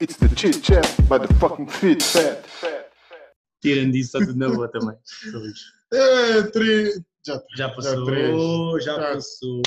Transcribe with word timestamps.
It's 0.00 0.16
the 0.16 0.28
chit 0.34 0.62
chat 0.62 0.86
by 1.10 1.18
the 1.18 1.28
fucking 1.34 1.66
fit 1.66 2.02
fat. 2.02 2.46
Tirando 3.62 3.92
disso, 3.92 4.16
está 4.16 4.26
tudo 4.26 4.38
na 4.38 4.48
boa 4.48 4.66
também. 4.70 4.96
É, 5.92 6.42
tri... 6.44 7.04
Já, 7.26 7.42
Já 7.54 7.68
passou, 7.68 8.06
três. 8.06 8.84
já, 8.84 8.96
Já. 8.96 9.12
passou. 9.12 9.62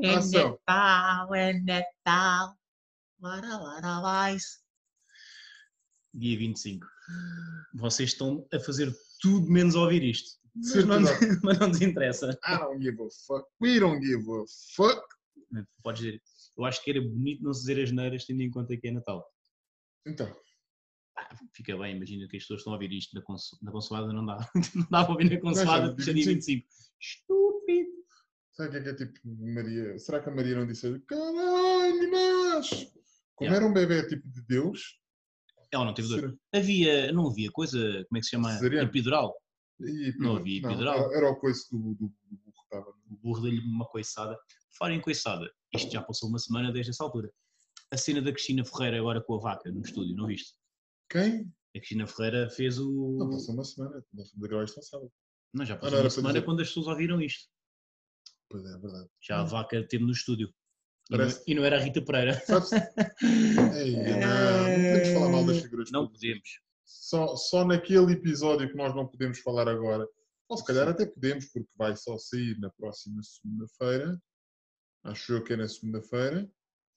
É 0.00 0.14
Ação. 0.14 0.58
Natal, 0.66 1.34
é 1.34 1.52
Natal. 1.60 2.56
Lara, 3.20 3.58
lara, 3.58 4.00
vais. 4.00 4.62
Dia 6.14 6.38
25. 6.38 6.86
Vocês 7.74 8.08
estão 8.08 8.46
a 8.54 8.58
fazer 8.58 8.90
tudo 9.20 9.50
menos 9.50 9.74
ouvir 9.74 10.02
isto. 10.02 10.30
Mas 10.54 10.84
não, 10.86 11.04
Certeza. 11.04 11.40
mas 11.44 11.58
não 11.58 11.68
nos 11.68 11.82
interessa. 11.82 12.38
I 12.46 12.56
don't 12.56 12.82
give 12.82 13.02
a 13.02 13.08
fuck. 13.26 13.46
We 13.60 13.78
don't 13.78 14.02
give 14.02 14.24
a 14.30 14.44
fuck. 14.74 15.02
Podes 15.82 16.02
dizer. 16.02 16.22
Eu 16.56 16.64
acho 16.64 16.82
que 16.82 16.90
era 16.90 17.00
bonito 17.02 17.42
não 17.42 17.52
se 17.52 17.60
dizer 17.60 17.82
as 17.82 17.90
neiras 17.92 18.24
tendo 18.24 18.40
em 18.42 18.50
conta 18.50 18.74
que 18.76 18.88
é 18.88 18.90
Natal. 18.90 19.26
Então, 20.06 20.34
Ah, 21.16 21.28
Fica 21.54 21.76
bem, 21.76 21.96
imagina 21.96 22.26
que 22.28 22.36
as 22.36 22.42
pessoas 22.42 22.60
estão 22.60 22.72
a 22.72 22.76
ouvir 22.76 22.92
isto 22.92 23.14
na, 23.14 23.22
conso 23.22 23.58
na 23.62 23.70
consoada, 23.70 24.12
não 24.12 24.24
dá. 24.24 24.36
Não 24.74 24.86
dá 24.90 25.04
para 25.04 25.12
ouvir 25.12 25.24
na 25.30 25.94
porque 25.94 26.10
é 26.10 26.14
dia 26.14 26.24
25. 26.26 26.66
Estúpido. 27.00 27.90
sabe 28.52 28.68
o 28.68 28.72
que 28.72 28.78
é 28.78 28.82
que 28.82 28.88
é 29.02 29.06
tipo 29.06 29.20
Maria? 29.24 29.98
Será 29.98 30.20
que 30.22 30.28
a 30.30 30.34
Maria 30.34 30.56
não 30.56 30.66
disse 30.66 30.98
caralho, 31.00 31.94
meninas? 31.98 32.70
Como 33.34 33.50
Yeah. 33.50 33.56
era 33.56 33.66
um 33.66 33.72
bebê 33.72 34.06
tipo 34.08 34.28
de 34.28 34.42
Deus, 34.46 34.98
Ela 35.70 35.84
não 35.86 35.94
teve 35.94 36.08
dor. 36.08 36.20
será- 36.20 36.34
Havia, 36.54 37.12
não 37.12 37.28
havia 37.28 37.50
coisa, 37.50 37.78
como 38.08 38.16
é 38.16 38.20
que 38.20 38.24
se 38.24 38.30
chama? 38.30 38.52
Cesariana. 38.52 38.88
Epidural. 38.88 39.34
e- 39.80 40.14
Não 40.18 40.36
havia 40.36 40.58
epidural. 40.58 41.12
Era 41.12 41.28
o 41.30 41.36
coice 41.36 41.68
do, 41.70 41.94
do, 41.94 42.06
do 42.08 42.36
burro 42.36 42.52
que 42.52 42.62
estava. 42.64 42.90
O 43.10 43.16
burro 43.16 43.40
deu-lhe 43.42 43.58
uma 43.60 43.86
coiçada. 43.86 44.38
Fora 44.78 44.94
em 44.94 45.00
coiçada, 45.00 45.50
isto 45.74 45.90
já 45.90 46.02
passou 46.02 46.28
uma 46.28 46.38
semana 46.38 46.72
desde 46.72 46.90
essa 46.90 47.02
altura. 47.04 47.30
A 47.92 47.96
cena 47.96 48.22
da 48.22 48.32
Cristina 48.32 48.64
Ferreira 48.64 48.98
agora 48.98 49.20
com 49.22 49.34
a 49.36 49.38
vaca 49.40 49.70
no 49.70 49.82
estúdio, 49.82 50.16
não 50.16 50.26
viste? 50.26 50.54
Quem? 51.10 51.52
A 51.76 51.78
Cristina 51.78 52.06
Ferreira 52.06 52.48
fez 52.50 52.78
o. 52.78 53.16
Não, 53.18 53.30
passou 53.30 53.54
uma 53.54 53.64
semana. 53.64 54.04
Nós 54.12 54.32
gravar 54.34 54.64
isto 54.64 54.82
sábado. 54.82 55.12
Não, 55.54 55.64
já 55.64 55.74
Ah, 55.74 55.76
passou 55.76 55.90
não, 55.90 55.98
era 55.98 56.04
uma 56.06 56.10
semana 56.10 56.32
dizer- 56.34 56.44
quando 56.46 56.60
as 56.62 56.68
pessoas 56.68 56.86
ouviram 56.86 57.20
isto. 57.20 57.48
Pois 58.48 58.64
é, 58.64 58.68
é 58.74 58.78
verdade. 58.78 59.08
Já 59.20 59.40
a 59.40 59.44
vaca 59.44 59.78
esteve 59.78 60.04
no 60.04 60.10
estúdio. 60.12 60.48
E 60.48 61.12
não, 61.12 61.18
Parece- 61.18 61.42
e 61.46 61.54
não 61.54 61.64
era 61.64 61.76
a 61.76 61.80
Rita 61.80 62.02
Pereira. 62.02 62.40
Sabes? 62.46 62.70
Ei, 62.72 63.96
não, 63.96 64.68
não 64.68 64.74
podemos 64.74 65.08
falar 65.12 65.28
mal 65.30 65.46
das 65.46 65.58
figuras 65.62 65.90
Não 65.90 66.08
podemos. 66.08 66.48
só, 66.84 67.36
só 67.36 67.64
naquele 67.66 68.12
episódio 68.12 68.68
que 68.68 68.76
nós 68.76 68.94
não 68.94 69.06
podemos 69.06 69.38
falar 69.40 69.68
agora. 69.68 70.06
Ou 70.48 70.56
se 70.56 70.64
calhar 70.64 70.88
até 70.88 71.04
podemos, 71.06 71.46
porque 71.50 71.68
vai 71.76 71.94
só 71.96 72.16
sair 72.18 72.58
na 72.58 72.70
próxima 72.70 73.22
segunda-feira. 73.22 74.18
Acho 75.04 75.32
eu 75.34 75.44
que 75.44 75.52
é 75.52 75.56
na 75.56 75.68
segunda-feira. 75.68 76.50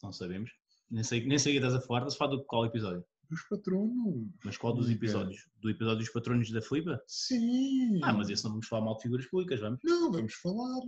Não 0.03 0.12
sabemos. 0.14 0.52
Nem 0.89 1.03
sei, 1.03 1.25
nem 1.25 1.38
sei 1.39 1.53
que 1.53 1.58
estás 1.59 1.73
a 1.75 1.81
falar, 1.81 2.00
estás 2.02 2.16
a 2.16 2.17
falar 2.17 2.31
do 2.31 2.44
qual 2.45 2.66
episódio? 2.66 3.03
Dos 3.30 3.41
patronos. 3.50 4.30
Mas 4.44 4.55
qual 4.58 4.73
dos 4.73 4.89
episódios? 4.89 5.47
Do 5.59 5.69
episódio 5.69 6.00
dos 6.00 6.09
patronos 6.09 6.52
da 6.52 6.61
Flipa? 6.61 7.02
Sim. 7.08 8.00
Ah, 8.03 8.14
mas 8.14 8.30
esse 8.30 8.44
não 8.44 8.52
vamos 8.52 8.67
falar 8.67 8.86
mal 8.86 8.95
de 8.97 9.02
figuras 9.03 9.25
públicas, 9.25 9.59
vamos? 9.59 9.80
Não, 9.83 10.11
vamos 10.11 10.33
falar. 10.36 10.81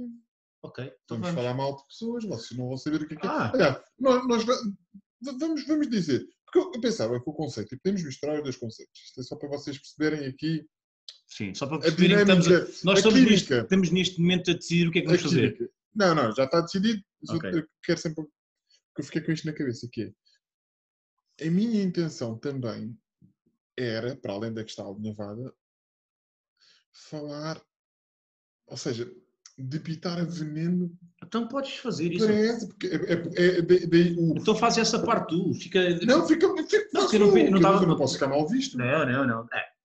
Ok, 0.64 0.84
então 0.86 1.18
Vamos 1.20 1.28
vamos. 1.30 1.42
falar 1.42 1.54
mal 1.56 1.76
de 1.76 1.88
pessoas. 1.88 2.24
Vocês 2.26 2.58
não 2.60 2.68
vão 2.68 2.78
saber 2.78 3.02
o 3.02 3.08
que 3.08 3.14
é 3.16 3.18
que 3.18 3.26
é. 3.26 3.30
Ah. 3.30 3.52
Aliás, 3.54 3.78
nós, 4.00 4.28
nós 4.28 4.44
va- 4.46 4.54
va- 5.26 5.38
vamos, 5.40 5.66
vamos 5.66 5.90
dizer. 5.90 6.28
Porque 6.46 6.60
eu- 6.78 6.82
pensava 6.82 7.20
que 7.22 7.30
o 7.30 7.34
conceito, 7.34 7.74
e 7.74 7.80
podemos 7.80 8.04
misturar 8.04 8.38
os 8.38 8.44
dois 8.44 8.56
conceitos. 8.58 9.00
Isto 9.06 9.20
é 9.20 9.24
só 9.24 9.36
para 9.36 9.50
vocês 9.50 9.78
perceberem 9.78 10.28
aqui 10.28 10.66
Sim, 11.28 11.54
só 11.54 11.66
para 11.68 11.80
perceberem 11.80 12.16
que 12.18 12.22
estamos 12.22 12.48
a, 12.48 12.86
Nós 12.86 13.00
estamos 13.00 13.22
neste, 13.22 13.54
estamos 13.54 13.92
neste 13.92 14.20
momento 14.22 14.52
a 14.52 14.54
decidir 14.54 14.88
o 14.88 14.92
que 14.92 15.00
é 15.00 15.02
que 15.02 15.08
vamos 15.08 15.22
fazer. 15.24 15.72
Não, 15.96 16.14
não, 16.16 16.36
já 16.36 16.44
está 16.46 16.62
decidido. 16.62 17.04
mas 17.22 17.30
eu- 17.32 17.36
Ok. 17.38 17.60
Eu 17.60 17.68
quero 17.84 18.00
sempre. 18.00 18.26
Que 18.98 19.02
eu 19.02 19.06
fiquei 19.06 19.22
com 19.22 19.32
isto 19.32 19.46
na 19.46 19.54
cabeça, 19.54 19.88
que 19.92 20.02
é. 21.40 21.48
A 21.48 21.52
minha 21.52 21.84
intenção 21.84 22.36
também 22.36 22.98
era, 23.78 24.16
para 24.16 24.34
além 24.34 24.52
da 24.52 24.64
que 24.64 24.72
está 24.72 24.84
alinhavada, 24.84 25.54
falar. 26.92 27.62
Ou 28.66 28.76
seja, 28.76 29.10
debitar 29.58 30.20
a 30.20 30.24
veneno 30.24 30.92
Então 31.24 31.48
podes 31.48 31.78
fazer 31.78 32.12
isso. 32.12 32.26
para 32.26 32.36
essa. 32.36 32.68
Porque 32.68 32.88
é, 32.88 32.96
é, 32.96 33.60
é, 33.60 33.62
daí 33.62 34.16
o. 34.18 34.36
Então 34.36 34.56
faz 34.56 34.78
essa 34.80 35.02
parte 35.04 35.30
tu. 35.30 35.54
Fica... 35.54 35.80
Não, 36.06 36.28
fica. 36.28 36.48
fica 36.68 36.90
Não, 36.92 37.14
eu 37.14 37.20
não 37.20 37.52
não 37.52 37.62
tava- 37.62 37.86
não 37.86 37.98
posso 37.98 38.16
ficar 38.16 38.28
mal 38.28 38.48
visto. 38.48 38.78
não, 38.78 39.06
não. 39.06 39.28
não. 39.28 39.48
É. 39.54 39.77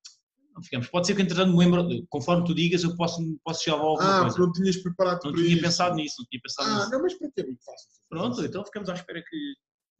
Não 0.54 0.62
ficamos. 0.62 0.86
Pode 0.88 1.06
ser 1.06 1.14
que 1.16 1.22
entretanto 1.22 1.50
me 1.52 1.58
lembro, 1.64 2.06
conforme 2.08 2.44
tu 2.46 2.54
digas, 2.54 2.82
eu 2.84 2.94
posso, 2.96 3.20
posso 3.42 3.64
já 3.64 3.72
alguma 3.72 4.18
Ah, 4.18 4.20
coisa. 4.20 4.36
pronto, 4.36 4.52
tinhas 4.52 4.76
preparado 4.76 5.20
Não 5.24 5.32
tinha 5.34 5.46
isso. 5.48 5.62
pensado 5.62 5.94
nisso, 5.96 6.16
não 6.18 6.26
tinha 6.26 6.40
pensado 6.42 6.68
Ah, 6.70 6.76
nisso. 6.78 6.90
não, 6.90 7.02
mas 7.02 7.14
para 7.14 7.28
ti 7.28 7.40
é 7.40 7.44
muito 7.46 7.64
fácil. 7.64 7.88
Pronto, 8.08 8.44
então 8.44 8.64
ficamos 8.64 8.88
à 8.88 8.94
espera 8.94 9.22
que. 9.28 9.54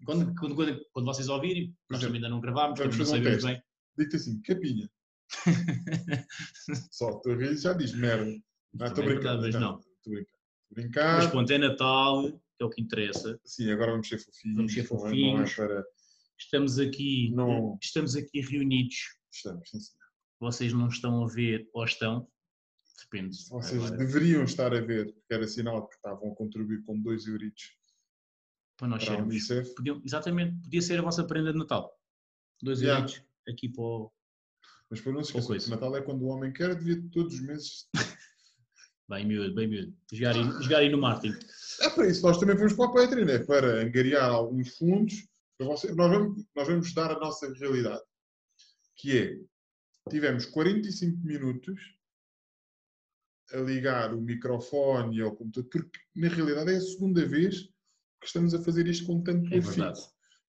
Quando, 0.04 0.34
quando, 0.34 0.54
quando, 0.56 0.80
quando 0.92 1.06
vocês 1.06 1.28
ouvirem, 1.28 1.74
nós 1.88 2.00
também 2.00 2.16
ainda 2.16 2.28
não 2.28 2.40
gravámos, 2.40 2.78
vamos 2.78 2.98
não 2.98 3.06
fazer 3.06 3.20
um 3.20 3.24
teste. 3.24 3.46
bem. 3.46 3.62
Digo-te 3.96 4.16
assim, 4.16 4.42
capinha. 4.42 4.90
Só 6.90 7.18
tu 7.20 7.30
a 7.30 7.36
rir 7.36 7.56
já 7.56 7.72
diz 7.72 7.94
merda. 7.94 8.30
Não, 8.74 8.86
estou 8.86 9.04
brincando. 9.04 9.42
mas 9.42 9.54
não. 9.54 9.78
Estou 9.78 10.12
brincando. 10.12 10.38
Estou 10.70 10.76
Mas 10.76 10.84
brincar. 10.84 11.30
pronto, 11.30 11.52
é 11.52 11.58
Natal, 11.58 12.30
que 12.30 12.62
é 12.62 12.64
o 12.64 12.70
que 12.70 12.82
interessa. 12.82 13.38
Sim, 13.44 13.70
agora 13.70 13.92
vamos 13.92 14.08
ser 14.08 14.18
fofinhos. 14.18 14.56
Vamos 14.56 14.72
ser 14.74 14.82
não 14.82 14.86
é- 14.86 15.00
Não 15.00 15.06
é 15.06 15.10
fofinhos. 15.46 15.54
para... 15.54 15.84
Estamos 16.38 16.78
aqui, 16.78 17.30
Não. 17.34 17.78
estamos 17.80 18.16
aqui 18.16 18.40
reunidos. 18.40 18.96
Estamos, 19.32 19.68
sim, 19.70 19.78
senhor. 19.80 20.01
Vocês 20.42 20.72
não 20.72 20.88
estão 20.88 21.22
a 21.22 21.28
ver 21.28 21.70
ou 21.72 21.84
estão? 21.84 22.28
Depende. 23.00 23.36
Vocês 23.48 23.80
Agora, 23.80 23.96
deveriam 23.96 24.42
estar 24.42 24.74
a 24.74 24.80
ver, 24.80 25.12
porque 25.12 25.32
era 25.34 25.46
sinal 25.46 25.86
que 25.86 25.94
estavam 25.94 26.32
a 26.32 26.34
contribuir 26.34 26.82
com 26.82 27.00
2 27.00 27.28
euritos 27.28 27.76
para 28.76 28.88
nós 28.88 29.04
para 29.04 29.22
a 29.22 29.40
sermos. 29.40 29.74
Podiam- 29.74 30.02
exatamente, 30.04 30.60
podia 30.62 30.82
ser 30.82 30.98
a 30.98 31.02
vossa 31.02 31.22
prenda 31.24 31.52
de 31.52 31.58
Natal. 31.60 31.96
Dois 32.60 32.80
Yeah. 32.80 33.00
euritos 33.06 33.24
aqui 33.48 33.68
para 33.68 33.82
o. 33.84 34.12
Mas 34.90 35.00
para 35.00 35.12
não 35.12 35.22
se 35.22 35.38
esquecer, 35.38 35.70
Natal 35.70 35.96
é 35.96 36.02
quando 36.02 36.22
o 36.22 36.26
homem 36.26 36.52
quer, 36.52 36.74
devia 36.74 37.00
todos 37.12 37.34
os 37.34 37.40
meses. 37.40 37.88
Bem 39.08 39.26
miúdo, 39.26 39.54
bem 39.54 39.68
miúdo. 39.68 39.94
Jogar 40.12 40.34
aí, 40.34 40.42
jogar 40.62 40.78
aí 40.78 40.88
no 40.88 40.98
Martin. 40.98 41.34
É 41.82 41.90
para 41.90 42.08
isso, 42.08 42.22
nós 42.22 42.38
também 42.38 42.56
fomos 42.56 42.72
para 42.72 42.86
o 42.86 42.94
Patreon, 42.94 43.28
é 43.28 43.38
para 43.44 43.82
angariar 43.82 44.30
alguns 44.30 44.76
fundos. 44.76 45.28
Para 45.58 45.66
você... 45.66 45.92
nós, 45.94 46.10
vamos, 46.10 46.44
nós 46.56 46.66
vamos 46.66 46.94
dar 46.94 47.10
a 47.12 47.18
nossa 47.20 47.52
realidade, 47.52 48.02
que 48.96 49.18
é, 49.18 49.38
tivemos 50.10 50.46
45 50.46 51.18
minutos 51.24 51.80
a 53.52 53.58
ligar 53.58 54.14
o 54.14 54.20
microfone 54.20 55.20
ao 55.20 55.34
computador, 55.34 55.68
porque 55.70 55.98
na 56.14 56.28
realidade 56.28 56.72
é 56.72 56.76
a 56.76 56.80
segunda 56.80 57.26
vez 57.26 57.62
que 58.20 58.26
estamos 58.26 58.54
a 58.54 58.62
fazer 58.62 58.86
isto 58.86 59.06
com 59.06 59.22
tanto 59.22 59.52
É 59.52 59.60
verdade. 59.60 60.00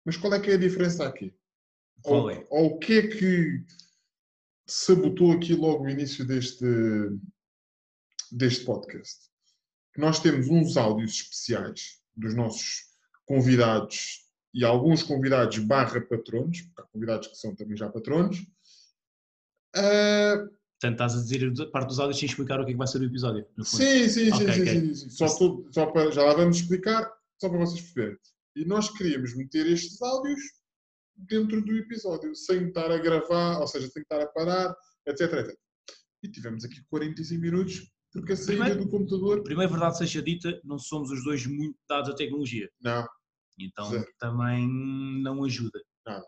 Mas 0.05 0.17
qual 0.17 0.33
é 0.35 0.41
que 0.41 0.51
é 0.51 0.55
a 0.55 0.59
diferença 0.59 1.07
aqui? 1.07 1.35
Qual 2.03 2.23
ou, 2.23 2.31
é? 2.31 2.47
ou 2.51 2.67
o 2.67 2.79
que 2.79 2.99
é 2.99 3.07
que 3.09 3.65
sabotou 4.67 5.33
aqui 5.33 5.55
logo 5.55 5.85
o 5.85 5.89
início 5.89 6.25
deste, 6.25 6.65
deste 8.31 8.65
podcast? 8.65 9.29
Nós 9.97 10.21
temos 10.21 10.49
uns 10.49 10.77
áudios 10.77 11.13
especiais 11.13 12.01
dos 12.15 12.35
nossos 12.35 12.85
convidados 13.25 14.25
e 14.55 14.65
alguns 14.65 15.03
convidados 15.03 15.59
barra 15.59 16.01
patronos, 16.01 16.63
porque 16.63 16.81
há 16.81 16.85
convidados 16.85 17.29
que 17.29 17.37
são 17.37 17.55
também 17.55 17.77
já 17.77 17.91
patronos. 17.91 18.47
Ah, 19.77 20.37
Portanto, 20.81 20.93
estás 20.93 21.15
a 21.15 21.23
dizer 21.23 21.63
a 21.63 21.71
parte 21.71 21.89
dos 21.89 21.99
áudios 21.99 22.19
sem 22.19 22.29
explicar 22.29 22.61
o 22.61 22.65
que 22.65 22.71
é 22.71 22.75
que 22.75 22.79
vai 22.79 22.87
ser 22.87 23.01
o 23.01 23.05
episódio. 23.05 23.47
sim, 23.65 24.09
sim, 24.09 24.09
sim, 24.09 24.31
Ok, 24.33 24.53
sim, 24.53 24.63
ok. 24.63 24.67
sim, 24.81 24.95
sim. 24.95 25.11
Só, 25.11 25.27
tô- 25.39 25.67
só 25.73 25.87
para, 25.87 26.11
já 26.13 26.23
lá 26.23 26.35
vamos 26.35 26.59
explicar, 26.59 27.11
só 27.41 27.49
para 27.49 27.59
vocês 27.59 27.81
perceberem. 27.81 28.19
E 28.57 28.65
nós 28.67 28.91
queríamos 28.91 29.35
meter 29.37 29.67
estes 29.67 30.01
áudios 30.03 30.41
dentro 31.17 31.63
do 31.65 31.77
episódio, 31.79 32.35
sem 32.35 32.69
estar 32.69 32.91
a 32.91 32.99
gravar, 32.99 33.59
ou 33.61 33.67
seja, 33.67 33.89
sem 33.89 34.03
estar 34.03 34.21
a 34.21 34.27
parar, 34.27 34.75
etc, 35.07 35.33
etc. 35.33 35.57
E 36.23 36.29
tivemos 36.29 36.63
aqui 36.65 36.77
45 36.91 37.41
minutos, 37.41 37.91
porque 38.13 38.33
a 38.33 38.37
saída 38.37 38.65
Primeiro- 38.65 38.85
do 38.85 38.91
computador. 38.91 39.43
Primeiro, 39.45 39.71
verdade 39.73 39.97
seja 39.97 40.23
dita, 40.23 40.61
não 40.63 40.79
somos 40.79 41.11
os 41.11 41.25
dois 41.25 41.47
muito 41.47 41.79
dados 41.89 42.11
à 42.11 42.15
tecnologia. 42.15 42.69
Não, 42.83 43.07
Então 43.59 43.89
Zero. 43.91 44.07
também 44.19 44.69
não 45.23 45.43
ajuda. 45.43 45.81
Nada. 46.07 46.27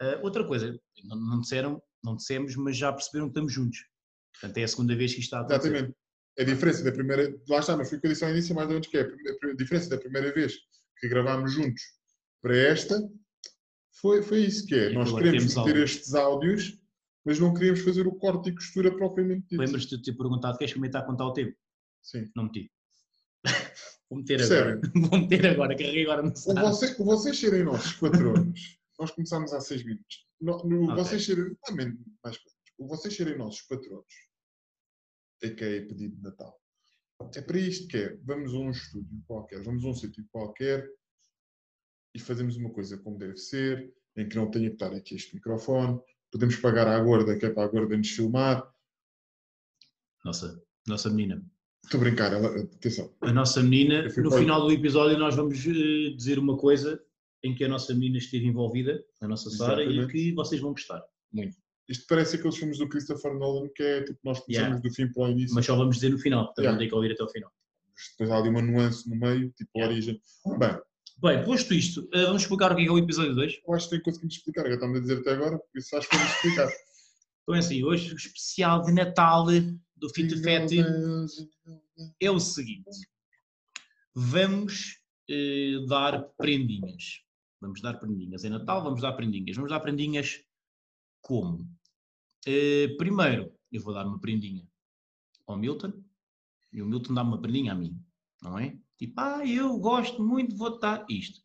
Ah, 0.00 0.20
outra 0.22 0.46
coisa, 0.46 0.78
não, 1.04 1.16
não 1.16 1.40
disseram, 1.40 1.82
não 2.04 2.16
dissemos, 2.16 2.56
mas 2.56 2.76
já 2.76 2.92
perceberam 2.92 3.26
que 3.26 3.30
estamos 3.32 3.52
juntos. 3.52 3.78
Portanto, 4.32 4.58
é 4.58 4.62
a 4.64 4.68
segunda 4.68 4.96
vez 4.96 5.12
que 5.14 5.20
isto 5.20 5.28
está 5.34 5.38
a 5.38 5.40
acontecer. 5.42 5.68
exatamente. 5.68 5.96
A 6.38 6.44
diferença 6.44 6.84
da 6.84 6.92
primeira. 6.92 7.36
Lá 7.48 7.58
está, 7.58 7.76
mas 7.76 7.88
foi 7.88 7.98
o 7.98 8.00
que 8.00 8.06
eu 8.06 8.10
disse 8.12 8.24
ao 8.24 8.30
início, 8.30 8.54
mais 8.54 8.68
ou 8.68 8.72
menos, 8.74 8.86
que 8.86 8.96
é 8.96 9.02
a 9.02 9.50
a 9.50 9.54
diferença 9.54 9.90
da 9.90 9.98
primeira 9.98 10.32
vez 10.32 10.54
que 10.98 11.08
gravámos 11.08 11.52
juntos 11.52 11.82
para 12.40 12.56
esta 12.56 12.98
foi, 14.00 14.22
foi 14.22 14.40
isso 14.40 14.66
que 14.66 14.74
é. 14.74 14.90
E 14.92 14.94
Nós 14.94 15.12
queremos 15.12 15.54
meter 15.54 15.76
estes 15.76 16.14
áudios, 16.14 16.78
mas 17.24 17.38
não 17.38 17.52
queríamos 17.52 17.80
fazer 17.80 18.06
o 18.06 18.12
corte 18.14 18.48
e 18.50 18.54
costura 18.54 18.94
propriamente 18.96 19.42
dito. 19.50 19.60
Lembras-te 19.60 19.96
de 19.96 20.02
ter 20.02 20.12
perguntado, 20.14 20.56
queres 20.56 20.70
experimentar 20.70 21.04
contar 21.04 21.26
o 21.26 21.32
tempo? 21.32 21.54
Sim. 22.02 22.30
Não 22.34 22.44
meti. 22.44 22.70
Vou 24.08 24.18
meter 24.18 24.38
Percebem? 24.38 24.72
agora. 24.74 24.92
Vou 25.10 25.18
meter 25.20 25.46
agora, 25.46 25.76
carreguei 25.76 26.02
agora 26.04 26.22
no 26.22 26.30
O, 26.30 26.32
start. 26.32 26.58
você, 26.66 26.96
o 26.98 27.04
vocês 27.04 27.38
serem 27.38 27.64
nossos 27.64 27.92
patronos, 27.94 28.78
nós 29.00 29.10
começámos 29.12 29.52
há 29.54 29.60
seis 29.60 29.82
minutos. 29.82 30.26
No, 30.40 30.62
no, 30.64 30.92
Ok. 30.92 30.96
Vocês 30.96 31.24
serem. 31.24 31.54
Também 31.64 31.98
mais. 32.22 32.38
O 32.78 32.86
vocês 32.86 33.16
serem 33.16 33.36
nossos 33.36 33.62
patronos, 33.62 34.14
é 35.42 35.50
que 35.50 35.64
é 35.64 35.80
pedido 35.80 36.16
de 36.16 36.22
Natal. 36.22 36.60
É 37.34 37.40
para 37.40 37.58
isto 37.58 37.88
que 37.88 37.96
é. 37.96 38.16
Vamos 38.22 38.54
a 38.54 38.58
um 38.58 38.70
estúdio 38.70 39.22
qualquer, 39.26 39.62
vamos 39.62 39.84
a 39.84 39.88
um 39.88 39.94
sítio 39.94 40.24
qualquer 40.30 40.88
e 42.14 42.18
fazemos 42.18 42.56
uma 42.56 42.70
coisa 42.70 42.98
como 42.98 43.18
deve 43.18 43.36
ser, 43.36 43.92
em 44.16 44.28
que 44.28 44.36
não 44.36 44.50
tenha 44.50 44.68
que 44.68 44.76
estar 44.76 44.92
aqui 44.94 45.14
este 45.14 45.34
microfone, 45.34 46.00
podemos 46.30 46.56
pagar 46.56 46.88
à 46.88 46.98
gorda, 46.98 47.38
que 47.38 47.46
é 47.46 47.50
para 47.50 47.64
a 47.64 47.68
gorda 47.68 47.96
nos 47.96 48.10
filmar. 48.10 48.68
Nossa, 50.24 50.62
nossa 50.86 51.10
menina. 51.10 51.44
Estou 51.84 52.00
a 52.00 52.04
brincar, 52.04 52.32
ela, 52.32 52.62
atenção. 52.62 53.14
A 53.20 53.32
nossa 53.32 53.62
menina, 53.62 54.02
no 54.02 54.30
final 54.30 54.62
do 54.62 54.72
episódio, 54.72 55.18
nós 55.18 55.36
vamos 55.36 55.58
eh, 55.66 56.14
dizer 56.16 56.38
uma 56.38 56.56
coisa 56.56 57.02
em 57.42 57.54
que 57.54 57.64
a 57.64 57.68
nossa 57.68 57.94
menina 57.94 58.18
esteve 58.18 58.46
envolvida, 58.46 59.02
a 59.20 59.26
nossa 59.28 59.50
Sara, 59.50 59.82
e 59.84 60.06
que 60.08 60.32
vocês 60.34 60.60
vão 60.60 60.72
gostar. 60.72 61.02
Muito. 61.32 61.56
Isto 61.88 62.04
parece 62.08 62.36
aqueles 62.36 62.56
filmes 62.56 62.78
do 62.78 62.88
Christopher 62.88 63.34
Nolan 63.34 63.68
que 63.74 63.82
é 63.82 64.02
tipo, 64.04 64.18
nós 64.22 64.38
começamos 64.40 64.68
Yeah. 64.78 64.80
do 64.88 64.94
fim 64.94 65.12
para 65.12 65.24
o 65.24 65.28
início, 65.30 65.54
Mas 65.54 65.66
só 65.66 65.74
vamos 65.76 65.96
dizer 65.96 66.10
no 66.10 66.18
final, 66.18 66.44
portanto 66.46 66.58
Yeah. 66.64 66.72
não 66.72 66.78
tem 66.78 66.88
que 66.88 66.94
ouvir 66.94 67.12
até 67.12 67.22
ao 67.22 67.28
final. 67.30 67.50
depois 68.12 68.30
há 68.30 68.36
ali 68.38 68.48
uma 68.48 68.62
nuance 68.62 69.08
no 69.10 69.16
meio, 69.16 69.50
tipo 69.56 69.70
a 69.74 69.78
Yeah. 69.78 69.92
origem. 69.94 70.20
Bem, 70.58 70.78
Bem, 71.22 71.44
posto 71.44 71.74
isto, 71.74 72.08
eh, 72.14 72.24
vamos 72.24 72.42
explicar 72.42 72.72
o 72.72 72.76
que 72.76 72.80
é, 72.82 72.84
que 72.84 72.90
é 72.90 72.92
o 72.94 72.98
episódio 72.98 73.34
2. 73.34 73.60
eu 73.66 73.74
acho 73.74 73.90
que 73.90 74.00
conseguimos 74.00 74.36
explicar, 74.36 74.66
já 74.66 74.74
estamos 74.74 74.96
a 74.96 75.00
dizer 75.00 75.18
até 75.18 75.32
agora, 75.32 75.58
por 75.58 75.78
isso 75.78 75.96
acho 75.96 76.08
que 76.08 76.16
vamos 76.16 76.32
explicar. 76.32 76.68
Então 77.42 77.54
é 77.56 77.58
assim, 77.58 77.82
hoje 77.82 78.12
o 78.12 78.16
especial 78.16 78.82
de 78.82 78.92
Natal 78.92 79.46
do 79.96 80.08
Fita 80.14 80.36
Fete 80.36 80.78
é 82.20 82.30
o 82.30 82.38
seguinte. 82.38 82.88
Vamos 84.14 84.98
eh, 85.28 85.84
dar 85.88 86.22
prendinhas. 86.38 87.22
Vamos 87.60 87.80
dar 87.80 87.94
prendinhas. 87.94 88.44
É 88.44 88.48
Natal, 88.48 88.82
vamos 88.82 89.02
dar 89.02 89.12
prendinhas. 89.12 89.56
Vamos 89.56 89.70
dar 89.70 89.80
prendinhas 89.80 90.40
como? 91.20 91.68
Eh, 92.46 92.88
primeiro, 92.96 93.52
eu 93.70 93.82
vou 93.82 93.92
dar 93.92 94.06
uma 94.06 94.18
prendinha 94.18 94.66
ao 95.46 95.58
Milton 95.58 95.92
e 96.72 96.80
o 96.80 96.86
Milton 96.86 97.14
dá 97.14 97.22
uma 97.22 97.40
prendinha 97.40 97.72
a 97.72 97.74
mim, 97.74 98.00
não 98.42 98.58
é? 98.58 98.78
Tipo, 98.96 99.20
ah, 99.20 99.46
eu 99.46 99.78
gosto 99.78 100.22
muito 100.22 100.50
de 100.50 100.56
votar 100.56 101.04
isto. 101.08 101.40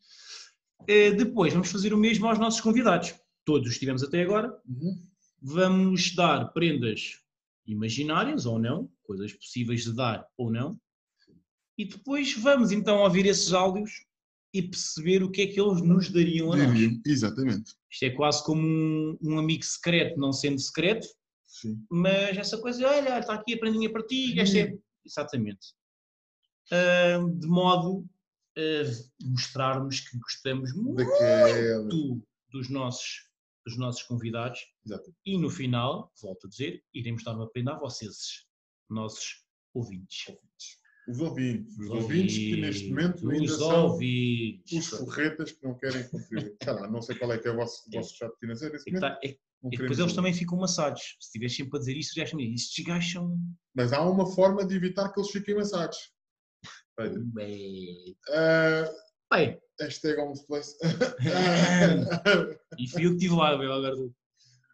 Eh, 0.88 1.12
depois, 1.12 1.52
vamos 1.52 1.70
fazer 1.70 1.92
o 1.92 1.98
mesmo 1.98 2.26
aos 2.26 2.38
nossos 2.38 2.60
convidados. 2.60 3.14
Todos 3.44 3.68
os 3.68 3.78
tivemos 3.78 4.02
até 4.02 4.22
agora. 4.22 4.58
Uhum. 4.66 5.02
Vamos 5.40 6.14
dar 6.14 6.52
prendas 6.52 7.20
imaginárias 7.66 8.46
ou 8.46 8.58
não, 8.58 8.90
coisas 9.02 9.32
possíveis 9.32 9.84
de 9.84 9.92
dar 9.94 10.26
ou 10.36 10.50
não. 10.50 10.78
E 11.76 11.84
depois 11.84 12.34
vamos 12.34 12.72
então 12.72 12.98
ouvir 12.98 13.26
esses 13.26 13.52
áudios 13.52 14.05
e 14.56 14.62
perceber 14.62 15.22
o 15.22 15.30
que 15.30 15.42
é 15.42 15.46
que 15.46 15.60
eles 15.60 15.82
nos 15.82 16.10
dariam 16.10 16.52
a 16.52 16.56
nós. 16.56 16.72
Diriam, 16.72 17.00
Exatamente. 17.04 17.74
Isto 17.90 18.04
é 18.04 18.10
quase 18.10 18.44
como 18.44 18.62
um, 18.62 19.18
um 19.22 19.38
amigo 19.38 19.64
secreto, 19.64 20.18
não 20.18 20.32
sendo 20.32 20.58
secreto, 20.58 21.06
Sim. 21.46 21.84
mas 21.90 22.36
essa 22.36 22.58
coisa, 22.58 22.86
olha, 22.86 23.18
está 23.18 23.34
aqui 23.34 23.54
a 23.54 23.58
prendinha 23.58 23.90
para 23.90 24.06
ti, 24.06 24.38
esta 24.38 24.58
é... 24.58 24.78
Exatamente. 25.04 25.74
Ah, 26.70 27.18
de 27.38 27.46
modo 27.46 28.04
a 28.56 29.24
mostrarmos 29.24 30.00
que 30.00 30.18
gostamos 30.18 30.72
Daquela. 30.94 31.82
muito 31.82 32.26
dos 32.50 32.68
nossos, 32.70 33.28
dos 33.64 33.76
nossos 33.76 34.02
convidados 34.02 34.60
Exato. 34.84 35.14
e 35.24 35.38
no 35.38 35.50
final, 35.50 36.12
volto 36.20 36.46
a 36.46 36.50
dizer, 36.50 36.82
iremos 36.94 37.22
dar 37.22 37.36
uma 37.36 37.48
prenda 37.48 37.74
a 37.74 37.78
vocês, 37.78 38.46
nossos 38.88 39.44
ouvintes. 39.74 40.26
Os 41.08 41.20
ouvintes. 41.20 41.78
Os 41.78 41.88
ouvintes 41.90 42.36
que 42.36 42.56
neste 42.60 42.88
momento 42.88 43.30
ainda 43.30 43.52
são 43.56 43.84
ouvintes. 43.92 44.92
os 44.92 44.98
forretas 44.98 45.52
que 45.52 45.64
não 45.64 45.74
querem 45.78 46.02
contribuir. 46.08 46.56
Sei 46.62 46.72
lá, 46.72 46.90
não 46.90 47.00
sei 47.02 47.16
qual 47.16 47.32
é 47.32 47.38
que 47.38 47.46
é 47.48 47.52
o 47.52 47.56
vosso, 47.56 47.88
o 47.88 47.92
vosso 47.92 48.12
estado 48.12 48.32
financeiro. 48.40 48.72
nesse 48.74 48.88
É 48.90 48.92
que 48.92 48.98
momento, 49.00 49.12
tá- 49.14 49.20
é- 49.24 49.38
não 49.62 49.70
e 49.72 49.76
depois 49.78 49.98
eles 49.98 50.12
também 50.12 50.34
ficam 50.34 50.58
maçados. 50.58 51.00
Se 51.20 51.26
estiveres 51.28 51.56
sempre 51.56 51.76
a 51.76 51.80
dizer 51.80 51.96
isso, 51.96 52.12
já 52.14 52.22
acham 52.24 52.40
estes 52.40 52.84
gajos 52.84 53.12
são. 53.12 53.38
Mas 53.74 53.92
há 53.92 54.02
uma 54.02 54.26
forma 54.34 54.66
de 54.66 54.74
evitar 54.76 55.12
que 55.12 55.20
eles 55.20 55.30
fiquem 55.30 55.54
maçados. 55.54 55.96
Olha, 56.98 57.18
Bem, 57.34 58.16
ah, 58.30 58.90
bem, 59.32 59.60
hashtag 59.80 60.18
homeless 60.20 60.76
e 62.78 62.88
fui 62.88 63.04
eu 63.06 63.10
que 63.10 63.16
estive 63.16 63.34
lá, 63.34 63.56
meu 63.58 63.72
agora. 63.72 63.94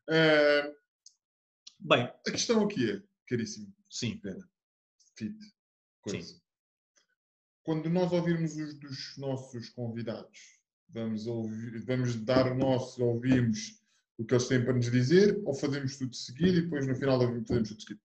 Ah, 0.08 0.72
Bem, 1.80 2.02
a 2.04 2.30
questão 2.30 2.62
aqui 2.64 2.92
é, 2.92 3.02
caríssimo, 3.28 3.72
sim, 3.90 4.20
fit, 5.18 5.34
coisa. 6.02 6.34
Quando 7.64 7.88
nós 7.88 8.12
ouvirmos 8.12 8.56
os 8.56 8.74
dos 8.78 9.16
nossos 9.18 9.68
convidados, 9.70 10.38
vamos, 10.88 11.26
ouvir, 11.26 11.78
vamos 11.84 12.16
dar 12.16 12.50
o 12.52 12.54
nosso, 12.56 13.02
ouvimos 13.04 13.80
o 14.18 14.24
que 14.24 14.34
eles 14.34 14.48
têm 14.48 14.64
para 14.64 14.74
nos 14.74 14.90
dizer, 14.90 15.40
ou 15.44 15.54
fazemos 15.54 15.96
tudo 15.96 16.10
de 16.10 16.16
seguida 16.16 16.58
e 16.58 16.62
depois 16.62 16.86
no 16.86 16.94
final 16.94 17.18
fazemos 17.20 17.46
tudo 17.46 17.62
de 17.62 17.68
seguida? 17.82 18.00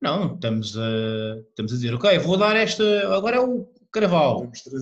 não, 0.00 0.34
estamos 0.34 0.76
a, 0.78 1.38
estamos 1.48 1.72
a 1.72 1.74
dizer, 1.76 1.94
ok, 1.94 2.18
vou 2.20 2.36
dar 2.36 2.54
esta. 2.56 2.84
Agora 3.16 3.36
é 3.36 3.40
o 3.40 3.64
Carnaval. 3.90 4.40
Vamos, 4.40 4.60
tra- 4.62 4.80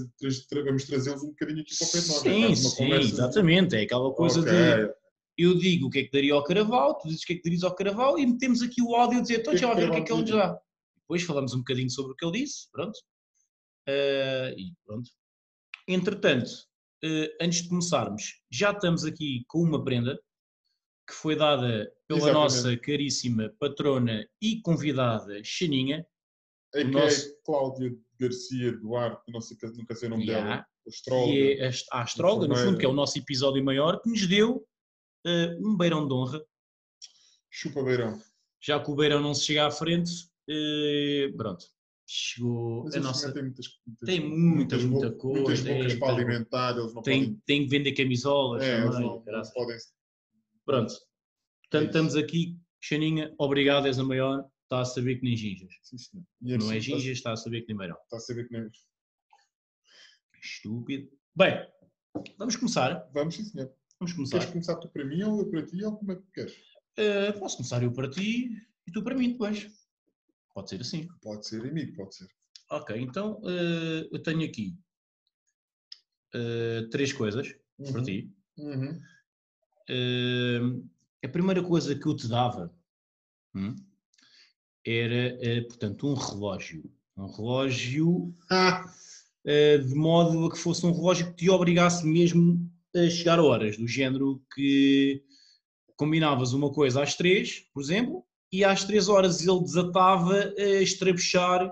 tra- 0.50 0.62
vamos 0.64 0.84
trazê-los 0.84 1.22
um 1.22 1.28
bocadinho 1.28 1.60
aqui 1.60 1.74
para 1.78 1.86
o 1.86 1.90
pé 1.90 2.00
de 2.00 2.08
nós. 2.08 2.16
é 2.18 2.20
Sim, 2.20 2.46
uma 2.46 2.54
sim, 2.56 2.92
exatamente. 2.92 3.76
É 3.76 3.82
aquela 3.82 4.12
coisa 4.12 4.40
Ok. 4.40 4.52
de 4.52 4.94
eu 5.38 5.54
digo 5.58 5.86
o 5.86 5.90
que 5.90 5.98
é 6.00 6.04
que 6.04 6.10
daria 6.10 6.32
ao 6.34 6.42
Caraval, 6.44 6.94
tu 6.98 7.08
dizes 7.08 7.22
o 7.22 7.26
que 7.26 7.32
é 7.34 7.36
que 7.36 7.42
darias 7.42 7.62
ao 7.62 7.74
Caraval 7.74 8.18
e 8.18 8.26
metemos 8.26 8.62
aqui 8.62 8.80
o 8.82 8.94
áudio 8.94 9.18
a 9.18 9.22
dizer, 9.22 9.40
então 9.40 9.52
é 9.52 9.56
já 9.56 9.66
vai 9.68 9.76
ver 9.76 9.88
o 9.90 9.92
que 9.92 9.98
é 9.98 10.00
que 10.02 10.12
ele 10.12 10.20
nos 10.22 10.30
dá. 10.30 10.58
Depois 11.08 11.22
falamos 11.22 11.54
um 11.54 11.58
bocadinho 11.58 11.88
sobre 11.90 12.12
o 12.12 12.16
que 12.16 12.26
ele 12.26 12.40
disse, 12.40 12.68
pronto. 12.72 12.98
Eh, 13.88 14.54
e 14.58 14.72
pronto. 14.84 15.08
Entretanto, 15.86 16.50
eh, 17.04 17.36
antes 17.40 17.62
de 17.62 17.68
começarmos, 17.68 18.42
já 18.50 18.72
estamos 18.72 19.04
aqui 19.04 19.44
com 19.46 19.60
uma 19.62 19.82
prenda 19.84 20.20
que 21.08 21.14
foi 21.14 21.36
dada 21.36 21.88
pela 22.08 22.18
Exatamente. 22.20 22.34
nossa 22.42 22.76
caríssima 22.78 23.54
patrona 23.60 24.28
e 24.42 24.60
convidada 24.62 25.40
Xaninha. 25.44 26.04
É 26.74 26.82
que 26.82 26.90
nosso- 26.90 27.28
é 27.28 27.32
Cláudia 27.44 27.96
Garcia 28.18 28.72
Duarte, 28.72 29.22
não 29.30 29.40
sei, 29.40 29.56
nunca 29.76 29.94
sei 29.94 30.08
o 30.08 30.10
nome 30.10 30.24
Yeah. 30.26 30.50
dela, 30.50 30.66
astróloga. 30.88 31.32
que 31.32 31.52
é 31.52 31.64
a 31.64 31.68
ast- 31.68 31.88
a 31.92 32.02
astróloga, 32.02 32.48
no 32.48 32.56
fundo, 32.56 32.78
que 32.78 32.84
é 32.84 32.88
o 32.88 32.92
nosso 32.92 33.16
episódio 33.18 33.64
maior, 33.64 34.00
que 34.02 34.10
nos 34.10 34.26
deu 34.26 34.66
eh, 35.24 35.56
um 35.60 35.76
beirão 35.76 36.06
de 36.08 36.12
honra. 36.14 36.44
Chupa 37.50 37.82
Beirão. 37.84 38.20
Já 38.60 38.82
que 38.82 38.90
o 38.90 38.94
beirão 38.96 39.20
não 39.20 39.32
se 39.34 39.44
chega 39.44 39.66
à 39.66 39.70
frente, 39.70 40.10
eh, 40.48 41.32
pronto, 41.36 41.64
chegou 42.06 42.84
Mas 42.84 42.94
a 42.94 43.00
nossa. 43.00 43.32
têm 43.32 43.42
muitas, 43.42 43.66
muitas, 43.86 44.06
Tem 44.06 44.20
muita, 44.20 44.76
bo- 44.78 44.82
muita 44.86 45.06
Muitas 45.08 45.20
coisa, 45.60 45.74
bocas 45.74 45.92
é, 45.92 45.96
para 45.96 46.06
tá. 46.08 46.14
alimentar, 46.14 46.78
eles 46.78 46.94
não 46.94 47.02
Tem, 47.02 47.20
podem. 47.24 47.42
tem 47.46 47.62
que 47.64 47.68
vender 47.70 47.92
camisolas 47.92 48.62
É, 48.62 48.76
também. 48.84 49.00
não, 49.00 49.00
não 49.00 49.22
podem. 49.22 49.76
Pronto, 50.64 50.92
É 50.92 50.96
portanto, 51.62 51.82
isso. 51.82 51.86
estamos 51.86 52.16
aqui. 52.16 52.58
Xaninha, 52.80 53.34
obrigado, 53.38 53.86
és 53.86 53.98
a 53.98 54.04
maior. 54.04 54.48
Está 54.64 54.80
a 54.80 54.84
saber 54.84 55.16
que 55.16 55.24
nem 55.24 55.36
ginjas. 55.36 55.72
Sim, 55.82 55.96
senhor. 55.98 56.24
E 56.42 56.56
Não 56.58 56.66
é 56.72 56.76
assim, 56.78 56.78
está- 56.78 56.98
ginjas, 56.98 57.16
está 57.18 57.32
a 57.32 57.36
saber 57.36 57.60
que 57.62 57.68
nem 57.68 57.76
beirão. 57.76 57.96
Está 58.04 58.16
a 58.16 58.20
saber 58.20 58.48
que 58.48 58.52
nem. 58.52 58.68
Estúpido. 60.42 61.08
Bem, 61.34 61.66
vamos 62.38 62.56
começar. 62.56 63.08
Vamos, 63.12 63.34
sim, 63.36 63.44
senhor. 63.44 63.72
Vamos 63.98 64.12
Queres 64.12 64.30
começar. 64.30 64.52
começar 64.52 64.76
tu 64.76 64.88
para 64.88 65.04
mim 65.04 65.22
ou 65.22 65.38
eu 65.40 65.50
para 65.50 65.64
ti 65.66 65.82
ou 65.84 65.96
como 65.96 66.12
é 66.12 66.16
que 66.16 66.22
queres? 66.34 66.54
Eh, 66.96 67.32
posso 67.32 67.56
começar 67.56 67.82
eu 67.82 67.92
para 67.92 68.08
ti 68.10 68.50
e 68.86 68.92
tu 68.92 69.02
para 69.02 69.14
mim 69.14 69.32
depois. 69.32 69.68
Pode 70.56 70.70
ser 70.70 70.80
assim. 70.80 71.06
Pode 71.20 71.46
ser 71.46 71.60
amigo, 71.68 71.94
pode 71.94 72.14
ser. 72.16 72.26
Ok, 72.70 72.98
então 72.98 73.42
eh, 73.44 74.08
eu 74.10 74.22
tenho 74.22 74.42
aqui 74.42 74.74
eh, 76.34 76.88
três 76.90 77.12
coisas 77.12 77.54
para 77.76 77.98
Uhum. 77.98 78.02
ti. 78.02 78.34
Uhum. 78.56 78.98
Eh, 79.86 80.60
a 81.22 81.28
primeira 81.28 81.62
coisa 81.62 81.94
que 81.94 82.06
eu 82.06 82.16
te 82.16 82.26
dava 82.26 82.74
hum, 83.54 83.76
era, 84.82 85.62
portanto, 85.68 86.06
um 86.08 86.14
relógio. 86.14 86.90
Um 87.18 87.26
relógio 87.26 88.34
Ah, 88.50 88.90
de 89.44 89.94
modo 89.94 90.46
a 90.46 90.50
que 90.50 90.58
fosse 90.58 90.86
um 90.86 90.92
relógio 90.92 91.26
que 91.32 91.44
te 91.44 91.50
obrigasse 91.50 92.06
mesmo 92.06 92.66
a 92.94 93.10
chegar 93.10 93.38
horas, 93.38 93.76
do 93.76 93.86
género 93.86 94.42
que 94.54 95.22
combinavas 95.96 96.54
uma 96.54 96.72
coisa 96.72 97.02
às 97.02 97.14
três, 97.14 97.60
por 97.74 97.82
exemplo, 97.82 98.26
e 98.56 98.64
às 98.64 98.84
três 98.84 99.08
horas 99.08 99.46
ele 99.46 99.60
desatava 99.60 100.54
a 100.56 100.82
estrabuchar 100.82 101.70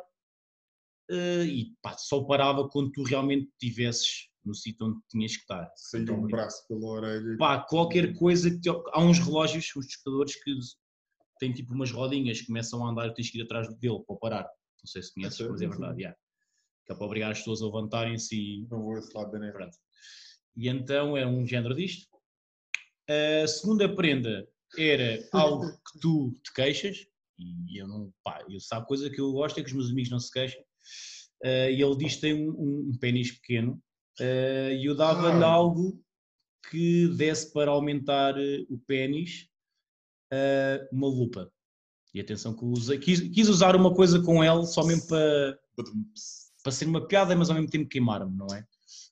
eh, 1.10 1.44
e 1.44 1.76
pá, 1.80 1.96
só 1.96 2.22
parava 2.24 2.68
quando 2.68 2.92
tu 2.92 3.02
realmente 3.02 3.48
estivesses 3.52 4.28
no 4.44 4.54
sítio 4.54 4.86
onde 4.86 5.00
tinhas 5.08 5.34
que 5.34 5.42
estar. 5.42 5.72
saiu 5.74 6.02
Então, 6.02 6.16
um 6.16 6.26
braço 6.26 6.68
pela 6.68 6.86
orelha. 6.86 7.38
Pá, 7.38 7.60
qualquer 7.60 8.14
coisa 8.18 8.50
que 8.50 8.68
há 8.68 9.00
uns 9.00 9.18
relógios, 9.18 9.72
uns 9.74 9.86
despertadores 9.86 10.36
que 10.42 10.54
têm 11.38 11.54
tipo 11.54 11.72
umas 11.72 11.90
rodinhas 11.90 12.40
que 12.40 12.48
começam 12.48 12.86
a 12.86 12.90
andar 12.90 13.06
e 13.06 13.14
tens 13.14 13.30
que 13.30 13.38
ir 13.38 13.42
atrás 13.42 13.66
dele 13.78 14.04
para 14.06 14.16
parar. 14.16 14.42
Não 14.42 14.86
sei 14.86 15.02
se 15.02 15.14
conheces, 15.14 15.38
sério? 15.38 15.52
mas 15.52 15.62
é 15.62 15.66
verdade, 15.66 16.00
yeah. 16.00 16.18
que 16.84 16.92
é 16.92 16.96
para 16.96 17.06
obrigar 17.06 17.30
as 17.30 17.38
pessoas 17.38 17.62
a 17.62 17.64
levantarem-se 17.64 18.36
e 18.36 18.66
Não 18.70 18.82
vou 18.82 18.98
esse 18.98 19.16
lado 19.16 19.32
da 19.32 19.38
neve. 19.38 19.70
E 20.54 20.68
então 20.68 21.16
é 21.16 21.26
um 21.26 21.46
género 21.46 21.74
disto. 21.74 22.06
A 23.08 23.46
segunda 23.46 23.88
prenda 23.94 24.46
era 24.78 25.28
algo 25.32 25.70
que 25.70 25.98
tu 26.00 26.32
te 26.42 26.52
queixas, 26.52 27.06
e 27.38 27.78
eu 27.80 27.86
não, 27.88 28.12
pá, 28.22 28.44
eu 28.48 28.60
sabe 28.60 28.86
coisa 28.86 29.10
que 29.10 29.20
eu 29.20 29.32
gosto 29.32 29.58
é 29.58 29.62
que 29.62 29.68
os 29.68 29.74
meus 29.74 29.90
amigos 29.90 30.10
não 30.10 30.18
se 30.20 30.30
queixam. 30.30 30.62
Ah, 31.44 31.70
e 31.70 31.82
ele 31.82 31.96
diz 31.96 32.14
que 32.16 32.20
tem 32.22 32.34
um, 32.34 32.50
um, 32.50 32.90
um 32.92 32.98
pênis 32.98 33.32
pequeno, 33.32 33.82
ah, 34.20 34.70
e 34.72 34.84
eu 34.86 34.94
dava-lhe 34.94 35.42
Ah. 35.42 35.48
algo 35.48 36.00
que 36.70 37.08
desse 37.16 37.52
para 37.52 37.70
aumentar 37.70 38.38
eh, 38.38 38.64
o 38.70 38.78
pênis, 38.86 39.48
ah, 40.32 40.86
uma 40.92 41.08
lupa. 41.08 41.52
E 42.14 42.20
atenção 42.20 42.54
que 42.56 42.62
eu 42.62 42.68
usei, 42.68 42.98
quis, 42.98 43.20
quis 43.20 43.48
usar 43.48 43.74
uma 43.76 43.92
coisa 43.92 44.22
com 44.22 44.42
ele 44.44 44.64
só 44.66 44.84
mesmo 44.86 45.08
para, 45.08 45.58
para 46.62 46.72
ser 46.72 46.86
uma 46.86 47.06
piada, 47.06 47.34
mas 47.34 47.50
ao 47.50 47.56
mesmo 47.56 47.68
tempo 47.68 47.88
queimar-me, 47.88 48.36
não 48.36 48.46
é? 48.54 48.64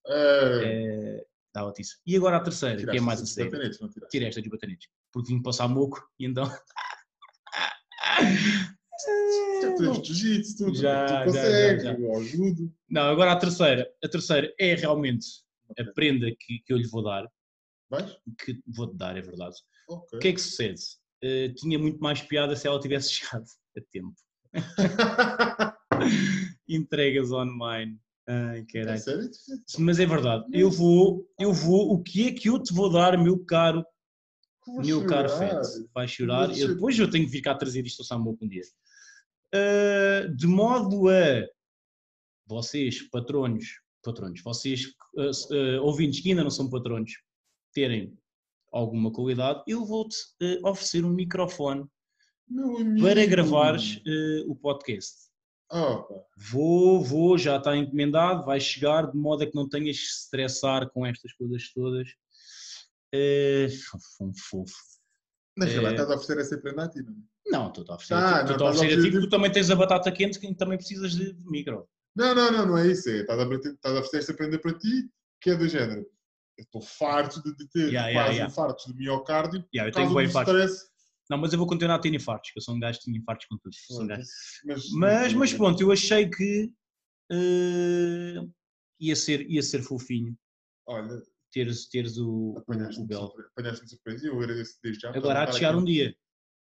É, 0.07 1.17
É, 1.19 1.27
dá 1.53 1.63
notícia. 1.63 1.99
E 2.07 2.17
agora 2.17 2.37
a 2.37 2.41
terceira, 2.41 2.77
que 2.77 2.83
é 2.83 2.85
tiraste 2.87 3.05
mais 3.05 3.21
a 3.21 3.27
sério. 3.27 3.51
tiraste? 3.51 4.09
Tirei 4.09 4.29
esta 4.29 4.41
dos 4.41 4.51
batanetes. 4.51 4.89
Porque 5.13 5.33
vim 5.33 5.43
passar 5.43 5.69
moco 5.69 6.03
e 6.19 6.27
então. 6.27 6.45
Já 9.63 9.75
tens 9.77 10.07
jiu-jitsu, 10.07 10.57
tu, 10.67 10.75
Já, 10.75 11.07
tu 11.07 11.25
consegues, 11.27 11.83
já, 11.83 11.93
já. 11.93 11.99
eu 11.99 12.17
ajudo. 12.17 12.73
Não, 12.89 13.03
agora 13.03 13.33
a 13.33 13.37
terceira. 13.37 13.89
A 14.03 14.09
terceira 14.09 14.53
é 14.59 14.75
realmente 14.75 15.27
a 15.79 15.85
prenda 15.93 16.27
que, 16.39 16.59
que 16.61 16.73
eu 16.73 16.77
lhe 16.77 16.87
vou 16.89 17.03
dar. 17.03 17.29
Vais? 17.91 18.11
Que 18.45 18.61
vou-te 18.67 18.97
dar, 18.97 19.17
é 19.17 19.21
verdade. 19.21 19.57
Ok. 19.89 20.19
O 20.19 20.21
que 20.21 20.29
é 20.29 20.33
que 20.33 20.41
sucede? 20.41 20.81
Eh, 21.23 21.49
tinha 21.51 21.79
muito 21.79 21.99
mais 22.01 22.21
piada 22.23 22.57
se 22.57 22.67
ela 22.67 22.81
tivesse 22.81 23.13
chegado 23.15 23.45
a 23.77 23.81
tempo. 23.91 24.15
Entregas 26.69 27.31
online. 27.33 27.99
Ai, 28.27 28.61
É 28.61 28.65
caralho. 28.73 28.99
sério? 29.01 29.31
Mas 29.79 29.99
é 30.01 30.07
verdade. 30.07 30.45
Eu 30.53 30.71
vou, 30.71 31.27
eu 31.39 31.53
vou. 31.53 31.93
O 31.93 32.03
que 32.03 32.29
é 32.29 32.33
que 32.33 32.49
eu 32.49 32.59
te 32.63 32.73
vou 32.73 32.91
dar, 32.91 33.19
meu 33.19 33.39
caro, 33.45 33.85
Caro 35.09 35.29
chorar. 35.29 35.29
Fed? 35.29 35.89
Vai 35.95 36.09
chorar. 36.09 36.47
Vou 36.47 36.57
Eu, 36.57 36.61
chorar. 36.61 36.75
depois 36.75 36.99
eu 36.99 37.11
tenho 37.11 37.25
que 37.25 37.31
vir 37.31 37.43
cá 37.43 37.55
trazer 37.55 37.85
isto 37.85 38.01
ao 38.01 38.07
Samuco 38.07 38.45
um 38.45 38.49
dia. 38.49 38.63
Ah, 39.55 40.27
de 40.35 40.47
modo 40.47 41.09
a 41.11 41.47
vocês, 42.47 43.03
patronos, 43.11 43.81
patronos, 44.03 44.41
vocês, 44.43 44.95
ah, 45.19 45.31
ah, 45.51 45.83
ouvintes 45.83 46.21
que 46.21 46.31
ainda 46.31 46.43
não 46.43 46.51
são 46.51 46.71
patronos, 46.71 47.13
terem 47.73 48.17
alguma 48.73 49.13
qualidade, 49.13 49.63
eu 49.67 49.85
vou-te 49.85 50.17
ah, 50.43 50.71
oferecer 50.71 51.05
um 51.05 51.11
microfone 51.11 51.87
para 53.01 53.27
gravares 53.27 54.01
o 54.47 54.55
podcast. 54.57 55.31
Pá. 55.71 56.05
Vou, 56.51 57.03
vou, 57.03 57.39
já 57.39 57.57
está 57.57 57.75
encomendado, 57.75 58.45
vai 58.45 58.61
chegar, 58.61 59.11
de 59.11 59.17
modo 59.17 59.43
a 59.43 59.47
que 59.47 59.55
não 59.55 59.67
tenhas 59.67 59.99
que 59.99 60.05
se 60.05 60.25
estressar 60.25 60.91
com 60.91 61.07
estas 61.07 61.33
coisas 61.33 61.73
todas. 61.73 62.09
Fofo, 63.91 64.25
um 64.25 64.33
fofo. 64.35 64.75
Mas 65.57 65.71
É. 65.71 65.91
estás 65.91 66.11
a 66.11 66.15
oferecer 66.15 66.39
essa 66.39 66.59
prenda 66.59 66.85
a 66.85 66.89
ti, 66.89 67.03
não 67.03 67.13
é? 67.13 67.17
Não, 67.51 67.69
estou 67.69 67.85
a 67.89 67.95
oferecer 67.95 68.15
Ah, 68.15 68.41
a 68.41 68.45
ti, 68.45 68.57
não, 68.59 68.67
a 68.67 68.71
oferecer 68.71 69.03
ti 69.03 69.11
porque 69.11 69.27
tu 69.27 69.31
também 69.31 69.53
tens 69.53 69.71
a 69.71 69.77
batata 69.77 70.11
quente 70.13 70.39
que 70.39 70.55
também 70.55 70.79
precisas 70.79 71.13
de, 71.13 71.33
de 71.33 71.45
micro. 71.51 71.87
Não, 72.17 72.35
não, 72.35 72.51
não, 72.53 72.67
não 72.67 72.79
é 72.79 72.87
isso. 72.89 73.09
É, 73.11 73.21
estás, 73.21 73.39
a, 73.39 73.45
bater- 73.45 73.73
estás 73.75 73.95
a 73.97 73.99
oferecer 73.99 74.19
esta 74.19 74.35
prenda 74.35 74.59
para 74.59 74.79
ti, 74.79 75.11
que 75.41 75.51
é 75.51 75.57
do 75.57 75.69
género. 75.69 76.07
Eu 76.59 76.65
estou 76.65 76.81
farto 76.83 77.43
de, 77.43 77.55
de 77.57 77.69
ter 77.69 77.89
Yeah, 77.91 78.09
yeah, 78.09 78.13
quase 78.13 78.37
yeah. 78.39 78.53
infartos 78.53 78.85
de 78.87 78.95
miocárdio 78.95 79.65
Yeah, 79.75 79.89
eu 79.91 79.93
tenho 79.95 80.15
bem 80.15 80.27
stress. 80.27 80.91
Não, 81.31 81.39
mas 81.39 81.53
eu 81.53 81.59
vou 81.59 81.67
continuar 81.67 81.95
a 81.97 81.99
ter 81.99 82.15
infartos, 82.15 82.51
que 82.51 82.59
eu 82.59 82.63
sou 82.63 82.75
um 82.75 82.81
gajo 82.81 82.99
que 82.99 83.07
tenho 83.07 83.17
infartos 83.17 83.47
com 83.47 83.57
tudo. 83.59 83.75
Sou 83.75 84.03
um 84.03 84.07
gajo. 84.07 84.23
Mas, 84.65 84.91
Mas, 84.93 85.33
mas 85.33 85.53
pronto, 85.55 85.81
eu 85.83 85.91
achei 85.91 86.29
que 86.29 86.71
eh, 87.31 88.35
ia, 89.01 89.17
ser, 89.17 89.49
ia 89.51 89.63
ser 89.63 89.83
fofinho 89.83 90.37
Olha, 90.87 91.23
teres, 91.53 91.87
teres 91.89 92.17
o, 92.19 92.29
o, 92.29 92.53
o 92.55 92.59
apanhaste-me 92.59 93.89
surpresa 93.89 94.25
e 94.25 94.29
eu 94.29 94.39
agradeço 94.41 94.79
desde 94.83 95.01
já. 95.03 95.11
Agora 95.15 95.43
há 95.43 95.45
de 95.45 95.51
a 95.51 95.55
chegar 95.55 95.77
um 95.77 95.85
dia. 95.85 96.17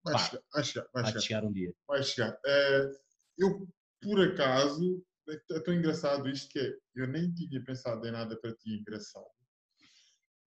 Vai 0.05 0.13
Pá. 0.15 0.19
chegar, 0.21 0.43
vai 0.55 0.65
chegar, 0.65 0.87
vai 0.95 1.03
Há 1.03 1.07
de 1.07 1.11
chegar. 1.13 1.21
chegar 1.23 1.45
um 1.45 1.53
dia. 1.53 1.75
Vai 1.87 2.03
chegar. 2.03 2.39
Eh, 2.47 2.91
eu, 3.39 3.69
por 4.01 4.21
acaso, 4.21 5.05
é 5.29 5.57
é 5.57 5.61
tão 5.61 5.75
engraçado 5.75 6.29
isto 6.29 6.49
que 6.51 6.59
é, 6.59 6.73
eu 6.95 7.07
nem 7.09 7.33
tinha 7.35 7.63
pensado 7.65 8.07
em 8.07 8.13
nada 8.13 8.37
para 8.41 8.55
ti 8.55 8.71
engraçado. 8.79 9.27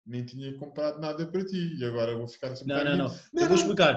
Nem 0.07 0.25
tinha 0.25 0.57
comprado 0.59 1.01
nada 1.01 1.27
para 1.31 1.45
ti. 1.45 1.77
E 1.79 1.85
agora 1.85 2.17
vou 2.17 2.29
ficar 2.29 2.49
um 2.53 2.55
Não, 2.67 2.67
não, 2.67 2.97
bocadinho- 2.97 3.09
não. 3.33 3.41
Eu 3.43 3.47
vou 3.49 3.57
explicar. 3.57 3.97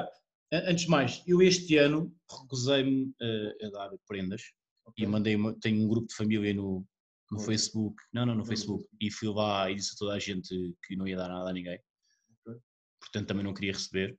A- 0.53 0.69
Antes 0.71 0.85
de 0.85 0.89
mais, 0.89 1.23
eu 1.27 1.41
este 1.41 1.77
ano 1.77 2.15
recusei-me 2.41 3.13
eh, 3.21 3.65
a 3.65 3.69
dar 3.69 3.89
prendas 4.07 4.41
e 4.41 5.03
Ok. 5.03 5.07
mandei 5.07 5.35
uma, 5.35 5.53
tenho 5.59 5.83
um 5.83 5.87
grupo 5.89 6.07
de 6.07 6.15
família 6.15 6.53
no, 6.53 6.85
no 7.29 7.37
Ok. 7.37 7.45
Facebook, 7.47 7.95
não, 8.13 8.25
não, 8.25 8.35
no 8.35 8.45
Facebook, 8.45 8.87
e 9.01 9.11
fui 9.11 9.27
lá 9.29 9.69
e 9.69 9.75
disse 9.75 9.93
a 9.95 9.97
toda 9.97 10.13
a 10.13 10.19
gente 10.19 10.49
que 10.85 10.95
não 10.95 11.07
ia 11.07 11.17
dar 11.17 11.27
nada 11.29 11.49
a 11.49 11.53
ninguém. 11.53 11.79
Portanto, 12.99 13.27
também 13.27 13.43
não 13.43 13.53
queria 13.53 13.73
receber. 13.73 14.17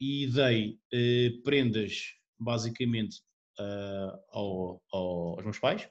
E 0.00 0.26
dei 0.28 0.78
eh, 0.92 1.30
prendas, 1.44 2.14
basicamente, 2.38 3.20
ah, 3.58 4.18
ao- 4.30 4.82
ao- 4.92 5.34
aos 5.36 5.44
meus 5.44 5.58
pais, 5.58 5.88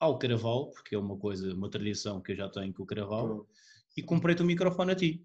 ao 0.00 0.18
Caraval, 0.18 0.70
porque 0.70 0.94
é 0.94 0.98
uma 0.98 1.18
coisa, 1.18 1.52
uma 1.54 1.70
tradição 1.70 2.20
que 2.22 2.32
eu 2.32 2.36
já 2.36 2.48
tenho 2.48 2.72
com 2.72 2.82
o 2.82 2.86
Caraval, 2.86 3.46
e 3.96 4.02
comprei-te 4.02 4.42
um 4.42 4.46
microfone 4.46 4.92
a 4.92 4.96
ti. 4.96 5.24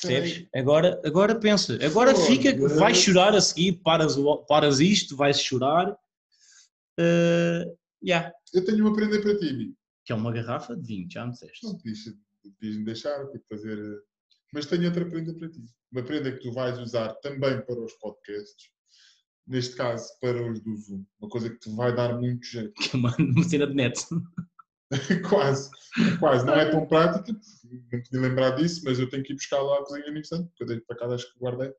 Percebes? 0.00 0.48
Agora, 0.54 1.00
agora 1.04 1.38
pensa, 1.38 1.78
agora 1.84 2.14
fica, 2.14 2.50
vais 2.78 2.96
chorar 2.98 3.34
a 3.34 3.40
seguir, 3.40 3.74
paras, 3.82 4.16
o- 4.16 4.44
paras 4.46 4.80
isto, 4.80 5.16
vais 5.16 5.40
chorar. 5.40 5.92
Uh, 6.98 7.76
yeah. 8.06 8.32
Eu 8.54 8.64
tenho 8.64 8.86
uma 8.86 8.94
prenda 8.94 9.20
para 9.20 9.36
ti, 9.38 9.48
amigo. 9.50 9.76
Que 10.04 10.12
é 10.12 10.14
uma 10.16 10.32
garrafa 10.32 10.76
de 10.76 10.86
vinho, 10.86 11.08
já 11.10 11.24
me 11.26 11.32
disseste. 11.32 11.64
Não 11.66 11.76
podias, 11.76 11.98
podias 12.42 12.76
me 12.76 12.84
deixar, 12.84 13.26
tipo, 13.28 13.44
fazer. 13.48 13.78
eh, 13.78 13.98
Mas 14.52 14.66
tenho 14.66 14.84
outra 14.86 15.04
prenda 15.04 15.34
para 15.34 15.48
ti. 15.50 15.64
Uma 15.92 16.02
prenda 16.02 16.30
que 16.32 16.38
tu 16.38 16.52
vais 16.52 16.78
usar 16.78 17.14
também 17.16 17.60
para 17.64 17.80
os 17.80 17.92
podcasts. 17.94 18.70
Neste 19.46 19.76
caso, 19.76 20.08
para 20.20 20.50
os 20.50 20.60
do 20.60 20.76
Zoom. 20.76 21.04
Uma 21.20 21.28
coisa 21.28 21.50
que 21.50 21.58
te 21.58 21.70
vai 21.74 21.94
dar 21.94 22.18
muito 22.18 22.44
jeito. 22.46 22.72
Que 22.74 22.96
é 22.96 22.98
uma, 22.98 23.14
uma 23.18 23.44
cena 23.44 23.66
de 23.66 23.74
net. 23.74 24.00
quase. 25.28 25.70
Quase. 26.18 26.46
Não 26.46 26.54
é 26.54 26.70
tão 26.70 26.86
prática. 26.86 27.32
Não 27.32 28.00
podia 28.02 28.20
lembrar 28.20 28.50
disso, 28.50 28.82
mas 28.84 28.98
eu 28.98 29.08
tenho 29.08 29.22
que 29.24 29.32
ir 29.32 29.36
buscar 29.36 29.60
lá 29.60 29.78
a 29.78 29.84
cozinha 29.84 30.10
no 30.10 30.18
instante, 30.18 30.48
porque 30.48 30.62
eu 30.62 30.66
dei 30.68 30.80
para 30.80 30.96
cá, 30.96 31.06
acho 31.06 31.32
que 31.32 31.38
guardei. 31.38 31.68
Não 31.68 31.74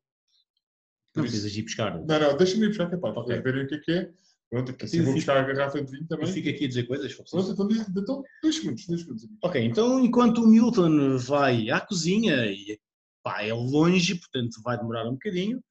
Por 1.14 1.24
isso- 1.24 1.32
precisas 1.32 1.56
ir 1.56 1.62
buscar. 1.62 1.98
Não, 2.06 2.20
não, 2.20 2.36
deixa-me 2.36 2.64
ir 2.64 2.68
buscar, 2.68 2.88
que 2.88 2.94
é 2.94 2.98
para 2.98 3.18
Ok. 3.20 3.40
verem 3.40 3.64
o 3.64 3.68
que 3.68 3.74
é 3.74 3.78
que 3.78 3.92
é. 3.92 4.12
Pronto, 4.50 4.74
que 4.74 4.84
assim 4.84 4.98
Eu 4.98 5.04
vou 5.04 5.14
buscar 5.14 5.36
a 5.36 5.42
garrafa 5.42 5.82
de 5.82 5.90
vinho 5.90 6.04
Eu 6.04 6.08
também. 6.08 6.32
fico 6.32 6.48
aqui 6.48 6.64
a 6.64 6.68
dizer 6.68 6.86
coisas. 6.86 7.12
se 7.12 7.30
Pronto, 7.30 7.52
então, 7.52 7.68
então, 7.70 8.24
dois 8.42 8.56
segundos, 8.56 8.86
dois 8.86 9.00
segundos. 9.00 9.28
Ok, 9.42 9.62
então 9.62 10.00
enquanto 10.04 10.42
o 10.42 10.48
Milton 10.48 11.18
vai 11.18 11.70
à 11.70 11.80
cozinha 11.80 12.46
e 12.46 12.80
pá, 13.22 13.42
é 13.42 13.52
longe, 13.52 14.14
portanto 14.14 14.62
vai 14.62 14.78
demorar 14.78 15.06
um 15.06 15.12
bocadinho, 15.12 15.62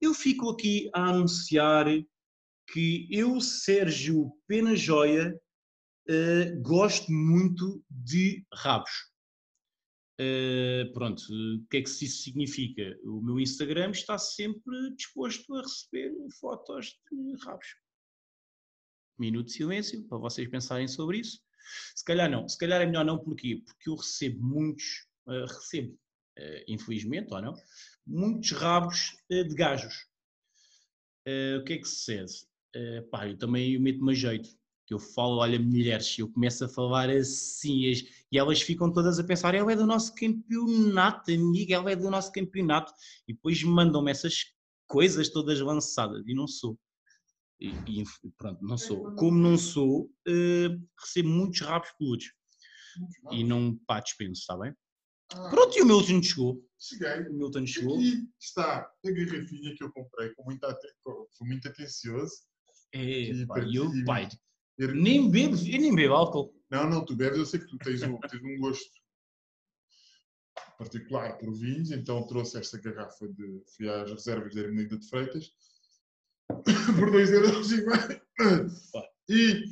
eu 0.00 0.12
fico 0.12 0.50
aqui 0.50 0.90
a 0.94 1.06
anunciar 1.08 1.86
que 2.72 3.08
eu, 3.10 3.40
Sérgio 3.40 4.30
Pena 4.46 4.76
Joia, 4.76 5.34
eh, 6.06 6.52
gosto 6.60 7.10
muito 7.10 7.82
de 7.90 8.44
rabos. 8.52 8.90
Eh, 10.20 10.90
pronto, 10.92 11.22
o 11.22 11.66
que 11.70 11.78
é 11.78 11.82
que 11.82 11.88
isso 11.88 12.22
significa? 12.22 12.98
O 13.04 13.22
meu 13.22 13.40
Instagram 13.40 13.90
está 13.90 14.18
sempre 14.18 14.94
disposto 14.96 15.54
a 15.54 15.62
receber 15.62 16.12
fotos 16.40 16.98
de 17.10 17.44
rabos. 17.44 17.66
Minuto 19.18 19.46
de 19.46 19.52
silêncio 19.52 20.02
para 20.08 20.18
vocês 20.18 20.48
pensarem 20.48 20.86
sobre 20.88 21.18
isso. 21.18 21.40
Se 21.94 22.04
calhar 22.04 22.30
não, 22.30 22.48
se 22.48 22.56
calhar 22.56 22.80
é 22.80 22.86
melhor 22.86 23.04
não, 23.04 23.18
porquê? 23.18 23.62
Porque 23.66 23.90
eu 23.90 23.94
recebo 23.96 24.42
muitos, 24.42 25.06
eh, 25.28 25.44
recebo, 25.46 25.98
eh, 26.38 26.64
infelizmente 26.68 27.32
ou 27.34 27.42
não, 27.42 27.54
muitos 28.06 28.52
rabos 28.52 29.16
eh, 29.30 29.44
de 29.44 29.54
gajos. 29.54 29.94
O 31.60 31.64
que 31.64 31.74
é 31.74 31.78
que 31.78 31.84
sucede? 31.84 32.32
Pá, 33.10 33.28
eu 33.28 33.36
também 33.36 33.78
meto-me 33.78 34.12
a 34.12 34.14
jeito. 34.14 34.48
Eu 34.88 34.98
falo, 34.98 35.36
olha, 35.40 35.58
mulheres, 35.60 36.18
eu 36.18 36.26
começo 36.32 36.64
a 36.64 36.68
falar 36.68 37.10
assim, 37.10 37.90
as- 37.90 38.02
e 38.32 38.38
elas 38.38 38.62
ficam 38.62 38.90
todas 38.90 39.18
a 39.18 39.24
pensar, 39.24 39.54
ela 39.54 39.70
é 39.70 39.76
do 39.76 39.84
nosso 39.86 40.14
campeonato, 40.14 41.30
amiga, 41.30 41.74
ela 41.74 41.90
é 41.92 41.96
do 41.96 42.10
nosso 42.10 42.32
campeonato. 42.32 42.90
E 43.26 43.34
depois 43.34 43.62
mandam-me 43.62 44.10
essas 44.10 44.46
coisas 44.86 45.28
todas 45.28 45.60
lançadas, 45.60 46.26
e 46.26 46.32
não 46.34 46.46
sou. 46.46 46.78
E, 47.60 47.68
e, 47.70 48.04
pronto, 48.36 48.62
não 48.64 48.78
sou. 48.78 49.14
Como 49.16 49.36
não 49.38 49.58
sou, 49.58 50.10
eh, 50.26 50.68
recebo 51.00 51.28
muitos 51.28 51.60
rabos 51.60 51.90
peludos. 51.98 52.32
E 53.32 53.42
não, 53.44 53.76
pá, 53.86 54.00
dispenso, 54.00 54.40
está 54.40 54.56
bem? 54.56 54.72
Ah, 55.32 55.48
Pronto, 55.50 55.76
e 55.76 55.82
o 55.82 55.86
Milton 55.86 56.22
chegou. 56.22 56.64
cheguei. 56.78 57.28
O 57.28 57.32
Milton 57.34 57.66
chegou. 57.66 57.96
Aqui 57.98 58.28
está 58.40 58.78
a 59.04 59.10
garrafinha 59.10 59.74
que 59.76 59.82
eu 59.84 59.92
comprei 59.92 60.30
com 60.34 60.44
muita 60.44 60.76
fui 61.36 61.48
muito 61.48 61.68
atencioso. 61.68 62.32
É, 62.94 63.00
E 63.30 63.46
pá, 63.46 63.58
eu, 63.60 63.90
pai, 64.06 64.28
Eu- 64.78 64.94
nem 64.94 65.30
bebo, 65.30 65.56
eu 65.56 65.80
nem 65.80 65.94
bebo 65.94 66.14
álcool. 66.14 66.54
Não, 66.70 66.88
não, 66.88 67.04
tu 67.04 67.14
bebes, 67.16 67.38
eu 67.38 67.46
sei 67.46 67.60
que 67.60 67.66
tu 67.66 67.76
tens 67.78 68.02
um, 68.02 68.18
tens 68.20 68.42
um 68.42 68.58
gosto 68.60 68.90
particular 70.78 71.36
por 71.38 71.52
vinhos, 71.54 71.90
então 71.90 72.26
trouxe 72.26 72.58
esta 72.58 72.78
garrafa 72.78 73.28
de. 73.28 73.62
fui 73.76 73.88
às 73.88 74.10
reservas 74.10 74.54
da 74.54 74.60
Ermelida 74.62 74.96
de 74.98 75.08
Freitas 75.08 75.52
por 76.98 77.10
2 77.10 77.30
euros 77.32 77.70
e. 77.72 77.84
E 79.30 79.64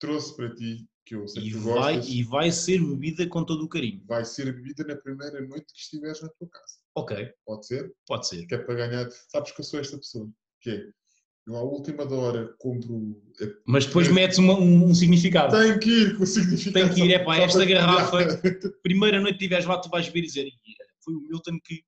trouxe 0.00 0.34
para 0.36 0.54
ti, 0.54 0.86
que 1.04 1.14
eu 1.14 1.28
sei 1.28 1.42
E 1.42 1.46
que 1.48 1.52
tu 1.52 1.60
vai, 1.60 1.96
gostas, 1.96 2.14
e 2.14 2.22
vai 2.22 2.50
ser 2.50 2.80
bebida 2.80 3.26
com 3.28 3.44
todo 3.44 3.64
o 3.64 3.68
carinho. 3.68 4.02
vai 4.06 4.24
ser 4.24 4.46
bebida 4.52 4.84
na 4.84 4.96
primeira 4.96 5.40
noite 5.46 5.66
que 5.74 5.80
estiveres 5.80 6.22
na 6.22 6.28
tua 6.30 6.48
casa. 6.48 6.74
Ok, 6.94 7.30
Pode 7.46 7.66
ser? 7.66 7.92
pode 8.06 8.26
ser. 8.28 8.46
Que 8.46 8.54
é 8.54 8.58
para 8.58 8.74
ganhar. 8.74 9.08
Sabes 9.28 9.52
que 9.52 9.60
eu 9.60 9.64
sou 9.64 9.80
esta 9.80 9.96
pessoa, 9.98 10.28
que 10.60 10.70
é. 10.70 10.86
Eu 11.46 11.56
à 11.56 11.62
última 11.62 12.06
da 12.06 12.14
hora 12.14 12.54
compro. 12.58 13.20
Mas 13.66 13.84
depois 13.84 14.06
metes 14.08 14.38
uma- 14.38 14.56
um, 14.58 14.84
um 14.90 14.94
significado. 14.94 15.56
Tem 15.58 15.76
que 15.78 15.90
ir 15.90 16.16
com 16.16 16.22
o 16.22 16.26
significado. 16.26 16.72
Tem 16.86 16.94
que 16.94 17.02
ir, 17.02 17.12
é 17.12 17.18
pá, 17.18 17.36
esta 17.36 17.64
garrafa. 17.64 18.40
Primeira 18.82 19.18
noite 19.20 19.38
que 19.38 19.44
estiveres 19.44 19.66
lá, 19.66 19.78
tu 19.80 19.88
vais 19.90 20.06
ver 20.06 20.20
e 20.20 20.26
dizer, 20.26 20.46
"Ih, 20.46 20.52
foi 21.04 21.14
o 21.14 21.20
Milton 21.20 21.58
que. 21.64 21.82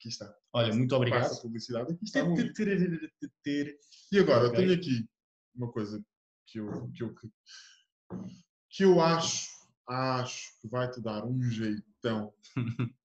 Aqui 0.00 0.08
está. 0.08 0.34
Olha, 0.54 0.74
muito 0.74 0.96
obrigado. 0.96 1.24
Passa 1.24 1.38
a 1.38 1.42
publicidade. 1.42 1.92
Aqui 1.92 2.04
está. 2.04 2.24
muito. 2.24 2.62
E 4.10 4.18
agora, 4.18 4.44
eu 4.44 4.48
Ok. 4.48 4.56
tenho 4.56 4.72
aqui 4.72 5.06
uma 5.54 5.70
coisa 5.70 6.02
que 6.46 6.58
eu, 6.58 6.90
que 6.92 7.02
eu, 7.02 7.14
que 8.70 8.82
eu 8.82 8.98
acho, 8.98 9.50
acho 9.86 10.58
que 10.58 10.68
vai-te 10.68 11.02
dar 11.02 11.26
um 11.26 11.42
jeitão 11.42 12.32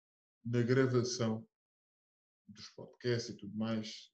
na 0.45 0.61
gravação 0.61 1.45
dos 2.47 2.69
podcasts 2.69 3.35
e 3.35 3.37
tudo 3.37 3.57
mais. 3.57 4.09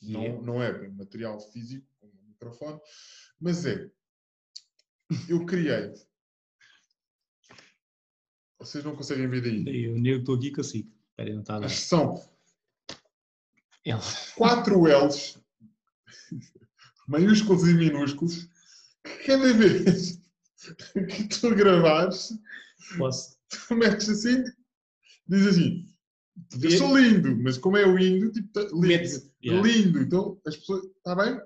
Não, 0.00 0.22
é? 0.22 0.40
não 0.40 0.62
é 0.62 0.72
bem 0.72 0.92
material 0.92 1.38
físico, 1.52 1.86
como 2.00 2.10
o 2.10 2.24
microfone, 2.24 2.80
mas 3.38 3.66
é. 3.66 3.90
Eu 5.28 5.44
criei. 5.44 5.92
Vocês 8.58 8.82
não 8.82 8.96
conseguem 8.96 9.28
ver 9.28 9.42
daí. 9.42 9.84
Eu 9.84 9.98
nem 9.98 10.18
estou 10.18 10.36
aqui 10.36 10.50
consigo. 10.50 10.94
Espera 11.14 11.28
aí, 11.28 11.34
não 11.34 11.42
está 11.42 11.56
a 11.56 11.60
dar. 11.60 11.70
São 11.70 12.20
Ele. 13.84 14.00
quatro 14.34 14.84
L's, 14.84 15.38
maiúsculos 17.06 17.68
e 17.68 17.74
minúsculos, 17.74 18.48
que 19.04 19.26
cada 19.26 19.52
vez 19.52 20.18
que 21.08 21.28
tu 21.28 21.54
gravares, 21.54 22.36
Posso. 22.98 23.36
tu 23.48 23.76
metes 23.76 24.08
assim, 24.08 24.42
diz 25.28 25.46
assim, 25.46 25.86
eu 26.60 26.70
sou 26.72 26.98
lindo, 26.98 27.36
mas 27.36 27.58
como 27.58 27.76
é 27.76 27.86
o 27.86 27.96
lindo, 27.96 28.32
tipo, 28.32 28.48
tá- 28.48 28.62
lindo, 28.72 29.32
yeah. 29.44 29.62
lindo, 29.62 30.00
então 30.00 30.40
as 30.44 30.56
pessoas, 30.56 30.84
está 30.84 31.14
bem? 31.14 31.40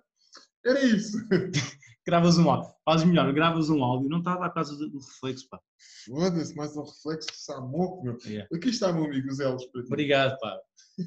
Era 0.64 0.82
isso. 0.82 1.18
Gravas 2.09 2.38
um 2.38 2.50
áudio. 2.50 2.71
Fazes 2.87 3.07
melhor, 3.07 3.31
gravas 3.35 3.69
um 3.69 3.85
áudio. 3.85 4.09
Não 4.09 4.21
está 4.21 4.33
a 4.33 4.38
dar 4.38 4.49
causa 4.49 4.75
do 4.75 4.99
reflexo, 4.99 5.47
pá. 5.50 5.61
Foda-se, 6.07 6.57
mais 6.57 6.75
um 6.75 6.83
reflexo 6.83 7.29
de 7.31 7.37
Samoco, 7.37 8.03
meu. 8.03 8.17
Yeah. 8.25 8.49
Aqui 8.50 8.71
está, 8.71 8.91
meu 8.91 9.05
amigo, 9.05 9.29
os 9.29 9.38
L's 9.38 9.67
para 9.67 9.83
ti. 9.83 9.88
Obrigado, 9.88 10.38
pá. 10.38 10.59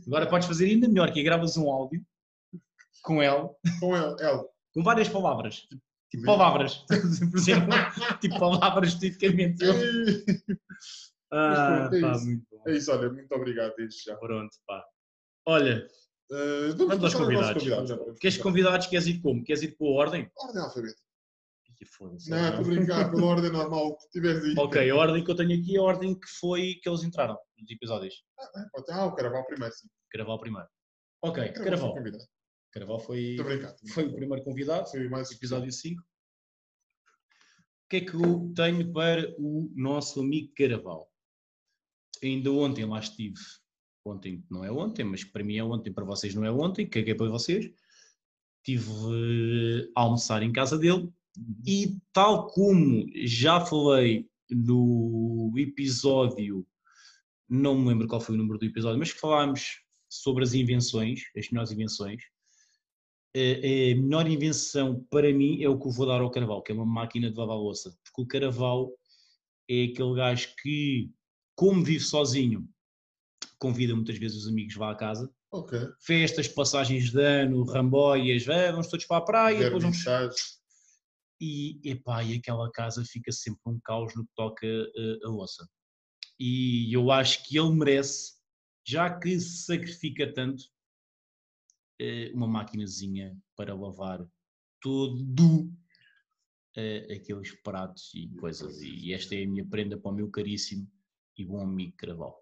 Agora 0.05 0.29
podes 0.29 0.47
fazer 0.47 0.65
ainda 0.65 0.87
melhor, 0.87 1.11
que 1.11 1.19
é 1.19 1.23
gravas 1.23 1.57
um 1.57 1.71
áudio 1.71 2.05
com 3.01 3.23
ele, 3.23 3.49
Com 3.79 3.97
L, 3.97 4.15
L. 4.19 4.43
com 4.75 4.83
várias 4.83 5.09
palavras. 5.09 5.67
Tipo 6.11 6.23
palavras. 6.23 6.85
Por 6.85 6.93
exemplo, 7.35 7.69
tipo 8.21 8.37
palavras 8.37 8.93
tipicamente. 8.93 9.65
Ah, 11.31 11.87
pronto, 11.89 11.95
é 11.95 12.01
pá, 12.01 12.11
isso. 12.11 12.41
É 12.67 12.75
isso, 12.75 12.91
olha, 12.91 13.11
muito 13.11 13.31
obrigado 13.33 13.73
desde 13.75 14.03
já. 14.03 14.15
Pronto, 14.17 14.55
pá. 14.67 14.85
Olha, 15.47 15.83
Uh, 16.31 16.77
vamos 16.77 17.03
aos 17.03 17.13
convidados. 17.13 17.61
convidado, 17.61 17.87
já 17.87 17.97
podemos 17.97 18.19
Queres 18.19 18.37
convidados? 18.37 18.87
Queres 18.87 19.07
ir 19.07 19.21
como? 19.21 19.43
Queres 19.43 19.63
ir 19.63 19.75
por 19.75 19.99
ordem? 19.99 20.31
Ordem 20.37 20.61
alfabética. 20.61 21.01
Não, 21.99 22.49
estou 22.49 22.59
a 22.59 22.61
brincar, 22.61 23.11
pela 23.11 23.25
ordem 23.25 23.51
normal 23.51 23.97
que 23.97 24.09
tiveres 24.11 24.43
aí. 24.43 24.55
Ok, 24.57 24.89
a 24.89 24.95
ordem 24.95 25.23
que 25.23 25.31
eu 25.31 25.35
tenho 25.35 25.59
aqui 25.59 25.75
é 25.75 25.79
a 25.79 25.83
ordem 25.83 26.17
que 26.17 26.27
foi 26.39 26.75
que 26.75 26.87
eles 26.87 27.03
entraram 27.03 27.37
nos 27.57 27.71
episódios. 27.71 28.23
Ah, 28.89 29.05
o 29.07 29.15
Caraval 29.15 29.45
primeiro, 29.45 29.73
sim. 29.73 29.87
Caraval 30.11 30.39
primeiro. 30.39 30.67
Ok, 31.23 31.43
Caraval 31.43 31.55
foi 31.55 31.63
Caraval. 31.65 31.93
convidado. 31.95 32.23
Caraval 32.71 32.99
foi, 32.99 33.37
foi 33.93 34.05
o 34.05 34.15
primeiro 34.15 34.43
convidado, 34.45 34.89
Foi 34.89 35.09
mais 35.09 35.31
episódio 35.31 35.71
5. 35.71 36.01
O 36.01 36.05
que 37.89 37.97
é 37.97 38.01
que 38.01 38.13
eu 38.13 38.53
tenho 38.55 38.93
para 38.93 39.35
o 39.37 39.69
nosso 39.75 40.21
amigo 40.21 40.53
Caraval? 40.55 41.11
Ainda 42.23 42.51
ontem 42.51 42.85
lá 42.85 42.99
estive. 42.99 43.35
Ontem 44.05 44.43
não 44.49 44.65
é 44.65 44.71
ontem, 44.71 45.03
mas 45.03 45.23
para 45.23 45.43
mim 45.43 45.57
é 45.57 45.63
ontem, 45.63 45.93
para 45.93 46.05
vocês 46.05 46.33
não 46.33 46.43
é 46.43 46.51
ontem, 46.51 46.87
caguei 46.87 47.13
para 47.13 47.29
vocês. 47.29 47.71
Estive 48.57 48.91
eh, 48.91 49.91
a 49.95 50.01
almoçar 50.01 50.43
em 50.43 50.51
casa 50.51 50.77
dele 50.77 51.11
e 51.65 51.97
tal 52.11 52.47
como 52.47 53.05
já 53.23 53.61
falei 53.61 54.29
no 54.49 55.53
episódio, 55.55 56.65
não 57.49 57.77
me 57.77 57.87
lembro 57.87 58.07
qual 58.07 58.21
foi 58.21 58.35
o 58.35 58.37
número 58.37 58.59
do 58.59 58.65
episódio, 58.65 58.99
mas 58.99 59.13
que 59.13 59.19
falámos 59.19 59.81
sobre 60.09 60.43
as 60.43 60.53
invenções, 60.53 61.23
as 61.37 61.49
melhores 61.49 61.71
invenções. 61.71 62.21
A, 63.33 63.95
melhor 63.95 64.29
invenção 64.29 65.05
para 65.09 65.33
mim 65.33 65.63
é 65.63 65.69
o 65.69 65.79
que 65.79 65.87
eu 65.87 65.91
vou 65.91 66.05
dar 66.05 66.19
ao 66.19 66.29
Carnaval, 66.29 66.61
que 66.61 66.71
é 66.71 66.75
uma 66.75 66.85
máquina 66.85 67.31
de 67.31 67.37
lavar 67.37 67.55
louça. 67.55 67.97
Porque 68.03 68.21
o 68.21 68.27
Carnaval 68.27 68.91
é 69.69 69.85
aquele 69.85 70.15
gajo 70.15 70.53
que, 70.61 71.09
como 71.55 71.83
vive 71.83 72.03
sozinho, 72.03 72.67
convida 73.61 73.95
muitas 73.95 74.17
vezes 74.17 74.39
os 74.39 74.47
amigos 74.47 74.75
lá 74.75 74.91
à 74.91 74.95
casa. 74.95 75.31
Ok. 75.51 75.77
Festas, 75.99 76.47
passagens 76.47 77.11
de 77.11 77.21
ano, 77.21 77.63
ramboias, 77.63 78.49
"Ah, 78.49 78.71
vamos 78.71 78.87
todos 78.87 79.05
para 79.05 79.17
a 79.17 79.21
praia, 79.21 79.59
depois 79.65 79.83
vamos 79.83 79.97
e, 81.39 81.79
epá, 81.83 82.23
e 82.23 82.37
aquela 82.37 82.71
casa 82.71 83.03
fica 83.03 83.31
sempre 83.31 83.61
um 83.65 83.79
caos 83.79 84.13
no 84.15 84.23
que 84.25 84.31
toca 84.35 84.65
eh, 84.65 85.19
a 85.23 85.27
louça. 85.27 85.67
E 86.39 86.95
eu 86.95 87.11
acho 87.11 87.43
que 87.47 87.57
ele 87.57 87.73
merece, 87.73 88.33
já 88.85 89.09
que 89.19 89.39
se 89.39 89.65
sacrifica 89.65 90.31
tanto, 90.31 90.63
eh, 91.99 92.31
uma 92.33 92.47
maquinazinha 92.47 93.35
para 93.55 93.73
lavar 93.75 94.23
todo 94.79 95.71
eh, 96.75 97.15
aqueles 97.15 97.51
pratos 97.61 98.11
e 98.13 98.27
coisas. 98.39 98.79
E 98.81 99.13
esta 99.13 99.35
é 99.35 99.43
a 99.43 99.47
minha 99.47 99.65
prenda 99.65 99.97
para 99.97 100.11
o 100.11 100.15
meu 100.15 100.29
caríssimo 100.29 100.87
e 101.37 101.43
bom 101.45 101.61
amigo 101.61 101.95
Craval. 101.97 102.40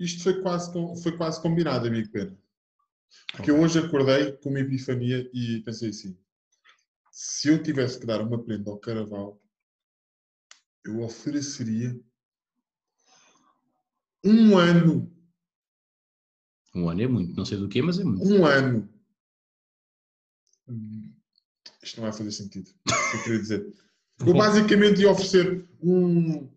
Isto 0.00 0.22
foi 0.22 0.40
quase, 0.40 0.72
foi 1.02 1.14
quase 1.14 1.42
combinado, 1.42 1.86
amigo 1.86 2.10
Pedro. 2.10 2.38
Porque 3.32 3.50
eu 3.50 3.60
hoje 3.60 3.78
acordei 3.78 4.32
com 4.38 4.48
uma 4.48 4.60
epifania 4.60 5.30
e 5.34 5.60
pensei 5.60 5.90
assim: 5.90 6.18
se 7.12 7.48
eu 7.48 7.62
tivesse 7.62 8.00
que 8.00 8.06
dar 8.06 8.22
uma 8.22 8.42
prenda 8.42 8.70
ao 8.70 8.78
Caraval, 8.78 9.38
eu 10.86 11.02
ofereceria 11.02 12.00
um 14.24 14.56
ano. 14.56 15.14
Um 16.74 16.88
ano 16.88 17.02
é 17.02 17.06
muito, 17.06 17.36
não 17.36 17.44
sei 17.44 17.58
do 17.58 17.68
que, 17.68 17.82
mas 17.82 17.98
é 17.98 18.04
muito. 18.04 18.24
Um 18.24 18.46
ano. 18.46 18.88
Isto 21.82 21.96
não 21.96 22.04
vai 22.04 22.12
fazer 22.12 22.30
sentido. 22.32 22.70
Eu 23.14 23.22
queria 23.24 23.38
dizer? 23.40 23.74
Eu 24.20 24.32
basicamente 24.34 25.00
ia 25.00 25.10
oferecer 25.10 25.68
um. 25.82 26.48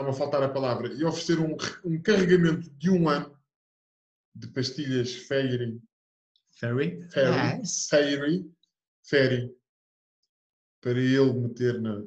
Está-me 0.00 0.10
a 0.10 0.12
faltar 0.18 0.42
a 0.42 0.48
palavra. 0.48 0.92
Ia 0.94 1.08
oferecer 1.08 1.38
um, 1.38 1.56
um 1.84 2.00
carregamento 2.00 2.70
de 2.70 2.88
um 2.90 3.06
ano 3.08 3.36
de 4.34 4.46
pastilhas 4.48 5.14
Fairy. 5.14 5.78
Ferry? 6.52 7.06
Fairy. 7.10 7.58
Yes. 7.60 7.86
Fairy. 7.88 8.50
Fairy. 9.04 9.54
Para 10.80 10.98
ele 10.98 11.32
meter 11.34 11.80
na. 11.82 12.02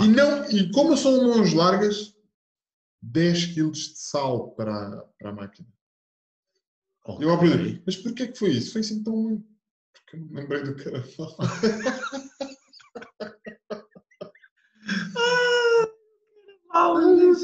E, 0.00 0.08
não, 0.08 0.48
e 0.50 0.70
como 0.72 0.96
são 0.96 1.22
mãos 1.24 1.52
largas, 1.52 2.16
10 3.02 3.46
kg 3.54 3.70
de 3.72 3.98
sal 3.98 4.52
para, 4.52 4.72
a- 4.74 5.02
para 5.18 5.30
a 5.30 5.32
máquina. 5.34 5.68
Eu 7.20 7.28
Ok. 7.30 7.52
aprendi. 7.52 7.82
Mas 7.84 7.96
porquê 7.96 8.28
que 8.28 8.38
foi 8.38 8.50
isso? 8.50 8.72
Foi 8.72 8.80
assim 8.80 9.02
tão. 9.02 9.44
Porque 9.92 10.16
eu 10.16 10.20
não 10.20 10.26
me 10.28 10.40
lembrei 10.40 10.62
do 10.62 10.74
carnaval. 10.76 11.36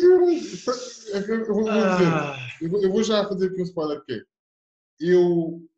Eu 0.03 0.21
vou- 0.21 1.37
eu 1.37 1.55
vou 1.55 1.65
dizer. 1.65 2.07
Ah, 2.13 2.37
Eu 2.61 2.71
vou- 2.71 2.83
eu 2.83 2.91
vou 2.91 3.03
já 3.03 3.27
fazer 3.29 3.47
aqui 3.49 3.61
um 3.61 3.65
spoiler 3.65 4.05
que 4.05 4.13
é. 4.15 4.23
Eu. 5.01 5.69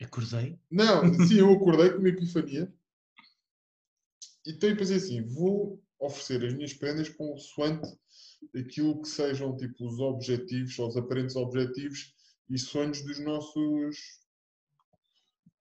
acordei. 0.00 0.58
Não, 0.70 1.02
sim, 1.26 1.38
eu 1.38 1.52
acordei 1.52 1.90
com 1.90 1.98
uma 1.98 2.08
epifania. 2.08 2.72
Então 4.46 4.68
eu 4.68 4.76
pensei 4.76 4.96
assim: 4.96 5.22
vou 5.26 5.80
oferecer 5.98 6.44
as 6.44 6.54
minhas 6.54 6.72
prendas 6.74 7.08
consoante 7.08 7.88
aquilo 8.56 9.00
que 9.00 9.08
sejam 9.08 9.56
tipo 9.56 9.86
os 9.86 10.00
objetivos, 10.00 10.76
ou 10.78 10.88
os 10.88 10.96
aparentes 10.96 11.36
objetivos 11.36 12.14
e 12.50 12.58
sonhos 12.58 13.02
dos 13.02 13.20
nossos, 13.20 14.20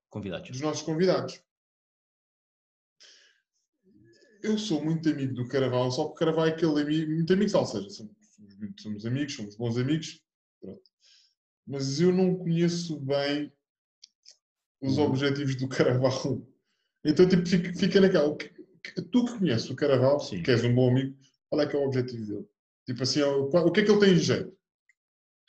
Convidados. 0.10 0.50
dos 0.50 0.62
nossos 0.62 0.82
convidados. 0.82 1.40
Eu 4.44 4.58
sou 4.58 4.84
muito 4.84 5.08
amigo 5.10 5.34
do 5.34 5.48
Caraval, 5.48 5.92
só 5.92 6.06
que 6.06 6.12
o 6.12 6.14
Caraval 6.16 6.48
é 6.48 6.50
aquele 6.50 6.82
amigo, 6.82 7.12
muito 7.12 7.34
amigo, 7.34 7.58
ou 7.58 7.66
seja, 7.66 7.90
somos, 7.90 8.14
somos 8.80 9.06
amigos, 9.06 9.34
somos 9.36 9.56
bons 9.56 9.78
amigos, 9.78 10.20
pronto. 10.60 10.82
mas 11.68 12.00
eu 12.02 12.12
não 12.12 12.36
conheço 12.36 13.00
bem 13.00 13.52
os 14.82 14.98
Uhum. 14.98 15.06
objetivos 15.06 15.56
do 15.56 15.68
Caraval. 15.68 16.42
Então, 17.06 17.28
tipo, 17.28 17.46
fica, 17.48 17.74
fica 17.74 18.02
naquela. 18.02 18.36
que- 18.36 18.50
que- 18.50 19.02
Tu 19.02 19.26
que 19.26 19.38
conheces 19.38 19.70
o 19.70 19.76
Caraval, 19.76 20.20
Sim. 20.20 20.42
que 20.42 20.50
és 20.52 20.64
um 20.64 20.74
bom 20.74 20.90
amigo, 20.90 21.16
qual 21.50 21.62
é 21.62 21.68
que 21.68 21.76
é 21.76 21.80
o 21.80 21.84
objetivo 21.86 22.26
dele? 22.26 22.46
Tipo 22.86 23.04
assim, 23.04 23.22
o, 23.22 23.44
o 23.46 23.72
que 23.72 23.82
é 23.82 23.84
que 23.86 23.92
ele 23.92 24.00
tem 24.00 24.14
de 24.16 24.22
jeito? 24.22 24.58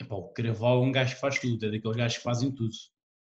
Epá, 0.01 0.15
o 0.17 0.29
Caraval 0.29 0.83
é 0.83 0.87
um 0.87 0.93
gajo 0.93 1.15
que 1.15 1.21
faz 1.21 1.39
tudo, 1.39 1.65
é 1.67 1.71
daqueles 1.71 1.97
gajos 1.97 2.19
que 2.19 2.23
fazem 2.25 2.51
tudo. 2.53 2.75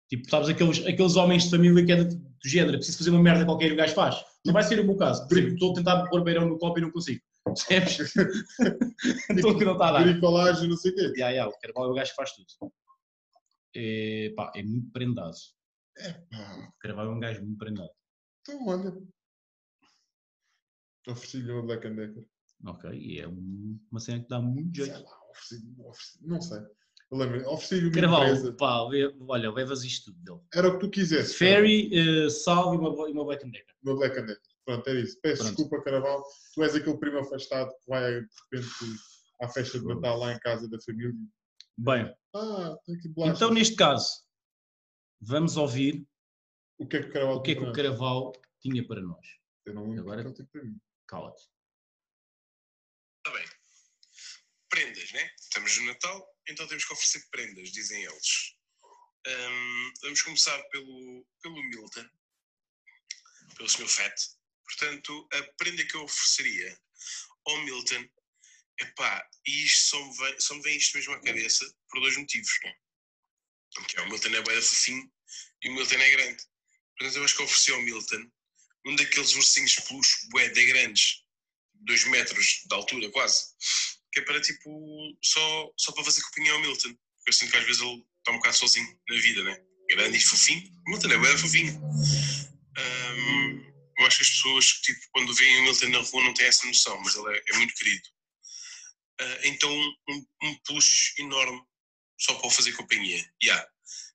Tipo, 0.09 0.31
sabes 0.31 0.49
aqueles, 0.49 0.87
aqueles 0.87 1.17
homens 1.17 1.45
de 1.45 1.51
família 1.51 1.85
que 1.85 1.93
é 1.93 2.05
do, 2.05 2.15
do 2.17 2.49
género, 2.49 2.75
é 2.75 2.77
preciso 2.77 2.99
fazer 2.99 3.11
uma 3.11 3.23
merda 3.23 3.45
qualquer 3.45 3.71
e 3.71 3.73
o 3.73 3.77
gajo 3.77 3.95
faz. 3.95 4.17
Não 4.47 4.53
vai 4.53 4.63
ser 4.63 4.81
o 4.81 4.85
meu 4.85 4.97
caso. 4.97 5.27
Por 5.29 5.37
exemplo, 5.37 5.55
estou 5.55 5.73
a 5.73 5.75
tentar 5.75 6.07
pôr 6.09 6.23
beirão 6.25 6.47
no 6.49 6.59
copo 6.59 6.79
e 6.79 6.83
não 6.83 6.91
consigo. 6.91 7.23
Percebes? 7.45 7.99
Estou 9.31 9.57
que 9.57 9.65
não 9.65 9.73
está 9.73 9.89
a 9.89 9.93
dar. 9.93 10.03
Bricolagem, 10.05 10.69
não 10.69 10.77
sei 10.77 10.93
o 10.93 10.95
quê. 10.95 11.13
Ya, 11.19 11.31
ya, 11.31 11.49
o 11.49 11.59
Caraval 11.59 11.85
é 11.87 11.89
o 11.91 11.95
gajo 11.95 12.11
que 12.11 12.17
faz 12.17 12.33
tudo. 12.33 12.73
É, 13.75 14.33
pá, 14.37 14.53
é 14.55 14.63
muito 14.63 14.91
prendado. 14.91 15.35
Pá, 16.31 16.69
O 16.69 16.79
Caraval 16.79 17.07
é 17.07 17.09
um 17.11 17.21
gajo 17.21 17.43
muito 17.43 17.59
prendado. 17.59 17.91
então, 18.43 18.67
olha. 18.67 18.95
Ofereci-lhe 21.09 21.51
uma 21.51 21.63
Black 21.63 21.87
and 21.87 21.95
Decker. 21.95 22.25
Ok, 22.67 22.91
e 22.93 23.21
é 23.21 23.27
um- 23.29 23.79
uma 23.91 24.01
cena 24.01 24.23
que 24.23 24.29
dá 24.29 24.41
muito 24.41 24.77
Sei 24.77 24.87
jeito. 24.87 25.03
lá, 25.05 25.21
ofereci, 25.31 25.75
ofereci, 25.79 26.19
não 26.27 26.41
sei. 26.41 26.59
Eu 27.11 27.17
lembro, 27.19 27.49
ofereci-lhe 27.49 27.87
uma 27.89 27.93
Carvalho, 27.95 28.29
empresa. 28.37 28.53
pá, 28.55 28.83
olha, 28.83 29.51
levas 29.51 29.83
isto 29.83 30.13
tudo 30.13 30.23
dele. 30.25 30.47
Era 30.55 30.69
o 30.69 30.73
que 30.75 30.81
tu 30.81 30.91
quisesse. 30.91 31.35
Ferry, 31.35 31.91
eh, 31.93 32.29
Salve 32.29 32.77
e 32.77 32.81
uma, 32.81 32.91
uma 32.91 33.25
Black 33.25 33.47
and 33.47 33.51
Decker. 33.51 33.75
No 33.83 33.97
Black 33.97 34.19
and 34.19 34.27
Decker. 34.27 34.43
Pronto, 34.67 34.87
é 34.89 35.01
isso. 35.01 35.19
Peço 35.23 35.43
Pronto. 35.43 35.57
desculpa, 35.57 35.85
Caraval. 35.85 36.23
Tu 36.55 36.63
és 36.63 36.75
aquele 36.75 36.99
primo 36.99 37.19
afastado 37.21 37.71
que 37.71 37.89
vai, 37.89 38.21
de 38.21 38.29
repente, 38.53 38.69
à 39.41 39.49
festa 39.49 39.81
de 39.81 39.87
Natal 39.87 40.19
lá 40.19 40.35
em 40.35 40.39
casa 40.41 40.69
da 40.69 40.79
família. 40.83 41.15
Bem, 41.79 42.15
Ah, 42.35 42.77
então 43.29 43.55
neste 43.55 43.75
caso, 43.77 44.07
vamos 45.21 45.57
ouvir 45.57 46.07
O 46.77 46.87
que 46.87 46.97
é 46.99 47.03
que 47.03 47.09
o 47.09 47.13
Caraval 47.13 47.37
o 47.37 47.43
que 47.43 47.53
é 47.53 47.55
que 47.55 47.61
o 47.61 47.65
para 47.65 47.73
nós? 47.73 47.77
Caraval 47.77 48.33
tinha 48.61 48.87
para 48.87 49.01
nós. 49.01 49.27
Eu 49.65 49.75
não 49.75 49.89
lembro 49.89 50.01
Agora- 50.13 50.21
o 50.21 50.25
que 50.25 50.29
é 50.29 50.35
que 50.35 50.41
ele 50.43 50.51
tem 50.51 50.61
para 50.61 50.65
mim. 50.65 50.79
Cala-te. 51.07 51.43
Está 53.25 53.39
bem. 53.39 53.47
Prendas, 54.69 55.13
né? 55.13 55.31
Estamos 55.59 55.79
no 55.79 55.87
Natal, 55.87 56.37
então 56.49 56.69
temos 56.69 56.85
que 56.85 56.93
oferecer 56.93 57.27
prendas, 57.33 57.73
dizem 57.73 58.05
eles. 58.05 58.55
Hum, 59.27 59.93
vamos 60.03 60.23
começar 60.23 60.63
pelo, 60.69 61.27
pelo 61.43 61.61
Milton, 61.65 62.09
pelo 63.57 63.69
Sr. 63.69 63.89
Fett. 63.89 64.15
Portanto, 64.63 65.29
a 65.33 65.43
prenda 65.57 65.85
que 65.85 65.97
eu 65.97 66.05
ofereceria 66.05 66.81
ao 67.45 67.59
Milton, 67.63 68.09
epá, 68.81 69.29
e 69.45 69.65
isto 69.65 69.89
só 69.89 70.05
me, 70.07 70.17
vem, 70.17 70.41
só 70.41 70.55
me 70.55 70.63
vem 70.63 70.77
isto 70.77 70.97
mesmo 70.97 71.15
à 71.15 71.21
cabeça 71.23 71.69
por 71.91 72.01
dois 72.03 72.17
motivos, 72.17 72.57
né? 72.63 72.75
Que 73.89 73.99
é 73.99 74.03
o 74.03 74.09
Milton 74.09 74.29
é 74.29 74.43
da 74.43 74.63
fofinho 74.63 75.13
e 75.63 75.71
o 75.71 75.75
Milton 75.75 75.97
é 75.97 76.11
grande. 76.11 76.45
Portanto, 76.97 77.17
eu 77.17 77.25
acho 77.25 77.37
que 77.37 77.43
ofereci 77.43 77.73
ao 77.73 77.83
Milton 77.83 78.31
um 78.87 78.95
daqueles 78.95 79.35
ursinhos 79.35 79.75
peluche 79.75 80.29
bué 80.29 80.51
de 80.51 80.67
grandes, 80.67 81.25
2 81.75 82.05
metros 82.05 82.63
de 82.65 82.75
altura 82.75 83.11
quase, 83.11 83.57
que 84.19 84.23
é 84.23 84.25
para 84.25 84.41
tipo, 84.41 85.17
só, 85.23 85.73
só 85.77 85.93
para 85.93 86.05
fazer 86.05 86.23
companhia 86.23 86.53
ao 86.53 86.61
Milton. 86.61 86.89
Porque 86.89 87.29
eu 87.29 87.33
sinto 87.33 87.51
que 87.51 87.57
às 87.57 87.65
vezes 87.65 87.83
ele 87.83 88.05
está 88.19 88.33
um 88.33 88.37
bocado 88.37 88.57
sozinho 88.57 89.01
na 89.09 89.17
vida, 89.17 89.45
né? 89.45 89.61
Grande 89.89 90.19
e 90.19 90.21
fofinho. 90.21 90.71
Milton 90.87 91.13
é 91.13 91.19
bem 91.19 91.39
fofinho. 91.39 91.81
Ahm, 92.77 93.73
eu 93.99 94.07
acho 94.07 94.19
que 94.19 94.23
as 94.23 94.31
pessoas, 94.31 94.67
tipo, 94.83 95.01
quando 95.13 95.35
veem 95.35 95.61
o 95.61 95.63
Milton 95.65 95.89
na 95.89 95.99
rua 95.99 96.25
não 96.25 96.35
têm 96.35 96.47
essa 96.47 96.67
noção, 96.67 97.01
mas 97.01 97.15
ele 97.15 97.37
é, 97.37 97.43
é 97.49 97.57
muito 97.57 97.75
querido. 97.75 98.09
Ah, 99.21 99.41
então, 99.45 99.73
um, 99.73 100.27
um 100.43 100.59
peluche 100.67 101.21
enorme 101.21 101.63
só 102.19 102.35
para 102.35 102.47
o 102.47 102.51
fazer 102.51 102.73
companhia. 102.73 103.25
Yeah, 103.43 103.69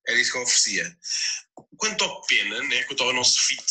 era 0.08 0.20
isso 0.20 0.32
que 0.32 0.38
eu 0.38 0.44
oferecia. 0.44 0.98
Quanto 1.78 2.04
ao 2.04 2.22
Pena, 2.26 2.62
né? 2.64 2.84
quanto 2.84 3.04
ao 3.04 3.14
nosso 3.14 3.40
fit, 3.42 3.66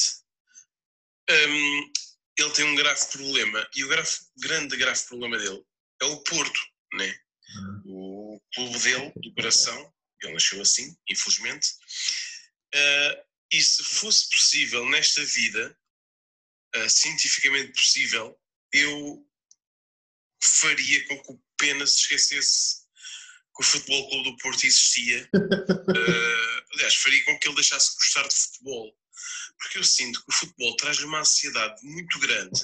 ahm, 1.31 1.93
ele 2.39 2.51
tem 2.51 2.65
um 2.65 2.75
grave 2.75 3.07
problema 3.13 3.69
e 3.77 3.85
o 3.85 3.89
grave, 3.89 4.11
grande 4.39 4.77
grave 4.77 5.03
problema 5.07 5.39
dele 5.39 5.65
é 6.03 6.07
o 6.07 6.23
Porto, 6.23 6.61
né? 6.95 7.19
O 7.85 8.41
clube 8.55 8.79
dele, 8.81 9.13
do 9.17 9.35
coração, 9.35 9.95
ele 10.23 10.33
nasceu 10.33 10.61
assim, 10.61 10.97
infelizmente. 11.09 11.69
Ah, 12.75 13.25
e 13.53 13.63
se 13.63 13.83
fosse 13.83 14.29
possível 14.29 14.89
nesta 14.89 15.25
vida, 15.25 15.77
ah, 16.75 16.89
cientificamente 16.89 17.73
possível, 17.73 18.39
eu 18.73 19.27
faria 20.43 21.07
com 21.07 21.23
que 21.23 21.33
o 21.33 21.43
Pena 21.57 21.87
se 21.87 22.01
esquecesse 22.01 22.83
que 23.55 23.63
o 23.63 23.65
Futebol 23.65 24.09
Clube 24.09 24.31
do 24.31 24.37
Porto 24.39 24.65
existia. 24.65 25.29
Ah, 25.35 26.65
aliás, 26.75 26.95
faria 26.97 27.25
com 27.25 27.39
que 27.39 27.49
ele 27.49 27.55
deixasse 27.55 27.91
de 27.91 27.97
gostar 27.97 28.27
de 28.27 28.35
futebol 28.35 28.97
porque 29.59 29.79
eu 29.79 29.85
sinto 29.85 30.23
que 30.25 30.31
o 30.31 30.33
futebol 30.33 30.77
traz-lhe 30.77 31.05
uma 31.05 31.21
ansiedade 31.21 31.85
muito 31.85 32.19
grande 32.19 32.61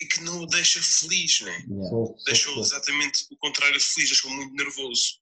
e 0.00 0.06
que 0.06 0.20
não 0.22 0.40
o 0.42 0.46
deixa 0.46 0.80
feliz, 0.82 1.40
né? 1.40 1.64
Só- 1.88 2.14
Deixou 2.24 2.60
exatamente 2.60 3.26
o 3.30 3.36
contrário 3.36 3.78
de 3.78 3.84
feliz, 3.84 4.10
deixou 4.10 4.30
muito 4.30 4.54
nervoso, 4.54 5.20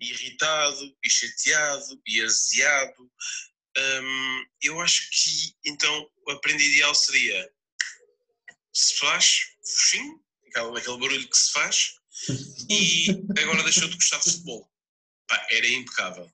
e 0.00 0.10
irritado, 0.10 0.96
e 1.04 1.10
chateado, 1.10 2.02
e 2.06 2.20
aziado. 2.22 3.10
Hum, 3.76 4.44
eu 4.62 4.80
acho 4.80 5.08
que 5.10 5.54
então 5.64 6.10
a 6.28 6.36
prenda 6.40 6.62
ideal 6.62 6.94
seria 6.94 7.50
se 8.72 8.94
faz, 8.98 9.40
fofinho, 9.64 10.20
aquele, 10.48 10.78
aquele 10.78 10.98
barulho 10.98 11.28
que 11.28 11.36
se 11.36 11.52
faz, 11.52 11.94
e 12.70 13.06
agora 13.40 13.62
deixou 13.62 13.88
de 13.88 13.94
gostar 13.94 14.18
de 14.18 14.24
futebol. 14.32 14.68
Pá, 15.28 15.46
era 15.50 15.68
impecável. 15.68 16.30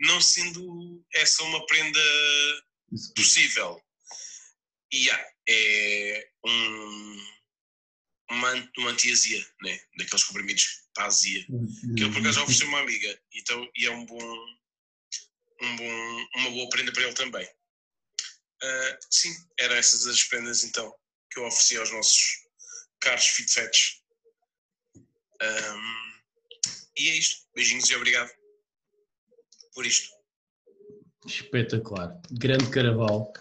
Não 0.00 0.20
sendo 0.20 1.04
essa 1.14 1.42
uma 1.42 1.66
prenda 1.66 2.00
possível. 3.16 3.82
E 4.92 5.10
há, 5.10 5.32
é 5.48 6.30
um, 6.44 7.26
uma, 8.30 8.70
uma 8.78 8.90
antiazia, 8.90 9.46
né? 9.62 9.80
daqueles 9.98 10.24
comprimidos 10.24 10.82
para 10.94 11.04
a 11.04 11.06
azia. 11.06 11.44
Que 11.96 12.04
ele 12.04 12.12
por 12.12 12.20
acaso 12.20 12.34
já 12.34 12.42
ofereceu 12.42 12.68
uma 12.68 12.80
amiga, 12.80 13.20
então, 13.32 13.70
e 13.76 13.86
é 13.86 13.90
um 13.90 14.04
bom, 14.04 14.46
um 15.62 15.76
bom, 15.76 16.26
uma 16.36 16.50
boa 16.50 16.68
prenda 16.70 16.92
para 16.92 17.02
ele 17.02 17.14
também. 17.14 17.48
Ah, 18.62 18.98
sim, 19.10 19.34
eram 19.58 19.76
essas 19.76 20.06
as 20.06 20.24
prendas 20.24 20.64
então 20.64 20.92
que 21.30 21.38
eu 21.38 21.44
ofereci 21.44 21.76
aos 21.76 21.90
nossos 21.92 22.48
caros 23.00 23.26
fitfetes. 23.26 24.02
Ahm, 25.40 26.20
e 26.96 27.10
é 27.10 27.14
isto. 27.16 27.46
Beijinhos 27.54 27.88
e 27.90 27.94
obrigado 27.94 28.30
por 29.74 29.86
isto. 29.86 30.08
Espetacular. 31.26 32.20
Grande 32.32 32.68
Caraval. 32.70 33.32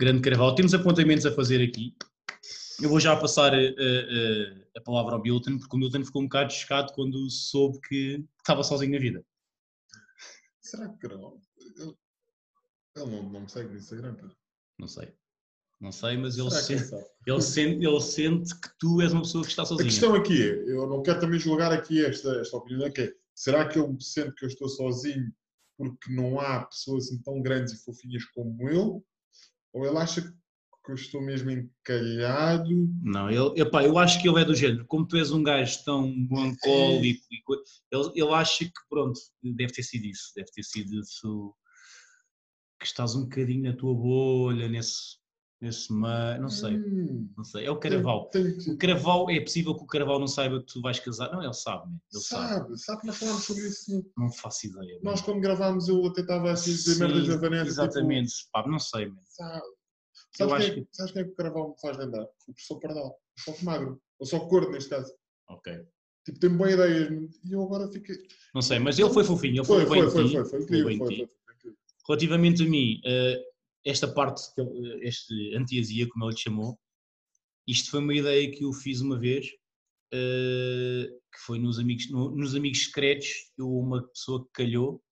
Grande 0.00 0.22
Caraval. 0.22 0.54
Temos 0.54 0.72
apontamentos 0.72 1.26
a 1.26 1.34
fazer 1.34 1.62
aqui. 1.62 1.94
Eu 2.80 2.88
vou 2.88 2.98
já 2.98 3.14
passar 3.14 3.52
eh, 3.52 3.74
eh, 3.78 4.66
a 4.74 4.80
palavra 4.80 5.14
ao 5.14 5.20
Milton, 5.22 5.58
porque 5.58 5.76
o 5.76 5.78
Milton 5.78 6.02
ficou 6.02 6.22
um 6.22 6.24
bocado 6.24 6.50
chocado 6.50 6.90
quando 6.94 7.28
soube 7.28 7.78
que 7.86 8.24
estava 8.38 8.64
sozinho 8.64 8.92
na 8.92 8.98
vida. 8.98 9.22
Será 10.58 10.88
que 10.88 10.96
Caraval? 11.00 11.42
Ele, 11.58 11.94
ele 12.96 13.06
não, 13.10 13.30
não 13.30 13.40
me 13.42 13.50
segue 13.50 13.68
no 13.68 13.76
Instagram. 13.76 14.16
Não 14.78 14.88
sei. 14.88 15.12
Não 15.78 15.92
sei, 15.92 16.16
mas 16.16 16.38
ele 16.38 16.50
sente, 16.50 16.94
ele, 17.26 17.42
sente, 17.42 17.86
ele 17.86 18.00
sente 18.00 18.58
que 18.58 18.68
tu 18.78 19.02
és 19.02 19.12
uma 19.12 19.22
pessoa 19.22 19.44
que 19.44 19.50
está 19.50 19.62
A 19.62 19.66
sozinha. 19.66 19.88
questão 19.88 20.14
aqui 20.14 20.42
é, 20.42 20.72
eu 20.72 20.86
não 20.86 21.02
quero 21.02 21.20
também 21.20 21.38
julgar 21.38 21.72
aqui 21.72 22.02
esta, 22.04 22.40
esta 22.40 22.56
opinião, 22.56 22.90
que 22.90 23.02
é, 23.02 23.14
será 23.34 23.66
que 23.68 23.78
eu 23.78 23.94
sinto 24.00 24.34
que 24.34 24.44
eu 24.46 24.48
estou 24.48 24.68
sozinho 24.68 25.30
porque 25.76 26.12
não 26.12 26.38
há 26.40 26.64
pessoas 26.64 27.06
assim 27.06 27.22
tão 27.22 27.40
grandes 27.42 27.74
e 27.74 27.84
fofinhas 27.84 28.24
como 28.26 28.68
eu? 28.68 29.04
Ou 29.72 29.86
ele 29.86 29.98
acha 29.98 30.22
que 30.22 30.90
eu 30.90 30.94
estou 30.94 31.22
mesmo 31.22 31.50
encalhado? 31.50 32.68
Não, 33.02 33.30
ele, 33.30 33.60
epá, 33.60 33.84
eu 33.84 33.96
acho 33.98 34.20
que 34.20 34.28
ele 34.28 34.40
é 34.40 34.44
do 34.44 34.54
género. 34.54 34.86
Como 34.86 35.06
tu 35.06 35.16
és 35.16 35.30
um 35.30 35.42
gajo 35.42 35.84
tão 35.84 36.08
melancólico, 36.08 37.20
co- 37.44 37.62
ele, 37.92 38.10
ele 38.14 38.34
acha 38.34 38.64
que, 38.64 38.72
pronto, 38.88 39.20
deve 39.42 39.72
ter 39.72 39.82
sido 39.82 40.06
isso. 40.06 40.32
Deve 40.34 40.50
ter 40.50 40.62
sido 40.62 40.94
isso. 40.98 41.54
Que 42.78 42.86
estás 42.86 43.14
um 43.14 43.22
bocadinho 43.24 43.62
na 43.70 43.76
tua 43.76 43.94
bolha, 43.94 44.66
nesse, 44.68 45.18
nesse 45.60 45.92
meio. 45.92 46.40
Não 46.40 46.48
sei, 46.48 46.76
Hum, 46.76 47.28
não 47.36 47.44
sei. 47.44 47.66
É 47.66 47.70
o 47.70 47.76
tem- 47.76 47.92
O 47.98 48.78
Caraval, 48.78 49.30
é 49.30 49.40
possível 49.40 49.74
que 49.74 49.82
o 49.84 49.86
Caraval 49.86 50.18
não 50.18 50.26
saiba 50.26 50.60
que 50.60 50.66
tu 50.72 50.80
vais 50.80 50.98
casar. 50.98 51.30
Não, 51.32 51.42
ele 51.42 51.52
sabe, 51.52 51.90
né? 51.90 51.98
ele 52.12 52.22
sabe. 52.22 52.48
sabe, 52.58 52.78
sabe 52.78 53.00
que 53.02 53.06
nós 53.06 53.16
falámos 53.18 53.44
sobre 53.44 53.62
isso. 53.68 54.10
Não 54.16 54.30
faço 54.32 54.66
ideia. 54.66 54.98
Nós 55.02 55.20
quando 55.20 55.40
gravámos 55.40 55.88
eu 55.88 56.04
até 56.06 56.22
estava 56.22 56.50
assim 56.52 56.72
a 56.72 56.74
dizer 56.74 56.98
merdas 56.98 57.26
da 57.28 57.36
Vanessa. 57.36 57.64
tipo, 57.64 57.72
Exatamente, 57.82 58.32
pá, 58.52 58.66
não 58.66 58.78
sei, 58.78 59.06
mano. 59.06 59.20
sabe, 59.24 59.62
Eu 60.38 60.48
sabes, 60.48 60.52
acho 60.64 60.74
quem, 60.74 60.82
é- 60.82 60.86
sabes 60.92 61.12
quem 61.12 61.22
é 61.22 61.24
que 61.24 61.30
o 61.32 61.34
Caraval 61.36 61.68
me 61.70 61.80
faz 61.80 61.98
lembrar? 61.98 62.22
O 62.24 62.52
professor 62.52 62.80
Pardal. 62.80 63.06
O 63.08 63.44
professor 63.44 63.64
Magro. 63.64 64.02
Ou 64.18 64.26
só 64.26 64.40
Corno, 64.40 64.70
neste 64.70 64.90
caso. 64.90 65.12
Ok. 65.48 65.72
Tipo, 66.24 66.38
tem 66.38 66.50
boas 66.50 66.72
ideias. 66.74 67.10
E 67.44 67.52
eu 67.52 67.62
agora 67.62 67.88
fiquei... 67.90 68.14
Não 68.54 68.60
sei, 68.62 68.78
mas 68.78 68.98
ele 68.98 69.10
foi 69.10 69.24
fofinho, 69.24 69.56
ele 69.56 69.64
Foi, 69.64 69.86
foi, 69.86 70.00
bem 70.02 70.10
foi, 70.10 70.28
foi, 70.28 70.44
foi, 70.44 70.44
foi 70.44 70.62
incrível. 70.62 70.98
Foi, 70.98 71.16
foi, 71.16 71.16
foi. 71.16 71.72
Relativamente 72.08 72.62
a 72.62 72.66
mim, 72.68 73.00
eh, 73.04 73.42
esta 73.84 74.06
parte, 74.12 74.42
eh, 74.58 74.98
este 75.08 75.54
antiazia, 75.56 76.08
como 76.08 76.24
ele 76.26 76.32
lhe 76.34 76.40
chamou, 76.40 76.78
isto 77.66 77.90
foi 77.90 78.00
uma 78.00 78.14
ideia 78.14 78.50
que 78.50 78.64
eu 78.64 78.72
fiz 78.72 79.00
uma 79.00 79.18
vez, 79.18 79.46
eh, 80.12 81.08
que 81.32 81.38
foi 81.46 81.58
nos 81.58 81.78
amigos, 81.78 82.10
no- 82.10 82.30
nos 82.34 82.54
amigos 82.54 82.84
secretos, 82.84 83.28
eu, 83.58 83.68
uma 83.70 84.02
pessoa 84.08 84.44
que 84.44 84.50
calhou, 84.52 85.02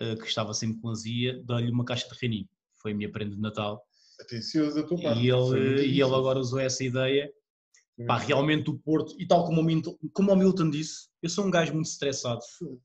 eh, 0.00 0.16
que 0.16 0.26
estava 0.26 0.52
sempre 0.54 0.80
com 0.80 0.88
azia, 0.90 1.42
dei-lhe 1.44 1.70
uma 1.70 1.84
caixa 1.84 2.08
de 2.08 2.18
reninho. 2.20 2.48
Foi 2.80 2.92
a 2.92 2.94
minha 2.94 3.10
prenda 3.10 3.34
de 3.34 3.40
Natal. 3.40 3.82
Atencioso 4.20 4.76
da 4.76 4.82
tua 4.86 5.00
parte. 5.00 5.20
E 5.20 5.30
ele, 5.30 5.86
e 5.86 6.00
ele 6.00 6.14
agora 6.14 6.38
usou 6.38 6.58
essa 6.58 6.82
ideia. 6.82 7.30
Pá, 8.04 8.16
muito- 8.16 8.26
realmente 8.28 8.70
o 8.70 8.78
Porto, 8.78 9.14
e 9.18 9.26
tal 9.26 9.46
como 9.46 9.60
o, 9.62 9.64
Milton, 9.64 9.96
como 10.12 10.30
o 10.32 10.36
Milton 10.36 10.68
disse, 10.68 11.08
eu 11.22 11.30
sou 11.30 11.46
um 11.46 11.50
gajo 11.50 11.72
muito 11.72 11.86
estressado. 11.86 12.40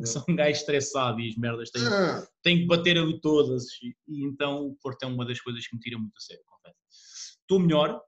Eu 0.00 0.06
sou 0.06 0.24
um 0.28 0.36
gajo 0.36 0.50
estressado 0.52 1.20
e 1.20 1.28
as 1.28 1.36
merdas 1.36 1.70
têm, 1.70 1.82
Ah, 1.84 2.26
tem 2.42 2.58
que 2.60 2.66
bater 2.66 2.96
ali 2.96 3.20
todas. 3.20 3.64
E, 3.82 3.94
e 4.08 4.24
então 4.24 4.66
o 4.68 4.76
Porto 4.76 5.02
é 5.02 5.06
uma 5.06 5.24
das 5.26 5.40
coisas 5.40 5.66
que 5.66 5.74
me 5.74 5.80
tira 5.80 5.98
muito 5.98 6.12
a 6.16 6.20
sério, 6.20 6.42
confesso. 6.46 6.76
Estou 7.40 7.58
melhor. 7.58 8.00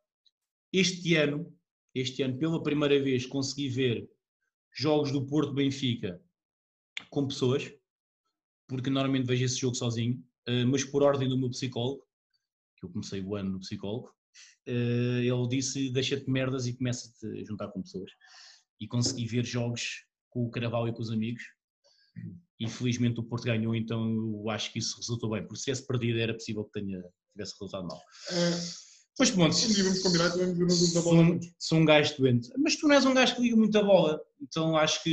Este 0.72 1.16
ano, 1.16 1.52
este 1.94 2.22
ano, 2.22 2.38
pela 2.38 2.62
primeira 2.62 3.00
vez, 3.02 3.26
consegui 3.26 3.68
ver 3.68 4.08
jogos 4.72 5.10
do 5.12 5.26
Porto 5.26 5.52
Benfica 5.52 6.20
com 7.10 7.26
pessoas, 7.26 7.72
porque 8.68 8.90
normalmente 8.90 9.26
vejo 9.26 9.44
esse 9.44 9.56
jogo 9.58 9.74
sozinho, 9.76 10.22
eh, 10.46 10.64
mas 10.64 10.84
por 10.84 11.02
ordem 11.02 11.28
do 11.28 11.38
meu 11.38 11.50
psicólogo, 11.50 12.04
que 12.76 12.84
eu 12.86 12.90
comecei 12.90 13.20
o 13.20 13.34
ano 13.36 13.50
no 13.50 13.60
psicólogo, 13.60 14.12
ele 14.66 15.48
disse: 15.48 15.90
deixa-te 15.92 16.24
de 16.26 16.30
merdas 16.32 16.66
e 16.66 16.74
começa-te 16.74 17.26
a 17.40 17.44
juntar 17.44 17.68
com 17.68 17.82
pessoas. 17.82 18.10
E 18.80 18.86
consegui 18.88 19.26
ver 19.26 19.44
jogos 19.44 20.04
com 20.30 20.44
o 20.44 20.50
Carnaval 20.50 20.88
e 20.88 20.92
com 20.92 21.00
os 21.02 21.10
amigos. 21.10 21.42
E 22.60 22.68
felizmente 22.68 23.18
o 23.20 23.24
Porto 23.24 23.44
ganhou, 23.44 23.74
então 23.74 24.00
eu 24.04 24.50
acho 24.50 24.72
que 24.72 24.78
isso 24.78 24.96
resultou 24.96 25.30
bem. 25.30 25.42
Porque 25.42 25.56
se 25.56 25.64
tivesse 25.64 25.86
perdido 25.86 26.18
era 26.18 26.32
possível 26.34 26.64
que 26.64 26.80
tenha, 26.80 27.02
tivesse 27.32 27.52
resultado 27.54 27.86
mal. 27.86 28.00
É, 28.30 28.84
Pois 29.16 29.30
pronto, 29.30 29.54
vamos 29.56 30.02
combinar 30.02 30.28
vamos 30.30 30.58
ver 30.58 30.64
no 30.64 30.66
da 30.68 30.74
sou, 30.76 31.02
bola 31.04 31.20
um- 31.22 31.40
sou 31.58 31.78
um 31.78 31.84
gajo 31.84 32.16
doente. 32.16 32.50
Mas 32.58 32.74
tu 32.76 32.88
não 32.88 32.96
és 32.96 33.04
um 33.06 33.14
gajo 33.14 33.36
que 33.36 33.42
liga 33.42 33.56
muito 33.56 33.78
a 33.78 33.82
bola. 33.82 34.20
Então 34.40 34.76
acho 34.76 35.02
que. 35.04 35.12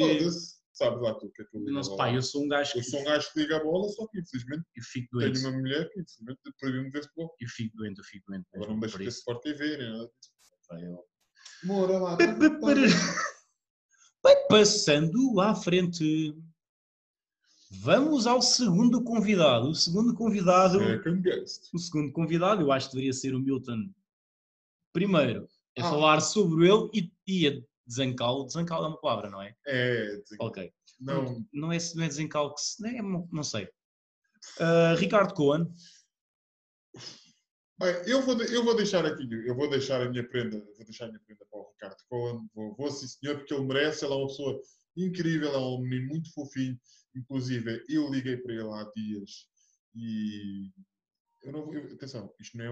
Sabes 0.85 1.01
lá 1.01 1.13
tu 1.15 1.25
o 1.27 1.31
que 1.31 1.41
é 1.41 1.45
que 1.45 1.55
eu 1.55 1.59
ligo 1.61 1.71
Não 1.73 1.83
sei, 1.83 1.97
pá, 1.97 2.13
eu 2.13 2.21
sou 2.21 2.43
um 2.43 2.47
gajo 2.47 2.71
que 2.73 2.79
Eu 2.79 2.83
sou 2.83 2.99
um 2.99 3.03
gajo 3.03 3.31
que 3.33 3.39
liga 3.39 3.57
a 3.57 3.63
bola, 3.63 3.87
só 3.89 4.07
que 4.07 4.19
infelizmente 4.19 4.63
eu 4.75 4.83
fico 4.83 5.17
tenho 5.19 5.31
doente. 5.31 5.45
uma 5.45 5.57
mulher 5.57 5.89
que 5.91 6.01
infelizmente 6.01 6.39
proibiu-me 6.59 6.87
de 6.87 6.91
ver 6.93 7.03
futebol. 7.03 7.35
Eu 7.39 7.47
fico 7.49 7.77
doente, 7.77 7.97
eu 7.99 8.03
fico 8.05 8.25
doente. 8.31 8.45
Agora 8.55 8.69
não 8.71 8.77
mesmo, 8.77 8.97
deixo 8.97 9.09
isso. 9.09 9.19
Sport 9.19 9.41
TV, 9.43 9.77
nem 9.77 9.91
nada 9.91 10.05
disso. 10.05 10.31
Pá, 10.67 10.79
eu- 10.81 11.05
Mora 11.63 11.97
lá. 11.99 12.17
Vai 14.23 14.35
passando 14.47 15.39
à 15.39 15.55
frente. 15.55 16.35
Vamos 17.71 18.27
ao 18.27 18.41
segundo 18.41 19.03
convidado. 19.03 19.69
O 19.69 19.75
segundo 19.75 20.13
convidado, 20.13 20.77
o 21.73 21.79
segundo 21.79 22.11
convidado, 22.11 22.61
eu 22.61 22.71
acho 22.71 22.87
que 22.89 22.95
deveria 22.95 23.13
ser 23.13 23.33
o 23.33 23.39
Milton. 23.39 23.89
Primeiro, 24.91 25.47
a 25.77 25.81
Ah. 25.87 25.89
falar 25.89 26.19
sobre 26.21 26.67
ele 26.69 26.89
e, 26.93 27.11
e 27.25 27.47
a 27.47 27.61
desancá-lo. 27.87 28.45
Desancá-lo 28.45 28.85
é 28.85 28.87
uma 28.89 29.01
palavra, 29.01 29.29
não 29.29 29.41
é? 29.41 29.55
É, 29.65 30.17
dizer- 30.17 30.37
Ok. 30.39 30.73
não, 30.99 31.45
Não 31.53 31.71
é, 31.71 31.77
não 31.95 32.03
é 32.03 32.07
desancá-lo 32.07 32.53
que 32.53 32.61
se. 32.61 32.81
Não, 32.81 32.89
é, 32.89 33.01
não 33.31 33.43
sei. 33.43 33.69
Ah, 34.59 34.95
Ricardo 34.97 35.33
Cohen. 35.33 35.73
Bem, 37.79 37.95
eu 38.05 38.21
vou, 38.21 38.39
eu 38.43 38.63
vou 38.63 38.75
deixar 38.75 39.05
aqui, 39.05 39.27
eu 39.47 39.55
vou 39.55 39.67
deixar 39.69 40.01
a 40.01 40.09
minha 40.09 40.27
prenda, 40.27 40.59
vou 40.75 40.85
deixar 40.85 41.05
a 41.05 41.07
minha 41.07 41.19
prenda 41.25 41.43
para 41.49 41.59
o 41.59 41.69
Ricardo 41.71 41.97
Cohen, 42.07 42.47
vou, 42.53 42.75
vou 42.75 42.91
sim 42.91 43.07
senhor, 43.07 43.37
porque 43.39 43.53
ele 43.53 43.65
merece, 43.65 44.05
ele 44.05 44.13
é 44.13 44.17
uma 44.17 44.27
pessoa 44.27 44.61
incrível, 44.95 45.51
é 45.51 45.57
um 45.57 45.79
menino 45.81 46.09
muito 46.09 46.31
fofinho, 46.31 46.79
inclusive 47.15 47.83
eu 47.89 48.07
liguei 48.11 48.37
para 48.37 48.53
ele 48.53 48.69
há 48.71 48.83
dias 48.95 49.47
e 49.95 50.69
eu 51.41 51.51
não, 51.53 51.73
eu- 51.73 51.91
atenção, 51.93 52.31
isto, 52.39 52.55
não 52.55 52.65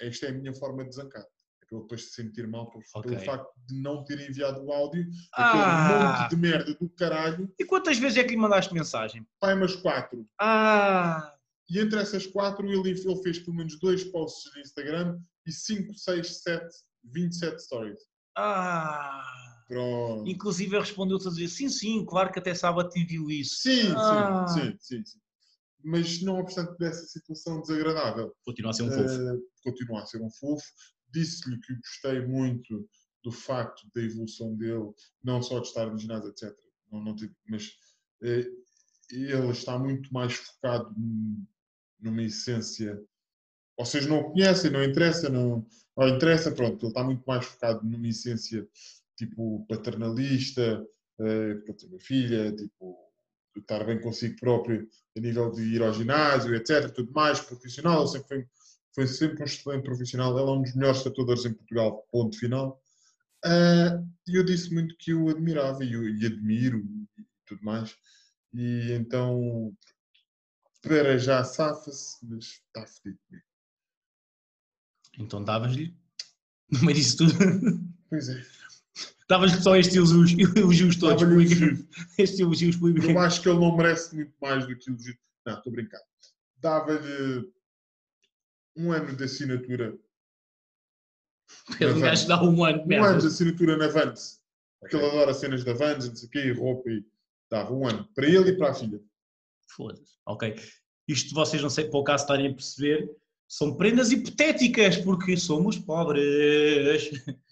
é, 0.00 0.08
isto 0.08 0.24
é 0.24 0.28
a 0.30 0.32
minha 0.32 0.54
forma 0.54 0.82
de 0.82 0.94
zancar. 0.94 1.26
É 1.70 1.74
ele 1.74 1.82
depois 1.82 2.04
se 2.04 2.10
sentir 2.22 2.46
mal 2.46 2.70
por, 2.70 2.82
pelo 3.02 3.14
Ok. 3.14 3.24
facto 3.26 3.50
de 3.66 3.74
não 3.80 4.04
ter 4.04 4.20
enviado 4.28 4.62
o 4.62 4.72
áudio, 4.72 5.06
Ah! 5.34 5.42
aquele 5.42 5.98
monte 5.98 6.28
de 6.28 6.36
merda 6.36 6.74
do 6.74 6.88
caralho, 6.90 7.52
E 7.58 7.64
quantas 7.64 7.98
vezes 7.98 8.18
é 8.18 8.24
que 8.24 8.30
lhe 8.30 8.36
mandaste 8.36 8.72
mensagem? 8.74 9.26
pai, 9.40 9.54
mas 9.54 9.74
quatro. 9.76 10.26
Ah! 10.40 11.34
E 11.70 11.78
entre 11.78 11.98
essas 11.98 12.26
quatro, 12.26 12.66
ele, 12.70 12.90
ele 12.90 13.22
fez 13.22 13.38
pelo 13.38 13.56
menos 13.56 13.78
dois 13.78 14.04
posts 14.04 14.52
no 14.54 14.60
Instagram 14.60 15.18
e 15.46 15.52
5, 15.52 15.94
6, 15.94 16.42
7, 16.42 16.66
27 17.04 17.62
stories. 17.62 18.00
Ah! 18.36 19.22
Pronto. 19.66 20.28
Inclusive 20.28 20.78
respondeu-te 20.78 21.26
a 21.26 21.30
dizer 21.30 21.48
sim, 21.48 21.70
sim, 21.70 22.04
claro 22.04 22.30
que 22.30 22.38
até 22.38 22.54
sábado 22.54 22.90
te 22.90 23.02
viu 23.04 23.30
isso. 23.30 23.56
Sim, 23.62 23.94
Ah. 23.96 24.46
sim, 24.46 24.60
sim, 24.60 24.76
sim, 24.78 25.04
sim. 25.06 25.18
Mas 25.82 26.22
não 26.22 26.38
obstante 26.38 26.76
dessa 26.78 27.04
situação 27.06 27.60
desagradável, 27.60 28.34
Continua 28.44 28.70
a 28.70 28.74
ser 28.74 28.82
um 28.84 28.90
fofo. 28.90 29.14
eh, 29.14 29.38
continua 29.62 30.02
a 30.02 30.06
ser 30.06 30.22
um 30.22 30.30
fofo. 30.30 30.64
Disse-lhe 31.14 31.58
que 31.60 31.74
gostei 31.76 32.26
muito 32.26 32.88
do 33.22 33.32
facto 33.32 33.86
da 33.94 34.02
evolução 34.02 34.54
dele, 34.56 34.92
não 35.22 35.42
só 35.42 35.60
de 35.60 35.68
estar 35.68 35.86
no 35.86 35.98
ginásio, 35.98 36.28
etc. 36.30 36.54
Não, 36.92 37.02
não 37.02 37.16
mas 37.48 37.72
eh, 38.22 38.46
ele 39.10 39.50
está 39.50 39.78
muito 39.78 40.12
mais 40.12 40.34
focado 40.34 40.92
num- 40.98 41.46
numa 42.00 42.22
essência. 42.22 43.00
Vocês 43.78 44.06
não 44.06 44.20
o 44.20 44.32
conhecem, 44.32 44.70
não 44.70 44.84
interessa, 44.84 45.28
não, 45.28 45.66
não 45.96 46.08
interessa, 46.08 46.52
pronto, 46.52 46.84
ele 46.84 46.88
está 46.90 47.02
muito 47.04 47.24
mais 47.26 47.44
focado 47.46 47.84
numa 47.84 48.08
essência 48.08 48.68
tipo 49.16 49.64
paternalista, 49.68 50.84
eh, 51.20 51.54
para 51.64 51.74
ter 51.74 51.86
uma 51.86 51.98
filha, 52.00 52.54
tipo, 52.54 52.96
estar 53.56 53.84
bem 53.84 54.00
consigo 54.00 54.36
próprio 54.40 54.88
a 55.16 55.20
nível 55.20 55.50
de 55.52 55.62
ir 55.62 55.82
ao 55.82 55.92
ginásio, 55.92 56.54
etc. 56.54 56.90
Tudo 56.92 57.12
mais, 57.12 57.40
profissional, 57.40 58.00
ele 58.00 58.08
sempre 58.10 58.28
foi, 58.28 58.46
foi 58.94 59.06
sempre 59.06 59.42
um 59.42 59.44
excelente 59.44 59.84
profissional, 59.84 60.38
ele 60.38 60.48
é 60.48 60.52
um 60.52 60.62
dos 60.62 60.74
melhores 60.74 61.02
tatuadores 61.02 61.44
em 61.44 61.52
Portugal, 61.54 62.06
ponto 62.12 62.38
final. 62.38 62.80
Ah, 63.44 64.00
E 64.28 64.36
eu 64.38 64.44
disse 64.44 64.72
muito 64.72 64.96
que 64.98 65.12
o 65.12 65.28
admirava 65.28 65.84
e, 65.84 65.90
e 65.92 66.26
admiro 66.26 66.78
e 67.18 67.24
tudo 67.46 67.62
mais. 67.64 67.94
E 68.54 68.92
então, 68.92 69.76
para 70.80 71.18
já 71.18 71.42
safa-se, 71.44 72.24
mas 72.26 72.44
está 72.44 72.86
fedido 72.86 73.18
comigo. 73.28 73.44
Então 75.18 75.42
davas-lhe, 75.44 75.96
no 76.70 76.80
meio 76.82 76.94
disso 76.96 77.18
tudo, 77.18 77.32
Pois 78.08 78.28
é. 78.28 78.42
davas-lhe 79.28 79.60
só 79.62 79.76
estes 79.76 79.94
elogios, 79.96 80.56
elogios 80.56 80.96
todos. 80.96 81.20
Dava-lhe 81.20 81.44
públicos. 81.44 81.62
elogio. 81.62 81.88
Estes 82.18 82.40
elogios 82.40 82.76
públicos. 82.76 83.08
Eu 83.08 83.18
acho 83.18 83.42
que 83.42 83.48
ele 83.48 83.58
não 83.60 83.76
merece 83.76 84.14
muito 84.14 84.34
mais 84.40 84.66
do 84.66 84.76
que 84.76 84.88
elogio. 84.90 85.18
Não, 85.46 85.54
estou 85.58 85.70
a 85.72 85.74
brincar. 85.76 86.00
Dava-lhe 86.58 87.52
um 88.76 88.92
ano 88.92 89.14
de 89.14 89.24
assinatura. 89.24 89.96
Um 91.80 92.00
gajo 92.00 92.26
dá 92.26 92.42
um 92.42 92.64
ano 92.64 92.84
Um 92.86 93.04
ano 93.04 93.20
de 93.20 93.26
assinatura 93.26 93.76
na 93.76 93.88
Vans. 93.88 94.42
Porque 94.80 94.96
ele 94.96 95.06
adora 95.06 95.34
cenas 95.34 95.62
da 95.62 95.72
Vans, 95.74 96.08
não 96.08 96.16
sei 96.16 96.28
o 96.28 96.30
quê, 96.30 96.52
roupa 96.52 96.90
e 96.90 97.04
dava 97.50 97.72
um 97.74 97.86
ano. 97.86 98.08
Para 98.14 98.26
ele 98.26 98.50
e 98.50 98.56
para 98.56 98.70
a 98.70 98.74
filha. 98.74 99.00
Foda-se. 99.68 100.14
Ok. 100.26 100.56
Isto 101.06 101.34
vocês 101.34 101.62
não 101.62 101.70
sei, 101.70 101.88
para 101.88 101.98
o 101.98 102.04
caso 102.04 102.24
estarem 102.24 102.48
a 102.48 102.54
perceber, 102.54 103.10
são 103.48 103.76
prendas 103.76 104.10
hipotéticas, 104.10 104.96
porque 104.96 105.36
somos 105.36 105.78
pobres. 105.78 107.10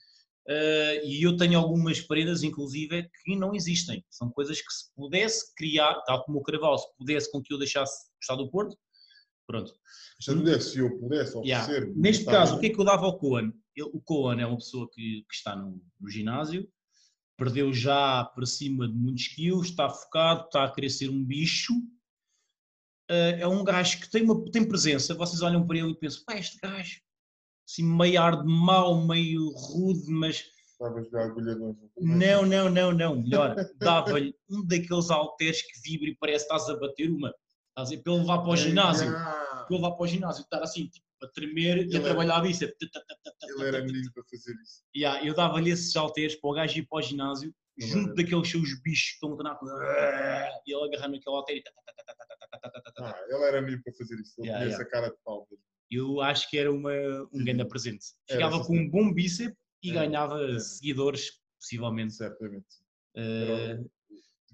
Eh, 0.48 1.06
e 1.06 1.22
eu 1.22 1.37
tenho 1.37 1.56
algumas 1.56 2.00
prendas, 2.00 2.42
inclusive, 2.42 3.08
que 3.22 3.37
não 3.37 3.54
existem. 3.54 4.04
São 4.11 4.28
coisas 4.28 4.61
que 4.61 4.72
se 4.72 4.92
pudesse 4.92 5.54
criar, 5.54 5.94
tal 6.02 6.24
como 6.24 6.38
o 6.38 6.42
Carvalho, 6.42 6.78
se 6.78 6.87
pudesse 6.98 7.30
com 7.30 7.40
que 7.40 7.54
eu 7.54 7.58
deixasse 7.58 8.08
gostar 8.16 8.35
do 8.35 8.50
Porto, 8.50 8.76
pronto. 9.46 9.72
Se 10.20 10.31
eu 10.31 10.37
pudesse, 10.37 10.70
se 10.72 10.78
eu 10.78 10.98
pudesse 10.98 11.38
Yeah. 11.38 11.64
oferecer. 11.64 11.94
Neste 11.96 12.24
caso, 12.24 12.57
o 12.57 12.61
que 12.61 12.66
é 12.66 12.70
que 12.70 12.81
eu 12.81 12.85
dava 12.85 13.05
ao 13.07 13.18
Coan? 13.18 13.52
Ele- 13.76 13.90
o 13.92 14.00
Coan 14.00 14.40
é 14.40 14.46
uma 14.46 14.57
pessoa 14.59 14.88
que, 14.92 15.24
que 15.28 15.35
está 15.35 15.57
no, 15.57 15.83
no 16.00 16.09
ginásio, 16.09 16.68
perdeu 17.37 17.72
já 17.72 18.24
para 18.24 18.46
cima 18.46 18.87
de 18.88 18.94
muitos 18.94 19.28
quilos, 19.28 19.68
está 19.68 19.88
focado, 19.88 20.44
está 20.44 20.64
a 20.64 20.70
querer 20.72 20.90
ser 20.90 21.09
um 21.09 21.24
bicho. 21.24 21.72
Eh, 23.11 23.40
é 23.40 23.46
um 23.48 23.64
gajo 23.64 24.00
que 24.00 24.11
tem, 24.11 24.22
uma, 24.22 24.44
tem 24.50 24.66
presença. 24.66 25.14
Vocês 25.14 25.42
olham 25.42 25.66
para 25.66 25.78
ele 25.78 25.90
e 25.90 25.98
pensam, 25.98 26.22
pá, 26.24 26.37
este 26.37 26.59
gajo, 26.62 27.00
assim, 27.68 27.83
meio 27.83 28.20
ar 28.20 28.42
de 28.42 28.46
mau, 28.46 29.05
meio 29.07 29.48
rude, 29.50 30.11
mas 30.11 30.44
não, 31.96 32.44
não, 32.44 32.68
não, 32.70 32.92
não. 32.92 33.22
Melhor, 33.22 33.55
dava-lhe 33.76 34.35
um 34.50 34.64
daqueles 34.66 35.11
halteres 35.11 35.62
que 35.62 35.81
vibra 35.88 36.09
e 36.09 36.16
parece 36.16 36.46
que 36.46 36.55
estás 36.55 36.68
a 36.68 36.78
bater 36.78 37.11
uma. 37.11 37.33
Estás 37.72 37.90
a? 37.90 38.02
Para 38.02 38.12
ele 38.12 38.20
levar 38.22 38.38
para 38.38 38.50
o 38.50 38.56
ginásio. 38.56 39.11
Para 39.11 39.66
ele 39.70 39.76
levar 39.76 39.92
para 39.92 40.04
o 40.04 40.06
ginásio, 40.06 40.42
estar 40.42 40.62
assim, 40.62 40.87
tipo, 40.88 41.06
a 41.22 41.28
tremer 41.28 41.87
e 41.87 41.96
a 41.96 42.02
trabalhar 42.02 42.35
era, 42.35 42.42
a 42.42 42.46
bíceps. 42.46 42.76
Ele 43.42 43.68
era 43.68 43.82
menino 43.82 44.12
para 44.12 44.22
fazer 44.24 44.54
isso. 44.62 44.85
Eu 45.24 45.35
dava-lhe 45.35 45.70
esses 45.70 45.94
halteres 45.96 46.37
para 46.37 46.50
o 46.50 46.54
gajo 46.54 46.78
ir 46.78 46.87
para 46.87 46.98
o 46.98 47.02
ginásio, 47.02 47.54
junto 47.78 48.14
daqueles 48.14 48.50
seus 48.50 48.80
bichos 48.82 49.08
que 49.08 49.14
estão 49.14 49.32
a 49.32 49.37
treinar. 49.37 49.58
E 50.66 50.74
ele 50.74 50.85
agarrando 50.85 51.16
aquele 51.16 51.37
halter 51.37 51.56
e. 51.56 51.62
Ele 53.28 53.44
era 53.44 53.62
menino 53.62 53.82
para 53.82 53.92
fazer 53.94 54.20
isso. 54.20 54.35
Ele 54.38 54.48
tinha 54.48 54.64
essa 54.64 54.85
cara 54.85 55.08
de 55.08 55.16
pau. 55.24 55.48
Eu 55.90 56.20
acho 56.20 56.48
que 56.50 56.58
era 56.58 56.70
uma, 56.72 56.92
um 57.32 57.44
grande 57.44 57.64
presente. 57.66 58.04
Ficava 58.30 58.64
com 58.64 58.76
um 58.76 58.88
bom 58.88 59.12
bíceps 59.12 59.56
e 59.82 59.92
ganhava 59.92 60.58
seguidores, 60.61 61.40
possivelmente. 61.58 62.14
Certamente 62.14 62.66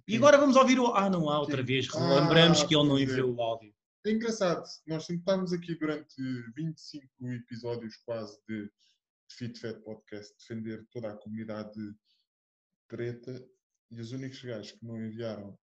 e 0.08 0.16
agora 0.16 0.38
vamos 0.38 0.56
ouvir 0.56 0.78
o. 0.80 0.94
Ah, 0.94 1.08
não 1.10 1.28
há 1.30 1.38
outra 1.40 1.58
Sim. 1.58 1.64
vez. 1.66 1.88
Ah, 1.94 1.98
Relembramos 2.14 2.62
que 2.62 2.74
ele 2.74 2.82
não 2.84 2.90
pois 2.96 3.08
é. 3.08 3.12
enviou 3.12 3.34
o 3.34 3.42
áudio. 3.42 3.74
É 4.06 4.10
engraçado, 4.10 4.64
nós 4.86 5.08
estamos 5.08 5.52
aqui 5.52 5.74
durante 5.74 6.14
25 6.56 7.04
episódios 7.32 7.96
quase 8.06 8.38
de 8.48 8.70
Fit 9.30 9.58
Fat 9.60 9.78
Podcast 9.82 10.34
defender 10.38 10.86
toda 10.90 11.10
a 11.10 11.16
comunidade 11.16 11.78
preta 12.88 13.44
e 13.90 14.00
os 14.00 14.12
únicos 14.12 14.42
gajos 14.42 14.72
que 14.72 14.84
não 14.86 14.96
enviaram 14.96 15.58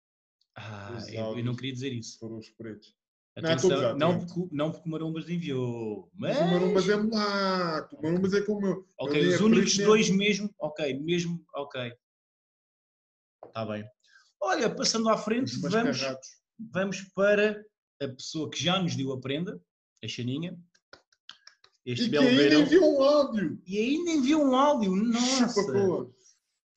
Ah, 0.55 0.97
eu, 1.09 1.37
eu 1.37 1.43
não 1.43 1.55
queria 1.55 1.73
dizer 1.73 1.93
isso. 1.93 2.17
foram 2.17 2.37
os 2.37 2.49
pretos. 2.49 2.95
Não, 3.37 3.49
Atenção, 3.51 3.97
não, 3.97 4.11
a 4.11 4.17
porque, 4.19 4.55
não 4.55 4.71
porque 4.71 4.89
o 4.89 4.91
Marombas 4.91 5.29
enviou. 5.29 6.09
Mas 6.13 6.37
o 6.37 6.47
Marumbas 6.47 6.89
é 6.89 6.95
mulato, 6.97 7.95
o 7.95 8.01
Marumbas 8.01 8.33
é 8.33 8.41
como 8.41 8.65
eu. 8.65 8.87
ok, 8.97 9.15
Ele 9.19 9.27
nem 9.27 9.35
os 9.35 9.41
é 9.41 9.43
únicos 9.45 9.77
dois 9.77 10.09
mesmo. 10.09 10.53
Ok, 10.59 10.99
mesmo. 10.99 11.45
Ok. 11.55 11.93
Está 13.45 13.65
bem. 13.65 13.85
Olha, 14.41 14.73
passando 14.73 15.09
à 15.09 15.17
frente, 15.17 15.53
Os 15.55 15.61
vamos, 15.71 15.99
vamos 16.59 17.01
para 17.13 17.63
a 18.01 18.07
pessoa 18.07 18.49
que 18.49 18.61
já 18.61 18.81
nos 18.81 18.95
deu 18.95 19.11
a 19.13 19.19
prenda, 19.19 19.61
a 20.03 20.07
Xaninha. 20.07 20.57
Este 21.85 22.03
E 22.03 22.05
que 22.05 22.11
belo 22.11 22.27
ainda 22.27 22.41
verão. 22.43 22.61
enviou 22.61 22.97
um 22.99 23.03
áudio. 23.03 23.61
E 23.65 23.77
ainda 23.79 24.11
enviou 24.11 24.43
um 24.45 24.55
áudio. 24.55 24.91
Nossa! 24.95 26.11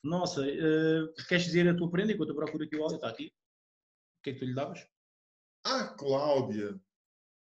Nossa, 0.03 0.47
eh, 0.47 1.13
queres 1.29 1.45
dizer 1.45 1.67
a 1.69 1.75
tua 1.77 1.91
prenda 1.91 2.13
enquanto 2.13 2.29
eu 2.31 2.35
procuro 2.37 2.65
aqui 2.65 2.77
o 2.77 2.83
áudio? 2.83 2.97
Está 2.97 3.09
aqui. 3.09 3.27
O 4.19 4.23
que 4.23 4.31
é 4.31 4.33
que 4.35 4.39
tu 4.39 4.45
lhe 4.45 4.55
davas? 4.55 4.87
Ah, 5.65 5.89
Cláudia. 5.89 6.79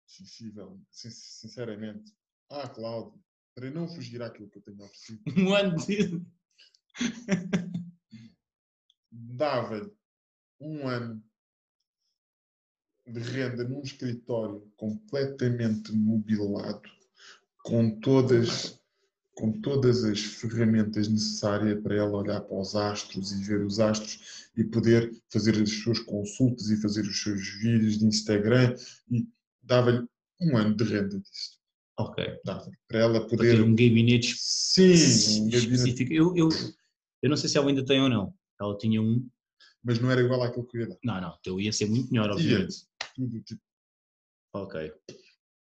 Sensível, 0.06 0.80
sin- 0.90 1.10
sinceramente. 1.10 2.12
Ah, 2.50 2.68
Cláudia. 2.68 3.20
Para 3.54 3.70
não 3.70 3.88
fugir 3.88 4.22
àquilo 4.22 4.48
que 4.48 4.58
eu 4.58 4.62
tenho 4.62 4.80
oferecido. 4.84 5.22
Um 5.38 5.54
ano 5.54 5.76
de. 5.84 6.24
dava-lhe 9.10 9.90
um 10.62 10.88
ano 10.88 11.22
de 13.06 13.18
renda 13.20 13.64
num 13.64 13.82
escritório 13.82 14.60
completamente 14.76 15.92
mobilado, 15.92 16.88
com 17.64 17.98
todas, 18.00 18.80
com 19.34 19.60
todas 19.60 20.04
as 20.04 20.20
ferramentas 20.20 21.08
necessárias 21.08 21.80
para 21.82 21.96
ela 21.96 22.18
olhar 22.18 22.40
para 22.42 22.58
os 22.60 22.76
astros 22.76 23.32
e 23.32 23.42
ver 23.44 23.64
os 23.64 23.80
astros 23.80 24.50
e 24.56 24.62
poder 24.64 25.10
fazer 25.32 25.60
as 25.60 25.70
suas 25.70 25.98
consultas 25.98 26.70
e 26.70 26.80
fazer 26.80 27.02
os 27.02 27.22
seus 27.22 27.40
vídeos 27.60 27.98
de 27.98 28.06
Instagram 28.06 28.74
e 29.10 29.26
dava-lhe 29.62 30.06
um 30.40 30.56
ano 30.56 30.76
de 30.76 30.84
renda 30.84 31.18
disso. 31.18 31.60
Ok. 31.98 32.24
Dava 32.44 32.70
para 32.88 32.98
ela 33.00 33.20
Para 33.20 33.30
ter 33.30 33.36
poder. 33.36 33.62
um 33.62 33.74
gabinete 33.74 34.34
Sim, 34.38 35.42
um 35.42 35.50
gabinete, 35.50 35.74
específico. 35.74 36.12
Eu, 36.12 36.36
eu, 36.36 36.48
eu 37.22 37.30
não 37.30 37.36
sei 37.36 37.48
se 37.48 37.58
ela 37.58 37.68
ainda 37.68 37.84
tem 37.84 38.00
ou 38.00 38.08
não. 38.08 38.34
Ela 38.60 38.76
tinha 38.78 39.00
um. 39.00 39.28
Mas 39.82 39.98
não 40.00 40.10
era 40.10 40.20
igual 40.20 40.42
àquilo 40.42 40.66
que 40.66 40.76
eu 40.78 40.80
ia 40.82 40.88
dar. 40.88 40.98
Não, 41.04 41.20
não. 41.20 41.36
Então 41.40 41.60
ia 41.60 41.72
ser 41.72 41.86
muito 41.86 42.10
melhor, 42.12 42.26
Ia. 42.28 42.32
obviamente. 42.34 42.76
Tudo 43.14 43.40
tipo, 43.42 43.60
Ok. 44.54 44.92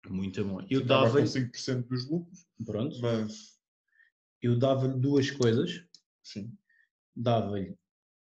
Muito 0.07 0.43
bom. 0.45 0.65
Eu 0.69 0.81
com 0.81 0.87
dava-lhe. 0.87 1.25
5% 1.27 1.87
dos 1.87 2.09
lucros, 2.09 2.45
Pronto. 2.65 2.97
mas 3.01 3.59
Eu 4.41 4.57
dava-lhe 4.57 4.97
duas 4.99 5.29
coisas. 5.31 5.83
sim. 6.23 6.51
Dava-lhe 7.15 7.75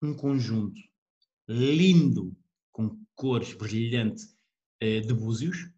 um 0.02 0.14
conjunto 0.14 0.80
lindo, 1.48 2.36
com 2.70 3.02
cores 3.16 3.52
brilhantes, 3.54 4.36
eh, 4.80 5.00
de 5.00 5.12
búzios. 5.12 5.68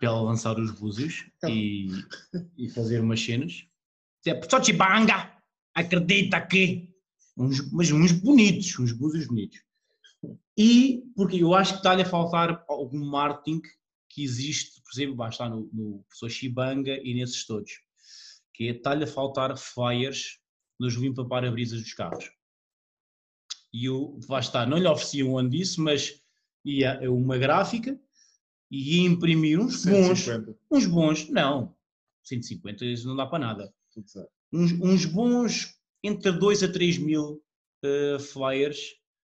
Para 0.00 0.08
ela 0.08 0.22
lançar 0.22 0.58
os 0.58 0.70
búzios 0.72 1.30
e, 1.46 1.86
e 2.56 2.68
fazer 2.70 3.00
umas 3.00 3.20
cenas. 3.20 3.66
Tipo, 4.22 4.50
Xochibanga! 4.50 5.36
Acredita 5.74 6.40
que. 6.44 6.89
Uns, 7.36 7.70
mas 7.72 7.90
uns 7.90 8.12
bonitos, 8.12 8.78
uns 8.78 8.92
búzios 8.92 9.26
bonitos. 9.26 9.60
E 10.56 11.02
porque 11.16 11.42
eu 11.42 11.54
acho 11.54 11.72
que 11.72 11.78
está-lhe 11.78 12.02
a 12.02 12.06
faltar 12.06 12.64
algum 12.68 13.04
marketing 13.04 13.62
que 14.08 14.22
existe, 14.22 14.82
por 14.82 14.90
exemplo, 14.92 15.16
vai 15.16 15.30
estar 15.30 15.48
no, 15.48 15.70
no 15.72 16.04
professor 16.08 16.28
Shibanga 16.28 17.00
e 17.02 17.14
nesses 17.14 17.46
todos, 17.46 17.80
que 18.52 18.64
é 18.64 18.70
está-lhe 18.72 19.04
a 19.04 19.06
faltar 19.06 19.56
flyers 19.56 20.40
nos 20.78 20.94
limpa 20.94 21.24
para-brisas 21.24 21.80
dos 21.80 21.94
carros. 21.94 22.30
E 23.72 23.84
eu, 23.84 24.18
vai 24.26 24.40
estar, 24.40 24.66
não 24.66 24.78
lhe 24.78 24.86
oferecia 24.86 25.24
um 25.24 25.38
ano 25.38 25.50
disso, 25.50 25.80
mas 25.80 26.20
ia 26.64 27.06
a 27.06 27.10
uma 27.10 27.38
gráfica 27.38 27.98
e 28.70 28.96
ia 28.96 29.08
imprimir 29.08 29.60
uns 29.60 29.84
bons, 29.84 30.18
150, 30.20 30.58
uns 30.70 30.86
bons, 30.86 31.28
não, 31.28 31.74
150 32.24 32.84
isso 32.84 33.06
não 33.06 33.16
dá 33.16 33.26
para 33.26 33.38
nada. 33.38 33.74
Uns, 34.52 34.72
uns 34.72 35.04
bons 35.04 35.79
entre 36.02 36.32
2 36.32 36.62
a 36.62 36.70
3 36.72 36.98
mil 36.98 37.42
eh, 37.84 38.18
flyers 38.18 38.78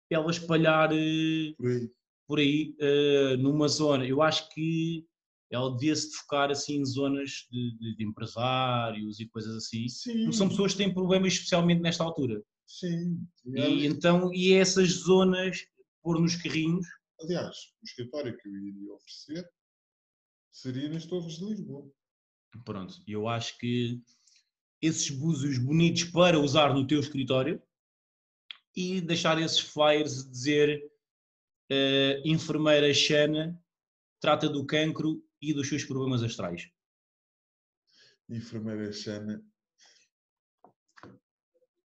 para 0.10 0.20
ela 0.20 0.32
espalhar 0.32 0.92
eh, 0.94 1.54
Por 1.58 1.68
aí. 1.70 1.92
por 2.28 2.40
aí 2.40 2.76
eh, 2.80 3.38
numa 3.38 3.68
zona. 3.68 4.06
Eu 4.06 4.22
acho 4.22 4.50
que 4.50 5.06
ela 5.52 5.72
devia-se 5.76 6.12
focar 6.16 6.52
assim 6.52 6.78
em 6.80 6.86
zonas 6.86 7.48
de, 7.52 7.76
de- 7.78 7.96
de 7.98 8.04
empresários 8.06 9.20
e 9.20 9.28
coisas 9.28 9.56
assim. 9.56 9.88
Sim, 9.88 10.24
Porque 10.26 10.38
São 10.38 10.48
pessoas 10.50 10.74
que 10.74 10.78
têm 10.80 10.94
problemas 10.94 11.34
especialmente 11.34 11.82
nesta 11.82 12.04
altura. 12.04 12.44
sim. 12.68 13.20
E 13.46 13.86
então, 13.88 14.32
e 14.34 14.54
essas 14.54 14.90
zonas, 14.90 15.66
pôr 16.04 16.20
nos 16.22 16.36
carrinhos, 16.36 16.86
Aliás, 17.22 17.56
o 17.82 17.86
escritório 17.86 18.38
que 18.38 18.48
eu 18.48 18.56
iria 18.58 18.94
oferecer 18.94 19.46
seria 20.52 20.88
nas 20.90 21.06
Torres 21.06 21.34
de 21.38 21.46
Lisboa. 21.46 21.92
pronto, 22.64 22.96
eu 23.08 23.28
acho 23.28 23.58
que 23.58 24.02
esses 24.82 25.10
búzios 25.10 25.58
bonitos 25.58 26.06
para 26.06 26.40
usar 26.40 26.74
no 26.74 26.88
teu 26.88 27.00
escritório 27.00 27.62
e 28.76 29.02
deixar 29.02 29.42
esses 29.42 29.60
flyers 29.60 30.26
a 30.26 30.30
dizer 30.30 30.82
eh, 31.70 32.22
enfermeira 32.26 32.94
Xana 32.94 33.60
trata 34.20 34.50
do 34.50 34.66
cancro 34.66 35.24
e 35.42 35.54
dos 35.54 35.68
seus 35.68 35.84
problemas 35.84 36.24
astrais. 36.24 36.70
Enfermeira 38.30 38.92
Xana 38.92 39.44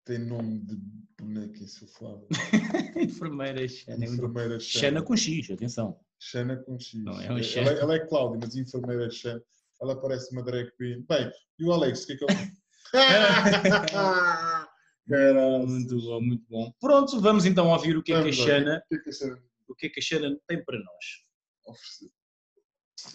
tem 0.03 0.19
nome 0.19 0.59
de 0.59 0.75
boneca 1.19 1.63
insuflável. 1.63 2.27
enfermeira 2.97 3.67
Xana. 3.67 4.05
é. 4.05 4.07
Enfermeira 4.09 4.59
Xana 4.59 4.81
Xana. 4.81 5.03
com 5.03 5.15
X, 5.15 5.51
atenção. 5.51 5.99
Xana 6.19 6.57
com 6.57 6.79
X. 6.79 7.03
Não, 7.03 7.13
é 7.13 7.27
um 7.29 7.33
ela, 7.33 7.43
Xana. 7.43 7.71
ela 7.71 7.95
é 7.95 7.99
Cláudia, 8.07 8.39
mas 8.41 8.55
enfermeira 8.55 9.09
Xana. 9.09 9.41
Ela 9.81 9.99
parece 9.99 10.31
uma 10.31 10.43
drag 10.43 10.71
queen. 10.77 11.05
Bem, 11.07 11.31
e 11.59 11.65
o 11.65 11.71
Alex, 11.71 12.03
o 12.03 12.07
que 12.07 12.13
é 12.13 12.17
que 12.17 12.23
ele. 12.25 12.33
Caralho. 15.09 15.67
Muito 15.67 15.97
bom, 15.99 16.21
muito 16.21 16.45
bom. 16.49 16.71
Pronto, 16.79 17.19
vamos 17.21 17.45
então 17.45 17.67
ouvir 17.69 17.97
o 17.97 18.03
que 18.03 18.11
é 18.13 18.15
que 18.15 18.19
a 18.19 18.23
Vamos 18.23 18.37
lá. 18.39 18.45
Xana, 18.45 18.83
O 18.85 18.87
que 18.89 18.95
é 18.95 18.99
que 18.99 19.09
a 19.09 19.13
Xana 19.13 19.43
o 19.67 19.75
que 19.75 19.85
é 19.85 19.89
que 19.89 19.99
a 19.99 20.03
Xana 20.03 20.37
tem 20.47 20.63
para 20.63 20.77
nós. 20.79 21.05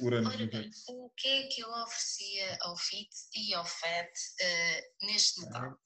Urano 0.00 0.28
Ora 0.28 0.46
bem, 0.46 0.70
o 0.88 1.10
que 1.10 1.28
é 1.28 1.46
que 1.48 1.60
eu 1.60 1.68
oferecia 1.70 2.58
ao 2.62 2.76
FIT 2.76 3.08
e 3.36 3.54
ao 3.54 3.64
FET 3.64 4.10
eh, 4.40 4.84
neste 5.02 5.40
Natal? 5.42 5.78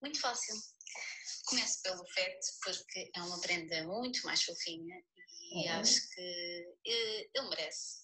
Muito 0.00 0.18
fácil. 0.18 0.56
Começo 1.46 1.82
pelo 1.82 2.04
FET 2.06 2.38
porque 2.64 3.10
é 3.14 3.22
uma 3.22 3.40
prenda 3.40 3.86
muito 3.86 4.24
mais 4.26 4.42
fofinha 4.42 4.96
e 5.52 5.68
Uhum. 5.68 5.80
acho 5.80 6.08
que 6.10 6.66
eh, 6.86 7.30
ele 7.34 7.48
merece. 7.50 8.02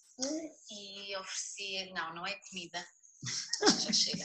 E 0.71 1.17
oferecia, 1.17 1.93
não, 1.95 2.15
não 2.15 2.27
é 2.27 2.39
comida, 2.51 2.87
já 3.85 3.93
chega. 3.93 4.25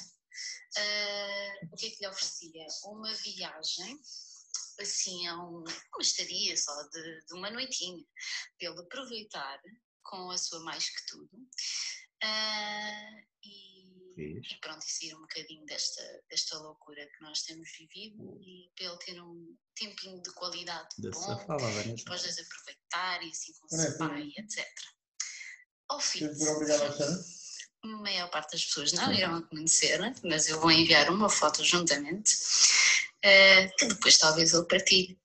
Eh, 0.77 1.65
o 1.71 1.75
que 1.75 1.87
é 1.87 1.89
que 1.91 1.99
lhe 2.01 2.07
oferecia? 2.07 2.65
Uma 2.85 3.13
viagem, 3.13 3.99
assim, 4.79 5.27
a 5.27 5.37
um- 5.37 5.63
uma 5.63 6.01
estadia 6.01 6.55
só 6.57 6.83
de, 6.89 7.25
de 7.25 7.33
uma 7.33 7.49
noitinha, 7.51 8.03
para 8.57 8.69
ele 8.69 8.79
aproveitar 8.81 9.61
com 10.03 10.31
a 10.31 10.37
sua 10.37 10.59
mais 10.61 10.89
que 10.89 11.05
tudo. 11.07 11.29
Ah, 12.23 13.11
e, 13.43 13.83
e 14.55 14.59
pronto, 14.61 14.85
e 14.85 14.89
sair 14.91 15.15
um 15.15 15.21
bocadinho 15.21 15.65
desta, 15.65 16.23
desta 16.29 16.57
loucura 16.59 17.05
que 17.05 17.21
nós 17.23 17.41
temos 17.43 17.69
vivido 17.77 18.39
e 18.41 18.71
para 18.75 18.85
ele 18.87 18.97
ter 18.99 19.21
um 19.21 19.57
tempinho 19.75 20.21
de 20.21 20.31
qualidade 20.33 20.87
bom, 20.99 21.09
depois 21.95 22.21
de 22.23 22.41
aproveitar 22.41 23.23
e 23.23 23.29
assim 23.29 23.53
com 23.53 23.65
o 23.65 23.69
Olha, 23.79 23.89
seu 23.89 23.97
pai, 23.97 24.31
etc. 24.37 24.65
Ao 25.89 25.99
fim, 25.99 26.19
A 27.83 27.87
maior 27.87 28.29
parte 28.29 28.53
das 28.53 28.65
pessoas 28.65 28.93
não 28.93 29.11
irão 29.11 29.41
conhecer, 29.43 29.99
mas 30.23 30.47
eu 30.47 30.59
vou 30.59 30.71
enviar 30.71 31.09
uma 31.09 31.29
foto 31.29 31.63
juntamente, 31.63 32.31
eh, 33.21 33.67
que 33.77 33.85
depois 33.87 34.17
talvez 34.17 34.53
eu 34.53 34.65
partilhe, 34.65 35.19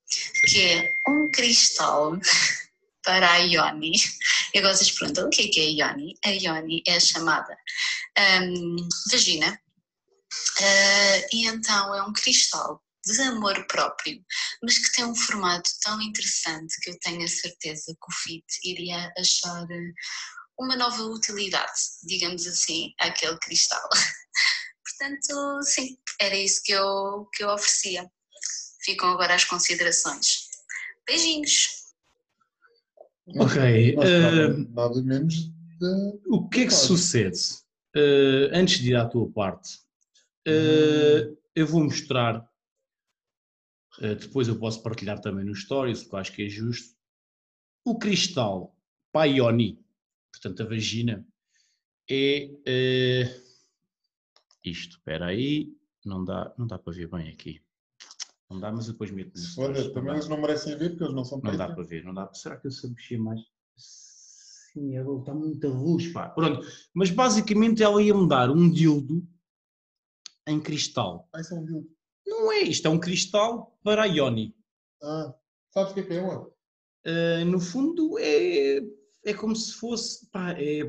que 0.48 0.62
é 0.62 0.92
um 1.08 1.30
cristal 1.30 2.18
para 3.04 3.30
a 3.32 3.38
Ioni. 3.38 3.92
E 4.52 4.58
agora 4.58 4.74
vocês 4.74 4.90
perguntam, 4.90 5.26
o 5.26 5.30
que 5.30 5.42
é 5.42 5.48
que 5.48 5.60
é 5.60 5.84
a 5.84 5.90
Ioni? 5.90 6.14
A 6.24 6.30
Ioni 6.30 6.82
é 6.86 6.96
a 6.96 7.00
chamada 7.00 7.56
hum, 8.42 8.88
vagina, 9.10 9.60
Eh, 10.60 11.28
e 11.32 11.46
então 11.46 11.94
é 11.94 12.02
um 12.02 12.12
cristal 12.12 12.82
de 13.04 13.20
amor 13.22 13.66
próprio, 13.66 14.22
mas 14.62 14.78
que 14.78 14.92
tem 14.92 15.04
um 15.04 15.14
formato 15.14 15.70
tão 15.82 16.00
interessante 16.02 16.74
que 16.82 16.90
eu 16.90 16.98
tenho 16.98 17.24
a 17.24 17.28
certeza 17.28 17.94
que 17.94 18.12
o 18.12 18.12
FIT 18.12 18.44
iria 18.64 19.12
achar 19.16 19.64
eh, 19.70 19.92
uma 20.58 20.76
nova 20.76 21.02
utilidade, 21.04 21.72
digamos 22.04 22.46
assim, 22.46 22.92
àquele 22.98 23.38
cristal. 23.38 23.88
Portanto, 24.84 25.62
sim, 25.62 25.96
era 26.20 26.34
isso 26.36 26.62
que 26.64 26.72
eu, 26.72 27.28
que 27.32 27.44
eu 27.44 27.50
oferecia. 27.50 28.10
Ficam 28.82 29.10
agora 29.10 29.34
as 29.34 29.44
considerações. 29.44 30.48
Beijinhos! 31.06 31.78
Ok, 33.36 33.94
nada 34.70 35.02
menos 35.02 35.48
da. 35.78 35.86
O 36.26 36.48
que 36.48 36.60
é 36.60 36.64
que 36.64 36.72
Pode. 36.72 36.86
sucede? 36.86 37.38
Eh, 37.94 38.50
antes 38.52 38.78
de 38.78 38.90
ir 38.90 38.96
à 38.96 39.06
tua 39.06 39.30
parte, 39.30 39.80
eh, 40.46 41.30
eu 41.54 41.66
vou 41.66 41.84
mostrar, 41.84 42.48
depois 44.00 44.48
eu 44.48 44.58
posso 44.58 44.82
partilhar 44.82 45.20
também 45.20 45.44
no 45.44 45.54
Stories, 45.54 46.02
porque 46.02 46.14
eu 46.14 46.18
acho 46.20 46.32
que 46.32 46.46
é 46.46 46.48
justo, 46.48 46.96
o 47.84 47.98
cristal 47.98 48.74
Paioni, 49.12 49.78
portanto 50.40 50.62
a 50.62 50.66
vagina, 50.66 51.26
é 52.10 52.50
eh, 52.64 53.40
isto. 54.64 54.96
Espera 54.96 55.26
aí, 55.26 55.76
não 56.04 56.24
dá, 56.24 56.54
não 56.56 56.66
dá 56.66 56.78
para 56.78 56.92
ver 56.92 57.08
bem 57.08 57.28
aqui. 57.28 57.60
Não 58.50 58.58
dá, 58.58 58.72
mas 58.72 58.86
depois 58.86 59.10
meto 59.10 59.38
Stories. 59.38 59.78
for, 59.78 59.86
Não 59.86 59.94
também 59.94 60.12
eles 60.14 60.28
não 60.28 60.40
merecem 60.40 60.76
ver 60.76 60.90
porque 60.90 61.04
eles 61.04 61.14
não 61.14 61.24
são 61.24 61.40
Não 61.42 61.56
dá 61.56 61.68
para 61.68 61.82
ver, 61.82 62.04
não 62.04 62.14
dá. 62.14 62.32
Será 62.32 62.56
que 62.56 62.66
eu 62.66 62.70
sei 62.70 62.90
mexer 62.90 63.18
mais? 63.18 63.40
Sim, 63.76 64.96
está 64.96 65.34
muita 65.34 65.68
luz, 65.68 66.12
pá. 66.12 66.30
Pronto, 66.30 66.66
mas 66.94 67.10
basicamente 67.10 67.82
ela 67.82 68.02
ia-me 68.02 68.28
dar 68.28 68.50
um 68.50 68.70
dildo 68.70 69.26
em 70.46 70.60
cristal. 70.60 71.28
Ah, 71.32 71.40
isso 71.40 71.54
é 71.54 71.58
um 71.58 71.64
dildo. 71.64 71.88
Não 72.26 72.52
é, 72.52 72.60
isto 72.60 72.86
é 72.86 72.90
um 72.90 72.98
cristal 72.98 73.78
para 73.82 74.04
a 74.04 74.06
Ioni. 74.06 74.54
Ah, 75.02 75.34
sabes 75.70 75.92
o 75.92 75.94
que 75.94 76.00
é 76.00 76.02
que 76.04 76.14
é, 76.14 76.26
mano? 76.26 76.52
Ah, 77.06 77.44
no 77.44 77.60
fundo 77.60 78.18
é, 78.18 78.80
é 79.24 79.34
como 79.34 79.54
se 79.54 79.72
fosse 79.74 80.28
pá, 80.30 80.52
é 80.52 80.84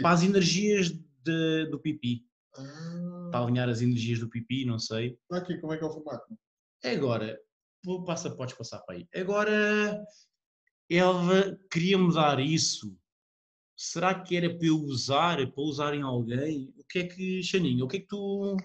para 0.00 0.10
as 0.10 0.22
energias 0.22 0.90
de- 0.90 1.66
do 1.70 1.78
pipi. 1.80 2.26
Ah, 2.56 3.28
Para 3.30 3.44
alinhar 3.44 3.68
as 3.68 3.80
energias 3.82 4.18
do 4.18 4.28
pipi, 4.28 4.64
não 4.64 4.78
sei. 4.78 5.18
aqui 5.30 5.58
como 5.58 5.72
é 5.72 5.76
que 5.78 5.84
é 5.84 5.86
o 5.86 5.90
formato. 5.92 6.36
É 6.82 6.92
agora, 6.94 7.38
passa, 8.06 8.34
podes 8.34 8.54
passar 8.54 8.80
para 8.80 8.96
aí. 8.96 9.08
Agora, 9.14 10.02
ela 10.90 11.56
queria 11.70 11.98
mudar 11.98 12.40
isso. 12.40 12.96
Será 13.76 14.20
que 14.22 14.36
era 14.36 14.56
para 14.56 14.66
eu 14.66 14.76
usar, 14.76 15.36
para 15.52 15.62
usar 15.62 15.94
em 15.94 16.02
alguém? 16.02 16.72
O 16.78 16.84
que 16.84 16.98
é 17.00 17.06
que, 17.06 17.42
Xaninho, 17.42 17.84
o 17.84 17.88
que 17.88 17.98
é 17.98 18.00
que 18.00 18.06
tu 18.08 18.56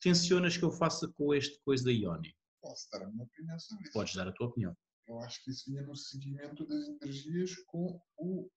tensionas 0.00 0.56
que 0.56 0.62
eu 0.64 0.70
faça 0.70 1.08
com 1.08 1.34
este 1.34 1.58
coisa 1.64 1.84
da 1.84 1.90
Ioni? 1.92 2.34
Posso 2.62 2.90
dar 2.90 3.02
a 3.04 3.08
minha 3.08 3.24
opinião 3.24 3.58
sobre 3.58 3.84
isso. 3.84 3.92
Podes 3.92 4.14
dar 4.14 4.28
a 4.28 4.32
tua 4.32 4.48
opinião. 4.48 4.76
Eu 5.10 5.18
acho 5.22 5.42
que 5.42 5.50
isso 5.50 5.64
vinha 5.68 5.82
no 5.82 5.96
seguimento 5.96 6.64
das 6.64 6.86
energias 6.86 7.56
com 7.66 8.00
o 8.16 8.48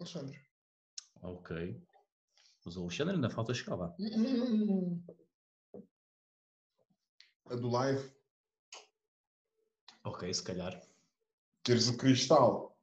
Alexandre. 0.00 0.40
Ok. 1.20 1.78
Mas 2.64 2.76
o 2.78 2.82
Alexandre 2.84 3.14
ainda 3.16 3.28
falta 3.28 3.52
chegar 3.52 3.74
lá. 3.76 3.94
Hum, 4.00 5.02
A 7.50 7.54
do 7.54 7.68
live, 7.68 8.10
Ok, 10.04 10.32
se 10.32 10.42
calhar. 10.42 10.80
teres 11.62 11.86
o 11.88 11.96
cristal 11.98 12.76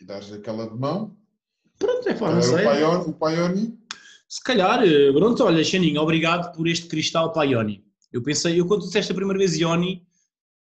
e 0.00 0.04
dares 0.04 0.30
aquela 0.30 0.68
de 0.68 0.76
mão. 0.76 1.16
Pronto, 1.78 2.06
é 2.08 2.14
pá, 2.14 2.26
Era 2.26 2.34
não 2.34 2.40
o 2.40 2.42
sei. 2.42 2.64
Paion- 2.64 3.00
o 3.08 3.12
Paioni. 3.14 3.78
Se 4.28 4.42
calhar, 4.42 4.84
eh, 4.84 5.10
pronto, 5.12 5.42
olha, 5.42 5.64
Xaninho, 5.64 6.00
obrigado 6.02 6.54
por 6.54 6.68
este 6.68 6.86
cristal 6.86 7.32
para 7.32 7.42
a 7.42 7.44
Ioni. 7.46 7.84
Eu 8.12 8.22
pensei, 8.22 8.60
eu 8.60 8.66
quando 8.68 8.82
disseste 8.82 9.10
a 9.10 9.14
primeira 9.14 9.38
vez 9.38 9.56
Ioni, 9.56 10.05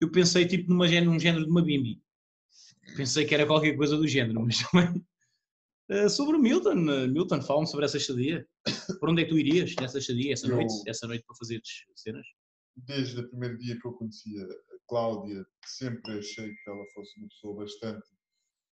eu 0.04 0.12
pensei 0.12 0.46
tipo 0.46 0.70
numa, 0.70 0.88
gé- 0.88 1.02
num 1.02 1.20
género 1.20 1.46
de 1.46 1.52
uma 1.52 1.64
bimbi. 1.64 2.02
Pensei 2.96 3.26
que 3.26 3.34
era 3.34 3.46
qualquer 3.48 3.76
coisa 3.76 3.98
do 3.98 4.08
género, 4.08 4.42
mas 4.46 4.60
também. 4.70 5.06
Eh, 5.90 6.08
sobre 6.10 6.38
o 6.38 6.40
Milton, 6.42 6.90
eh, 6.90 7.08
Milton, 7.08 7.42
fala-me 7.42 7.68
sobre 7.68 7.86
essa 7.86 7.98
estadia. 7.98 8.48
Por 9.00 9.10
onde 9.10 9.22
é 9.22 9.26
que 9.26 9.32
tu 9.32 9.38
irias 9.38 9.76
nessa 9.76 9.98
estadia, 10.00 10.34
essa 10.34 10.48
Eu- 10.48 10.56
noite, 10.56 10.74
essa 10.88 11.08
noite 11.08 11.24
para 11.26 11.36
fazer 11.36 11.62
cenas? 11.96 12.26
Desde 12.76 13.20
o 13.20 13.30
primeiro 13.30 13.58
dia 13.58 13.80
que 13.80 13.86
eu 13.88 13.94
conhecia 13.94 14.44
a 14.44 14.48
Cláudia, 14.88 15.46
sempre 15.66 16.18
achei 16.20 16.50
que 16.54 16.70
ela 16.70 16.86
fosse 16.94 17.20
uma 17.20 17.28
pessoa 17.30 17.56
bastante 17.58 18.08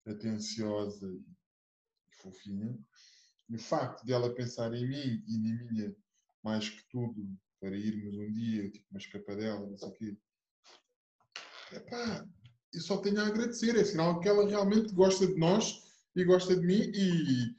atenciosa 0.07 1.07
e 1.09 2.17
fofinha. 2.23 2.79
E 3.49 3.57
o 3.57 3.59
facto 3.59 4.05
de 4.05 4.13
ela 4.13 4.35
pensar 4.35 4.73
em 4.75 4.89
mim 4.89 5.23
e 5.29 5.39
na 5.39 5.65
minha, 5.65 5.95
mais 6.43 6.69
que 6.69 6.83
tudo, 6.91 7.27
para 7.61 7.77
irmos 7.77 8.15
um 8.17 8.33
dia, 8.33 8.71
tipo 8.71 8.87
uma 8.91 8.99
escapadela, 8.99 9.67
não 9.69 9.77
sei 9.77 9.89
o 9.89 9.93
quê. 9.93 10.17
Epá, 11.75 12.25
eu 12.73 12.81
só 12.81 12.97
tenho 12.99 13.21
a 13.21 13.27
agradecer. 13.27 13.77
É 13.77 13.85
sinal 13.85 14.21
que 14.21 14.29
ela 14.29 14.49
realmente 14.49 14.93
gosta 14.95 15.27
de 15.27 15.35
nós 15.37 15.83
e 16.17 16.25
gosta 16.25 16.55
de 16.57 16.67
mim 16.67 16.91
e 16.95 17.55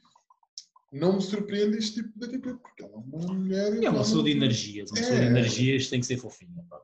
não 0.92 1.14
me 1.16 1.22
surpreende 1.22 1.78
este 1.78 2.02
tipo 2.02 2.18
de 2.18 2.26
atitude, 2.26 2.58
porque 2.60 2.82
ela 2.84 2.92
é 2.92 2.96
uma 2.96 3.34
mulher. 3.34 3.82
É 3.82 3.90
uma 3.90 3.98
pessoa 4.00 4.24
de 4.24 4.30
energias, 4.30 4.90
uma 4.90 4.96
pessoa 5.00 5.18
de 5.18 5.24
É. 5.24 5.26
energias 5.28 5.88
tem 5.88 6.00
que 6.00 6.06
ser 6.06 6.16
fofinha. 6.16 6.64
pá. 6.70 6.80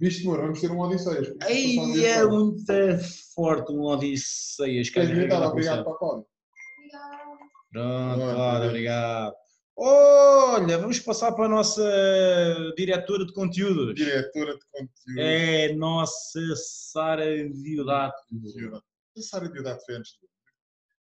Viste, 0.00 0.26
amor, 0.26 0.40
vamos 0.40 0.60
ter 0.60 0.70
um 0.70 0.80
Odisseias. 0.80 1.32
Ei, 1.48 1.78
é 2.06 2.24
muito 2.26 2.64
forte 3.34 3.70
um 3.70 3.82
Odisseias. 3.82 4.90
Queres 4.90 5.10
lá 5.10 5.14
Obrigado 5.14 5.50
começar. 5.50 5.84
para 5.84 5.92
a 5.92 5.96
Cláudia. 5.96 6.26
Pronto, 7.70 8.20
é. 8.20 8.66
obrigado. 8.66 9.34
Olha, 9.76 10.78
vamos 10.78 11.00
passar 11.00 11.32
para 11.32 11.46
a 11.46 11.48
nossa 11.48 11.82
diretora 12.76 13.24
de 13.24 13.32
conteúdos. 13.32 13.94
Diretora 13.94 14.54
de 14.54 14.64
conteúdo. 14.70 15.18
É 15.20 15.72
nossa 15.74 16.40
Sara 16.56 17.48
Diodato. 17.50 18.16
A 19.16 19.20
Sara 19.20 19.48
Diodato 19.48 19.84
foi 19.84 19.96
antes 19.96 20.12
do 20.20 20.28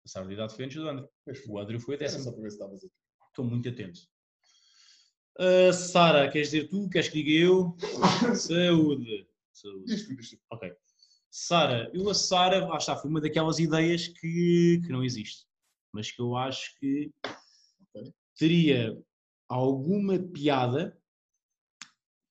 A 0.04 0.08
Sara 0.08 0.26
Diodato 0.26 0.54
foi 0.54 0.64
antes 0.66 0.76
do 0.76 0.88
André. 0.88 1.08
O 1.48 1.58
André 1.58 1.78
foi 1.78 1.94
a 1.94 1.96
Era 1.96 2.04
décima. 2.04 2.24
só 2.24 2.32
para 2.32 2.42
ver 2.42 2.50
se 2.50 2.56
estavas 2.56 2.84
a 2.84 2.88
Estou 3.28 3.44
muito 3.44 3.68
atento. 3.68 4.00
Ah, 5.38 5.72
Sara, 5.72 6.30
queres 6.30 6.50
dizer 6.50 6.68
tu? 6.68 6.88
Queres 6.88 7.08
que 7.08 7.22
diga 7.22 7.44
eu? 7.46 7.76
Saúde. 8.36 9.26
Saúde. 9.52 9.84
Diz. 9.86 10.38
Ok. 10.50 10.72
Sara, 11.28 11.90
eu 11.92 12.08
a 12.08 12.14
Sara, 12.14 12.64
lá 12.64 12.76
está, 12.76 12.94
foi 12.94 13.10
uma 13.10 13.20
daquelas 13.20 13.58
ideias 13.58 14.06
que, 14.06 14.80
que 14.86 14.92
não 14.92 15.02
existe, 15.02 15.44
mas 15.92 16.12
que 16.12 16.22
eu 16.22 16.36
acho 16.36 16.78
que. 16.78 17.10
Teria 18.36 18.96
alguma 19.48 20.18
piada 20.18 20.98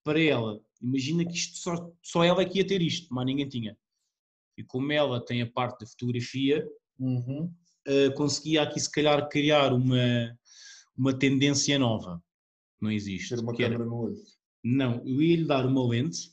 para 0.04 0.20
ela. 0.20 0.60
Imagina 0.80 1.24
que 1.24 1.34
isto 1.34 1.58
só, 1.58 1.92
só 2.02 2.24
ela 2.24 2.42
é 2.42 2.44
que 2.44 2.58
ia 2.58 2.66
ter 2.66 2.82
isto, 2.82 3.12
mas 3.12 3.24
ninguém 3.24 3.48
tinha. 3.48 3.76
E 4.56 4.62
como 4.62 4.92
ela 4.92 5.24
tem 5.24 5.42
a 5.42 5.50
parte 5.50 5.80
da 5.80 5.86
fotografia, 5.86 6.66
eh, 7.86 8.10
conseguia 8.10 8.62
aqui 8.62 8.78
se 8.78 8.90
calhar 8.90 9.28
criar 9.28 9.72
uma, 9.72 10.38
uma 10.96 11.18
tendência 11.18 11.78
nova. 11.78 12.22
Não 12.80 12.90
existe. 12.90 13.30
Ter 13.30 13.40
uma 13.40 13.56
câmera 13.56 13.84
no 13.84 13.96
olho. 13.96 14.22
Não, 14.62 15.02
eu 15.06 15.20
ia 15.20 15.36
lhe 15.36 15.46
dar 15.46 15.66
uma 15.66 15.86
lente, 15.86 16.30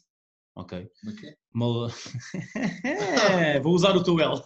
ok, 0.56 0.80
é? 0.80 1.38
uma... 1.54 1.90
Vou 3.64 3.74
usar 3.74 3.96
o 3.96 4.04
teu 4.04 4.20
L. 4.20 4.42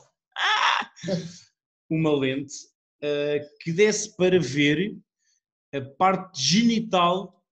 Uma 1.88 2.18
lente 2.18 2.56
eh, 3.00 3.48
que 3.62 3.72
desse 3.72 4.16
para 4.18 4.40
ver 4.40 4.98
a 5.74 5.82
parte 5.82 6.42
genital 6.42 7.44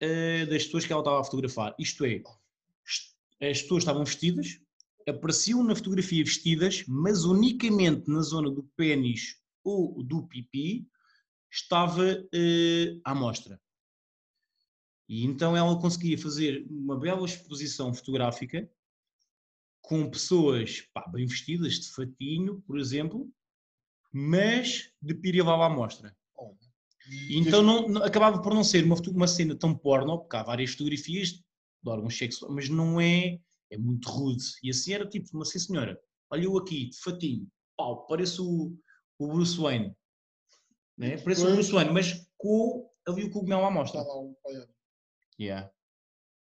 eh, 0.00 0.46
das 0.46 0.64
pessoas 0.64 0.86
que 0.86 0.92
ela 0.92 1.02
estava 1.02 1.20
a 1.20 1.24
fotografar. 1.24 1.74
Isto 1.78 2.04
é, 2.04 2.22
as 3.40 3.62
pessoas 3.62 3.82
estavam 3.82 4.04
vestidas, 4.04 4.60
apareciam 5.08 5.62
na 5.62 5.74
fotografia 5.74 6.24
vestidas, 6.24 6.84
mas 6.86 7.24
unicamente 7.24 8.08
na 8.08 8.20
zona 8.20 8.50
do 8.50 8.62
pênis 8.76 9.36
ou 9.64 10.02
do 10.02 10.26
pipi 10.26 10.88
estava 11.50 12.04
eh, 12.32 12.98
à 13.04 13.14
mostra. 13.14 13.60
E 15.08 15.24
então 15.24 15.56
ela 15.56 15.80
conseguia 15.80 16.18
fazer 16.18 16.66
uma 16.68 16.98
bela 16.98 17.24
exposição 17.24 17.94
fotográfica 17.94 18.70
com 19.80 20.10
pessoas 20.10 20.82
pá, 20.92 21.08
bem 21.08 21.26
vestidas, 21.26 21.74
de 21.74 21.90
fatinho, 21.92 22.60
por 22.66 22.78
exemplo, 22.78 23.32
mas 24.12 24.92
de 25.00 25.14
pirilau 25.14 25.62
à 25.62 25.70
mostra. 25.70 26.14
E 27.10 27.38
então 27.38 27.62
não, 27.62 28.02
acabava 28.02 28.40
por 28.42 28.54
não 28.54 28.62
ser 28.62 28.84
uma, 28.84 28.96
uma 28.96 29.26
cena 29.26 29.54
tão 29.54 29.74
porno, 29.74 30.18
porque 30.18 30.36
há 30.36 30.42
várias 30.42 30.72
fotografias 30.72 31.30
de 31.30 31.42
órgãos 31.86 32.16
sexuais, 32.16 32.54
mas 32.54 32.68
não 32.68 33.00
é, 33.00 33.40
é 33.70 33.78
muito 33.78 34.08
rude. 34.10 34.44
E 34.62 34.70
assim 34.70 34.92
era 34.92 35.08
tipo, 35.08 35.28
uma 35.32 35.44
sim 35.44 35.58
senhora, 35.58 36.00
olha 36.30 36.44
eu 36.44 36.58
aqui, 36.58 36.90
de 36.90 36.98
fatinho, 36.98 37.48
pau, 37.76 38.06
parece 38.06 38.40
o, 38.40 38.76
o 39.18 39.28
Bruce 39.28 39.58
Wayne. 39.58 39.96
Né? 40.96 41.16
Parece 41.18 41.42
o 41.42 41.44
Pois. 41.44 41.54
Bruce 41.54 41.72
Wayne, 41.72 41.92
mas 41.92 42.28
com 42.36 42.90
ali 43.06 43.24
o 43.24 43.30
cogumelo 43.30 43.64
à 43.64 43.70
mostra. 43.70 44.00
Está 44.00 44.12
lá 44.12 44.20
um. 44.20 44.34
Yeah. 45.40 45.72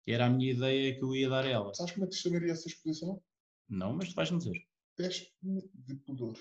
Era 0.06 0.26
a 0.26 0.30
minha 0.30 0.52
ideia 0.52 0.94
que 0.94 1.02
eu 1.02 1.14
ia 1.14 1.28
dar 1.28 1.44
a 1.44 1.48
ela. 1.48 1.74
Sabes 1.74 1.92
como 1.92 2.04
é 2.04 2.08
que 2.08 2.14
se 2.14 2.22
chamaria 2.22 2.52
essa 2.52 2.68
exposição? 2.68 3.22
Não, 3.68 3.94
mas 3.94 4.10
tu 4.10 4.14
vais-me 4.14 4.38
dizer. 4.38 4.64
Teste-me 4.96 5.68
de 5.74 5.94
pudor. 5.96 6.38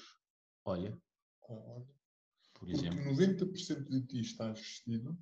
Olha, 0.65 0.97
Olha, 1.49 1.85
por 2.65 2.71
porque 2.71 2.87
exemplo. 2.87 3.11
90% 3.13 3.89
de 3.89 4.01
ti 4.07 4.21
estás 4.21 4.59
vestido. 4.59 5.17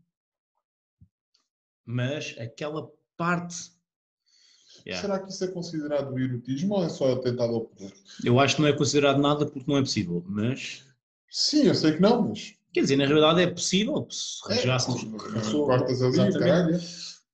Mas 1.86 2.36
aquela 2.39 2.89
parte. 3.18 3.72
Yeah. 4.86 5.02
Será 5.02 5.20
que 5.20 5.30
isso 5.32 5.44
é 5.44 5.48
considerado 5.48 6.18
erotismo 6.18 6.76
ou 6.76 6.84
é 6.86 6.89
só 6.89 7.12
atentado 7.14 7.54
ao 7.54 7.66
pudor? 7.66 7.92
Eu 8.24 8.39
acho 8.39 8.56
que 8.56 8.62
não 8.62 8.70
é 8.70 8.74
considerado 8.74 9.20
nada 9.22 9.46
porque 9.46 9.70
não 9.70 9.78
é 9.78 9.82
possível. 9.82 10.24
Mas. 10.28 10.86
Sim, 11.30 11.64
eu 11.68 11.76
sei 11.76 11.94
que 11.94 12.00
não, 12.02 12.30
mas. 12.30 12.56
Quer 12.74 12.82
dizer, 12.82 12.96
na 12.96 13.06
realidade 13.06 13.42
é 13.42 13.48
possível. 13.52 14.08
Se 14.10 14.50
É, 14.52 14.56
rasgássemos. 14.56 15.04
cortas 15.52 16.02
ali, 16.02 16.12
Exatamente. 16.14 16.39
caralho. 16.39 16.80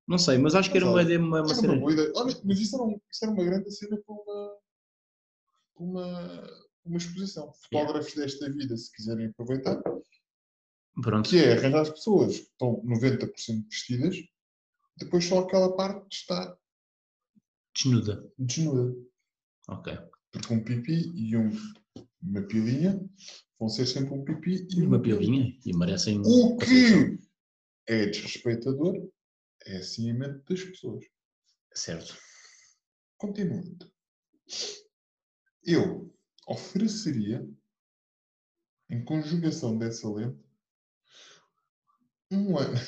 Não 0.08 0.18
sei, 0.18 0.38
mas 0.38 0.55
acho 0.55 0.72
que 0.72 0.78
era 0.78 0.86
uma, 0.89 1.01
uma, 1.03 1.41
uma 1.41 1.53
cena. 1.53 1.74
uma 1.74 1.80
boa 1.82 1.91
ideia. 1.93 2.12
Olha, 2.16 2.36
mas 2.43 2.60
isso 2.60 2.76
era, 2.76 2.84
um- 2.86 3.01
isso 3.12 3.26
era 3.26 3.32
uma 3.34 3.43
grande 3.43 3.72
cena 3.72 3.97
para 3.97 4.16
uma, 4.16 4.58
uma, 5.76 6.49
uma 6.86 6.97
exposição. 6.97 7.51
Fotógrafos 7.53 8.14
desta 8.16 8.49
vida, 8.51 8.76
se 8.78 8.91
quiserem 8.93 9.28
aproveitar, 9.28 9.80
Pronto. 11.02 11.30
que 11.30 11.38
é 11.38 11.54
arranjar 11.54 11.82
as 11.82 11.89
pessoas 11.89 12.38
que 12.39 12.43
estão 12.45 12.82
90% 12.84 13.66
vestidas, 13.70 14.18
depois 14.98 15.26
só 15.26 15.39
aquela 15.39 15.76
parte 15.76 16.08
está 16.18 16.58
Desnuda. 17.76 18.32
desnuda. 18.38 18.95
Ok. 19.70 19.93
Porque 20.32 20.54
um 20.54 20.64
pipi 20.64 21.12
e 21.16 21.38
um- 21.38 21.52
uma 22.22 22.41
pilinha 22.48 23.00
vão 23.60 23.70
ser 23.70 23.86
sempre 23.86 24.14
um 24.14 24.24
pipi 24.24 24.68
e 24.72 24.80
E 24.80 24.86
uma 24.88 25.02
pilinha. 25.02 25.56
E 25.66 25.76
merecem. 25.78 26.20
O 26.26 26.58
que 26.58 27.20
é 27.88 28.06
desrespeitador 28.08 29.10
é 29.66 29.78
assim 29.78 30.10
a 30.10 30.14
mente 30.16 30.43
das 30.50 30.64
pessoas. 30.64 31.06
Certo. 31.76 32.18
Continuando. 33.18 33.91
Eu 35.64 36.14
ofereceria, 36.48 37.48
em 38.89 39.04
conjugação 39.04 39.78
dessa 39.78 40.10
lente, 40.10 40.39
um 42.32 42.57
ano. 42.57 42.73
A 42.78 42.88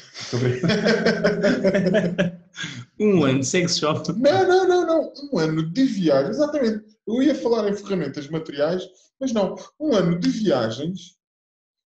um 3.04 3.24
ano 3.24 3.40
de 3.40 3.46
sex 3.46 3.78
shop. 3.78 4.12
não, 4.14 4.48
não, 4.48 4.68
não, 4.68 4.86
não. 4.88 5.14
Um 5.32 5.38
ano 5.40 5.70
de 5.72 5.84
viagem. 5.86 6.30
Exatamente. 6.32 6.84
Eu 7.08 7.22
ia 7.24 7.34
falar 7.36 7.70
em 7.70 7.76
ferramentas 7.76 8.28
materiais, 8.30 8.84
mas 9.20 9.32
não. 9.32 9.56
Um 9.80 9.94
ano 9.94 10.20
de 10.20 10.30
viagens 10.30 11.18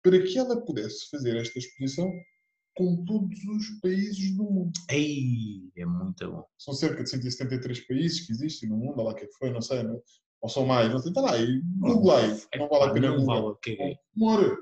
para 0.03 0.21
que 0.23 0.39
ela 0.39 0.61
pudesse 0.65 1.09
fazer 1.11 1.37
esta 1.37 1.59
exposição 1.59 2.11
com 2.75 3.05
todos 3.05 3.39
os 3.45 3.81
países 3.81 4.35
do 4.37 4.45
mundo. 4.45 4.73
Ei, 4.91 5.71
é 5.77 5.85
muito 5.85 6.31
bom. 6.31 6.45
São 6.59 6.73
cerca 6.75 7.03
de 7.03 7.11
173 7.11 7.87
países 7.87 8.21
que 8.27 8.33
existem 8.33 8.69
no 8.69 8.77
mundo, 8.79 8.95
olha 9.01 9.09
lá 9.09 9.15
que 9.15 9.25
é 9.25 9.27
que 9.27 9.35
foi, 9.39 9.51
não 9.53 9.61
sei, 9.61 9.83
não- 9.83 10.01
ou 10.41 10.49
são 10.49 10.65
mais, 10.67 10.91
não 10.91 10.99
sei, 10.99 11.11
está 11.11 11.21
lá, 11.21 11.37
e 11.39 11.61
Google 11.79 12.17
aí, 12.17 12.29
não 12.57 12.69
vale 12.69 12.85
a 12.85 12.91
pena 12.93 13.09
Não 13.11 13.17
Google. 13.19 13.43
vale, 13.43 13.57
caguei. 13.63 13.97
Amor, 14.17 14.59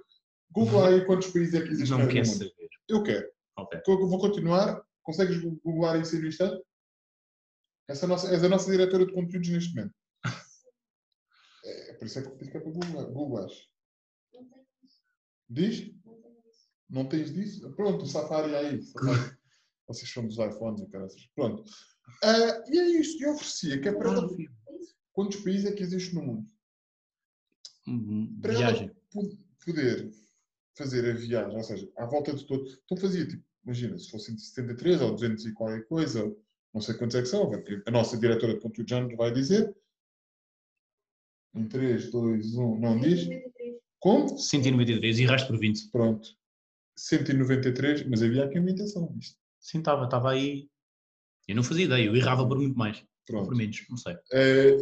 Google 0.52 0.84
aí 0.84 1.06
quantos 1.06 1.28
países 1.28 1.54
é 1.54 1.62
que 1.62 1.70
existem 1.70 1.96
no 1.98 2.04
mundo. 2.04 2.24
saber. 2.26 2.52
Eu 2.90 3.02
quero. 3.02 3.30
Ok. 3.56 3.80
Eu 3.86 4.08
vou 4.08 4.18
continuar. 4.18 4.82
Consegues 5.02 5.38
googlar 5.64 6.00
isso 6.00 6.14
aí 6.14 6.20
no 6.22 6.28
instante? 6.28 6.62
Essa 7.88 8.04
é 8.04 8.06
a 8.06 8.08
nossa, 8.08 8.28
és 8.32 8.44
a 8.44 8.48
nossa 8.48 8.70
diretora 8.70 9.06
de 9.06 9.12
conteúdos 9.12 9.48
neste 9.48 9.74
momento. 9.74 9.94
É, 11.62 11.92
por 11.92 12.06
isso 12.06 12.18
é 12.18 12.22
que 12.22 12.28
eu 12.28 12.36
digo 12.38 12.50
que 12.50 12.56
é 12.56 12.60
para 12.60 12.70
googlar. 12.70 13.06
googlares. 13.12 13.68
Diz? 15.48 15.92
Não 16.88 17.06
tens 17.06 17.32
disso? 17.34 17.70
Pronto, 17.76 18.04
o 18.04 18.08
Safari 18.08 18.54
aí. 18.54 18.82
Safari. 18.82 19.36
Vocês 19.86 20.10
são 20.10 20.26
dos 20.26 20.38
iPhones 20.38 20.80
e 20.80 20.86
caraças. 20.88 21.26
Pronto. 21.34 21.62
Ah, 22.24 22.64
e 22.68 22.78
é 22.78 22.84
isto. 23.00 23.22
Eu 23.22 23.34
oferecia 23.34 23.78
que 23.80 23.88
é 23.88 23.92
para 23.92 24.10
ela. 24.10 24.28
Quantos 25.12 25.40
países 25.40 25.66
é 25.66 25.72
que 25.72 25.82
existe 25.82 26.14
no 26.14 26.22
mundo? 26.22 26.46
Hum, 27.86 28.38
Para 28.40 28.52
Viagem. 28.54 28.84
ela 28.88 28.96
po- 29.10 29.38
poder 29.66 30.10
fazer 30.80 31.10
a 31.10 31.14
viagem, 31.14 31.56
ou 31.56 31.62
seja, 31.62 31.90
à 31.98 32.06
volta 32.06 32.32
de 32.32 32.46
todo. 32.46 32.64
Então 32.84 32.96
fazia 32.96 33.26
tipo, 33.26 33.44
imagina, 33.64 33.98
se 33.98 34.10
fossem 34.10 34.36
73 34.36 35.02
ou 35.02 35.12
200 35.12 35.44
e 35.44 35.52
qualquer 35.52 35.86
coisa, 35.86 36.34
não 36.72 36.80
sei 36.80 36.94
quantos 36.94 37.16
é 37.16 37.20
que 37.20 37.28
são, 37.28 37.50
porque 37.50 37.82
a 37.86 37.90
nossa 37.90 38.16
diretora 38.16 38.54
de 38.54 38.60
conteúdo 38.60 38.88
já 38.88 39.00
nos 39.00 39.14
vai 39.14 39.30
dizer. 39.30 39.76
Em 41.54 41.68
3, 41.68 42.10
2, 42.10 42.54
1, 42.54 42.80
não 42.80 42.98
diz? 42.98 43.28
Como? 43.98 44.38
193 44.38 45.18
e 45.18 45.26
resto 45.26 45.48
por 45.48 45.58
20. 45.58 45.90
Pronto. 45.90 46.28
193, 46.96 48.06
mas 48.06 48.22
havia 48.22 48.44
aqui 48.44 48.58
uma 48.58 48.70
imitação, 48.70 49.14
isto. 49.18 49.36
Sim, 49.58 49.78
estava, 49.78 50.04
estava 50.04 50.30
aí. 50.30 50.70
Eu 51.46 51.56
não 51.56 51.62
fazia 51.62 51.84
ideia, 51.84 52.06
eu 52.06 52.16
errava 52.16 52.46
por 52.46 52.56
muito 52.56 52.78
mais. 52.78 53.04
Pronto. 53.26 53.48
por 53.48 53.56
menos, 53.56 53.84
não 53.88 53.96
sei. 53.96 54.16
Eh, 54.32 54.78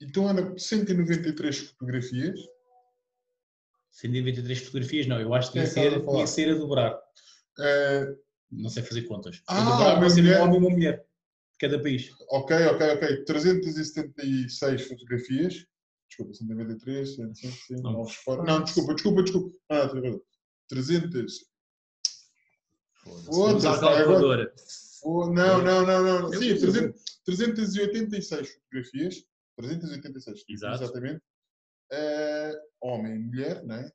então 0.00 0.28
era 0.28 0.56
193 0.56 1.58
fotografias. 1.58 2.38
193 3.94 4.58
fotografias, 4.60 5.06
não, 5.06 5.20
eu 5.20 5.32
acho 5.32 5.52
que 5.52 5.58
ia 5.58 5.64
é 5.64 5.66
ser, 5.66 6.02
ia 6.04 6.26
ser 6.26 6.50
a 6.50 6.54
dobrar. 6.58 7.00
Eh, 7.60 8.14
Não 8.50 8.68
sei 8.68 8.82
fazer 8.82 9.02
contas. 9.02 9.40
Ah, 9.46 9.60
a 9.60 9.64
dobrar 9.64 9.92
uma 9.94 10.00
vai 10.00 10.10
ser 10.10 10.22
mulher. 10.22 10.40
um 10.40 10.44
homem 10.44 10.56
e 10.56 10.58
uma 10.58 10.70
mulher. 10.70 10.96
De 11.52 11.58
cada 11.58 11.80
país. 11.80 12.10
Ok, 12.30 12.56
ok, 12.66 12.86
ok. 12.94 13.24
376 13.24 14.88
fotografias. 14.88 15.66
Desculpa, 16.08 16.34
193, 16.34 17.14
100, 17.14 17.34
100, 17.34 17.50
100, 17.50 17.76
Não. 17.82 17.92
novos 17.92 18.14
fora. 18.16 18.42
Não, 18.42 18.62
desculpa, 18.62 18.94
desculpa, 18.94 19.22
desculpa. 19.22 19.56
Ah, 19.68 19.86
não, 19.86 19.92
tem 19.92 20.02
razão. 20.02 20.22
300. 20.68 21.44
Foda-se, 23.26 23.66
agora-. 23.66 24.52
Oh, 25.04 25.26
não, 25.26 25.62
não, 25.62 25.86
não, 25.86 26.02
não. 26.22 26.28
Sim, 26.32 26.54
vou 26.54 26.66
dizer. 26.66 26.94
300, 27.24 27.54
386 27.72 28.48
fotografias. 28.54 29.24
386, 29.56 30.44
Exato. 30.48 30.82
exatamente. 30.82 31.22
Eh, 31.96 32.52
homem 32.80 33.14
e 33.14 33.18
mulher, 33.18 33.64
não 33.64 33.76
é? 33.76 33.90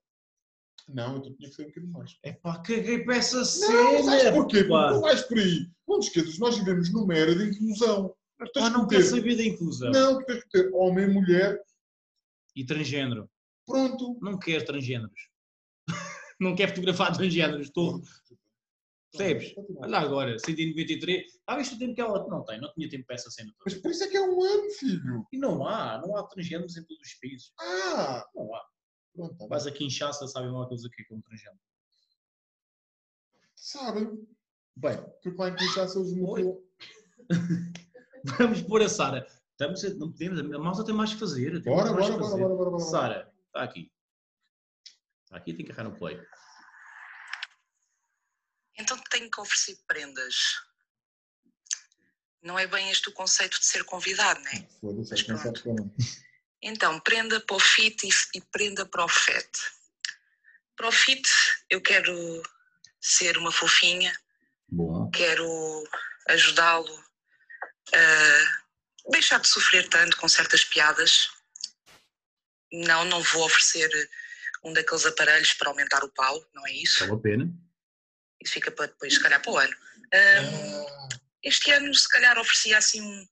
Não, 0.88 1.18
então 1.18 1.36
tinha 1.36 1.50
que 1.50 1.56
ser 1.56 1.64
um 1.64 1.68
bocadinho 1.68 1.93
mais. 1.93 2.18
É 2.24 2.32
pá, 2.32 2.58
caguei 2.60 3.04
para 3.04 3.18
essa 3.18 3.38
Não, 3.38 3.45
cena. 3.45 4.04
sabes 4.04 4.32
porquê? 4.32 4.64
Pá. 4.64 4.91
não 4.91 5.02
vais 5.02 5.22
por 5.24 5.38
aí. 5.38 5.70
Não 5.88 6.00
te 6.00 6.08
esqueças, 6.08 6.39
nós 6.39 6.58
vivemos 6.58 6.91
numa 6.91 7.14
era 7.14 7.36
de 7.36 7.43
inclusão. 7.50 8.16
Ah, 8.56 8.70
não 8.70 8.88
quero 8.88 9.04
saber 9.04 9.36
da 9.36 9.43
inclusão. 9.43 9.91
Não, 9.91 10.24
tens 10.24 10.43
que 10.45 10.50
ter 10.50 10.72
homem 10.74 11.06
e 11.06 11.14
mulher. 11.14 11.62
E 12.56 12.66
transgênero. 12.66 13.30
Pronto. 13.66 14.18
Não 14.22 14.39
quero 14.39 14.66
transgêneros. 14.66 15.30
não 16.39 16.56
quero 16.56 16.72
fotografar 16.72 17.16
transgêneros. 17.16 17.68
Estou. 17.68 18.02
Percebes? 19.12 19.53
Olha 19.78 19.97
agora, 19.99 20.38
193. 20.38 21.39
Ah, 21.47 21.57
viste 21.57 21.76
o 21.76 21.80
tempo 21.80 21.95
que 21.95 22.01
ela 22.01 22.28
não 22.28 22.43
tem? 22.45 22.62
Não 22.62 22.72
tinha 22.74 22.88
tempo 22.89 23.05
para 23.07 23.16
essa 23.16 23.32
cena 23.32 23.51
Mas 23.66 23.74
toda. 23.74 23.82
por 23.82 23.91
isso 23.91 24.03
é 24.03 24.07
que 24.07 24.18
é 24.18 24.22
um 24.22 24.43
ano, 24.43 24.70
filho. 24.72 25.28
E 25.32 25.38
não 25.38 25.66
há, 25.68 25.99
não 25.99 26.16
há 26.16 26.24
transgêneros 26.28 26.78
em 26.78 26.84
todos 26.86 27.07
os 27.07 27.14
países. 27.16 27.51
Ah! 27.60 28.24
Não 28.36 28.53
há. 28.53 28.62
Pronto, 29.16 29.36
tá. 29.38 29.47
Vais 29.47 29.66
aqui 29.66 29.84
em 29.84 29.89
Chassa, 29.89 30.28
sabem 30.28 30.51
lá 30.51 30.64
aqueles 30.64 30.86
aqui 30.86 31.03
que 31.03 31.12
é 31.14 31.18
um 31.18 31.22
transgênero. 31.22 31.60
Sabem? 33.55 34.28
Bem, 34.76 34.97
Porque 35.22 35.38
lá 35.38 35.49
em 35.49 35.55
Kinshasa 35.55 35.99
eles 35.99 36.14
mudam. 36.14 36.62
vamos 38.38 38.62
pôr 38.62 38.82
a 38.82 38.89
Sara. 38.89 39.26
Estamos 39.51 39.84
a- 39.84 39.93
não 39.95 40.12
podemos, 40.12 40.39
a 40.39 40.60
malta 40.60 40.86
tem 40.86 40.95
mais 40.95 41.14
que 41.14 41.20
fazer. 41.20 41.62
Bora, 41.64 41.91
mais 41.91 42.05
bora, 42.10 42.14
que 42.14 42.20
bora, 42.20 42.30
fazer. 42.32 42.41
bora, 42.43 42.55
bora, 42.55 42.70
bora. 42.72 42.84
Sara, 42.84 43.34
está 43.47 43.64
aqui. 43.64 43.91
Está 45.26 45.36
aqui, 45.38 45.53
tem 45.53 45.66
que 45.66 45.74
carregar 45.74 45.91
no 45.91 45.99
play. 45.99 46.18
Tenho 49.20 49.30
que 49.30 49.42
oferecer 49.42 49.78
prendas. 49.86 50.36
Não 52.42 52.58
é 52.58 52.66
bem 52.66 52.90
este 52.90 53.10
o 53.10 53.12
conceito 53.12 53.60
de 53.60 53.66
ser 53.66 53.84
convidado, 53.84 54.40
não 54.40 54.52
é? 54.52 54.66
Foda-se, 54.80 55.10
Mas 55.28 55.46
é 55.46 55.52
pronto. 55.52 55.74
não. 55.74 55.96
Então, 56.62 56.98
prenda 57.02 57.42
para 57.42 57.56
o 57.58 57.60
fit 57.60 58.08
e, 58.34 58.40
prenda 58.44 58.86
para 58.86 59.04
o 59.04 59.10
FET. 59.10 59.50
Para 60.74 60.88
o 60.88 60.92
fit, 60.94 61.30
eu 61.70 61.82
quero 61.82 62.42
ser 63.02 63.38
uma 63.38 63.52
fofinha, 63.52 64.18
Bom. 64.70 65.10
quero 65.12 65.84
ajudá-lo 66.30 67.04
a 67.94 69.12
deixar 69.12 69.42
de 69.42 69.50
sofrer 69.50 69.90
tanto 69.90 70.16
com 70.16 70.30
certas 70.30 70.64
piadas. 70.64 71.30
Não, 72.72 73.04
não 73.04 73.22
vou 73.22 73.44
oferecer 73.44 73.90
um 74.64 74.72
daqueles 74.72 75.06
aparelhos 75.06 75.52
para 75.54 75.68
aumentar 75.68 76.06
o 76.06 76.10
pau, 76.10 76.42
não 76.54 76.66
é 76.66 76.72
isso. 76.72 77.00
Vale 77.00 77.20
a 77.20 77.22
pena. 77.22 77.69
Isso 78.44 78.54
fica 78.54 78.72
para 78.72 78.88
depois, 78.88 79.14
se 79.14 79.20
calhar, 79.22 79.42
para 79.42 79.52
o 79.52 79.58
ano. 79.58 79.76
Ahm, 80.14 80.86
Ah, 80.86 81.10
este 81.44 81.72
ano, 81.72 81.94
se 81.94 82.08
calhar, 82.10 82.38
oferecia 82.38 82.78
assim 82.78 83.02
um, 83.02 83.28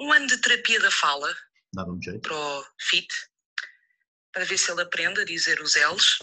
um 0.00 0.12
ano 0.12 0.26
de 0.26 0.38
terapia 0.38 0.80
da 0.80 0.90
fala 0.90 1.34
Dava-me 1.72 2.02
jeito. 2.02 2.20
para 2.20 2.34
o 2.34 2.66
FIT, 2.80 3.14
para 4.32 4.44
ver 4.44 4.58
se 4.58 4.70
ele 4.70 4.82
aprende 4.82 5.20
a 5.20 5.24
dizer 5.24 5.60
os 5.60 5.74
L's. 5.76 6.18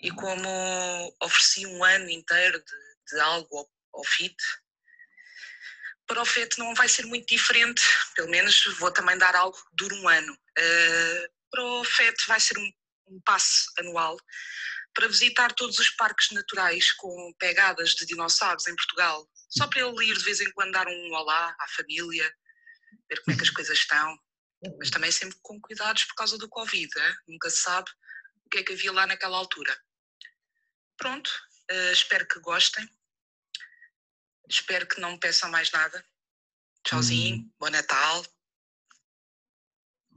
E 0.00 0.10
como 0.12 1.16
ofereci 1.22 1.66
um 1.66 1.84
ano 1.84 2.08
inteiro 2.08 2.58
de, 2.58 3.14
de 3.14 3.20
algo 3.20 3.56
ao, 3.58 3.70
ao 3.94 4.04
FIT, 4.04 4.36
para 6.06 6.22
o 6.22 6.26
FET 6.26 6.58
não 6.58 6.74
vai 6.74 6.88
ser 6.88 7.06
muito 7.06 7.26
diferente, 7.28 7.82
pelo 8.16 8.28
menos 8.30 8.64
vou 8.78 8.90
também 8.90 9.16
dar 9.16 9.34
algo 9.36 9.56
que 9.56 9.76
dure 9.76 9.94
um 9.94 10.08
ano. 10.08 10.32
Uh, 10.32 11.28
para 11.50 11.62
o 11.64 11.84
FET 11.84 12.16
vai 12.26 12.40
ser 12.40 12.58
um, 12.58 12.72
um 13.08 13.20
passe 13.20 13.66
anual 13.78 14.18
para 14.94 15.08
visitar 15.08 15.52
todos 15.54 15.78
os 15.78 15.90
parques 15.90 16.30
naturais 16.30 16.92
com 16.92 17.32
pegadas 17.38 17.94
de 17.94 18.06
dinossauros 18.06 18.66
em 18.66 18.74
Portugal, 18.74 19.28
só 19.48 19.66
para 19.66 19.80
ele 19.80 20.04
ir 20.06 20.16
de 20.16 20.24
vez 20.24 20.40
em 20.40 20.50
quando 20.52 20.72
dar 20.72 20.86
um 20.88 21.12
olá 21.14 21.54
à 21.58 21.68
família, 21.68 22.32
ver 23.08 23.22
como 23.22 23.34
é 23.34 23.36
que 23.36 23.44
as 23.44 23.50
coisas 23.50 23.78
estão, 23.78 24.18
mas 24.78 24.90
também 24.90 25.10
sempre 25.10 25.38
com 25.42 25.60
cuidados 25.60 26.04
por 26.04 26.14
causa 26.14 26.36
do 26.36 26.48
Covid, 26.48 26.90
hein? 26.98 27.14
nunca 27.28 27.48
se 27.50 27.62
sabe 27.62 27.90
o 28.44 28.50
que 28.50 28.58
é 28.58 28.62
que 28.62 28.72
havia 28.72 28.92
lá 28.92 29.06
naquela 29.06 29.36
altura. 29.38 29.76
Pronto, 30.96 31.28
uh, 31.70 31.92
espero 31.92 32.26
que 32.26 32.40
gostem, 32.40 32.88
espero 34.48 34.86
que 34.86 35.00
não 35.00 35.12
me 35.12 35.20
peçam 35.20 35.50
mais 35.50 35.70
nada. 35.70 36.04
Tchauzinho, 36.84 37.36
Hum. 37.36 37.52
bom 37.58 37.70
Natal. 37.70 38.24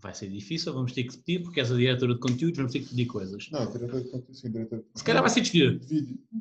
Vai 0.03 0.13
ser 0.13 0.29
difícil, 0.29 0.73
vamos 0.73 0.91
ter 0.91 1.05
que 1.05 1.17
pedir, 1.17 1.43
porque 1.43 1.61
és 1.61 1.71
a 1.71 1.77
diretora 1.77 2.13
de 2.13 2.19
conteúdos, 2.19 2.57
vamos 2.57 2.73
ter 2.73 2.81
que 2.81 2.89
pedir 2.89 3.05
coisas. 3.05 3.49
Não, 3.49 3.71
diretor 3.71 4.03
de 4.03 4.09
conteúdo, 4.09 4.35
sim, 4.35 4.51
diretor 4.51 4.79
de 4.79 4.99
Se 4.99 5.03
calhar 5.05 5.23
vai 5.23 5.29
ser 5.31 5.39
despedida. 5.39 5.79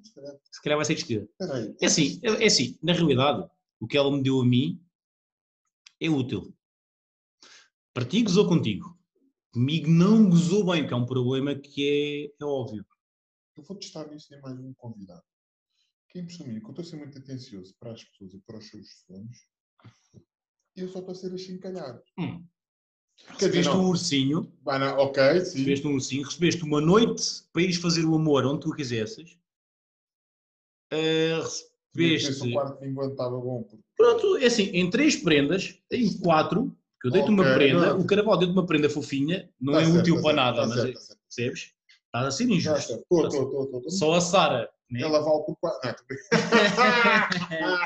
Se 0.02 0.60
calhar. 0.60 0.76
Vai 0.76 0.84
ser 0.84 0.94
despedida. 0.96 1.28
É 1.80 1.86
assim, 1.86 2.18
é 2.24 2.42
é 2.42 2.46
assim, 2.46 2.76
na 2.82 2.92
realidade, 2.92 3.48
o 3.78 3.86
que 3.86 3.96
ela 3.96 4.10
me 4.10 4.20
deu 4.20 4.40
a 4.40 4.44
mim 4.44 4.84
é 6.00 6.10
útil. 6.10 6.52
Para 7.94 8.04
ti 8.04 8.24
gozou 8.24 8.48
contigo. 8.48 8.98
Comigo 9.52 9.88
não 9.88 10.28
gozou 10.28 10.66
bem, 10.66 10.84
que 10.84 10.92
é 10.92 10.96
um 10.96 11.06
problema 11.06 11.54
que 11.54 12.32
é, 12.40 12.42
é 12.42 12.44
óbvio. 12.44 12.84
Eu 13.56 13.62
vou 13.62 13.76
testar 13.76 14.08
nisso 14.08 14.34
em 14.34 14.40
mais 14.40 14.58
um 14.58 14.74
convidado. 14.74 15.22
Que 16.08 16.18
é 16.18 16.22
impressão 16.22 16.48
minha, 16.48 16.58
que 16.58 16.66
eu 16.66 16.70
estou 16.70 16.82
a 16.82 16.88
ser 16.88 16.96
muito 16.96 17.16
atencioso 17.16 17.76
para 17.78 17.92
as 17.92 18.02
pessoas 18.02 18.34
e 18.34 18.40
para 18.40 18.58
os 18.58 18.68
seus 18.68 18.88
sonhos. 19.06 19.46
Eu 20.74 20.88
só 20.88 20.98
estou 20.98 21.12
a 21.12 21.14
ser 21.14 21.32
achincalhado. 21.32 22.02
Hum. 22.18 22.44
Recebeste 23.28 23.70
um 23.72 23.86
ursinho, 23.88 24.52
Vai 24.62 24.78
na- 24.78 24.94
ok, 24.98 25.22
sim. 25.40 25.58
recebeste 25.58 25.86
um 25.86 25.94
ursinho, 25.94 26.24
recebeste 26.24 26.62
uma 26.64 26.80
noite 26.80 27.42
para 27.52 27.62
ires 27.62 27.76
fazer 27.76 28.04
o 28.04 28.14
amor 28.14 28.44
onde 28.46 28.60
tu 28.60 28.72
quisesses. 28.72 29.36
Ah, 30.92 31.42
se 31.46 31.64
recebeste. 31.94 32.48
o 32.48 32.52
quarto 32.52 32.80
de 32.80 32.88
enquanto 32.88 33.12
estava 33.12 33.38
bom. 33.38 33.66
Pronto, 33.96 34.36
é 34.36 34.46
assim, 34.46 34.64
em 34.72 34.90
três 34.90 35.16
prendas, 35.16 35.78
em 35.90 36.18
quatro, 36.18 36.74
que 37.00 37.08
eu 37.08 37.12
deito 37.12 37.30
uma 37.30 37.42
Ok, 37.42 37.54
prenda, 37.54 37.86
não. 37.94 38.00
o 38.00 38.04
carnaval 38.06 38.36
deu-te 38.38 38.52
uma 38.52 38.66
prenda 38.66 38.88
fofinha, 38.90 39.48
não 39.60 39.72
Tá 39.74 39.80
é 39.82 39.84
certo, 39.86 39.98
útil 40.00 40.16
tá 40.16 40.22
para 40.22 40.34
certo, 40.34 40.36
nada, 40.36 40.60
tá 40.62 40.66
mas 40.66 40.80
certo, 40.82 40.98
é- 40.98 41.14
tá 41.14 41.14
percebes? 41.28 41.72
Está 42.06 42.26
a 42.26 42.30
ser 42.30 42.44
injusto. 42.50 42.92
Estou, 42.92 43.26
estou, 43.26 43.42
estou, 43.44 43.64
estou. 43.64 43.90
Só 43.90 44.12
a 44.14 44.20
Sara. 44.20 44.70
Né? 44.90 45.00
Ela 45.00 45.20
vale 45.20 45.44
por 45.44 45.56
quatro. 45.56 46.04
Não, 46.10 47.78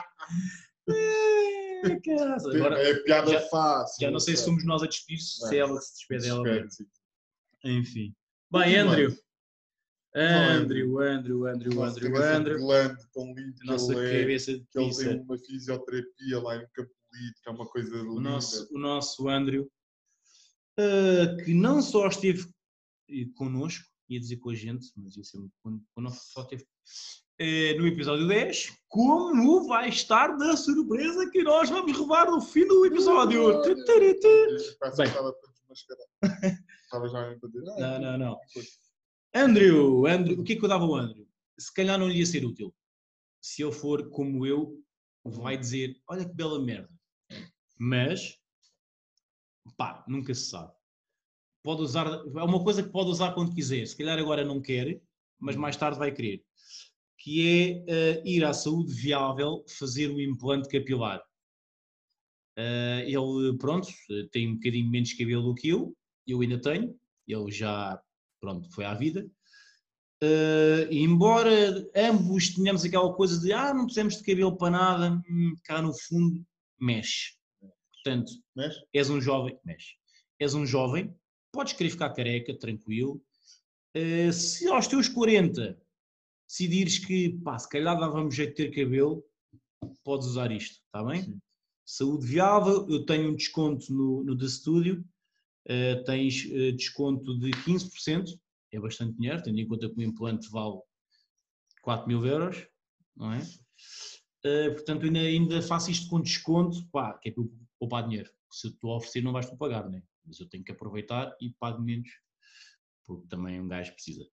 É, 1.93 2.01
caraca, 2.01 2.49
Agora, 2.57 2.83
é 2.83 2.95
piada 3.03 3.31
já- 3.33 3.41
fácil. 3.49 3.97
já 4.01 4.11
não 4.11 4.19
sei 4.21 4.37
se 4.37 4.45
somos 4.45 4.65
nós 4.65 4.83
a 4.83 4.87
despedir, 4.87 5.21
se 5.21 5.43
Não. 5.43 5.53
é 5.53 5.57
ela 5.57 5.79
que 5.79 5.85
se 5.85 5.93
despede 5.95 6.29
ela. 6.29 6.39
Espero, 6.41 6.55
mesmo. 6.65 6.71
sim. 6.73 6.87
Enfim. 7.65 8.15
Bem. 8.51 8.77
Andrew, 8.77 9.17
Andrew, 10.15 10.99
Andrew, 11.01 11.47
Andrew, 11.47 11.75
Nossa 11.75 11.91
Andrew, 11.99 12.17
Andrew. 12.23 12.59
glande 12.59 13.11
tão 13.13 13.35
lindo 13.35 13.55
que 13.61 13.67
Nossa 13.67 13.93
ele 13.93 14.09
é. 14.17 14.21
cabeça 14.21 14.53
de 14.59 14.67
Que 14.71 14.79
ele 14.79 14.95
tem 14.97 15.21
uma 15.21 15.39
fisioterapia 15.39 16.41
lá 16.41 16.57
em 16.57 16.67
Campolito, 16.73 17.41
que 17.43 17.49
é 17.49 17.53
uma 17.53 17.67
coisa 17.67 17.97
linda. 17.97 18.11
o 18.11 18.21
nosso, 18.21 18.69
o 18.75 18.79
nosso 18.79 19.29
Andrew, 19.29 19.71
eh, 20.79 21.37
que 21.45 21.53
não 21.55 21.83
só 21.83 22.07
esteve 22.09 22.47
connosco, 23.35 23.85
ia 24.09 24.19
dizer 24.21 24.37
com 24.39 24.51
a 24.51 24.55
gente, 24.55 24.91
mas 24.97 25.17
ia 25.17 25.25
ser 25.25 25.39
muito 25.39 25.53
só 26.13 26.43
esteve 26.43 26.63
eh, 26.63 26.67
no 27.79 27.87
episódio 27.87 28.27
10, 28.27 28.73
como 28.89 29.67
vai 29.67 29.89
estar 29.89 30.37
da 30.37 30.57
surpresa 30.57 31.29
que 31.31 31.43
nós 31.43 31.69
vamos 31.69 31.93
revelar 31.93 32.31
no 32.31 32.41
fim 32.41 32.67
do 32.67 32.87
episódio. 32.87 33.63
Bem. 34.97 35.07
Não, 37.79 37.95
"Ah, 37.95 37.99
não, 37.99 38.19
não. 38.19 38.41
que 38.41 38.55
coisa." 38.55 38.69
Andrew, 39.35 40.07
Andrew, 40.07 40.41
o 40.41 40.45
que 40.45 40.55
é 40.55 40.57
que 40.57 40.65
eu 40.65 40.69
dava 40.69 40.85
ao 40.85 40.95
Andrew? 40.95 41.29
Se 41.59 41.73
calhar 41.75 41.99
não 41.99 42.09
lhe 42.09 42.19
ia 42.19 42.27
ser 42.27 42.45
útil. 42.45 42.75
Se 43.41 43.63
ele 43.63 43.73
for 43.73 44.09
como 44.09 44.47
eu, 44.47 44.83
vai 45.25 45.59
dizer: 45.59 46.01
Olha 46.09 46.25
que 46.25 46.35
bela 46.35 46.59
merda. 46.59 46.89
Mas, 47.79 48.39
pá, 49.77 50.05
nunca 50.09 50.35
se 50.35 50.49
sabe. 50.49 50.73
Pode 51.63 51.83
usar, 51.83 52.07
é 52.07 52.43
uma 52.45 52.63
coisa 52.63 52.83
que 52.83 52.89
pode 52.89 53.11
usar 53.11 53.35
quando 53.35 53.55
quiser. 53.55 53.87
Se 53.87 53.97
calhar 53.97 54.19
agora 54.19 54.45
não 54.45 54.63
quer, 54.63 55.03
mas 55.39 55.57
mais 55.57 55.77
tarde 55.77 55.99
vai 55.99 56.13
querer. 56.13 56.45
Que 57.27 57.43
é 57.43 57.85
eh, 57.89 58.23
ir 58.25 58.45
à 58.45 58.53
saúde 58.55 58.95
viável 58.95 59.65
fazer 59.67 60.07
o 60.13 60.21
implante 60.21 60.69
capilar. 60.69 61.21
Eh, 62.57 63.05
ele, 63.09 63.59
pronto, 63.59 63.89
tem 64.31 64.53
um 64.53 64.55
bocadinho 64.55 64.89
menos 64.89 65.13
cabelo 65.13 65.43
do 65.43 65.55
que 65.57 65.71
eu, 65.71 65.93
eu 66.25 66.41
ainda 66.41 66.57
tenho, 66.61 66.97
ele 67.27 67.51
já, 67.51 68.01
pronto, 68.41 68.71
foi 68.71 68.85
à 68.85 68.95
vida. 68.95 69.29
E 70.89 71.01
embora 71.01 71.51
ambos 71.97 72.55
tenhamos 72.55 72.85
aquela 72.85 73.13
coisa 73.13 73.41
de 73.41 73.53
ah, 73.53 73.75
não 73.75 73.87
precisamos 73.87 74.19
de 74.19 74.23
cabelo 74.23 74.57
para 74.57 74.71
nada, 74.71 75.23
hum, 75.29 75.57
cá 75.65 75.83
no 75.83 75.93
fundo 75.93 76.47
mexe. 76.81 77.35
Portanto, 77.93 78.31
Mexe? 78.55 78.87
és 78.95 79.11
um 79.11 79.21
jovem, 79.21 79.59
mexe. 79.65 79.97
És 80.39 80.55
um 80.55 80.65
jovem, 80.65 81.13
podes 81.51 81.73
querer 81.73 81.91
ficar 81.91 82.11
careca, 82.11 82.57
tranquilo. 82.57 83.21
Eh, 83.95 84.31
se 84.31 84.69
aos 84.69 84.87
teus 84.87 85.09
40 85.09 85.77
decidires 86.47 86.99
que, 86.99 87.39
pá, 87.43 87.59
se 87.59 87.69
calhar 87.69 87.99
dava-me 87.99 88.31
jeito 88.31 88.57
de 88.57 88.71
ter 88.71 88.71
cabelo, 88.71 89.25
podes 90.05 90.27
usar 90.27 90.51
isto, 90.53 90.81
está 90.85 91.03
bem? 91.05 91.23
Sim. 91.23 91.41
Saúde 91.85 92.27
viável, 92.27 92.89
eu 92.89 93.07
tenho 93.07 93.31
um 93.31 93.37
desconto 93.37 93.93
no, 93.93 94.25
no 94.25 94.37
The 94.37 94.49
Studio, 94.49 95.05
eh, 95.67 95.97
tens 96.05 96.47
eh, 96.51 96.73
desconto 96.73 97.39
de 97.39 97.51
15%, 97.51 98.39
é 98.73 98.81
bastante 98.81 99.17
dinheiro, 99.17 99.43
tendo 99.43 99.59
em 99.59 99.67
conta 99.67 99.89
que 99.89 99.99
o 99.99 100.03
implante 100.03 100.51
vale 100.51 100.81
4 101.83 102.09
mil 102.09 102.25
euros, 102.27 102.67
não 103.15 103.33
é? 103.33 103.41
Eh, 104.45 104.71
portanto, 104.71 105.05
ainda, 105.05 105.21
ainda 105.21 105.63
faço 105.63 105.91
isto 105.91 106.09
com 106.09 106.21
desconto, 106.21 106.87
pá, 106.91 107.15
que 107.19 107.29
é 107.29 107.33
para 107.33 107.43
eu 107.43 107.53
poupar 107.79 108.05
dinheiro. 108.09 108.31
Se 108.51 108.69
eu 108.69 108.71
estou 108.73 108.93
a 108.93 108.97
oferecer, 108.97 109.23
não 109.23 109.33
vais 109.33 109.49
tu 109.49 109.57
pagar, 109.57 109.89
né? 109.89 110.03
Mas 110.25 110.41
eu 110.41 110.49
tenho 110.49 110.65
que 110.65 110.73
aproveitar 110.73 111.37
e 111.41 111.51
pago 111.51 111.83
menos, 111.83 112.09
porque 113.05 113.27
também 113.29 113.61
um 113.61 113.69
gajo 113.69 113.93
precisa. 113.93 114.29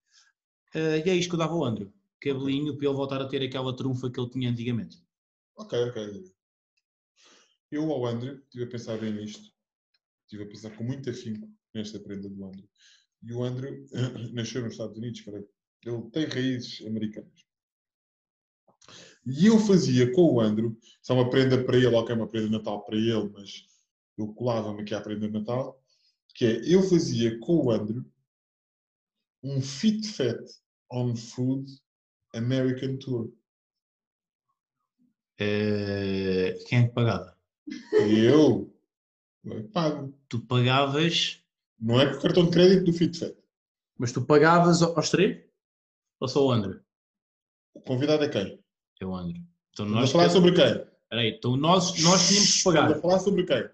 Eh, 0.74 1.04
e 1.06 1.10
é 1.10 1.16
isto 1.16 1.30
que 1.30 1.36
eu 1.36 1.40
dava 1.40 1.54
ao 1.54 1.64
Andrew, 1.64 1.92
cabelinho, 2.24 2.78
para 2.78 2.88
ele 2.88 2.96
voltar 2.96 3.22
a 3.22 3.28
ter 3.28 3.42
aquela 3.44 3.76
trunfa 3.76 4.10
que 4.10 4.20
ele 4.20 4.30
tinha 4.30 4.50
antigamente. 4.50 4.98
Ok, 5.58 5.78
ok. 5.90 6.24
Eu 7.72 7.92
ao 7.92 8.06
Andrew, 8.06 8.40
estive 8.44 8.64
a 8.64 8.70
pensar 8.70 8.98
bem 8.98 9.14
nisto. 9.14 9.52
Estive 10.24 10.44
a 10.44 10.48
pensar 10.48 10.76
com 10.78 10.84
muito 10.84 11.10
afinco 11.10 11.50
nesta 11.74 12.00
prenda 12.00 12.30
do 12.30 12.46
Andrew. 12.46 12.70
E 13.24 13.34
o 13.34 13.44
Andrew 13.44 13.86
nasceu 14.34 14.62
nos 14.62 14.74
Estados 14.74 14.98
Unidos, 14.98 15.22
cara. 15.22 15.46
Ele 15.86 16.02
tem 16.12 16.26
raízes 16.26 16.86
americanas. 16.86 17.46
E 19.26 19.48
eu 19.48 19.58
fazia 19.60 20.12
com 20.12 20.34
o 20.34 20.42
Andrew, 20.42 20.78
isso 20.82 21.12
é 21.12 21.16
uma 21.16 21.30
prenda 21.30 21.64
para 21.64 21.78
ele, 21.78 21.88
ok, 21.88 22.14
uma 22.14 22.28
prenda 22.28 22.48
de 22.48 22.54
Natal 22.54 22.84
para 22.84 22.98
ele, 22.98 23.30
mas 23.30 23.66
eu 24.18 24.34
colava-me 24.34 24.82
aqui 24.82 24.94
à 24.94 25.02
prenda 25.02 25.28
de 25.28 25.34
Natal, 25.34 25.82
que 26.36 26.46
é, 26.46 26.74
eu 26.74 26.84
fazia 26.84 27.40
com 27.40 27.66
o 27.66 27.72
Andrew 27.72 28.04
um 29.42 29.62
Fit 29.62 30.08
Fat 30.08 30.42
on 30.92 31.16
Food 31.16 31.72
American 32.34 32.98
Tour. 32.98 33.32
Eh, 35.40 36.58
quem 36.68 36.80
é 36.80 36.88
que 36.88 36.94
pagava? 36.94 37.38
Eu, 38.10 38.74
eu 39.46 39.70
pago. 39.70 40.14
Tu 40.30 40.40
pagavas, 40.46 41.44
Não 41.80 42.00
é 42.00 42.10
com 42.12 42.18
o 42.18 42.22
cartão 42.22 42.46
de 42.46 42.52
crédito 42.52 42.86
do 42.86 42.94
FitFet. 42.94 43.36
mas 43.98 44.12
tu 44.12 44.26
pagavas 44.26 44.82
ao- 44.82 44.96
aos 44.96 45.10
três? 45.10 45.44
Ou 46.20 46.28
só 46.28 46.46
o 46.46 46.52
Andrew? 46.52 46.80
O 47.74 47.82
convidado 47.82 48.24
é 48.24 48.30
quem? 48.30 48.64
É 49.02 49.06
o 49.06 49.16
Andrew. 49.16 49.42
Então 49.72 49.86
Estamos 49.86 49.94
nós, 49.96 50.10
a 50.10 50.14
falar 50.14 50.30
sobre 50.30 50.52
quem? 50.54 50.94
Peraí, 51.10 51.30
então 51.30 51.56
nós, 51.58 51.86
nós 52.04 52.28
tínhamos 52.28 52.52
que 52.52 52.58
Estamos 52.58 52.64
pagar. 52.64 52.92
a 52.98 53.02
falar 53.02 53.20
sobre 53.20 53.46
quem? 53.46 53.70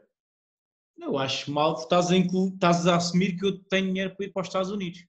Eu 1.01 1.17
acho 1.17 1.51
mal 1.51 1.75
que 1.75 1.81
estás 1.83 2.11
a, 2.11 2.15
inclu... 2.17 2.49
estás 2.49 2.85
a 2.87 2.95
assumir 2.97 3.37
que 3.37 3.45
eu 3.45 3.57
tenho 3.65 3.87
dinheiro 3.87 4.15
para 4.15 4.25
ir 4.25 4.31
para 4.31 4.41
os 4.41 4.47
Estados 4.47 4.69
Unidos. 4.71 5.05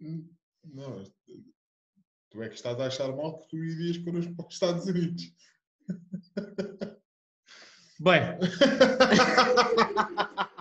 Hum, 0.00 0.28
Não, 0.64 1.04
tu 2.30 2.42
é 2.42 2.48
que 2.48 2.54
estás 2.54 2.78
a 2.80 2.86
achar 2.86 3.14
mal 3.14 3.38
que 3.38 3.48
tu 3.48 3.56
irias 3.56 3.98
connosco 3.98 4.34
para 4.34 4.46
os 4.46 4.54
Estados 4.54 4.86
Unidos. 4.86 5.22
Bem, 8.00 8.22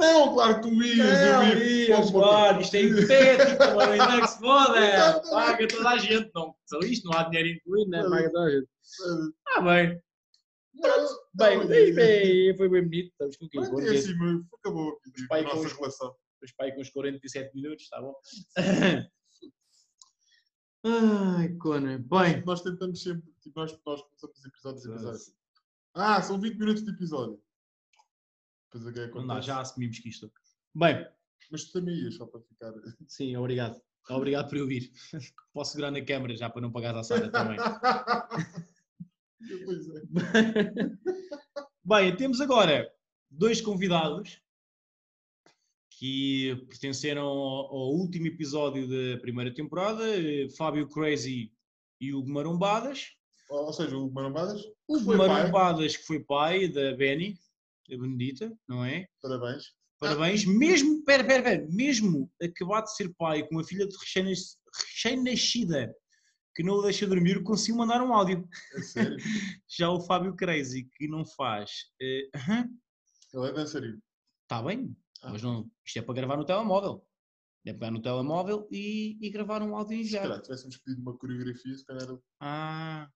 Não, 0.00 0.32
claro 0.34 0.54
que 0.56 0.62
tu 0.62 0.82
ias. 0.82 0.96
não, 0.98 1.46
eu 1.48 1.58
ia. 1.58 1.88
ias, 1.88 2.10
claro, 2.10 2.60
isto 2.60 2.74
é 2.74 2.82
hipotético, 2.82 3.64
mano, 3.76 3.92
ainda 3.92 4.16
é 4.16 4.20
que 4.20 4.26
se 4.28 4.38
foda, 4.38 4.78
Exatamente. 4.78 5.30
paga 5.30 5.68
toda 5.68 5.88
a 5.90 5.98
gente, 5.98 6.30
não, 6.34 6.54
só 6.66 6.78
isto, 6.80 7.06
não 7.08 7.18
há 7.18 7.22
dinheiro 7.24 7.48
incluído, 7.50 7.90
né? 7.90 8.02
paga 8.08 8.30
toda 8.30 8.44
a 8.44 8.50
gente. 8.50 8.68
Ah, 9.48 9.60
bem, 9.60 10.02
Não, 10.74 11.06
bem, 11.34 11.58
não, 11.58 11.66
bem, 11.66 11.94
bem, 11.94 12.56
foi 12.56 12.68
bem 12.70 12.82
bonito, 12.84 13.10
estamos 13.10 13.36
com 13.36 13.44
o 13.44 13.48
quê? 13.50 13.58
Pronto, 13.58 13.72
Com 13.72 13.80
é 13.82 13.90
assim, 13.90 14.14
acabou 14.58 14.98
pai 15.28 15.40
a 15.40 15.44
nossa 15.44 15.68
relação. 15.68 16.14
Depois 16.40 16.54
aí 16.60 16.72
com 16.74 16.80
uns 16.80 16.90
47 16.90 17.54
minutos, 17.54 17.84
está 17.84 18.00
bom? 18.00 18.14
Ai, 20.82 21.54
Cona, 21.56 21.98
bem, 21.98 22.42
Nós 22.44 22.62
tentamos 22.62 23.02
sempre, 23.02 23.30
tipo, 23.40 23.58
nós, 23.58 23.72
nós 23.84 24.02
começamos 24.02 24.38
os 24.38 24.44
episódios 24.44 24.86
pensar 24.86 25.10
assim. 25.10 25.32
Ah, 25.94 26.22
são 26.22 26.40
20 26.40 26.58
minutos 26.58 26.84
de 26.84 26.90
episódio. 26.90 27.42
Depois 28.72 28.86
o 28.86 28.92
que 28.92 29.00
é 29.00 29.08
não 29.08 29.26
dá, 29.26 29.40
já 29.40 29.60
assumimos 29.60 29.98
que 29.98 30.08
isto. 30.08 30.32
Bem, 30.74 31.06
Mas 31.50 31.64
tu 31.64 31.72
também 31.72 31.96
ias, 31.96 32.14
só 32.14 32.26
para 32.26 32.40
ficar. 32.40 32.72
sim, 33.08 33.36
obrigado. 33.36 33.80
Obrigado 34.08 34.48
por 34.48 34.58
ouvir. 34.58 34.92
Posso 35.52 35.72
segurar 35.72 35.90
na 35.90 36.04
câmara 36.04 36.36
já 36.36 36.48
para 36.48 36.62
não 36.62 36.72
pagar 36.72 36.96
a 36.96 37.02
Sara 37.02 37.30
também. 37.30 37.58
pois 39.64 39.88
é. 39.88 40.02
Bem, 41.84 42.16
temos 42.16 42.40
agora 42.40 42.90
dois 43.28 43.60
convidados 43.60 44.40
que 46.00 46.56
pertenceram 46.66 47.24
ao, 47.26 47.74
ao 47.76 47.92
último 47.92 48.26
episódio 48.26 48.88
da 48.88 49.20
primeira 49.20 49.52
temporada, 49.52 50.02
eh, 50.18 50.48
Fábio 50.56 50.88
Crazy 50.88 51.52
e 52.00 52.14
Hugo 52.14 52.30
Marombadas. 52.30 53.08
Ou 53.50 53.66
ou 53.66 53.72
seja, 53.74 53.98
o 53.98 54.10
Marambadas, 54.10 54.62
O 54.88 55.04
pai. 55.04 55.16
Marombadas, 55.28 55.98
que 55.98 56.04
foi 56.06 56.18
pai 56.20 56.68
da 56.68 56.96
Benny, 56.96 57.34
a 57.92 57.98
Benedita, 57.98 58.50
não 58.66 58.82
é? 58.82 59.06
parabéns. 59.20 59.74
Parabéns. 59.98 60.46
Mesmo, 60.46 61.04
pera, 61.04 61.22
pera, 61.22 61.42
pera, 61.42 61.66
mesmo 61.70 62.32
acabado 62.42 62.84
de 62.84 62.96
ser 62.96 63.12
pai 63.18 63.46
com 63.46 63.56
uma 63.56 63.64
filha 63.64 63.86
de 63.86 63.94
recém-nas- 63.98 64.56
recém-nascida 64.74 65.94
que 66.56 66.62
não 66.62 66.76
o 66.76 66.82
deixa 66.82 67.06
dormir, 67.06 67.42
conseguiu 67.42 67.76
mandar 67.76 68.00
um 68.02 68.14
áudio. 68.14 68.48
É 68.74 68.80
sério. 68.80 69.16
Já 69.68 69.90
o 69.90 70.00
Fábio 70.00 70.34
Crazy, 70.34 70.88
que 70.96 71.06
não 71.06 71.26
faz. 71.26 71.70
eh, 72.00 72.30
aham, 72.34 72.70
Ele 73.34 73.48
é 73.48 73.52
dançarino. 73.52 73.98
Está 74.44 74.62
bem, 74.62 74.96
Ah. 75.22 75.30
mas 75.30 75.42
não, 75.42 75.70
isto 75.84 75.98
é 75.98 76.02
para 76.02 76.14
gravar 76.14 76.36
no 76.36 76.44
telemóvel. 76.44 77.06
É 77.64 77.72
pegar 77.74 77.90
no 77.90 78.00
telemóvel 78.00 78.66
e, 78.70 79.18
e 79.20 79.30
gravar 79.30 79.62
um 79.62 79.76
áudio 79.76 79.98
e 79.98 80.04
Se 80.04 80.18
calhar 80.18 80.40
tivéssemos 80.40 80.78
pedido 80.78 81.02
uma 81.02 81.16
coreografia, 81.16 81.76
se 81.76 81.84
calhar. 81.84 82.08
Ah. 82.40 83.10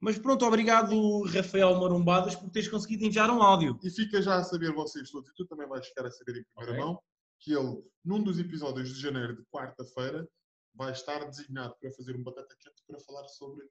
Mas 0.00 0.18
pronto, 0.18 0.44
obrigado 0.44 1.22
Rafael 1.24 1.78
Marombadas 1.80 2.34
por 2.36 2.50
teres 2.50 2.68
conseguido 2.68 3.04
enviar 3.04 3.30
um 3.30 3.42
áudio. 3.42 3.78
E 3.82 3.90
fica 3.90 4.20
já 4.22 4.36
a 4.36 4.44
saber 4.44 4.72
vocês 4.72 5.10
todos, 5.10 5.30
e 5.30 5.34
tu 5.34 5.46
também 5.46 5.66
vais 5.68 5.86
ficar 5.86 6.06
a 6.06 6.10
saber 6.10 6.38
em 6.38 6.44
primeira 6.44 6.72
Ok. 6.72 6.84
mão, 6.84 7.02
que 7.40 7.52
ele, 7.52 7.82
num 8.04 8.22
dos 8.22 8.38
episódios 8.38 8.94
de 8.94 9.00
janeiro 9.00 9.36
de 9.36 9.44
quarta-feira, 9.44 10.28
vai 10.74 10.92
estar 10.92 11.24
designado 11.24 11.76
para 11.80 11.92
fazer 11.92 12.16
um 12.16 12.22
batata 12.22 12.54
quente 12.60 12.82
para 12.86 12.98
falar 13.00 13.26
sobre 13.28 13.64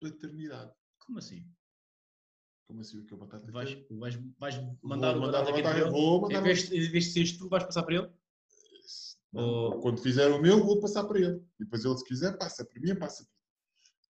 paternidade. 0.00 0.72
Como 0.98 1.18
assim? 1.18 1.44
Como 2.66 2.80
assim 2.80 2.98
o 2.98 3.04
que 3.04 3.14
é 3.14 3.16
batata 3.16 3.50
Vais, 3.52 3.76
vais, 3.90 4.18
vais 4.38 4.60
mandar 4.82 5.12
Vou 5.14 5.22
o 5.22 5.26
batata 5.26 5.52
quente 5.52 5.62
para 5.62 5.78
ele? 5.78 6.38
Em 6.38 6.42
vez, 6.42 6.72
em 6.72 6.90
vez 6.90 7.04
de 7.04 7.10
seres 7.12 7.36
tu, 7.36 7.48
vais 7.48 7.64
passar 7.64 7.82
para 7.82 7.94
ele? 7.96 8.08
Ou- 9.34 9.80
Quando 9.80 10.00
fizer 10.00 10.30
o 10.30 10.40
meu, 10.40 10.64
vou 10.64 10.80
passar 10.80 11.04
para 11.04 11.18
ele. 11.20 11.40
E 11.60 11.64
depois 11.64 11.84
ele, 11.84 11.96
se 11.98 12.04
quiser, 12.04 12.38
passa 12.38 12.64
para 12.64 12.80
mim, 12.80 12.94
passa 12.96 13.24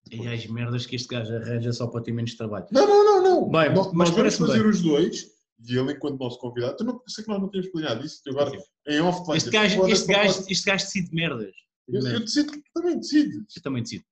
para 0.08 0.16
E 0.16 0.28
as 0.28 0.46
merdas 0.46 0.84
que 0.86 0.96
este 0.96 1.08
gajo 1.08 1.34
arranja 1.34 1.72
só 1.72 1.86
para 1.86 2.02
ter 2.02 2.12
menos 2.12 2.34
trabalho. 2.34 2.66
Não, 2.70 2.86
não, 2.86 3.04
não, 3.04 3.22
não. 3.22 3.50
Bem, 3.50 3.70
mas 3.74 3.92
nós 3.92 4.10
vamos 4.10 4.36
fazer 4.36 4.60
bem. 4.60 4.68
os 4.70 4.82
dois 4.82 5.32
e 5.66 5.78
ele, 5.78 5.92
enquanto 5.92 6.18
nosso 6.20 6.38
convidado, 6.38 6.76
eu 6.80 6.84
não 6.86 7.00
sei 7.08 7.24
que 7.24 7.30
nós 7.30 7.40
não 7.40 7.48
temos 7.48 7.68
planeado 7.70 8.04
isso. 8.04 8.20
Agora, 8.28 8.50
Ok. 8.50 8.60
em 8.88 9.00
off, 9.00 9.26
vai 9.26 9.38
Este 9.38 9.50
gajo, 9.50 9.76
"Foda-se, 9.76 9.92
este, 9.94 10.12
gajo, 10.12 10.34
pode-" 10.34 10.52
este 10.52 10.66
gajo 10.66 10.84
decide 10.84 11.14
merdas. 11.14 11.54
Eu, 11.88 12.00
eu 12.06 12.20
decido 12.20 12.52
que 12.52 12.62
também 12.74 12.98
decides. 12.98 13.56
eu 13.56 13.62
também 13.62 13.82
decido. 13.82 14.04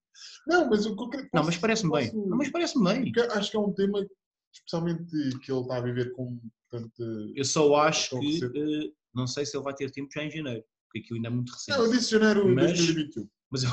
Não, 0.47 0.69
mas 0.71 0.87
o 0.87 0.97
que 0.97 1.03
eu 1.03 1.09
quero. 1.11 1.29
Não, 1.35 1.45
mas 1.45 1.57
parece-me 1.59 1.93
bem. 1.93 2.11
posso- 2.11 2.27
Não, 2.29 2.37
mas 2.39 2.49
parece-me 2.51 2.85
bem. 2.85 3.05
porque 3.13 3.21
acho 3.21 3.51
que 3.51 3.57
é 3.57 3.61
um 3.61 3.73
tema, 3.73 4.07
especialmente 4.53 5.11
que 5.41 5.51
ele 5.53 5.61
está 5.61 5.77
a 5.77 5.81
viver 5.81 6.13
com 6.13 6.39
tanta. 6.69 7.03
Eu 7.35 7.45
só 7.45 7.75
acho 7.77 8.19
que 8.21 8.45
eh, 8.45 8.93
não 9.15 9.27
sei 9.27 9.45
se 9.47 9.57
ele 9.57 9.65
vai 9.65 9.75
ter 9.75 9.91
tempo 9.91 10.11
já 10.13 10.23
em 10.25 10.31
janeiro, 10.31 10.65
porque 10.87 11.01
aquilo 11.01 11.17
ainda 11.17 11.29
é 11.29 11.31
muito 11.31 11.53
recente. 11.53 11.79
Não, 11.79 11.85
eu 11.87 11.91
disse 11.93 12.11
janeiro 12.11 12.47
de 12.47 12.55
Mas- 12.55 12.73
2021. 12.73 13.29
Mas 13.51 13.63
eu, 13.65 13.71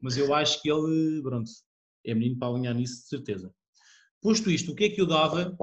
mas 0.00 0.16
eu 0.16 0.34
acho 0.34 0.62
que 0.62 0.70
ele, 0.70 1.22
pronto, 1.22 1.50
é 2.06 2.14
menino 2.14 2.38
para 2.38 2.48
alinhar 2.48 2.74
nisso, 2.74 3.02
de 3.02 3.08
certeza. 3.08 3.54
Posto 4.22 4.50
isto, 4.50 4.72
o 4.72 4.74
que 4.74 4.84
é 4.84 4.90
que 4.90 5.00
eu 5.00 5.06
dava 5.06 5.56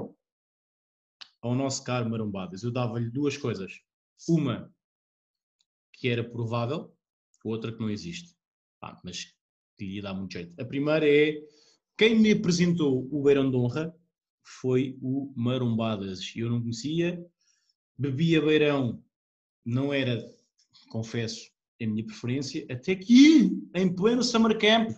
ao 1.40 1.54
nosso 1.54 1.82
caro 1.84 2.08
Marombadas? 2.10 2.62
Eu 2.62 2.70
dava-lhe 2.72 3.10
duas 3.10 3.36
coisas. 3.36 3.72
Uma, 4.28 4.72
que 5.92 6.08
era 6.08 6.22
provável, 6.28 6.94
outra 7.44 7.72
que 7.72 7.80
não 7.80 7.90
existe. 7.90 8.36
Pá, 8.80 9.00
mas 9.04 9.24
que 9.76 9.84
lhe 9.84 10.02
dar 10.02 10.14
muito 10.14 10.32
jeito. 10.32 10.60
A 10.60 10.64
primeira 10.64 11.08
é, 11.08 11.40
quem 11.96 12.18
me 12.18 12.32
apresentou 12.32 13.08
o 13.12 13.22
Beirão 13.22 13.50
de 13.50 13.56
Honra 13.56 13.94
foi 14.60 14.98
o 15.02 15.32
Marombadas. 15.36 16.32
Eu 16.34 16.50
não 16.50 16.60
conhecia, 16.60 17.24
bebia 17.96 18.40
Beirão, 18.40 19.02
não 19.64 19.92
era, 19.92 20.24
confesso, 20.90 21.50
a 21.80 21.86
minha 21.86 22.04
preferência, 22.04 22.66
até 22.70 22.96
que 22.96 23.52
em 23.74 23.94
pleno 23.94 24.22
Summer 24.22 24.58
Camp, 24.58 24.90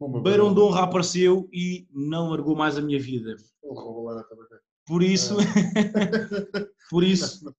Uma 0.00 0.22
Beirão 0.22 0.54
de 0.54 0.60
Honra 0.60 0.84
apareceu 0.84 1.48
e 1.52 1.86
não 1.90 2.30
largou 2.30 2.54
mais 2.54 2.78
a 2.78 2.82
minha 2.82 2.98
vida. 2.98 3.36
Por 4.86 5.02
isso, 5.02 5.34
por 6.88 7.02
isso, 7.02 7.52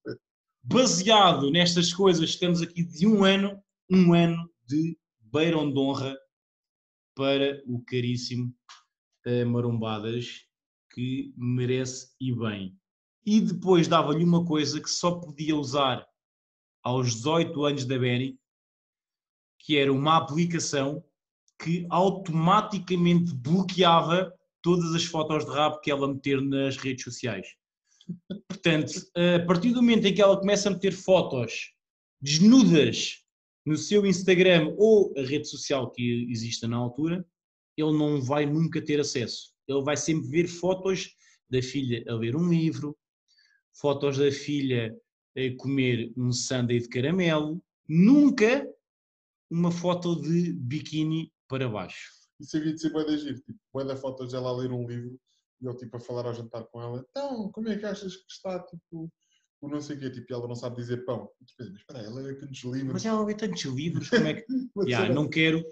baseado 0.63 1.51
nestas 1.51 1.93
coisas, 1.93 2.30
estamos 2.30 2.61
aqui 2.61 2.84
de 2.84 3.05
um 3.05 3.23
ano, 3.23 3.61
um 3.91 4.13
ano 4.13 4.49
de 4.65 4.97
Beirão 5.19 5.71
de 5.71 5.78
Honra 5.78 6.17
para 7.13 7.61
o 7.65 7.84
caríssimo 7.84 8.53
eh, 9.25 9.43
Marombadas, 9.43 10.46
que 10.97 11.31
merece 11.37 12.09
e 12.19 12.33
bem. 12.33 12.75
E 13.23 13.39
depois 13.39 13.87
dava-lhe 13.87 14.23
uma 14.23 14.43
coisa 14.43 14.81
que 14.81 14.89
só 14.89 15.11
podia 15.11 15.55
usar 15.55 16.03
aos 16.83 17.13
18 17.13 17.65
anos 17.65 17.85
da 17.85 17.99
Benny, 17.99 18.39
que 19.59 19.77
era 19.77 19.93
uma 19.93 20.17
aplicação 20.17 21.05
que 21.61 21.85
automaticamente 21.91 23.31
bloqueava 23.31 24.33
todas 24.63 24.95
as 24.95 25.05
fotos 25.05 25.45
de 25.45 25.51
rabo 25.51 25.79
que 25.81 25.91
ela 25.91 26.11
meter 26.11 26.41
nas 26.41 26.77
redes 26.77 27.03
sociais. 27.03 27.47
Portanto, 28.47 28.93
a 29.15 29.45
partir 29.45 29.73
do 29.73 29.83
momento 29.83 30.07
em 30.07 30.15
que 30.15 30.21
ela 30.21 30.39
começa 30.39 30.67
a 30.67 30.71
meter 30.71 30.93
fotos 30.93 31.73
desnudas 32.19 33.23
no 33.63 33.77
seu 33.77 34.03
Instagram 34.03 34.73
ou 34.79 35.13
a 35.15 35.21
rede 35.21 35.47
social 35.47 35.91
que 35.91 36.25
exista 36.31 36.67
na 36.67 36.77
altura, 36.77 37.23
ele 37.77 37.95
não 37.95 38.19
vai 38.19 38.47
nunca 38.47 38.83
ter 38.83 38.99
acesso. 38.99 39.55
Ele 39.68 39.82
vai 39.84 39.97
sempre 39.97 40.28
ver 40.30 40.47
fotos 40.47 41.15
da 41.49 41.61
filha 41.61 42.03
a 42.07 42.13
ler 42.15 42.36
um 42.36 42.49
livro, 42.49 42.97
fotos 43.74 44.18
da 44.18 44.32
filha 44.32 44.95
a 45.36 45.55
comer 45.57 46.11
um 46.18 46.32
sundae 46.32 46.80
de 46.80 46.88
caramelo, 46.89 47.61
nunca 47.88 48.68
uma 49.49 49.72
foto 49.72 50.20
de 50.22 50.51
biquíni 50.53 51.32
para 51.47 51.70
baixo. 51.70 52.11
Isso 52.39 52.57
havia 52.57 52.74
de 52.74 52.82
ser 52.82 52.91
da 52.91 53.18
giro. 53.18 53.36
Tipo, 53.41 53.59
bué 53.74 53.84
da 53.86 53.95
fotos 53.95 54.32
dela 54.32 54.49
a 54.49 54.55
ler 54.57 54.72
um 54.72 54.88
livro 54.88 55.20
e 55.61 55.68
ele 55.68 55.78
tipo 55.78 55.97
a 55.97 55.99
falar 55.99 56.26
ao 56.26 56.34
jantar 56.34 56.63
com 56.65 56.82
ela. 56.82 57.05
Então, 57.09 57.49
como 57.51 57.70
é 57.70 57.78
que 57.78 57.86
achas 57.86 58.15
que 58.15 58.32
está, 58.32 58.59
tipo, 58.63 59.11
o 59.61 59.68
não 59.68 59.82
sei 59.82 59.95
o 59.95 59.99
quê? 59.99 60.09
Tipo, 60.11 60.32
e 60.32 60.34
ela 60.36 60.47
não 60.47 60.55
sabe 60.55 60.76
dizer 60.76 61.03
pão. 61.05 61.30
E 61.41 61.45
depois, 61.45 61.70
mas 61.72 61.80
espera, 61.80 61.99
ela 61.99 62.22
lê 62.22 62.36
tantos 62.36 62.63
livros. 62.63 62.93
Mas 62.93 63.05
ela 63.05 63.24
lê 63.26 63.34
tantos 63.36 63.63
livros, 63.65 64.09
como 64.09 64.28
é 64.28 64.34
que. 64.36 64.45
Será- 64.86 65.13
não 65.13 65.28
quero, 65.30 65.63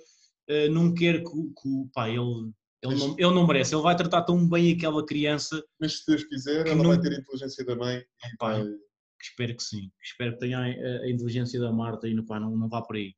eh, 0.47 0.69
não 0.69 0.93
quero 0.93 1.23
que, 1.23 1.37
o- 1.37 1.53
que 1.53 1.67
o- 1.67 1.89
pá, 1.93 2.09
ele, 2.09 2.51
ele, 2.85 2.93
Mas- 2.93 2.99
não, 2.99 3.15
ele 3.17 3.33
não 3.33 3.47
merece. 3.47 3.75
Ele 3.75 3.81
vai 3.81 3.95
tratar 3.95 4.23
tão 4.23 4.47
bem 4.47 4.73
aquela 4.73 5.05
criança 5.05 5.63
Mas 5.79 5.99
se 5.99 6.05
Deus 6.07 6.23
quiser, 6.23 6.67
ela 6.67 6.75
não- 6.75 6.89
vai 6.89 6.99
ter 7.01 7.13
a 7.13 7.19
inteligência 7.19 7.65
da 7.65 7.75
mãe 7.75 7.97
e 7.97 8.35
vai. 8.39 8.63
que 8.63 9.25
espero 9.25 9.55
que 9.55 9.63
sim. 9.63 9.91
Espero 10.03 10.33
que 10.33 10.39
tenha 10.39 10.59
a, 10.59 11.09
inteligência 11.09 11.59
da 11.59 11.71
Marta 11.71 12.07
e 12.07 12.25
pá, 12.25 12.39
não, 12.39 12.55
não 12.55 12.69
vá 12.69 12.81
por 12.81 12.95
aí. 12.95 13.15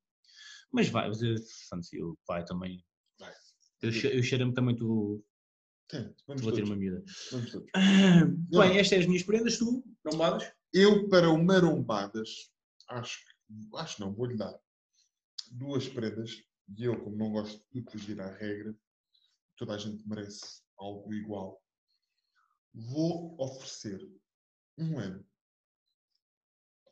Mas 0.72 0.90
vai, 0.90 1.08
mas 1.08 1.22
eu, 1.22 2.18
pai, 2.26 2.44
também. 2.46 2.84
Vai. 3.20 3.34
Eu, 3.82 3.90
eu 3.90 4.24
cheiro-me 4.24 4.54
também, 4.54 4.76
tu 4.76 5.24
Tem, 5.88 6.14
vamos 6.28 6.42
vou 6.42 6.52
ter 6.52 6.64
uma 6.64 6.76
miúda. 6.76 7.04
Vamos 7.32 7.52
todos. 7.52 7.70
Ah. 7.74 8.26
Bem, 8.26 8.78
estas 8.78 8.90
são 8.90 9.00
as 9.00 9.06
minhas 9.06 9.24
prendas, 9.24 9.58
tu, 9.58 9.84
não 10.04 10.18
badas? 10.18 10.52
Eu, 10.74 11.08
para 11.10 11.30
o 11.30 11.44
Marombadas, 11.44 12.52
acho 12.90 13.18
que. 13.18 13.78
Acho 13.78 14.02
não, 14.02 14.14
vou-lhe 14.14 14.36
dar 14.36 14.54
duas 15.52 15.88
prendas. 15.88 16.44
E 16.78 16.84
eu, 16.84 17.00
como 17.00 17.16
não 17.16 17.32
gosto 17.32 17.64
de 17.74 17.82
fugir 17.90 18.20
à 18.20 18.30
regra, 18.36 18.76
toda 19.58 19.76
a 19.76 19.78
gente 19.78 20.08
merece 20.08 20.62
algo 20.78 21.14
igual. 21.14 21.62
Vou 22.74 23.36
oferecer 23.40 24.08
um 24.78 25.00
ano. 25.00 25.26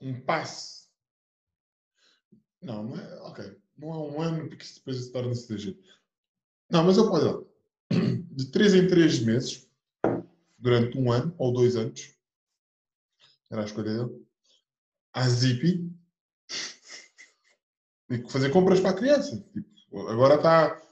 Um 0.01 0.20
passe. 0.22 0.89
Não, 2.61 2.84
não 2.84 2.99
é. 2.99 3.22
Ok. 3.22 3.61
Não 3.78 3.93
é 3.93 3.97
um 3.97 4.22
ano, 4.22 4.49
porque 4.49 4.66
depois 4.74 4.97
se 4.97 5.11
torna-se 5.11 5.57
jeito. 5.57 5.82
Não, 6.70 6.84
mas 6.84 6.97
eu 6.97 7.09
posso. 7.09 7.47
De 8.32 8.51
3 8.51 8.74
em 8.74 8.88
3 8.88 9.20
meses, 9.20 9.70
durante 10.57 10.97
um 10.97 11.11
ano 11.11 11.34
ou 11.38 11.53
dois 11.53 11.76
anos, 11.76 12.16
era 13.51 13.61
a 13.61 13.66
escolha 13.66 13.93
dele, 13.93 14.26
à 15.13 15.28
Zippy, 15.30 15.89
e 18.09 18.30
fazer 18.30 18.51
compras 18.51 18.80
para 18.80 18.89
a 18.89 18.95
criança. 18.95 19.38
Tipo, 19.53 20.07
agora 20.07 20.36
está. 20.36 20.85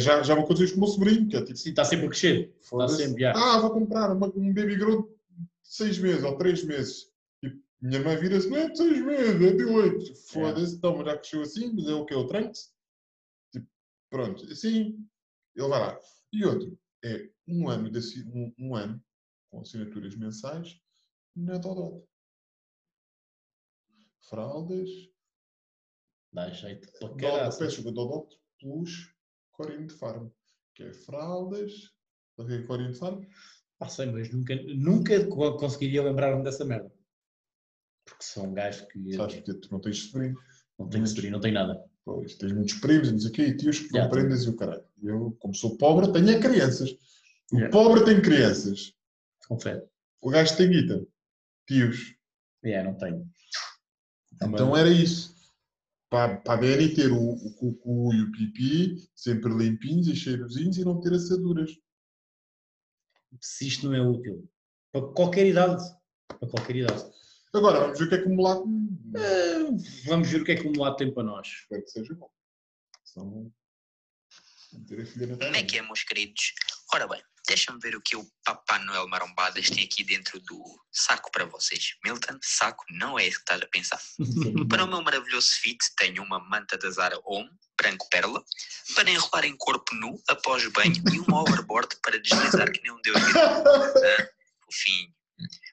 Já, 0.00 0.22
já 0.22 0.34
me 0.34 0.40
aconteceu 0.42 0.64
isto 0.64 0.74
com 0.74 0.80
o 0.80 0.84
meu 0.84 0.92
sobrinho, 0.92 1.28
que 1.28 1.36
é 1.36 1.44
tipo. 1.44 1.58
Sim, 1.58 1.70
está 1.70 1.84
sempre 1.84 2.06
a 2.06 2.08
crescer. 2.08 2.54
Está 2.60 2.88
sempre, 2.88 3.20
já. 3.22 3.32
Ah, 3.36 3.60
vou 3.60 3.70
comprar 3.70 4.10
uma- 4.12 4.28
um 4.28 4.52
baby 4.54 4.76
grow 4.76 5.02
de 5.02 5.46
6 5.62 5.98
meses 5.98 6.24
ou 6.24 6.36
3 6.38 6.64
meses. 6.64 7.12
Tipo, 7.40 7.62
minha 7.80 8.00
mãe 8.02 8.16
vira-se, 8.16 8.48
não 8.48 8.56
é 8.56 8.70
de 8.70 8.78
6 8.78 9.04
meses, 9.04 9.42
é 9.42 9.52
de 9.52 9.64
8. 9.64 10.14
Foda-se, 10.28 10.74
então, 10.76 10.96
mas 10.96 11.06
já 11.06 11.16
cresceu 11.18 11.42
assim, 11.42 11.72
mas 11.74 11.86
é 11.86 11.92
o 11.94 12.06
que? 12.06 12.14
O 12.14 12.26
tranque-se? 12.26 12.70
Tipo, 13.52 13.66
pronto, 14.10 14.44
assim, 14.50 15.06
ele 15.54 15.68
vai 15.68 15.80
lá. 15.80 16.00
E 16.32 16.44
outro, 16.46 16.78
é 17.04 17.28
um 17.46 17.68
ano, 17.68 17.90
de, 17.90 17.98
um, 18.34 18.54
um 18.58 18.74
ano 18.74 19.02
com 19.50 19.60
assinaturas 19.60 20.16
mensais 20.16 20.80
na 21.36 21.58
Dodot. 21.58 22.06
Fraldas, 24.28 24.88
Dá 26.32 26.50
jeito 26.50 26.90
para 26.98 27.14
caralho. 27.16 27.58
peço 27.58 27.82
Dodot 27.82 28.38
Plus 28.60 29.14
Corinne 29.58 29.86
de 29.88 29.94
Farm. 29.94 30.28
Que 30.74 30.84
é 30.84 30.92
fraldas, 30.92 31.72
sabe 32.36 32.54
o 32.54 32.56
que 32.58 32.64
é 32.64 32.66
Corinne 32.66 32.92
de 32.92 32.98
Farm? 32.98 33.20
Ah, 33.80 33.88
sei, 33.88 34.06
mas 34.06 34.32
nunca, 34.32 34.54
nunca 34.74 35.26
co- 35.26 35.56
conseguiria 35.56 36.02
lembrar-me 36.02 36.42
dessa 36.44 36.64
merda. 36.64 36.90
Porque 38.04 38.22
sou 38.24 38.44
um 38.46 38.54
gajo 38.54 38.86
que 38.88 39.12
Sabes 39.14 39.34
porque 39.36 39.54
tu 39.54 39.68
não 39.72 39.80
tens 39.80 39.98
sobrinho. 40.04 40.36
não 40.78 40.88
tem 40.88 41.04
sobrinho, 41.04 41.32
não 41.32 41.40
tem 41.40 41.52
nada. 41.52 41.84
Pois, 42.04 42.36
tens 42.36 42.52
muitos 42.52 42.74
primos 42.74 43.10
não 43.12 43.18
sei 43.18 43.28
o 43.30 43.32
quê, 43.32 43.42
e 43.48 43.56
tios 43.56 43.80
que 43.80 43.92
não 43.92 44.08
prendas 44.08 44.44
e 44.44 44.48
o 44.48 44.56
caralho. 44.56 44.84
Eu, 45.02 45.36
como 45.40 45.54
sou 45.54 45.76
pobre, 45.76 46.10
tenho 46.12 46.30
é 46.30 46.40
crianças. 46.40 46.90
O 47.52 47.58
Já. 47.58 47.68
pobre 47.70 48.04
tem 48.04 48.22
crianças. 48.22 48.94
Confere. 49.46 49.82
O 50.20 50.30
gajo 50.30 50.56
tem 50.56 50.70
guita. 50.70 51.06
Tios. 51.66 52.14
É, 52.62 52.82
não 52.82 52.94
tenho. 52.96 53.28
Então 54.42 54.76
era 54.76 54.88
isso. 54.90 55.34
Para, 56.10 56.42
a 56.48 56.56
Benny 56.56 56.94
ter 56.94 57.12
o, 57.12 57.32
o 57.32 57.54
cucu 57.54 58.14
e 58.14 58.22
o 58.22 58.32
pipi 58.32 58.96
sempre 59.14 59.52
limpinhos 59.52 60.08
e 60.08 60.16
cheirosinhos 60.16 60.78
e 60.78 60.84
não 60.84 61.00
ter 61.00 61.12
assaduras. 61.12 61.70
Se 63.40 63.68
isto 63.68 63.86
não 63.86 63.94
é 63.94 64.00
útil. 64.00 64.50
Para 64.90 65.06
qualquer 65.12 65.46
idade. 65.46 65.84
Para 66.26 66.48
qualquer 66.48 66.76
idade. 66.76 67.04
Agora, 67.52 67.80
vamos 67.80 67.98
ver 67.98 68.04
o 68.04 68.08
que 68.08 68.14
é 68.14 68.22
que 68.22 68.28
o 68.28 68.34
mulato... 68.34 68.64
Ah, 69.16 70.06
vamos 70.06 70.28
ver 70.28 70.42
o 70.42 70.44
que 70.44 70.52
é 70.52 70.56
que 70.56 70.66
o 70.66 70.72
mulato 70.72 70.96
tem 70.96 71.12
para 71.12 71.24
nós. 71.24 71.48
Espero 71.48 71.82
que 71.82 71.90
seja 71.90 72.14
bom. 72.14 72.30
Senão... 73.04 73.52
Como 74.70 75.56
é 75.56 75.62
que 75.62 75.78
é, 75.78 75.82
meus 75.82 76.04
queridos? 76.04 76.52
Ora 76.92 77.08
bem, 77.08 77.22
deixa-me 77.48 77.80
ver 77.80 77.96
o 77.96 78.00
que 78.02 78.14
o 78.14 78.30
Papá 78.44 78.78
Noel 78.78 79.08
Marombadas 79.08 79.70
tem 79.70 79.82
aqui 79.82 80.04
dentro 80.04 80.38
do 80.40 80.62
saco 80.92 81.32
para 81.32 81.46
vocês. 81.46 81.96
Milton, 82.04 82.38
saco 82.42 82.84
não 82.90 83.18
é 83.18 83.26
isso 83.26 83.38
que 83.38 83.42
estás 83.42 83.62
a 83.62 83.66
pensar. 83.66 84.00
Para 84.68 84.84
o 84.84 84.86
meu 84.86 85.02
maravilhoso 85.02 85.48
fit, 85.60 85.78
tenho 85.96 86.22
uma 86.22 86.38
manta 86.38 86.76
da 86.76 86.90
Zara 86.90 87.18
Home, 87.24 87.50
branco 87.80 88.06
pérola, 88.10 88.44
para 88.94 89.10
enrolar 89.10 89.46
em 89.46 89.56
corpo 89.56 89.94
nu 89.94 90.22
após 90.28 90.66
banho 90.68 91.02
e 91.12 91.20
uma 91.20 91.40
overboard 91.40 91.96
para 92.02 92.20
deslizar 92.20 92.70
que 92.70 92.82
nem 92.82 92.92
um 92.92 93.00
deus 93.00 93.16
grego. 93.16 93.64
Fofinho. 94.64 95.14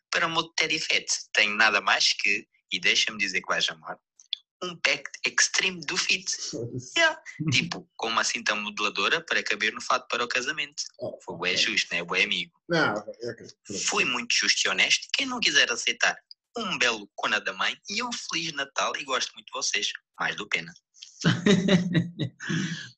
Para 0.09 0.27
o 0.27 0.31
meu 0.31 0.43
Teddy 0.43 0.79
Fat, 0.79 1.05
tenho 1.33 1.55
nada 1.57 1.81
mais 1.81 2.13
que, 2.13 2.47
e 2.71 2.79
deixa-me 2.79 3.17
dizer 3.17 3.41
que 3.41 3.47
vais 3.47 3.67
amar, 3.69 3.99
um 4.63 4.75
pack 4.77 5.03
extreme 5.25 5.81
do 5.85 5.97
fit. 5.97 6.25
Yeah. 6.97 7.21
Tipo, 7.51 7.87
com 7.95 8.07
uma 8.07 8.23
cinta 8.23 8.55
modeladora 8.55 9.21
para 9.21 9.43
caber 9.43 9.73
no 9.73 9.81
fato 9.81 10.07
para 10.07 10.23
o 10.23 10.27
casamento. 10.27 10.83
Oh, 10.99 11.17
Foi 11.23 11.37
bué 11.37 11.55
justo, 11.55 11.93
né? 11.93 12.03
Bué 12.03 12.23
amigo. 12.23 12.51
Não, 12.69 12.95
é 12.95 13.31
ok. 13.31 13.47
Pronto. 13.65 13.81
Fui 13.85 14.05
muito 14.05 14.33
justo 14.33 14.65
e 14.65 14.69
honesto. 14.69 15.07
Quem 15.13 15.25
não 15.25 15.39
quiser 15.39 15.71
aceitar, 15.71 16.17
um 16.57 16.77
belo 16.77 17.09
Cona 17.15 17.39
da 17.39 17.53
Mãe 17.53 17.77
e 17.89 18.01
um 18.01 18.09
Feliz 18.11 18.53
Natal 18.53 18.95
e 18.95 19.03
gosto 19.03 19.33
muito 19.33 19.47
de 19.47 19.53
vocês. 19.53 19.91
Mais 20.19 20.35
do 20.35 20.47
pena. 20.47 20.73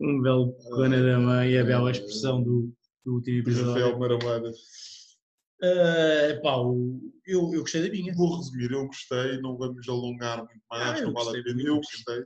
um 0.02 0.22
belo 0.22 0.54
cona 0.70 1.02
da 1.02 1.20
mãe, 1.20 1.58
a 1.58 1.64
bela 1.64 1.92
expressão 1.92 2.44
do, 2.44 2.74
do 3.06 3.16
último 3.16 3.40
episódio. 3.40 3.74
Rafael 3.74 4.00
Maramada. 4.00 4.52
Ah, 5.62 6.40
pá, 6.42 6.56
eu, 7.26 7.54
eu 7.54 7.62
gostei 7.62 7.82
da 7.84 7.90
minha. 7.90 8.14
Vou 8.14 8.38
resumir, 8.38 8.72
eu 8.72 8.86
gostei, 8.86 9.42
não 9.42 9.58
vamos 9.58 9.88
alongar 9.90 10.38
muito 10.46 10.62
mais, 10.70 11.02
Ah, 11.02 11.04
não 11.06 11.14
vale 11.14 11.40
a 11.40 11.44
pena. 11.44 11.62
Eu 11.62 11.76
gostei. 11.78 12.24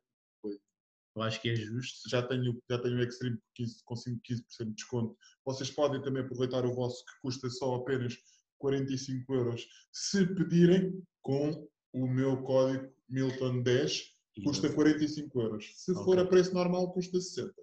Eu 1.13 1.21
acho 1.23 1.41
que 1.41 1.49
é 1.49 1.55
justo. 1.55 2.09
já 2.09 2.21
tenho, 2.25 2.61
já 2.69 2.77
tenho 2.79 2.95
o 2.97 3.01
Extreme 3.03 3.35
por 3.35 3.43
15, 3.55 3.83
com 3.83 3.95
5, 3.97 4.21
15% 4.23 4.65
de 4.67 4.73
desconto. 4.75 5.17
Vocês 5.45 5.69
podem 5.69 6.01
também 6.01 6.23
aproveitar 6.23 6.65
o 6.65 6.73
vosso 6.73 7.03
que 7.05 7.11
custa 7.21 7.49
só 7.49 7.75
apenas 7.75 8.15
45 8.59 9.33
euros 9.33 9.67
se 9.91 10.25
pedirem 10.35 11.03
com 11.21 11.67
o 11.93 12.07
meu 12.07 12.41
código 12.43 12.89
Milton10 13.11 14.03
custa 14.45 14.71
45 14.73 15.41
euros. 15.41 15.71
Se 15.75 15.93
for 15.93 16.17
Ok. 16.17 16.23
a 16.23 16.25
preço 16.25 16.53
normal, 16.53 16.93
custa 16.93 17.19
60. 17.19 17.53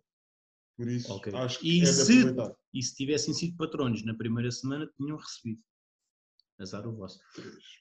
Por 0.78 0.88
isso, 0.88 1.12
Ok. 1.12 1.34
acho 1.34 1.58
que 1.58 1.78
E 1.78 1.82
é 1.82 1.86
se-. 1.86 2.22
E 2.72 2.82
se 2.82 2.94
tivessem 2.94 3.34
sido 3.34 3.56
patronos 3.56 4.04
na 4.04 4.14
primeira 4.14 4.50
semana, 4.52 4.88
tinham 4.96 5.16
recebido. 5.16 5.60
Azar 6.60 6.86
o 6.88 6.92
vosso. 6.94 7.18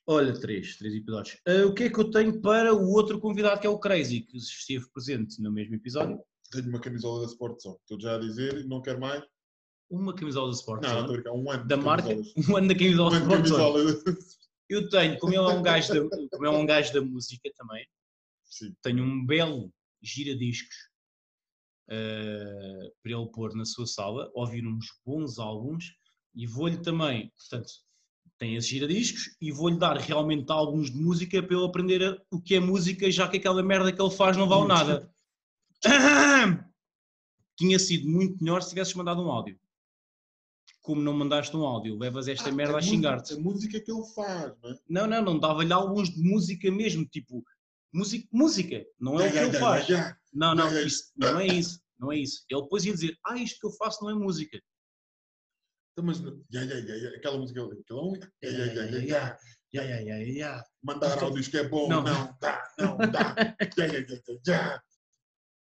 Olha, 0.07 0.33
três, 0.39 0.77
três 0.77 0.93
episódios. 0.95 1.39
Ah, 1.47 1.65
o 1.67 1.73
que 1.73 1.83
é 1.83 1.89
que 1.89 1.99
eu 1.99 2.09
tenho 2.11 2.41
para 2.41 2.73
o 2.73 2.89
outro 2.89 3.19
convidado, 3.19 3.59
que 3.61 3.67
é 3.67 3.69
o 3.69 3.79
Crazy, 3.79 4.21
que 4.21 4.37
esteve 4.37 4.87
presente 4.91 5.39
no 5.41 5.51
mesmo 5.51 5.75
episódio? 5.75 6.19
Tenho 6.51 6.69
uma 6.69 6.79
camisola 6.79 7.21
da 7.21 7.27
Sport 7.27 7.61
Zone. 7.61 7.77
Estou 7.81 7.99
já 7.99 8.15
a 8.15 8.19
dizer, 8.19 8.65
não 8.65 8.81
quero 8.81 8.99
mais. 8.99 9.23
Uma 9.89 10.13
camisola 10.13 10.49
do 10.49 10.55
Sport 10.55 10.81
Não, 10.83 10.89
estou 10.89 11.03
a 11.05 11.13
brincar. 11.13 11.31
Um 11.33 11.51
ano. 11.51 11.67
da 11.67 11.77
marca, 11.77 12.09
um 12.49 12.55
ano 12.57 12.67
da 12.67 12.75
camisola 12.75 13.17
Um 13.17 13.41
de 13.41 13.47
Sport 13.47 13.47
Zone. 13.47 14.17
Eu 14.69 14.89
tenho, 14.89 15.17
como 15.19 15.33
ele 15.33 15.37
é 15.43 15.55
um 15.55 15.61
gajo 15.63 15.93
da, 15.93 16.09
como 16.29 16.45
ele 16.45 16.55
é 16.55 16.57
um 16.59 16.65
gajo 16.65 16.93
da 16.93 17.01
música 17.01 17.49
também, 17.55 17.87
Sim. 18.43 18.75
tenho 18.81 19.03
um 19.03 19.25
belo 19.25 19.71
giradiscos 20.01 20.75
eh, 21.89 22.91
para 23.01 23.11
ele 23.11 23.27
pôr 23.31 23.53
na 23.55 23.65
sua 23.65 23.85
sala, 23.87 24.29
ouvir 24.33 24.65
uns 24.67 24.85
bons 25.05 25.39
álbuns 25.39 25.93
e 26.35 26.45
vou-lhe 26.47 26.77
também, 26.77 27.31
portanto, 27.37 27.71
tem 28.37 28.55
esses 28.55 28.69
giradiscos 28.69 29.35
e 29.41 29.51
vou-lhe 29.51 29.77
dar 29.79 29.97
realmente 29.97 30.51
álbuns 30.51 30.91
de 30.91 30.97
música 30.99 31.41
para 31.41 31.55
ele 31.55 31.65
aprender 31.65 32.03
a- 32.03 32.17
o 32.31 32.39
que 32.41 32.55
é 32.55 32.59
música, 32.59 33.09
já 33.09 33.27
que 33.27 33.37
aquela 33.37 33.63
merda 33.63 33.91
que 33.91 34.01
ele 34.01 34.11
faz 34.11 34.37
não 34.37 34.47
vale 34.47 34.67
nada. 34.67 35.11
Tinha 37.57 37.79
sido 37.79 38.07
muito 38.07 38.37
melhor 38.43 38.61
se 38.61 38.69
tivesses 38.69 38.93
mandado 38.93 39.21
um 39.23 39.31
áudio. 39.31 39.59
Como 40.81 41.01
não 41.01 41.13
mandaste 41.13 41.55
um 41.57 41.65
áudio, 41.65 41.97
levas 41.97 42.27
esta 42.27 42.49
Ah, 42.49 42.51
merda 42.51 42.73
a 42.73 42.75
música- 42.77 42.95
xingar-te. 42.95 43.33
A 43.33 43.39
música 43.39 43.79
que 43.81 43.91
ele 43.91 44.05
faz, 44.13 44.53
não 44.61 44.69
é? 44.69 44.77
Não, 44.87 45.07
não, 45.07 45.21
não 45.23 45.39
dava-lhe 45.39 45.73
álbuns 45.73 46.09
de 46.09 46.21
música 46.21 46.71
mesmo, 46.71 47.05
tipo, 47.05 47.43
música, 47.93 48.27
música, 48.31 48.85
não 48.99 49.19
é 49.19 49.27
o 49.27 49.31
que 49.31 49.37
ele 49.37 49.59
faz. 49.59 49.87
Não, 50.33 50.53
não, 50.53 50.71
ya. 50.71 50.81
isso, 50.83 51.11
não 51.15 51.39
é 51.39 51.47
isso, 51.47 51.81
não 51.99 52.11
é 52.11 52.17
isso. 52.17 52.45
Ele 52.49 52.61
depois 52.61 52.85
ia 52.85 52.93
dizer, 52.93 53.17
ah, 53.25 53.37
isto 53.37 53.59
que 53.59 53.67
eu 53.67 53.71
faço 53.71 54.03
não 54.03 54.11
é 54.11 54.13
música. 54.13 54.61
Então, 55.93 56.05
mas, 56.05 56.19
ya, 56.51 56.61
ya, 56.63 56.75
ya, 56.77 57.09
aquela 57.17 57.37
música, 57.39 57.63
aquele 57.63 57.99
um, 57.99 58.13
ya, 58.43 58.49
ya, 58.49 58.65
ya, 58.65 58.83
ya, 58.85 58.99
ya, 58.99 59.37
Ya, 59.73 59.83
ya, 59.83 59.99
ya, 59.99 60.63
mandar 60.81 61.21
áudios 61.21 61.49
que 61.49 61.57
é 61.57 61.67
bom, 61.67 61.89
Não. 61.89 62.01
não, 62.01 62.37
dá, 62.39 62.73
não, 62.79 62.97
dá, 62.97 63.35
ya, 63.77 63.85
ya, 63.85 63.99
ya, 63.99 63.99
ya, 63.99 64.39
ya. 64.47 64.83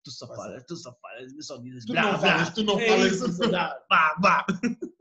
Tu 0.03 0.11
só 0.11 0.27
falas, 0.27 0.63
tu 0.67 0.77
só 0.77 0.93
falas, 1.01 1.33
só 1.45 1.57
dizes, 1.57 1.85
Tu 1.85 1.93
não 1.93 2.19
falas, 2.19 2.53
tu 2.53 2.63
não 2.63 2.79
É 2.79 2.87
falas, 2.87 3.19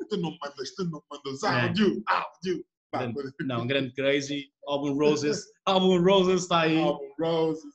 tu 0.09 0.17
não 0.17 0.39
mandas, 0.39 0.75
tu 0.75 0.85
não 0.85 1.05
mandas 1.11 1.43
É. 1.43 1.49
áudio, 1.67 2.03
áudio. 2.07 2.67
Pá, 2.91 3.01
Grande- 3.01 3.15
por- 3.15 3.47
Não, 3.47 3.67
grande 3.67 3.93
crazy, 3.93 4.51
álbum 4.67 4.95
Roses, 4.99 5.45
álbum 5.67 6.01
Roses 6.03 6.43
está 6.43 6.61
aí, 6.63 6.79
Álbum 6.79 7.13
Roses. 7.21 7.75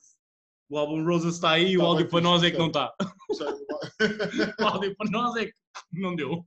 o 0.68 0.78
álbum 0.78 1.04
Roses 1.04 1.34
está 1.34 1.50
aí, 1.52 1.76
o 1.76 1.80
Tá 1.80 1.86
áudio 1.86 2.08
para 2.10 2.20
nós 2.20 2.42
é 2.42 2.50
que 2.50 2.56
tá. 2.56 2.62
não 2.62 2.66
está. 2.68 2.94
O 4.60 4.64
áudio 4.64 4.96
para 4.96 5.10
nós 5.10 5.36
é 5.36 5.46
que 5.46 5.54
não 5.92 6.16
deu. 6.16 6.44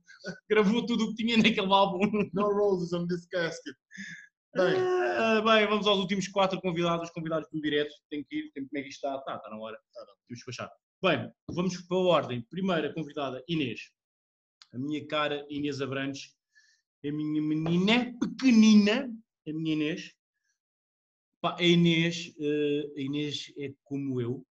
Gravou 0.50 0.84
tudo 0.84 1.04
o 1.04 1.08
que 1.08 1.14
tinha 1.24 1.36
naquele 1.36 1.72
álbum. 1.72 2.00
No 2.34 2.52
roses 2.52 2.92
on 2.92 3.06
this 3.06 3.26
casket. 3.26 3.74
Bem, 4.54 4.76
Ah, 4.76 5.40
bem, 5.42 5.66
vamos 5.66 5.86
aos 5.86 5.98
últimos 5.98 6.28
quatro 6.28 6.60
convidados, 6.60 7.08
os 7.08 7.14
convidados 7.14 7.48
do 7.50 7.60
direto. 7.60 7.94
Tem 8.10 8.24
que 8.24 8.36
ir, 8.36 8.50
tem 8.52 8.66
como 8.66 8.78
é 8.78 8.82
que 8.82 8.88
isto 8.88 9.06
está. 9.06 9.18
Está, 9.18 9.36
está 9.36 9.50
na 9.50 9.58
hora. 9.58 9.78
Temos 10.28 10.42
que 10.42 10.46
baixar. 10.50 10.70
Bem, 11.02 11.32
vamos 11.50 11.76
para 11.86 11.96
a 11.96 12.00
ordem. 12.00 12.42
Primeira 12.50 12.92
convidada, 12.92 13.42
Inês. 13.48 13.80
A 14.74 14.78
minha 14.78 15.06
cara 15.06 15.46
Inês 15.48 15.80
Abrantes. 15.80 16.36
A 17.04 17.12
minha 17.12 17.40
menina 17.40 18.12
pequenina, 18.18 19.12
a 19.46 19.52
minha 19.52 19.74
Inês. 19.74 20.12
Pá, 21.40 21.56
a 21.56 21.62
Inês, 21.62 22.34
eh, 22.38 22.92
a 22.96 23.00
Inês 23.00 23.52
é 23.56 23.72
como 23.84 24.20
eu 24.20 24.44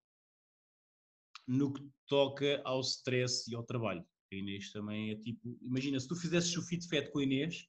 no 1.48 1.74
que 1.74 1.84
toca 2.08 2.62
ao 2.64 2.82
stress 2.82 3.50
e 3.50 3.56
ao 3.56 3.64
trabalho. 3.64 4.06
A 4.32 4.36
Inês 4.36 4.72
também 4.72 5.12
é 5.12 5.16
tipo, 5.16 5.58
imagina, 5.62 6.00
se 6.00 6.08
tu 6.08 6.16
fizesses 6.16 6.56
o 6.56 6.62
fat 6.62 7.10
com 7.12 7.20
a 7.20 7.24
Inês, 7.24 7.68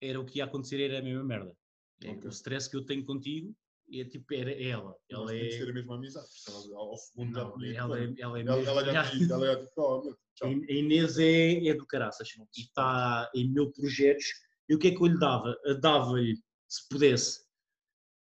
era 0.00 0.20
o 0.20 0.24
que 0.24 0.38
ia 0.38 0.44
acontecer, 0.44 0.80
era 0.80 0.98
a 0.98 1.02
mesma 1.02 1.24
merda. 1.24 1.54
É, 2.02 2.10
Ok. 2.10 2.26
O 2.26 2.28
stress 2.30 2.68
que 2.68 2.76
eu 2.76 2.84
tenho 2.84 3.04
contigo 3.04 3.54
é 3.92 4.04
tipo, 4.04 4.32
era 4.34 4.50
ela. 4.50 4.96
Ela 5.08 5.26
temos 5.26 5.54
que 5.54 5.58
ter 5.58 5.66
é. 5.66 5.70
a 5.70 5.74
mesma 5.74 5.96
amizade. 5.96 6.28
ela, 6.48 6.78
ao 6.78 6.96
segundo 6.96 7.32
Não, 7.32 7.64
ela 7.64 7.98
é, 7.98 8.14
ela 8.18 8.38
é 8.38 8.42
ela, 8.42 8.62
ela 8.62 8.84
já 8.84 9.14
ido, 9.14 9.32
ela 9.32 9.46
já 9.46 9.60
disse, 9.60 9.72
oh, 9.76 10.02
meu, 10.02 10.18
A 10.42 10.48
Inês 10.48 11.18
é, 11.18 11.66
é 11.68 11.74
do 11.74 11.86
caraças 11.86 12.28
e 12.56 12.60
está 12.60 13.30
em 13.34 13.48
mil 13.48 13.70
projetos. 13.72 14.24
E 14.68 14.74
o 14.74 14.78
que 14.78 14.88
é 14.88 14.90
que 14.90 15.00
eu 15.00 15.06
lhe 15.06 15.18
dava? 15.18 15.56
Dava-lhe, 15.80 16.36
se 16.68 16.88
pudesse, 16.88 17.44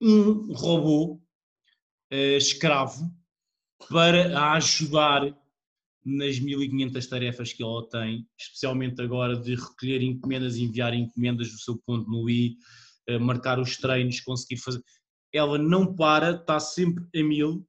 um 0.00 0.52
robô 0.54 1.20
eh, 2.10 2.36
escravo 2.36 3.10
para 3.88 4.38
a 4.38 4.54
ajudar 4.54 5.36
nas 6.04 6.38
1500 6.38 7.06
tarefas 7.06 7.52
que 7.52 7.62
ela 7.62 7.86
tem, 7.88 8.26
especialmente 8.38 9.02
agora 9.02 9.36
de 9.36 9.54
recolher 9.54 10.02
encomendas, 10.02 10.56
enviar 10.56 10.94
encomendas 10.94 11.50
do 11.50 11.58
seu 11.58 11.78
ponto 11.84 12.10
no 12.10 12.28
I, 12.30 12.56
eh, 13.06 13.18
marcar 13.18 13.58
os 13.58 13.76
treinos, 13.76 14.20
conseguir 14.20 14.56
fazer. 14.56 14.82
Ela 15.32 15.58
não 15.58 15.94
para, 15.94 16.32
está 16.32 16.58
sempre 16.58 17.04
a 17.14 17.22
mil, 17.22 17.66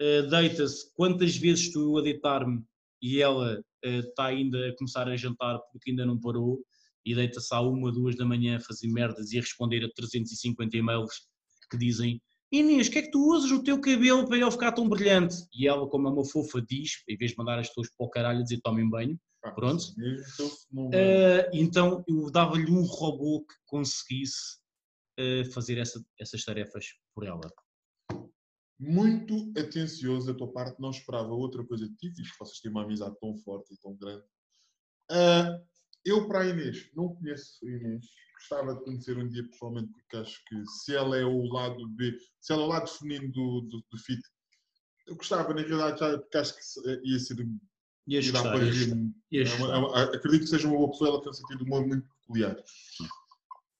eh, 0.00 0.22
deita-se 0.22 0.92
quantas 0.94 1.36
vezes 1.36 1.66
estou 1.66 1.98
a 1.98 2.02
deitar-me 2.02 2.64
e 3.06 3.20
ela 3.22 3.62
eh, 3.84 3.98
está 3.98 4.26
ainda 4.26 4.68
a 4.68 4.76
começar 4.76 5.08
a 5.08 5.16
jantar 5.16 5.58
porque 5.70 5.90
ainda 5.90 6.04
não 6.04 6.18
parou 6.18 6.64
e 7.04 7.14
deita-se 7.14 7.54
à 7.54 7.60
uma, 7.60 7.92
duas 7.92 8.16
da 8.16 8.24
manhã 8.24 8.56
a 8.56 8.60
fazer 8.60 8.88
merdas 8.88 9.32
e 9.32 9.38
a 9.38 9.40
responder 9.40 9.84
a 9.84 9.88
350 9.94 10.76
e-mails 10.76 11.12
que 11.70 11.76
dizem 11.78 12.20
Inês, 12.52 12.86
o 12.86 12.90
que 12.92 12.98
é 12.98 13.02
que 13.02 13.10
tu 13.10 13.20
usas 13.34 13.50
no 13.50 13.62
teu 13.62 13.80
cabelo 13.80 14.24
para 14.26 14.38
ele 14.38 14.50
ficar 14.52 14.70
tão 14.72 14.88
brilhante? 14.88 15.34
E 15.52 15.66
ela, 15.66 15.88
como 15.88 16.06
é 16.06 16.10
uma 16.12 16.24
fofa, 16.24 16.62
diz, 16.62 17.02
em 17.08 17.16
vez 17.16 17.32
de 17.32 17.36
mandar 17.38 17.58
as 17.58 17.68
pessoas 17.68 17.88
para 17.90 18.06
o 18.06 18.08
caralho 18.10 18.42
dizer 18.44 18.60
tomem 18.62 18.88
banho, 18.88 19.18
Pá, 19.42 19.50
Pronto. 19.50 19.84
eh, 20.92 21.50
então 21.52 22.04
eu 22.08 22.30
dava-lhe 22.30 22.70
um 22.70 22.82
robô 22.82 23.44
que 23.44 23.54
conseguisse 23.66 24.58
eh, 25.18 25.44
fazer 25.46 25.78
essa- 25.78 26.04
essas 26.20 26.44
tarefas 26.44 26.86
por 27.14 27.24
ela. 27.26 27.40
Muito 28.78 29.52
atencioso 29.58 30.26
da 30.26 30.34
tua 30.38 30.52
parte, 30.52 30.80
não 30.80 30.90
esperava 30.90 31.28
outra 31.32 31.64
coisa 31.64 31.88
de 31.88 31.94
ti, 31.96 32.08
visto 32.10 32.32
que 32.32 32.38
vocês 32.38 32.60
têm 32.60 32.70
uma 32.70 32.82
amizade 32.84 33.16
tão 33.20 33.36
forte 33.38 33.72
e 33.74 33.78
tão 33.78 33.94
grande. 33.96 34.24
Ah, 35.10 35.60
eu, 36.04 36.26
para 36.28 36.40
a 36.40 36.46
Inês, 36.48 36.90
não 36.94 37.14
conheço 37.14 37.64
a 37.64 37.70
Inês, 37.70 38.06
gostava 38.34 38.74
de 38.74 38.84
conhecer 38.84 39.16
um 39.16 39.28
dia 39.28 39.48
pessoalmente, 39.48 39.92
porque 39.92 40.16
acho 40.16 40.44
que 40.44 40.66
se 40.66 40.94
ela 40.94 41.16
é 41.16 41.24
o 41.24 41.42
lado 41.46 41.88
B, 41.88 42.16
se 42.40 42.52
ela 42.52 42.62
é 42.62 42.64
o 42.66 42.68
lado 42.68 42.88
feminino 42.88 43.32
do, 43.32 43.60
do, 43.62 43.84
do 43.90 43.98
FIT, 43.98 44.20
eu 45.06 45.16
gostava, 45.16 45.54
na 45.54 45.60
realidade, 45.62 45.98
já, 46.00 46.18
porque 46.18 46.36
acho 46.36 46.54
que 46.56 46.62
se- 46.64 47.00
ia 47.04 47.18
ser. 47.18 47.36
Ia 48.08 48.20
gostar, 48.32 48.42
para 48.52 48.64
ias 48.64 48.76
É 49.52 49.54
uma- 49.56 49.74
é 49.74 49.78
uma- 49.78 50.02
acredito 50.02 50.40
que 50.42 50.46
seja 50.48 50.68
uma 50.68 50.76
boa 50.76 50.90
pessoa, 50.90 51.10
ela 51.10 51.20
tem 51.20 51.30
um 51.30 51.32
sentido 51.32 51.58
de 51.58 51.64
humor 51.64 51.86
muito 51.86 52.08
peculiar. 52.20 52.56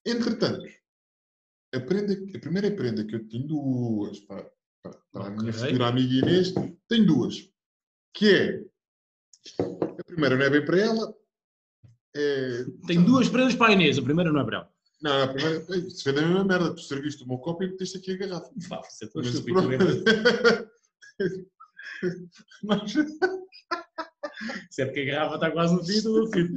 Entretanto, 0.04 0.66
a, 1.74 1.80
prenda, 1.80 2.12
a 2.36 2.40
primeira 2.40 2.70
prenda 2.74 3.04
que 3.04 3.14
eu 3.16 3.28
tenho 3.28 3.46
duas 3.46 4.20
para, 4.20 4.50
para, 4.90 5.00
para 5.12 5.26
a 5.26 5.30
minha 5.30 5.52
futura 5.52 5.86
amiga 5.88 6.14
Inês, 6.14 6.52
tenho 6.88 7.06
duas. 7.06 7.50
Que 8.14 8.34
é 8.34 8.64
a 10.00 10.04
primeira 10.04 10.36
não 10.36 10.44
é 10.44 10.50
bem 10.50 10.64
para 10.64 10.78
ela. 10.80 11.14
É, 12.14 12.64
Tenho 12.86 13.04
duas 13.04 13.28
prendas 13.28 13.54
para 13.54 13.68
a 13.68 13.72
Inês, 13.72 13.98
a 13.98 14.02
primeira 14.02 14.32
não 14.32 14.40
é 14.40 14.44
para 14.44 14.56
ela. 14.58 14.72
não, 15.02 15.22
a 15.22 15.28
primeira, 15.28 15.64
se 15.90 16.04
vê 16.04 16.12
da 16.12 16.22
mesma 16.22 16.44
merda, 16.44 16.74
tu 16.74 16.80
serviste 16.80 17.22
o 17.24 17.28
meu 17.28 17.38
copo 17.38 17.62
e 17.62 17.68
meteste 17.70 17.98
aqui 17.98 18.12
a 18.12 18.16
garrafa. 18.16 18.50
Pá, 18.68 18.80
isso 18.90 19.04
é 19.04 19.08
tão 19.08 19.22
Mas 19.22 19.34
estúpido. 19.34 19.58
Mas- 22.64 22.92
Se 24.70 24.82
é 24.82 24.84
porque 24.86 25.00
a 25.00 25.04
garrafa 25.06 25.34
está 25.36 25.50
quase 25.50 25.74
no 25.74 25.82
fim, 25.84 26.00
no 26.02 26.30
fim. 26.30 26.48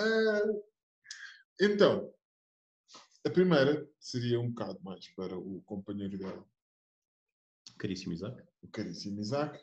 Ah, 0.00 0.42
então, 1.60 2.12
a 3.24 3.30
primeira 3.30 3.88
seria 4.00 4.40
um 4.40 4.48
bocado 4.48 4.80
mais 4.82 5.06
para 5.14 5.38
o 5.38 5.62
companheiro 5.64 6.18
dela, 6.18 6.44
Caríssimo 7.78 8.12
Isaac. 8.12 8.42
o 8.62 8.68
caríssimo 8.68 9.20
Isaac. 9.20 9.58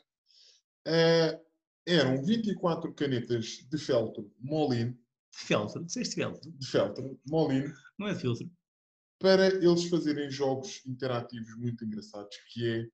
Ah, 0.86 1.40
eram 1.86 2.22
24 2.24 2.92
canetas 2.94 3.66
de 3.68 3.78
feltro 3.78 4.32
Molin, 4.40 4.98
Feltro, 5.32 5.84
disseste 5.84 6.14
feltro. 6.14 6.50
de 6.52 6.66
feltro 6.66 7.20
Molin, 7.26 7.64
Não 7.98 8.08
é 8.08 8.14
filtro. 8.14 8.50
para 9.18 9.46
eles 9.48 9.88
fazerem 9.88 10.30
jogos 10.30 10.84
interativos 10.86 11.54
muito 11.56 11.84
engraçados, 11.84 12.36
que 12.52 12.66
é 12.68 12.88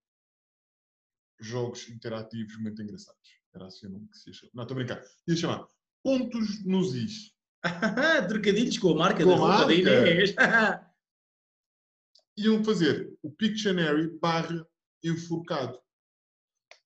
jogos 1.41 1.89
interativos 1.89 2.57
muito 2.59 2.83
engraçados. 2.83 3.21
Era 3.55 3.66
assim 3.66 3.87
o 3.87 3.91
nome 3.91 4.09
que 4.09 4.18
se 4.18 4.31
ia 4.31 4.35
chamar. 4.35 4.51
Não, 4.55 4.62
estou 4.62 4.75
a 4.75 4.79
brincar. 4.79 5.05
Ia 5.27 5.37
chamar 5.37 5.66
Pontos 6.03 6.64
nos 6.64 6.95
Is. 6.95 7.35
Trocadilhos 8.29 8.79
com 8.79 8.91
a 8.93 8.97
marca 8.97 9.23
Com 9.25 9.31
da 9.31 9.37
roupa 9.37 9.66
da. 9.66 9.75
Inês. 9.75 10.35
Iam 12.39 12.64
fazer 12.64 13.12
o 13.23 13.31
Pictionary 13.31 14.09
barra 14.18 14.66
enforcado. 15.03 15.80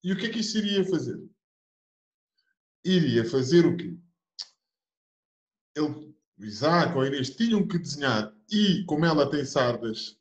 E 0.03 0.13
o 0.13 0.17
que 0.17 0.27
é 0.27 0.31
que 0.31 0.41
isso 0.41 0.59
iria 0.59 0.85
fazer? 0.85 1.19
Iria 2.85 3.25
fazer 3.25 3.65
o 3.65 3.77
quê? 3.77 3.97
Ele, 5.75 6.15
o 6.39 6.45
Isaac 6.45 6.95
ou 6.95 7.03
a 7.03 7.07
Inês 7.07 7.31
tinham 7.31 7.67
que 7.67 7.79
desenhar 7.79 8.35
e, 8.51 8.85
como 8.85 9.07
ela 9.07 9.31
tem 9.31 9.45
sardas, 9.45 10.19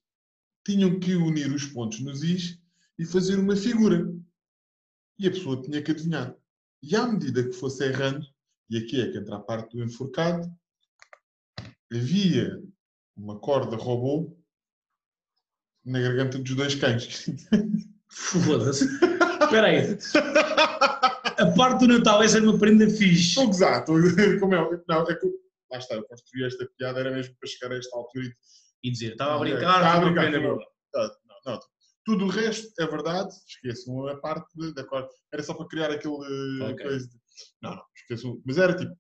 tinham 0.66 1.00
que 1.00 1.16
unir 1.16 1.52
os 1.52 1.66
pontos 1.66 2.00
nos 2.00 2.24
Is 2.24 2.60
e 2.98 3.06
fazer 3.06 3.38
uma 3.38 3.56
figura. 3.56 4.14
E 5.20 5.28
a 5.28 5.32
pessoa 5.32 5.62
tinha 5.62 5.82
que 5.82 5.92
adivinhar. 5.92 6.36
E 6.82 6.96
à 6.96 7.06
medida 7.06 7.44
que 7.44 7.54
fosse 7.54 7.84
errando, 7.84 8.26
e 8.70 8.78
aqui 8.78 9.02
é 9.02 9.12
que 9.12 9.18
entra 9.18 9.36
a 9.36 9.40
parte 9.40 9.76
do 9.76 9.84
enforcado, 9.84 10.50
havia 11.92 12.64
uma 13.16 13.40
corda 13.40 13.76
robô 13.76 14.36
na 15.86 16.00
garganta 16.02 16.38
dos 16.40 16.56
dois 16.56 16.76
cães. 16.76 17.26
Foda-se. 18.10 18.86
Espera 18.86 19.68
aí. 19.68 19.98
A 21.38 21.52
parte 21.56 21.80
do 21.86 21.98
Natal, 21.98 22.22
essa 22.24 22.38
é 22.38 22.42
uma 22.42 22.58
prenda 22.58 22.88
fixe. 22.90 23.30
Estou 23.30 23.50
exato. 23.50 23.94
Como 24.40 24.56
é? 24.56 24.82
Não, 24.88 25.02
é 25.10 25.16
que, 25.16 25.26
lá 25.72 25.78
está, 25.78 25.96
eu 25.96 26.04
construí 26.04 26.46
esta 26.46 26.68
piada, 26.78 27.00
era 27.00 27.12
mesmo 27.12 27.36
para 27.40 27.50
chegar 27.50 27.74
a 27.74 27.78
esta 27.78 27.96
altura 27.98 28.26
e 28.26 28.88
E 28.88 28.92
dizer, 28.92 29.12
estava 29.14 29.36
a 29.36 29.40
brincar, 29.40 29.60
estava 29.60 29.98
a 29.98 30.00
brincar, 30.06 30.22
prenda 30.32 30.40
não. 30.48 30.60
Ah, 30.96 31.12
não, 31.46 31.54
não. 31.54 31.60
Tudo 32.06 32.26
o 32.26 32.30
resto 32.30 32.68
é 32.80 32.86
verdade. 32.88 33.30
Esqueçam 33.48 34.08
a 34.08 34.18
parte 34.20 34.74
da 34.74 34.84
corda. 34.84 35.08
Era 35.34 35.42
só 35.42 35.54
para 35.54 35.68
criar 35.68 35.90
aquele 35.92 36.14
Ok. 36.64 36.86
coisa 36.86 37.08
de- 37.08 37.18
Não, 37.62 37.72
não, 37.76 37.82
esqueçam. 37.96 38.42
Mas 38.46 38.58
era 38.58 38.76
tipo. 38.76 38.92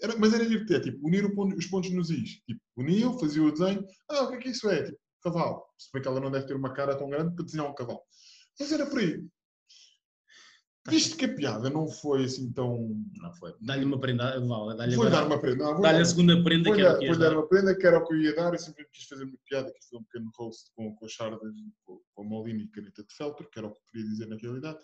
Era, 0.00 0.16
mas 0.18 0.34
era 0.34 0.44
divertido, 0.44 0.74
é, 0.76 0.80
tipo, 0.80 1.06
unir 1.06 1.32
ponto- 1.34 1.56
os 1.56 1.66
pontos 1.66 1.90
nos 1.92 2.10
is. 2.10 2.40
Tipo, 2.44 2.60
uniam, 2.76 3.18
faziam 3.18 3.46
o 3.46 3.52
desenho. 3.52 3.84
Ah, 4.10 4.22
o 4.24 4.28
que 4.30 4.34
é 4.34 4.38
que 4.38 4.48
isso 4.50 4.68
é? 4.68 4.82
Tipo, 4.82 4.98
cavalo. 5.22 5.64
Se 5.78 5.90
bem 5.92 6.02
que 6.02 6.08
ela 6.08 6.20
não 6.20 6.30
deve 6.30 6.46
ter 6.46 6.54
uma 6.54 6.72
cara 6.72 6.96
tão 6.96 7.08
grande 7.08 7.34
para 7.34 7.44
desenhar 7.44 7.70
um 7.70 7.74
cavalo. 7.74 8.02
Mas 8.58 8.72
era 8.72 8.86
por 8.86 8.98
aí. 8.98 9.24
Visto 10.88 11.16
que 11.16 11.26
a 11.26 11.34
piada 11.34 11.70
não 11.70 11.86
foi 11.86 12.24
assim 12.24 12.52
tão. 12.52 13.00
Não 13.14 13.32
foi. 13.34 13.54
Dá-lhe 13.60 13.84
uma 13.84 14.00
prenda, 14.00 14.40
vale, 14.40 14.76
dá-lhe 14.76 14.96
dar 15.10 15.26
uma 15.26 15.40
prenda. 15.40 15.64
Vou 15.64 15.80
dá-lhe 15.80 16.02
a 16.02 16.04
segunda 16.04 16.42
prenda 16.42 16.74
que 16.74 16.80
era 16.80 16.90
dar, 16.90 16.96
o 16.96 16.98
que 16.98 17.06
vou-lhe 17.06 17.20
dar 17.20 17.30
dar. 17.30 17.36
uma 17.36 17.48
prenda 17.48 17.76
que 17.76 17.86
era 17.86 17.98
o 17.98 18.06
que 18.06 18.14
eu 18.14 18.20
ia 18.20 18.34
dar. 18.34 18.52
Eu 18.52 18.58
sempre 18.58 18.84
quis 18.92 19.04
fazer 19.04 19.24
uma 19.24 19.38
piada, 19.44 19.72
quis 19.72 19.84
fazer 19.84 19.98
um 19.98 20.04
pequeno 20.04 20.32
roast 20.36 20.70
com, 20.74 20.92
com 20.96 21.08
sardas, 21.08 21.54
com, 21.84 22.00
com 22.12 22.22
a 22.22 22.24
Molina 22.24 22.62
e 22.62 22.68
caneta 22.68 23.04
de 23.04 23.14
feltro, 23.14 23.48
que 23.48 23.58
era 23.60 23.68
o 23.68 23.70
que 23.70 23.78
eu 23.78 23.82
queria 23.92 24.08
dizer 24.08 24.26
na 24.26 24.36
realidade. 24.36 24.78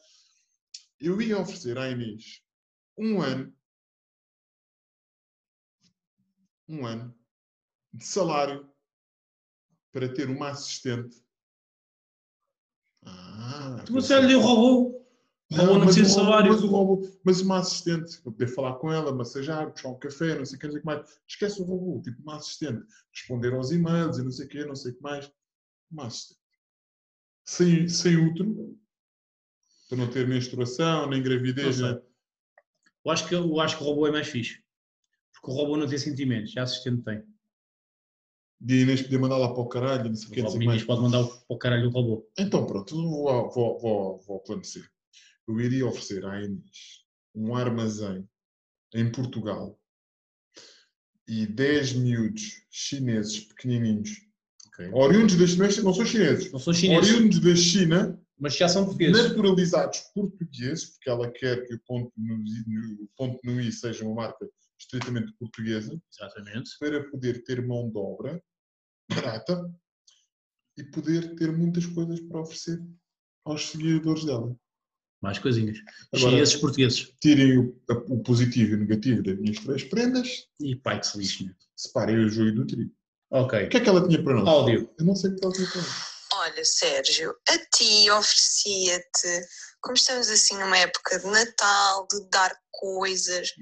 Eu 1.01 1.20
ia 1.20 1.39
oferecer 1.41 1.76
à 1.76 1.91
Inês 1.91 2.43
um 2.97 3.20
ano, 3.20 3.53
um 6.68 6.86
ano 6.86 7.12
de 7.93 8.05
salário 8.05 8.70
para 9.99 10.09
ter 10.09 10.30
uma 10.30 10.51
assistente. 10.51 11.20
Ah, 13.05 13.82
Tu 13.84 13.92
você 13.92 14.20
lhe 14.20 14.34
robô. 14.34 14.96
O 15.51 15.57
robô 15.57 15.72
não 15.72 15.86
mas 15.86 15.94
precisa 15.96 16.20
o 16.20 16.20
robô- 16.20 16.30
salário. 16.30 16.53
Mas, 16.53 16.62
o 16.62 16.66
robô, 16.68 17.09
mas 17.24 17.40
uma 17.40 17.59
assistente, 17.59 18.20
para 18.20 18.30
poder 18.32 18.46
falar 18.46 18.74
com 18.76 18.92
ela, 18.92 19.12
massajar, 19.12 19.72
puxar 19.72 19.88
um 19.88 19.99
café, 19.99 20.38
não 20.38 20.44
sei 20.44 20.57
o 20.57 20.61
que, 20.61 20.66
não 20.66 20.72
sei 20.72 20.78
o 20.78 20.82
que 20.82 20.86
mais. 20.86 21.20
Esquece 21.26 21.61
o 21.61 21.64
robô, 21.64 22.01
tipo 22.01 22.22
uma 22.22 22.36
assistente. 22.36 22.84
Responder 23.12 23.55
aos 23.55 23.72
e-mails 23.72 24.18
e 24.18 24.22
não 24.22 24.30
sei 24.30 24.46
o 24.46 24.49
que, 24.49 24.64
não 24.64 24.76
sei 24.76 24.92
o 24.92 24.94
que 24.94 25.03
mais. 25.03 25.32
Uma 25.90 26.07
assistente. 26.07 26.38
Sem, 27.44 27.88
sem 27.88 28.16
útero, 28.16 28.78
para 29.88 29.99
não 29.99 30.09
ter 30.11 30.28
menstruação, 30.28 31.09
nem 31.09 31.22
gravidez. 31.22 31.80
Não 31.80 31.94
né? 31.94 32.03
Eu 33.05 33.11
acho, 33.11 33.26
que, 33.26 33.34
eu 33.34 33.59
acho 33.61 33.78
que 33.78 33.82
o 33.82 33.86
robô 33.86 34.07
é 34.07 34.12
mais 34.12 34.28
fixe. 34.28 34.62
Porque 35.32 35.51
o 35.51 35.55
robô 35.55 35.76
não 35.76 35.88
tem 35.88 35.99
sentimentos, 35.99 36.53
já 36.53 36.61
a 36.61 36.64
assistente 36.64 37.03
tem. 37.03 37.24
E 38.66 38.72
a 38.72 38.76
Inês 38.76 39.02
podia 39.02 39.18
mandar 39.18 39.36
lá 39.36 39.52
para 39.52 39.62
o 39.62 39.68
caralho, 39.68 40.09
não 40.09 40.16
sei 40.16 40.28
o 40.28 40.32
que, 40.32 40.64
mais. 40.66 40.82
pode 40.82 41.00
mandar 41.00 41.24
para 41.24 41.38
o 41.48 41.59
caralho 41.59 41.88
o 41.88 41.92
robô. 41.92 42.28
Então 42.36 42.66
pronto, 42.66 42.94
vou, 42.94 43.50
vou, 43.50 43.78
vou, 43.78 44.18
vou. 44.26 44.42
Eu 45.46 45.61
iria 45.61 45.86
oferecer 45.86 46.24
à 46.26 46.42
Inês 46.42 47.04
um 47.34 47.54
armazém 47.54 48.28
em 48.94 49.11
Portugal 49.12 49.78
e 51.26 51.46
10 51.46 51.92
miúdos 51.94 52.62
chineses 52.70 53.40
pequenininhos, 53.40 54.11
Ok. 54.68 54.90
oriundos 54.92 55.36
da 55.36 55.46
China, 55.46 55.68
não 55.84 55.92
são 55.94 56.04
chineses, 56.06 56.52
Não 56.52 56.59
são 56.59 56.72
chineses, 56.72 57.11
oriundos 57.14 57.40
da 57.40 57.54
China, 57.54 58.20
mas 58.38 58.56
já 58.56 58.68
são 58.68 58.84
portugueses. 58.86 59.28
naturalizados 59.28 60.00
portugueses, 60.14 60.84
porque 60.86 61.11
ela 61.11 61.30
quer 61.30 61.66
que 61.66 61.74
o 61.74 61.80
ponto 61.86 62.12
no, 62.16 62.34
i- 62.44 63.02
o 63.02 63.09
ponto 63.16 63.38
no 63.44 63.61
i 63.61 63.70
seja 63.70 64.04
uma 64.04 64.14
marca 64.14 64.48
estritamente 64.78 65.32
portuguesa, 65.38 66.00
Exatamente. 66.12 66.70
para 66.80 67.09
poder 67.11 67.42
ter 67.44 67.64
mão 67.66 67.90
de 67.90 67.98
obra 67.98 68.42
barata 69.11 69.70
e 70.76 70.84
poder 70.84 71.34
ter 71.36 71.50
muitas 71.52 71.86
coisas 71.86 72.20
para 72.20 72.40
oferecer 72.40 72.78
aos 73.44 73.68
seguidores 73.70 74.24
dela. 74.24 74.54
Mais 75.20 75.38
coisinhas. 75.38 75.78
Agora- 76.14 76.30
Chineses 76.30 76.56
portugueses. 76.56 77.12
tirem 77.20 77.59
o, 77.59 77.82
o 78.09 78.22
positivo 78.22 78.72
e 78.72 78.74
o 78.74 78.78
negativo 78.78 79.22
das 79.22 79.36
minhas 79.38 79.59
três 79.64 79.82
prendas, 79.84 80.46
E 80.61 80.76
pai 80.76 81.00
que 81.00 81.06
se 81.06 81.18
lixe. 81.18 81.50
separem 81.76 82.16
o 82.24 82.28
joio 82.28 82.54
do 82.54 82.66
trigo. 82.66 82.92
Ok. 83.30 83.64
O 83.66 83.68
que 83.68 83.76
é 83.76 83.80
que 83.80 83.88
ela 83.88 84.06
tinha 84.06 84.22
para 84.22 84.34
nós? 84.34 84.48
Áudio. 84.48 84.94
Eu 84.98 85.04
não 85.04 85.16
sei 85.16 85.30
o 85.30 85.36
que 85.36 85.44
ela 85.44 85.52
tinha 85.54 85.68
para 85.68 85.80
nós. 85.82 86.09
Olha, 86.34 86.64
Sérgio, 86.64 87.34
a 87.48 87.59
ti 87.59 88.09
oferecia-te, 88.11 89.46
como 89.80 89.96
estamos 89.96 90.28
assim 90.28 90.54
numa 90.56 90.76
época 90.78 91.18
de 91.18 91.26
Natal, 91.26 92.06
de 92.11 92.28
dar 92.30 92.54
coisas. 92.70 93.52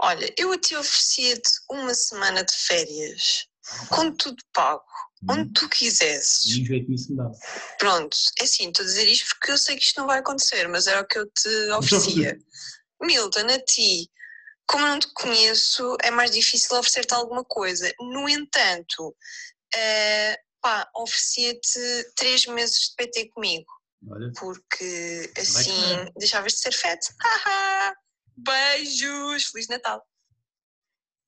Olha, 0.00 0.32
eu 0.38 0.52
a 0.52 0.58
ti 0.58 0.74
oferecia-te 0.74 1.50
uma 1.70 1.92
semana 1.92 2.42
de 2.44 2.54
férias, 2.54 3.46
com 3.88 4.12
tudo 4.12 4.42
pago, 4.52 4.84
onde 5.28 5.52
tu 5.52 5.68
quisesses. 5.68 6.56
Nem 6.56 6.64
jeito 6.64 6.90
nisso 6.90 7.10
me 7.10 7.18
dá. 7.18 7.30
Pronto, 7.78 8.16
é 8.40 8.44
assim, 8.44 8.68
estou 8.68 8.84
a 8.84 8.86
dizer 8.86 9.08
isto 9.08 9.26
porque 9.28 9.52
eu 9.52 9.58
sei 9.58 9.76
que 9.76 9.82
isto 9.82 9.98
não 9.98 10.06
vai 10.06 10.18
acontecer, 10.18 10.68
mas 10.68 10.86
era 10.86 11.00
o 11.00 11.06
que 11.06 11.18
eu 11.18 11.26
te 11.26 11.48
oferecia. 11.72 12.38
Milton, 13.00 13.46
a 13.46 13.58
ti, 13.60 14.10
como 14.66 14.84
eu 14.84 14.88
não 14.90 14.98
te 14.98 15.08
conheço, 15.14 15.96
é 16.02 16.10
mais 16.10 16.30
difícil 16.30 16.76
oferecer-te 16.76 17.14
alguma 17.14 17.44
coisa. 17.44 17.92
No 18.00 18.28
entanto, 18.28 19.16
eh, 19.74 20.38
pá, 20.60 20.88
oferecia-te 20.94 22.12
três 22.16 22.46
meses 22.46 22.90
de 22.90 22.96
PT 22.96 23.28
comigo, 23.30 23.66
Olha. 24.08 24.32
porque 24.38 25.32
assim 25.38 26.04
que 26.12 26.18
deixavas 26.18 26.52
de 26.52 26.58
ser 26.58 26.72
fete. 26.72 27.08
Haha! 27.20 27.94
Beijos! 28.36 29.44
Feliz 29.46 29.68
Natal! 29.68 30.04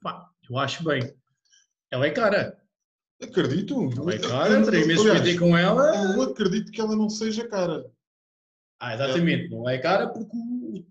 Pá, 0.03 0.29
eu 0.49 0.59
acho 0.59 0.83
bem. 0.85 1.20
Ela 1.91 2.07
é 2.07 2.11
cara. 2.11 2.61
Acredito. 3.23 3.75
Ela 3.97 4.15
é 4.15 4.19
cara, 4.19 4.61
meses 4.61 5.01
aliás, 5.01 5.21
PT 5.23 5.39
com 5.39 5.57
ela. 5.57 6.15
Eu 6.15 6.23
acredito 6.23 6.71
que 6.73 6.81
ela 6.81 6.97
não 6.97 7.11
seja 7.11 7.47
cara. 7.49 7.85
Ah, 8.79 8.95
exatamente. 8.95 9.51
Não 9.51 9.69
é 9.69 9.79
cara 9.79 10.09
porque 10.09 10.35
o- 10.37 10.87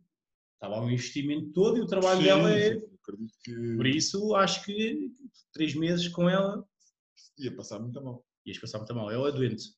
estava 0.53 0.79
um 0.81 0.89
investimento 0.91 1.51
todo 1.53 1.77
e 1.77 1.81
o 1.81 1.87
trabalho 1.87 2.19
Sim, 2.19 2.25
dela 2.25 2.51
é. 2.53 2.67
Acredito 3.01 3.33
que 3.43 3.75
Por 3.75 3.87
isso, 3.87 4.35
acho 4.35 4.63
que 4.63 5.11
três 5.53 5.73
meses 5.73 6.07
com 6.09 6.29
ela 6.29 6.63
ia 7.37 7.55
passar 7.55 7.79
muito 7.79 7.99
mal. 8.03 8.23
ias 8.45 8.59
passar 8.59 8.77
muito 8.77 8.93
mal. 8.93 9.09
Ela 9.11 9.29
é 9.29 9.31
doente. 9.31 9.73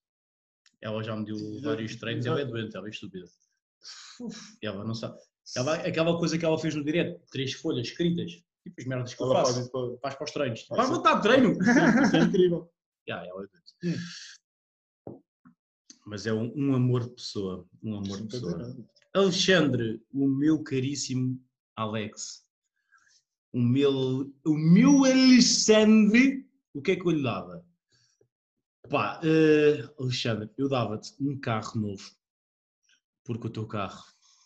Ela 0.81 1.01
já 1.03 1.15
me 1.15 1.23
deu 1.23 1.61
vários 1.61 1.95
treinos, 1.95 2.25
ela 2.25 2.41
é 2.41 2.45
doente, 2.45 2.75
ela 2.75 2.87
é 2.87 2.89
estúpida. 2.89 3.25
Ela 4.61 4.83
não 4.83 4.93
sabe. 4.93 5.17
Ela, 5.55 5.75
aquela 5.75 6.17
coisa 6.17 6.37
que 6.37 6.45
ela 6.45 6.57
fez 6.57 6.75
no 6.75 6.83
direto, 6.83 7.21
três 7.31 7.53
folhas 7.53 7.87
escritas, 7.87 8.43
tipo 8.63 8.79
as 8.79 8.85
merdas 8.87 9.13
que 9.13 9.21
eu 9.23 9.27
Ela 9.27 9.45
faço, 9.45 9.53
faz 9.55 9.69
para. 9.69 9.97
faz 9.99 10.15
para 10.15 10.23
os 10.25 10.31
treinos. 10.31 10.65
Vai 10.69 10.77
Vai 10.77 10.85
ser- 10.87 10.91
botar 10.93 11.19
treino! 11.21 11.51
Isso 11.51 12.15
é 12.15 12.19
incrível. 12.23 12.71
Já, 13.07 13.25
ela 13.25 13.43
é 13.43 13.47
doente. 13.47 13.99
Mas 16.05 16.25
é 16.25 16.33
um, 16.33 16.51
um 16.55 16.75
amor 16.75 17.03
de 17.03 17.11
pessoa. 17.15 17.67
Um 17.83 17.97
amor 17.97 18.21
de 18.21 18.27
pessoa. 18.27 18.75
Alexandre, 19.13 20.03
o 20.13 20.27
meu 20.27 20.63
caríssimo 20.63 21.39
Alex, 21.75 22.45
o 23.53 23.61
meu, 23.61 24.33
o 24.45 24.53
meu 24.57 25.03
Alexandre, 25.05 26.47
o 26.73 26.81
que 26.81 26.91
é 26.91 26.95
que 26.95 27.05
eu 27.05 27.11
lhe 27.11 27.23
dava? 27.23 27.65
Pá, 28.89 29.19
eh, 29.23 29.87
Alexandre, 29.99 30.49
eu 30.57 30.67
dava-te 30.69 31.13
um 31.19 31.39
carro 31.39 31.79
novo, 31.79 32.11
porque 33.25 33.47
o 33.47 33.49
teu 33.51 33.67
carro, 33.67 34.03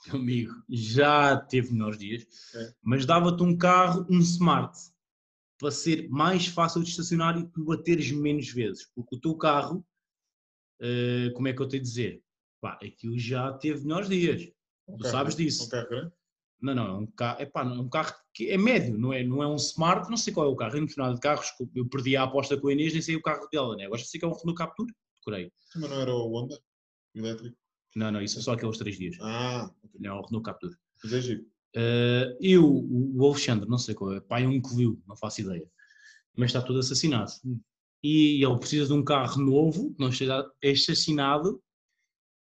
amigo, 0.13 0.53
já 0.69 1.37
teve 1.37 1.71
melhores 1.73 1.97
dias, 1.97 2.25
É. 2.55 2.73
mas 2.83 3.05
dava-te 3.05 3.41
um 3.43 3.57
carro, 3.57 4.05
um 4.09 4.19
Smart, 4.19 4.77
para 5.57 5.71
ser 5.71 6.09
mais 6.09 6.47
fácil 6.47 6.83
de 6.83 6.89
estacionar 6.89 7.37
e 7.39 7.47
tu 7.47 7.63
bateres 7.65 8.11
menos 8.11 8.49
vezes, 8.49 8.85
porque 8.93 9.15
o 9.15 9.19
teu 9.19 9.35
carro, 9.35 9.85
eh, 10.81 11.31
como 11.33 11.47
é 11.47 11.53
que 11.53 11.61
eu 11.61 11.67
tenho 11.67 11.81
a 11.81 11.83
dizer? 11.85 12.21
Pá, 12.61 12.73
aquilo 12.83 13.17
já 13.17 13.51
teve 13.53 13.81
melhores 13.83 14.09
dias. 14.09 14.51
Um 14.87 14.97
Tu 14.97 15.03
carro- 15.03 15.11
sabes 15.15 15.35
disso. 15.35 15.65
Um 15.65 15.69
carro 15.69 15.89
grande? 15.89 16.11
Não, 16.61 16.73
não, 16.75 16.85
é 16.87 16.93
um 16.99 17.05
carro, 17.07 17.39
não, 17.65 17.75
é 17.75 17.79
um 17.81 17.89
carro 17.89 18.15
que 18.33 18.49
é 18.49 18.57
médio, 18.57 18.97
não 18.97 19.13
é, 19.13 19.23
não 19.23 19.43
é 19.43 19.47
um 19.47 19.55
smart, 19.55 20.09
não 20.09 20.17
sei 20.17 20.33
qual 20.33 20.47
é 20.47 20.49
o 20.49 20.55
carro. 20.55 20.75
Eu 20.77 20.81
não 20.81 20.87
nada 20.97 21.13
de 21.15 21.19
carros, 21.21 21.47
eu 21.75 21.87
perdi 21.87 22.15
a 22.17 22.23
aposta 22.23 22.59
com 22.59 22.67
a 22.69 22.73
Inês, 22.73 22.93
nem 22.93 23.01
sei 23.01 23.15
o 23.15 23.21
carro 23.21 23.47
dela, 23.51 23.75
né? 23.75 23.85
Agora 23.85 24.01
sei 24.01 24.19
que 24.19 24.25
é 24.25 24.29
um 24.29 24.33
Renault 24.33 24.55
Captur, 24.57 24.87
decorei. 25.15 25.51
Mas 25.75 25.89
não 25.89 26.01
era 26.01 26.13
o 26.13 26.31
Honda 26.33 26.59
elétrico? 27.13 27.57
Não, 27.95 28.11
não, 28.11 28.21
isso 28.21 28.39
é 28.39 28.41
só 28.41 28.53
aqueles 28.53 28.77
três 28.77 28.97
dias. 28.97 29.17
Ah, 29.21 29.71
ok. 29.83 29.99
Não, 29.99 30.17
é 30.17 30.19
o 30.19 30.21
Renault 30.25 30.43
Captur. 30.43 30.75
Mas 31.03 31.13
é 31.13 31.21
giro. 31.21 31.45
Eh, 31.75 32.37
eu, 32.39 32.65
o 32.65 33.25
Alexandre, 33.25 33.69
não 33.69 33.77
sei 33.77 33.93
qual 33.93 34.13
é, 34.13 34.21
pai 34.21 34.47
um 34.47 34.61
que 34.61 34.75
viu, 34.75 35.01
não 35.05 35.15
faço 35.17 35.41
ideia, 35.41 35.69
mas 36.35 36.49
está 36.49 36.61
todo 36.61 36.79
assassinado. 36.79 37.31
E 38.01 38.43
ele 38.45 38.57
precisa 38.57 38.87
de 38.87 38.93
um 38.93 39.03
carro 39.03 39.41
novo, 39.41 39.93
que 39.93 39.99
não 39.99 40.09
esteja 40.09 40.49
estacionado 40.61 41.61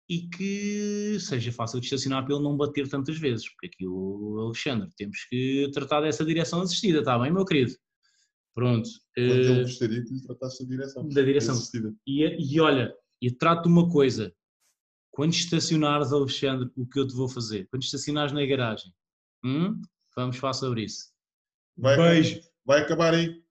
e 0.10 0.28
que 0.28 1.18
seja 1.22 1.52
fácil 1.54 1.80
de 1.80 1.86
estacionar 1.86 2.26
para 2.26 2.36
ele 2.36 2.44
não 2.44 2.58
bater 2.58 2.90
tantas 2.90 3.18
vezes, 3.18 3.50
porque 3.50 3.68
aquilo, 3.68 4.40
Alexandre, 4.42 4.90
temos 4.98 5.24
que 5.30 5.70
tratar 5.74 6.02
dessa 6.02 6.26
direção 6.26 6.62
assistida, 6.62 7.00
está 7.00 7.18
bem, 7.18 7.32
meu 7.32 7.46
querido? 7.46 7.74
Pronto. 8.54 8.90
Quando 9.16 9.32
eh, 9.32 9.52
ele 9.52 9.62
gostaria 9.62 10.04
que 10.04 10.14
lhe 10.14 10.22
tratasse 10.22 10.64
da 10.64 10.70
direção. 10.70 11.08
da 11.08 11.22
direção. 11.22 11.56
Assistida. 11.56 11.96
E, 12.06 12.56
e 12.56 12.60
olha, 12.60 12.94
e 13.22 13.32
trato 13.32 13.68
uma 13.68 13.90
coisa. 13.90 14.34
Quando 15.14 15.32
estacionares, 15.32 16.12
Alexandre, 16.12 16.72
o 16.76 16.88
que 16.88 17.00
eu 17.00 17.08
te 17.08 17.14
vou 17.14 17.30
fazer? 17.30 17.68
Quando 17.70 17.84
estacionares 17.84 18.34
na 18.34 18.44
garagem, 18.44 18.92
hum? 19.46 19.80
vamos 20.16 20.38
falar 20.38 20.54
sobre 20.54 20.86
isso. 20.86 21.14
Vai, 21.78 21.96
Beijo. 21.96 22.42
Vai 22.66 22.82
acabar 22.82 23.14
aí. 23.14 23.44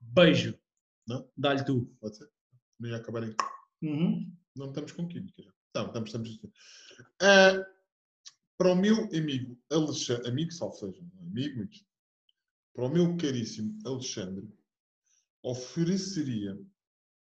Beijo. 0.00 0.58
Não? 1.06 1.30
Dá-lhe 1.36 1.64
tu. 1.64 1.86
Pode 2.00 2.16
ser? 2.16 2.28
Não 2.80 2.90
ia 2.90 2.96
acabar 2.96 3.22
aí. 3.22 3.32
Uhum. 3.82 4.36
Não 4.56 4.68
estamos 4.70 4.90
com 4.90 5.06
química 5.06 5.44
já. 5.44 5.52
Não, 5.76 5.86
estamos, 5.86 6.10
estamos. 6.10 6.40
Ah, 7.22 7.64
para 8.58 8.72
o 8.72 8.74
meu 8.74 9.04
amigo 9.14 9.56
Alexandre, 9.70 10.28
amigo, 10.28 10.50
salvo 10.50 10.74
seja, 10.74 11.00
é 11.20 11.22
amigo, 11.22 11.60
mas 11.60 11.84
para 12.74 12.84
o 12.84 12.88
meu 12.88 13.16
caríssimo 13.16 13.78
Alexandre, 13.86 14.52
ofereceria 15.40 16.58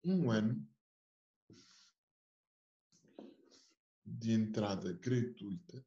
um 0.05 0.29
ano 0.29 0.67
de 4.05 4.31
entrada 4.33 4.93
gratuita 4.93 5.83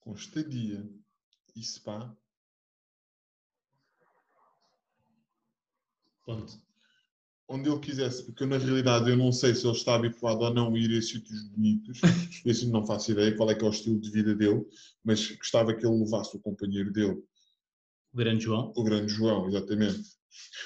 com 0.00 0.12
estadia 0.14 0.88
e 1.54 1.62
spa 1.62 2.16
Ponto. 6.24 6.52
onde 7.48 7.68
ele 7.68 7.80
quisesse, 7.80 8.24
porque 8.24 8.44
eu, 8.44 8.46
na 8.46 8.56
realidade 8.56 9.10
eu 9.10 9.16
não 9.16 9.32
sei 9.32 9.54
se 9.54 9.66
ele 9.66 9.76
está 9.76 9.96
habituado 9.96 10.40
ou 10.42 10.54
não 10.54 10.72
a 10.74 10.78
ir 10.78 10.96
a 10.96 11.02
sítios 11.02 11.42
bonitos, 11.48 12.00
isso 12.46 12.70
não 12.70 12.86
faço 12.86 13.10
ideia 13.12 13.36
qual 13.36 13.50
é 13.50 13.54
que 13.54 13.64
é 13.64 13.68
o 13.68 13.70
estilo 13.70 14.00
de 14.00 14.10
vida 14.10 14.34
dele, 14.34 14.64
mas 15.04 15.30
gostava 15.36 15.74
que 15.74 15.84
ele 15.84 15.98
levasse 15.98 16.36
o 16.36 16.40
companheiro 16.40 16.92
dele, 16.92 17.22
O 18.12 18.16
grande 18.16 18.44
João. 18.44 18.72
o 18.76 18.82
grande 18.84 19.12
João, 19.12 19.48
exatamente. 19.48 20.12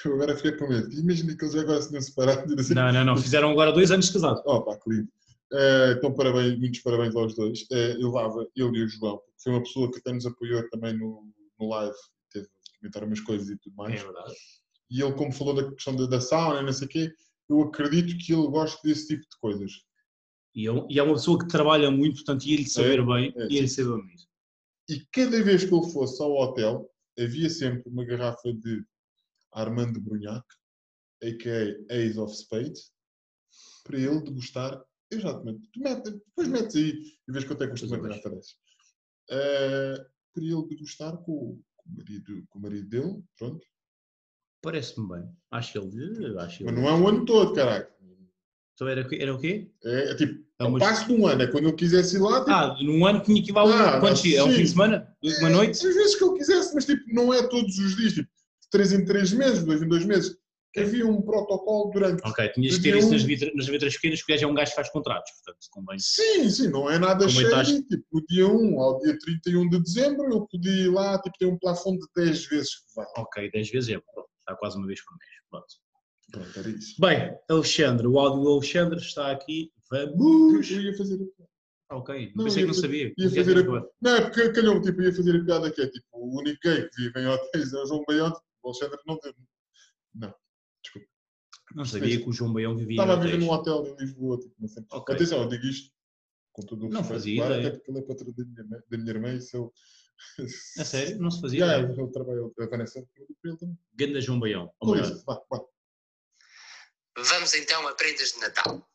Eu 0.05 0.13
agora 0.13 0.35
fiquei 0.35 0.53
com 0.53 0.67
medo, 0.69 0.89
imagina 0.93 1.35
que 1.35 1.43
eles 1.43 1.55
agora 1.55 1.81
se 1.81 1.91
não 1.91 1.99
separaram 2.01 2.45
não 2.47 2.63
sei 2.63 2.75
Não, 2.75 2.93
não, 2.93 3.03
não. 3.03 3.17
Fizeram 3.21 3.49
agora 3.51 3.73
dois 3.73 3.91
anos 3.91 4.05
de 4.05 4.13
casado. 4.13 4.41
Oh, 4.45 4.61
pá, 4.61 4.77
que 4.79 4.89
lindo. 4.89 5.11
Eh, 5.53 5.93
então, 5.97 6.13
parabéns, 6.13 6.59
muitos 6.59 6.81
parabéns 6.81 7.15
aos 7.15 7.35
dois. 7.35 7.65
Eh, 7.71 7.93
eu 7.93 8.07
levava, 8.07 8.47
eu 8.55 8.73
e 8.73 8.83
o 8.83 8.87
João, 8.87 9.17
porque 9.17 9.41
foi 9.43 9.53
uma 9.53 9.63
pessoa 9.63 9.91
que 9.91 9.99
até 9.99 10.11
nos 10.11 10.25
apoiou 10.25 10.67
também 10.69 10.97
no, 10.97 11.23
no 11.59 11.69
live, 11.69 11.95
teve 12.31 12.45
a 12.45 12.79
comentar 12.79 13.03
umas 13.03 13.21
coisas 13.21 13.49
e 13.49 13.57
tudo 13.57 13.75
mais. 13.75 14.01
É 14.01 14.03
verdade. 14.03 14.33
E 14.89 15.01
ele, 15.01 15.13
como 15.13 15.31
falou 15.31 15.53
da 15.53 15.71
questão 15.71 15.95
da, 15.95 16.05
da 16.05 16.21
sauna, 16.21 16.61
não 16.61 16.73
sei 16.73 16.87
o 16.87 16.89
quê, 16.89 17.13
eu 17.49 17.61
acredito 17.61 18.17
que 18.17 18.33
ele 18.33 18.47
gosta 18.47 18.79
desse 18.83 19.07
tipo 19.07 19.21
de 19.21 19.37
coisas. 19.39 19.71
E 20.53 20.67
é, 20.67 20.71
e 20.89 20.99
é 20.99 21.03
uma 21.03 21.13
pessoa 21.13 21.39
que 21.39 21.47
trabalha 21.47 21.91
muito, 21.91 22.15
portanto, 22.15 22.45
ia-lhe 22.45 22.67
saber 22.67 23.05
bem, 23.05 23.33
é, 23.37 23.47
ia-lhe 23.47 23.69
saber 23.69 23.97
muito. 23.97 24.27
E 24.89 25.05
cada 25.11 25.43
vez 25.43 25.63
que 25.63 25.73
ele 25.73 25.91
fosse 25.91 26.21
ao 26.21 26.33
hotel, 26.33 26.89
havia 27.19 27.49
sempre 27.49 27.89
uma 27.89 28.05
garrafa 28.05 28.53
de 28.53 28.83
Armando 29.53 29.99
Brunhac, 30.01 30.45
a.k.a. 31.23 31.95
Ace 31.95 32.19
of 32.19 32.33
Spades, 32.35 32.91
para 33.83 33.97
ele 33.97 34.21
degustar. 34.21 34.81
Eu 35.11 35.19
já 35.19 35.39
te 35.39 35.45
meto. 35.45 35.59
Tu 35.73 35.79
mete, 35.79 36.03
depois 36.11 36.47
metes 36.47 36.75
aí 36.75 37.01
e 37.27 37.31
vês 37.31 37.45
quanto 37.45 37.63
é 37.63 37.67
que 37.67 37.71
custa 37.71 37.87
uma 37.87 37.97
eu 37.97 38.01
garrafa 38.03 38.29
dessas. 38.29 38.55
Eh, 39.29 40.05
para 40.33 40.43
ele 40.43 40.67
degustar 40.69 41.17
com, 41.17 41.31
o- 41.31 41.61
com 41.75 41.89
o 41.91 41.95
marido, 41.97 42.43
com 42.49 42.59
o 42.59 42.61
marido 42.61 42.87
dele, 42.89 43.23
pronto. 43.37 43.65
Parece-me 44.61 45.07
bem. 45.07 45.29
Acho 45.51 45.71
que 45.73 45.77
ele. 45.77 46.39
Acho 46.39 46.57
que 46.59 46.63
Mas 46.65 46.73
ele... 46.73 46.81
não 46.81 46.89
é 46.89 46.93
um 46.93 47.07
ano 47.07 47.25
todo, 47.25 47.53
caralho. 47.53 47.87
Então 48.73 48.87
era, 48.87 49.01
o 49.01 49.07
quê? 49.09 49.17
era 49.19 49.33
o 49.33 49.39
quê? 49.39 49.71
É, 49.83 50.11
é 50.11 50.15
tipo, 50.15 50.45
É 50.59 50.63
ao 50.63 50.77
passo 50.77 51.07
de 51.07 51.13
um 51.13 51.25
ano, 51.25 51.41
é 51.41 51.47
quando 51.47 51.67
ele 51.67 51.75
quisesse 51.75 52.15
ir 52.17 52.19
lá. 52.19 52.39
Tipo, 52.41 52.51
Ah, 52.51 52.77
num 52.83 53.05
ano 53.05 53.21
tinha 53.23 53.41
que 53.41 53.49
ir 53.49 53.53
lá 53.53 53.63
um. 53.65 53.69
Ah, 53.73 53.99
quantos 53.99 54.21
dias? 54.21 54.39
É 54.39 54.43
um 54.43 54.51
fim 54.51 54.63
de 54.63 54.69
semana? 54.69 55.17
Uma 55.39 55.49
noite? 55.49 55.71
Às 55.87 55.95
vezes 55.95 56.15
que 56.15 56.23
ele 56.23 56.37
quisesse, 56.37 56.75
mas 56.75 56.85
tipo, 56.85 57.03
não 57.13 57.33
é 57.33 57.47
todos 57.47 57.77
os 57.79 57.95
dias, 57.95 58.13
tipo, 58.13 58.29
de 58.61 58.69
3 58.69 58.91
em 58.93 59.05
3 59.05 59.33
meses, 59.33 59.63
2 59.63 59.81
em 59.81 59.87
2 59.87 60.05
meses. 60.05 60.37
Havia 60.81 61.05
um 61.07 61.21
protocolo 61.21 61.91
durante. 61.91 62.21
Ok, 62.27 62.49
tinhas 62.49 62.75
que 62.77 62.83
ter 62.83 62.95
isso 62.97 63.07
um- 63.07 63.11
nas, 63.11 63.23
vitra- 63.23 63.51
nas 63.55 63.67
letras 63.67 63.93
pequenas, 63.95 64.19
porque 64.19 64.31
o 64.33 64.35
gajo 64.35 64.45
é 64.45 64.51
um 64.51 64.53
gajo 64.53 64.69
que 64.71 64.75
faz 64.75 64.89
contratos, 64.91 65.31
portanto, 65.33 65.67
convém. 65.71 65.99
Sim, 65.99 66.49
sim, 66.49 66.67
não 66.69 66.89
é 66.89 66.97
nada 66.99 67.27
cheio. 67.27 67.49
Tipo, 67.87 68.03
do 68.11 68.25
dia 68.27 68.47
1 68.47 68.79
ao 68.81 68.99
dia 68.99 69.17
31 69.17 69.69
de 69.69 69.81
dezembro, 69.81 70.31
eu 70.31 70.47
podia 70.47 70.71
ir 70.71 70.89
lá, 70.91 71.19
tipo, 71.21 71.37
ter 71.37 71.45
um 71.45 71.57
plafond 71.57 71.97
de 71.99 72.07
10 72.25 72.45
vezes 72.47 72.75
que 72.75 72.95
vale. 72.95 73.09
Ok, 73.17 73.51
10 73.51 73.69
vezes 73.71 73.89
é. 73.89 73.99
Pronto, 74.13 74.29
está 74.39 74.55
quase 74.55 74.77
uma 74.77 74.87
vez 74.87 75.03
por 75.03 75.15
mês. 75.17 75.29
Pronto. 75.49 75.65
Pronto, 76.31 76.59
era 76.59 76.69
isso. 76.69 76.95
Bem, 76.99 77.37
Alexandre, 77.49 78.05
o 78.07 78.19
áudio 78.19 78.43
do 78.43 78.51
Alexandre 78.53 78.99
está 78.99 79.31
aqui. 79.31 79.71
Vamos! 79.89 80.69
Eu 80.69 80.81
ia 80.81 80.97
fazer. 80.97 81.17
Ah, 81.89 81.95
ok, 81.95 82.33
Não, 82.35 82.43
pensei 82.43 82.63
ia 82.63 82.67
que 82.67 82.73
não 82.73 82.81
sabia. 82.81 83.13
Ia 83.17 83.29
Já 83.29 83.35
fazer 83.35 83.57
a-. 83.59 83.85
Não, 84.01 84.15
é 84.17 84.21
porque 84.21 84.49
calhou, 84.51 84.81
tipo, 84.81 85.01
ia 85.01 85.13
fazer 85.15 85.39
a 85.39 85.45
piada 85.45 85.71
que 85.71 85.81
é 85.81 85.87
tipo, 85.87 86.05
o 86.11 86.37
único 86.37 86.59
gay 86.61 86.89
que 86.89 87.01
vive 87.03 87.19
em 87.21 87.27
hotéis 87.27 87.71
é 87.71 87.77
o 87.81 87.85
João 87.85 87.99
tipo, 88.03 88.41
o 88.63 88.67
Alexandre 88.67 88.99
não 89.07 89.17
teve. 89.19 89.35
Não. 90.13 90.33
Não 91.75 91.85
sabia 91.85 92.17
que 92.19 92.29
o 92.29 92.33
João 92.33 92.53
Baião 92.53 92.75
vivia 92.75 92.95
Estava 92.95 93.13
a 93.13 93.23
viver 93.23 93.37
num 93.39 93.49
hotel 93.49 93.85
em 93.85 93.95
Lisboa, 93.97 94.39
tipo, 94.39 94.55
não 94.59 94.67
sei. 94.67 94.83
Ok. 94.89 95.15
Atenção, 95.15 95.41
eu 95.41 95.49
digo 95.49 95.65
isto 95.65 95.91
com 96.57 96.61
todo 96.63 96.87
o 96.87 96.89
Não 96.89 97.03
fazia 97.03 97.45
claro, 97.45 97.59
até 97.59 97.69
porque 97.69 97.91
ele 97.91 97.99
é 97.99 98.01
patrão 98.01 98.31
da 98.31 98.43
minha, 98.43 98.83
da 98.89 98.97
minha 98.97 99.09
irmã 99.11 99.33
e 99.33 99.41
se 99.41 99.55
eu. 99.55 99.71
A 100.79 100.83
sério? 100.85 101.19
Não 101.19 101.29
se 101.29 101.39
fazia? 101.39 101.59
Já, 101.59 101.77
ele, 101.77 102.11
trabalha, 102.11 102.41
a 102.59 102.65
Vanessa. 102.65 103.07
Ganda 103.93 104.19
João 104.19 104.39
Baião. 104.39 104.73
Com 104.79 104.95
vá, 105.25 105.41
vá. 105.49 105.61
Vamos 107.15 107.53
então 107.53 107.87
a 107.87 107.93
prendas 107.93 108.31
de 108.31 108.39
Natal. 108.39 108.89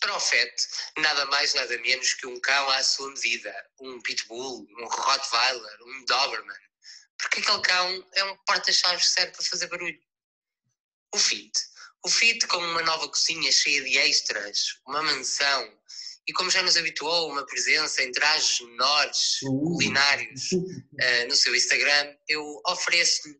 Para 0.00 0.16
o 0.16 0.20
FET, 0.20 0.52
nada 0.98 1.26
mais 1.26 1.54
nada 1.54 1.78
menos 1.78 2.14
que 2.14 2.26
um 2.26 2.40
cão 2.40 2.70
à 2.70 2.82
sua 2.82 3.08
medida, 3.08 3.54
um 3.80 4.00
pitbull, 4.00 4.66
um 4.78 4.86
rottweiler, 4.86 5.78
um 5.82 6.04
doberman. 6.04 6.56
Porque 7.18 7.40
aquele 7.40 7.62
cão 7.62 8.08
é 8.14 8.24
um 8.24 8.36
porta-chaves 8.46 9.06
que 9.06 9.12
serve 9.12 9.32
para 9.32 9.44
fazer 9.44 9.68
barulho. 9.68 10.00
O 11.14 11.18
FIT. 11.18 11.52
O 12.04 12.08
FIT 12.08 12.48
com 12.48 12.58
uma 12.58 12.82
nova 12.82 13.08
cozinha 13.08 13.52
cheia 13.52 13.82
de 13.82 13.96
extras, 13.96 14.80
uma 14.86 15.02
mansão 15.02 15.78
e 16.26 16.32
como 16.32 16.50
já 16.50 16.62
nos 16.62 16.76
habituou, 16.76 17.30
uma 17.30 17.46
presença 17.46 18.02
em 18.02 18.10
trajes 18.10 18.60
menores, 18.60 19.38
culinários, 19.40 20.50
eh, 20.98 21.26
no 21.26 21.36
seu 21.36 21.54
Instagram, 21.54 22.16
eu 22.28 22.60
ofereço-lhe 22.66 23.36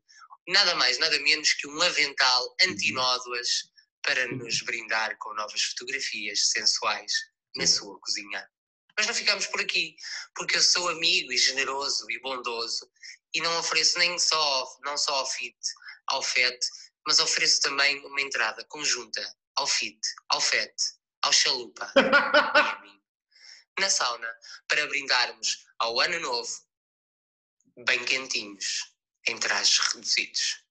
nada 0.49 0.75
mais, 0.77 0.99
nada 0.99 1.19
menos 1.21 1.53
que 1.55 1.67
um 1.67 1.83
avental 1.83 2.57
anti-nódoas 2.63 3.49
para 4.03 4.27
nos 4.29 4.61
brindar 4.63 5.17
com 5.19 5.35
novas 5.35 5.63
fotografias 5.63 6.51
sensuais 6.51 7.13
na 7.57 7.67
sua 7.67 7.99
cozinha. 8.01 8.49
Mas 8.97 9.07
não 9.07 9.15
ficamos 9.15 9.47
por 9.47 9.61
aqui, 9.61 9.97
porque 10.35 10.57
eu 10.57 10.63
sou 10.63 10.89
amigo 10.89 11.33
e 11.33 11.39
generoso 11.39 12.09
e 12.11 12.21
bondoso 12.21 12.89
e 13.35 13.41
não 13.41 13.59
ofereço 13.59 13.99
nem 13.99 14.19
só, 14.19 14.79
não 14.85 14.99
só 14.99 15.15
ao 15.15 15.27
FIT, 15.27 15.57
ao 16.09 16.23
FET, 16.23 16.59
mas 17.07 17.19
ofereço 17.19 17.61
também 17.61 18.05
uma 18.07 18.21
entrada 18.21 18.65
conjunta 18.65 19.21
ao 19.57 19.67
FIT, 19.67 20.01
ao 20.29 20.41
FET, 20.41 20.75
ao 21.23 21.33
Chalupa 21.33 21.93
e 21.97 22.01
a 22.01 22.81
mim. 22.83 23.01
Na 23.79 23.89
sauna, 23.89 24.29
para 24.69 24.87
brindarmos 24.87 25.65
ao 25.79 25.99
ano 26.01 26.21
novo, 26.21 26.51
bem 27.87 28.05
quentinhos, 28.05 28.95
em 29.29 29.39
trajes 29.39 29.79
reduzidos. 29.79 30.65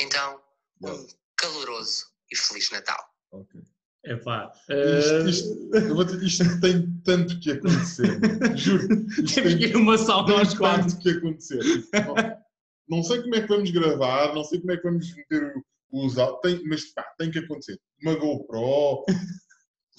Então, 0.00 0.42
um 0.82 1.06
caloroso 1.36 2.06
e 2.30 2.36
Feliz 2.36 2.70
Natal. 2.70 3.02
Ok. 3.30 3.60
Epá, 4.04 4.50
Isto, 4.68 5.14
eh, 5.14 5.28
isto, 5.28 6.24
isto 6.24 6.60
tem 6.60 7.00
tanto 7.04 7.38
que 7.40 7.52
acontecer. 7.52 8.18
Juro. 8.56 8.88
Temos 8.88 9.54
que 9.54 9.66
ir 9.66 9.76
uma 9.76 9.98
sauna 9.98 10.38
aos 10.38 10.54
quatro. 10.54 10.88
tanto 10.88 11.02
que 11.02 11.10
acontecer. 11.10 11.60
Não, 11.92 12.46
não 12.88 13.02
sei 13.02 13.20
como 13.22 13.34
é 13.34 13.42
que 13.42 13.48
vamos 13.48 13.70
gravar, 13.70 14.34
não 14.34 14.44
sei 14.44 14.60
como 14.60 14.72
é 14.72 14.76
que 14.76 14.82
vamos 14.84 15.14
meter 15.14 15.56
o, 15.56 15.64
áudios, 15.92 16.40
tem, 16.42 16.62
mas 16.68 16.92
pá, 16.92 17.02
tem 17.18 17.30
que 17.30 17.38
acontecer. 17.38 17.80
Uma 18.02 18.14
GoPro. 18.14 19.04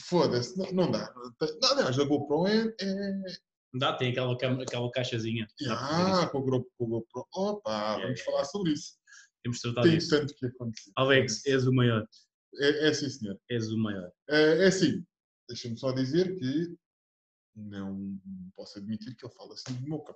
Foda-se, 0.02 0.57
não, 0.57 0.72
não 0.72 0.91
dá. 0.91 1.14
Não, 1.61 1.72
aliás, 1.72 1.99
a 1.99 2.03
GoPro 2.03 2.48
é. 2.48 2.74
é 2.82 3.49
Dá, 3.74 3.94
tem 3.94 4.11
aquela, 4.11 4.34
aquela 4.34 4.91
caixazinha. 4.91 5.48
Ah, 5.70 6.28
com 6.32 6.41
GoPro. 6.41 6.68
Com 6.78 6.86
a 6.86 6.88
GoPro. 6.88 7.28
Opa, 7.34 7.70
Yeah, 7.72 8.02
vamos 8.03 8.20
yeah, 8.20 8.32
falar 8.32 8.45
sobre 8.45 8.72
isso. 8.72 8.94
Temos 9.44 9.57
de 9.57 9.61
tratar 9.64 9.82
Tem 9.84 9.98
disso. 9.98 10.10
tanto 10.10 10.34
que 10.36 10.45
acontecer. 10.45 10.91
Alex, 10.95 11.45
és 11.45 11.68
o 11.68 11.74
maior. 11.74 12.06
É, 12.60 12.88
é 12.90 12.94
sim, 12.94 13.10
senhor. 13.10 13.40
És 13.49 13.70
o 13.72 13.78
maior. 13.78 14.11
É, 14.30 14.66
é 14.66 14.68
assim, 14.68 15.06
deixa-me 15.48 15.78
só 15.78 15.91
dizer 15.91 16.36
que 16.36 16.76
não 17.56 18.18
posso 18.56 18.80
admitir 18.80 19.16
que 19.16 19.26
ele 19.26 19.34
fala 19.34 19.53
assim 19.53 19.74
do 19.74 19.88
meu 19.88 19.99
cão. 19.99 20.16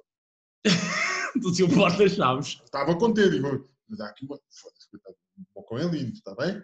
do 1.42 1.54
seu 1.54 1.70
porta-chaves. 1.70 2.62
Estava 2.64 2.98
contente, 2.98 3.40
mas 3.88 4.00
há 4.00 4.08
aqui 4.08 4.26
uma. 4.26 4.40
Foda-se, 4.50 4.90
coitado, 4.90 5.16
o 5.56 5.64
cão 5.64 5.78
é 5.78 5.86
lindo, 5.86 6.14
está 6.14 6.36
bem? 6.36 6.62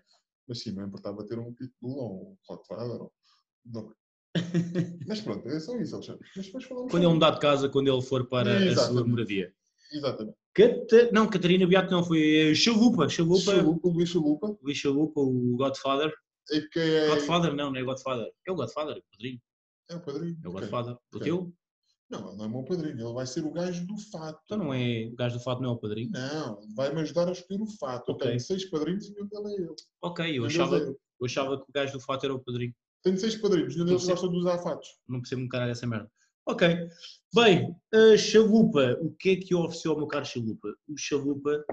Mas 0.47 0.61
sim, 0.61 0.71
não 0.71 0.85
importava 0.87 1.25
ter 1.25 1.37
um 1.37 1.53
pitbull 1.53 1.97
ou 1.97 2.31
um 2.31 2.37
Rottweiler. 2.47 3.01
Ou... 3.01 3.13
Não. 3.65 3.93
Mas 5.07 5.21
pronto, 5.21 5.47
é 5.47 5.59
só 5.59 5.77
isso, 5.77 5.95
Alexandre. 5.95 6.27
Quando 6.89 7.03
ele 7.03 7.13
mudar 7.13 7.31
de 7.31 7.39
casa, 7.39 7.69
quando 7.69 7.87
ele 7.87 8.01
for 8.01 8.27
para 8.27 8.57
a 8.57 8.75
sua 8.75 9.05
moradia. 9.05 9.53
Exatamente. 9.91 10.37
Cata... 10.53 11.11
Não, 11.11 11.29
Catarina 11.29 11.67
Beato 11.67 11.91
não, 11.91 12.03
foi 12.03 12.51
eh, 12.51 12.55
Chalupa. 12.55 13.07
Chalupa, 13.07 13.55
Chalupa, 13.55 13.87
Luís 13.87 14.09
Chalupa, 14.09 14.57
Luís 14.61 14.77
Chalupa, 14.77 15.19
o 15.19 15.55
Godfather. 15.57 16.13
é 16.51 16.61
que 16.61 16.79
é, 16.79 17.07
Godfather 17.07 17.53
não, 17.53 17.71
não 17.71 17.79
é 17.79 17.83
Godfather. 17.83 18.31
É 18.45 18.51
o 18.51 18.55
Godfather, 18.55 18.95
é 18.95 18.99
o 18.99 19.03
padrinho. 19.11 19.41
é 19.89 19.95
o 19.95 19.99
padrinho. 20.01 20.37
É 20.43 20.47
o. 20.47 20.51
Godfather. 20.51 20.93
O 20.93 21.17
Ok. 21.17 21.21
teu? 21.21 21.53
Não, 22.09 22.29
ele 22.29 22.37
não 22.37 22.45
é 22.45 22.47
o 22.47 22.51
meu 22.51 22.63
padrinho, 22.63 22.99
ele 23.07 23.13
vai 23.13 23.27
ser 23.27 23.45
o 23.45 23.51
gajo 23.51 23.85
do 23.85 23.97
fato. 24.11 24.41
Então 24.45 24.57
não 24.57 24.73
é. 24.73 25.07
O 25.11 25.15
gajo 25.15 25.37
do 25.37 25.43
fato 25.43 25.61
não 25.61 25.69
é 25.69 25.73
o 25.73 25.77
padrinho? 25.77 26.09
Não, 26.11 26.59
vai-me 26.75 27.01
ajudar 27.01 27.27
a 27.27 27.31
escolher 27.31 27.61
o 27.61 27.67
fato. 27.67 28.09
Ok. 28.11 28.25
Eu 28.25 28.31
tenho 28.31 28.39
seis 28.39 28.65
padrinhos 28.65 29.07
e 29.07 29.13
nenhum 29.13 29.27
deles 29.27 29.51
é 29.51 29.61
ele. 29.61 29.75
Ok, 30.01 30.39
eu 30.39 30.45
achava, 30.45 30.77
é 30.77 30.81
eu 30.81 31.25
achava 31.25 31.57
que 31.57 31.63
o 31.69 31.73
gajo 31.73 31.93
do 31.93 31.99
fato 31.99 32.23
era 32.25 32.33
o 32.33 32.39
padrinho. 32.39 32.73
Tenho 33.03 33.17
seis 33.17 33.35
padrinhos, 33.35 33.75
nenhum 33.75 33.85
deles 33.85 34.05
gosta 34.05 34.27
de 34.27 34.35
usar 34.35 34.57
fatos. 34.57 34.87
Não 35.07 35.21
percebo 35.21 35.43
um 35.43 35.47
caralho 35.47 35.71
essa 35.71 35.85
merda. 35.85 36.11
Ok. 36.47 36.67
Bem, 37.33 37.75
a 37.93 38.17
Chalupa. 38.17 38.97
O 39.01 39.11
que 39.11 39.29
é 39.29 39.35
que 39.35 39.53
ofereceu 39.53 39.91
ao 39.91 39.97
meu 39.97 40.07
caro 40.07 40.25
Chalupa? 40.25 40.67
O 40.87 40.97
Chalupa. 40.97 41.63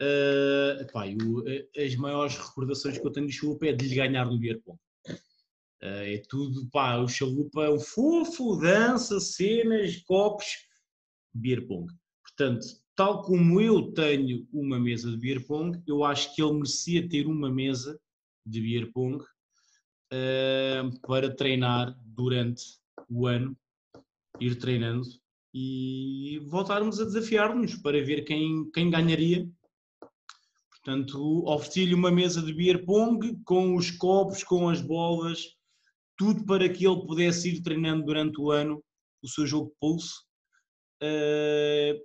eh, 0.00 0.86
pá, 0.92 1.06
eu, 1.06 1.46
eh, 1.46 1.84
as 1.84 1.94
maiores 1.94 2.36
recordações 2.36 2.98
que 2.98 3.06
eu 3.06 3.12
tenho 3.12 3.28
de 3.28 3.32
Chalupa 3.32 3.66
é 3.66 3.72
de 3.72 3.86
lhe 3.86 3.94
ganhar 3.94 4.26
no 4.26 4.38
beer 4.40 4.60
pong. 4.62 4.76
Eh, 5.82 6.14
é 6.14 6.22
tudo, 6.28 6.68
pá, 6.70 6.96
o 6.98 7.08
Chalupa 7.08 7.64
é 7.64 7.70
um 7.70 7.80
fofo, 7.80 8.56
dança, 8.56 9.18
cenas, 9.18 9.96
copos, 10.04 10.46
beer 11.34 11.66
pong. 11.66 11.92
Portanto, 12.22 12.64
tal 12.94 13.22
como 13.22 13.60
eu 13.60 13.90
tenho 13.92 14.46
uma 14.52 14.78
mesa 14.78 15.10
de 15.10 15.16
beer 15.16 15.44
pong, 15.44 15.82
eu 15.86 16.04
acho 16.04 16.34
que 16.34 16.42
ele 16.42 16.52
merecia 16.52 17.08
ter 17.08 17.26
uma 17.26 17.50
mesa 17.50 18.00
de 18.46 18.60
beer 18.60 18.92
pong 18.92 19.24
eh, 20.12 20.82
para 21.06 21.34
treinar 21.34 21.98
durante 22.04 22.62
o 23.10 23.26
ano, 23.26 23.56
ir 24.38 24.56
treinando 24.58 25.02
e 25.52 26.40
voltarmos 26.46 27.00
a 27.00 27.04
desafiar-nos 27.04 27.74
para 27.76 28.02
ver 28.04 28.22
quem, 28.22 28.70
quem 28.70 28.88
ganharia. 28.88 29.50
Portanto, 30.70 31.44
ofereci-lhe 31.46 31.94
uma 31.94 32.10
mesa 32.10 32.40
de 32.40 32.52
beer 32.52 32.84
pong 32.84 33.36
com 33.44 33.74
os 33.74 33.90
copos, 33.90 34.44
com 34.44 34.68
as 34.68 34.80
bolas, 34.80 35.56
tudo 36.22 36.46
para 36.46 36.68
que 36.68 36.86
ele 36.86 37.04
pudesse 37.04 37.48
ir 37.48 37.62
treinando 37.62 38.04
durante 38.04 38.40
o 38.40 38.52
ano 38.52 38.80
o 39.24 39.28
seu 39.28 39.44
jogo 39.44 39.70
de 39.70 39.76
pulso. 39.80 40.24
Eh, 41.02 42.00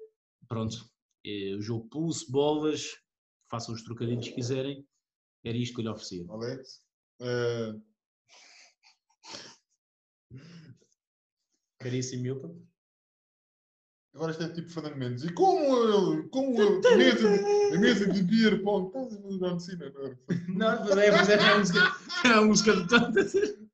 pronto, 0.48 0.90
eh, 1.24 1.54
o 1.56 1.62
jogo 1.62 1.84
de 1.84 1.90
pulso, 1.92 2.32
bolas, 2.32 2.96
façam 3.52 3.76
os 3.76 3.84
trocadilhos 3.84 4.28
que 4.28 4.34
quiserem, 4.34 4.84
era 5.46 5.56
isto 5.56 5.76
que 5.76 5.82
eu 5.82 5.84
lhe 5.84 5.90
oferecia. 5.92 6.26
Alex. 6.30 6.82
eh, 7.22 7.74
Caríssimo 11.80 12.24
Milton. 12.24 12.60
agora 14.16 14.32
isto 14.32 14.44
é 14.44 14.50
tipo 14.52 14.70
Fernando 14.70 14.96
Mendes. 14.96 15.24
E 15.26 15.34
como 15.34 15.60
ele, 15.60 16.28
como 16.30 16.60
ele, 16.60 16.88
a 16.88 16.98
mesa 16.98 17.38
de, 17.38 17.76
a 17.76 17.80
mesa 17.80 18.12
de 18.12 18.24
beer 18.24 18.64
pong, 18.64 18.88
estás 18.88 19.14
a 19.14 19.38
John 19.38 19.60
Cena, 19.60 19.92
não 19.92 20.06
é? 20.08 20.18
Não, 20.48 20.86
mas 20.86 20.98
é, 20.98 21.12
mas 21.12 21.30
é 21.30 21.36
a 21.40 21.60
música, 21.60 21.80
é 22.26 22.30
a 22.30 22.42
música 22.42 22.76
de 22.76 22.88
tantas. 22.88 23.67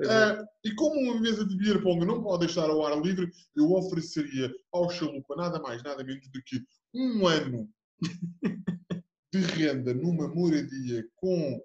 Eh, 0.00 0.44
e 0.64 0.74
como 0.74 0.98
uma 1.00 1.20
mesa 1.20 1.46
de 1.46 1.56
beer 1.56 1.82
pong 1.82 2.04
não 2.04 2.22
pode 2.22 2.46
deixar 2.46 2.68
ao 2.68 2.84
ar 2.84 3.00
livre, 3.00 3.30
eu 3.54 3.72
ofereceria 3.72 4.52
ao 4.72 4.90
Chalupa 4.90 5.36
nada 5.36 5.60
mais, 5.60 5.82
nada 5.82 6.02
menos 6.02 6.26
do 6.30 6.42
que 6.42 6.64
um 6.94 7.26
ano 7.26 7.70
de 9.32 9.40
renda 9.40 9.92
numa 9.92 10.28
moradia 10.28 11.06
com 11.16 11.62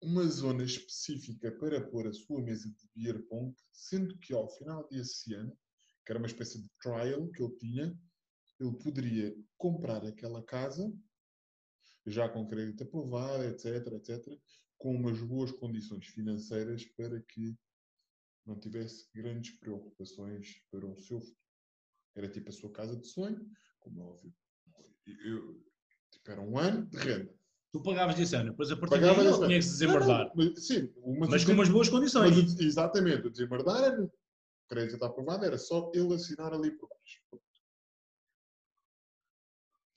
uma 0.00 0.26
zona 0.26 0.64
específica 0.64 1.52
para 1.52 1.80
pôr 1.80 2.08
a 2.08 2.12
sua 2.12 2.42
mesa 2.42 2.68
de 2.68 2.88
beer 2.94 3.22
pong, 3.28 3.54
sendo 3.72 4.18
que 4.18 4.32
ao 4.32 4.48
final 4.48 4.88
desse 4.88 5.32
ano, 5.34 5.56
que 6.04 6.12
era 6.12 6.18
uma 6.18 6.26
espécie 6.26 6.60
de 6.60 6.68
trial 6.80 7.28
que 7.28 7.42
ele 7.42 7.56
tinha, 7.56 7.98
ele 8.58 8.72
poderia 8.78 9.34
comprar 9.56 10.04
aquela 10.04 10.42
casa, 10.42 10.92
já 12.04 12.28
com 12.28 12.48
crédito 12.48 12.82
aprovado, 12.82 13.44
etc, 13.44 13.86
etc, 13.92 14.40
com 14.82 14.96
umas 14.96 15.20
boas 15.20 15.52
condições 15.52 16.06
financeiras 16.08 16.84
para 16.96 17.20
que 17.22 17.56
não 18.44 18.58
tivesse 18.58 19.08
grandes 19.14 19.56
preocupações 19.56 20.60
para 20.72 20.84
o 20.84 20.96
seu 20.98 21.20
futuro. 21.20 21.38
Era 22.16 22.28
tipo 22.28 22.48
a 22.48 22.52
sua 22.52 22.68
casa 22.72 22.96
de 22.96 23.06
sonho, 23.06 23.48
como 23.78 24.00
é 24.00 24.04
óbvio. 24.04 24.34
Eu, 25.06 25.64
tipo, 26.10 26.28
era 26.32 26.40
um 26.40 26.58
ano 26.58 26.84
de 26.86 26.96
renda. 26.98 27.32
Tu 27.72 27.80
pagavas 27.80 28.16
desse 28.16 28.34
ano, 28.34 28.50
depois 28.50 28.70
a 28.72 28.76
partir 28.76 29.00
daí 29.00 29.10
esse 29.12 29.20
ano. 29.28 29.46
tinha 29.46 29.58
que 29.58 29.62
se 29.64 29.70
desembardar. 29.70 30.32
Não, 30.34 30.44
não, 30.44 30.52
mas, 30.52 30.66
sim, 30.66 30.92
uma 30.96 31.26
Mas 31.28 31.44
com 31.44 31.52
umas 31.52 31.68
boas 31.68 31.88
mas 31.88 31.96
condições. 31.98 32.34
des- 32.34 32.60
exatamente, 32.66 33.28
o 33.28 33.30
desembardar 33.30 33.84
era, 33.84 34.02
o 34.04 34.12
crédito 34.68 34.94
está 34.94 35.06
aprovado, 35.06 35.44
era 35.44 35.56
só 35.56 35.92
ele 35.94 36.12
assinar 36.12 36.52
ali 36.52 36.72
por 36.72 36.88
baixo. 36.88 37.20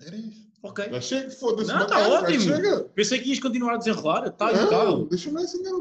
Era 0.02 0.16
isso. 0.16 0.52
Ok. 0.62 0.90
Já 0.90 1.02
chega, 1.02 1.32
foda-se. 1.32 1.72
Não, 1.72 1.88
tá 1.88 2.00
já 2.00 2.10
ótimo. 2.10 2.42
Chega. 2.42 2.84
Pensei 2.90 3.20
que 3.22 3.30
ias 3.30 3.40
continuar 3.40 3.76
a 3.76 3.78
desenrolar. 3.78 4.28
Está 4.28 4.52
impecável. 4.52 5.06
Deixa-me 5.08 5.42
acender. 5.42 5.74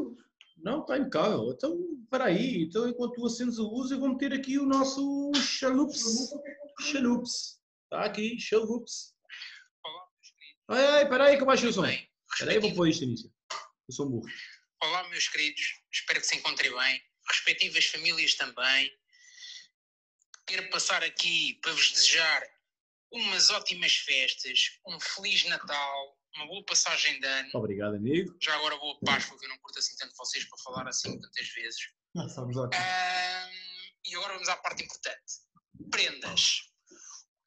Não, 0.57 0.81
está 0.81 0.97
impecável. 0.97 1.51
Então, 1.51 1.77
espera 2.03 2.25
aí. 2.25 2.63
Então, 2.63 2.87
enquanto 2.87 3.13
tu 3.13 3.25
acendes 3.25 3.59
a 3.59 3.63
luz, 3.63 3.91
eu 3.91 3.99
vou 3.99 4.09
meter 4.09 4.33
aqui 4.33 4.57
o 4.57 4.65
nosso 4.65 5.31
chalups. 5.35 6.33
Chalups. 6.79 7.59
Está 7.83 8.05
aqui, 8.05 8.39
chalups. 8.39 9.13
Olá, 9.83 10.07
meus 10.15 10.31
queridos. 10.31 10.65
Ai, 10.69 10.85
ai, 10.87 11.03
espera 11.03 11.23
aí 11.25 11.35
que 11.35 11.41
eu 11.41 11.47
baixei 11.47 11.69
o 11.69 11.73
som. 11.73 11.85
Espera 11.85 12.51
aí, 12.51 12.57
eu 12.57 12.61
vou 12.61 12.73
pôr 12.73 12.87
isto 12.87 13.03
início. 13.03 13.31
Eu 13.87 13.93
sou 13.93 14.07
um 14.07 14.09
burro. 14.09 14.27
Olá, 14.81 15.07
meus 15.09 15.27
queridos. 15.27 15.61
Espero 15.91 16.19
que 16.19 16.27
se 16.27 16.35
encontrem 16.35 16.71
bem. 16.71 17.01
Respectivas 17.27 17.85
famílias 17.85 18.35
também. 18.35 18.91
Quero 20.47 20.69
passar 20.69 21.03
aqui 21.03 21.59
para 21.61 21.71
vos 21.73 21.91
desejar 21.91 22.43
umas 23.15 23.49
ótimas 23.49 23.95
festas, 23.95 24.77
um 24.87 24.99
Feliz 24.99 25.43
Natal, 25.45 26.17
uma 26.35 26.47
boa 26.47 26.63
passagem 26.65 27.19
de 27.19 27.25
ano. 27.27 27.49
Obrigado, 27.53 27.95
amigo. 27.95 28.35
Já 28.41 28.55
agora 28.55 28.77
boa 28.77 28.99
Páscoa, 29.05 29.37
que 29.39 29.45
eu 29.45 29.49
não 29.49 29.57
curto 29.59 29.79
assim 29.79 29.95
tanto 29.97 30.15
vocês 30.17 30.43
para 30.45 30.57
falar 30.59 30.87
assim 30.87 31.19
tantas 31.19 31.47
vezes. 31.49 31.79
Sabes 32.33 32.55
lá. 32.55 32.69
Ahm, 32.73 33.51
e 34.05 34.15
agora 34.15 34.33
vamos 34.33 34.49
à 34.49 34.57
parte 34.57 34.83
importante. 34.83 35.33
Prendas. 35.91 36.41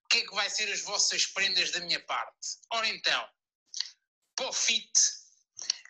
O 0.04 0.08
que 0.08 0.18
é 0.18 0.26
que 0.26 0.34
vai 0.34 0.48
ser 0.48 0.70
as 0.72 0.80
vossas 0.82 1.26
prendas 1.26 1.70
da 1.70 1.80
minha 1.80 2.00
parte? 2.06 2.48
Ora 2.72 2.88
então, 2.88 3.28
para 4.36 4.48
o 4.48 4.52
FIT, 4.52 4.90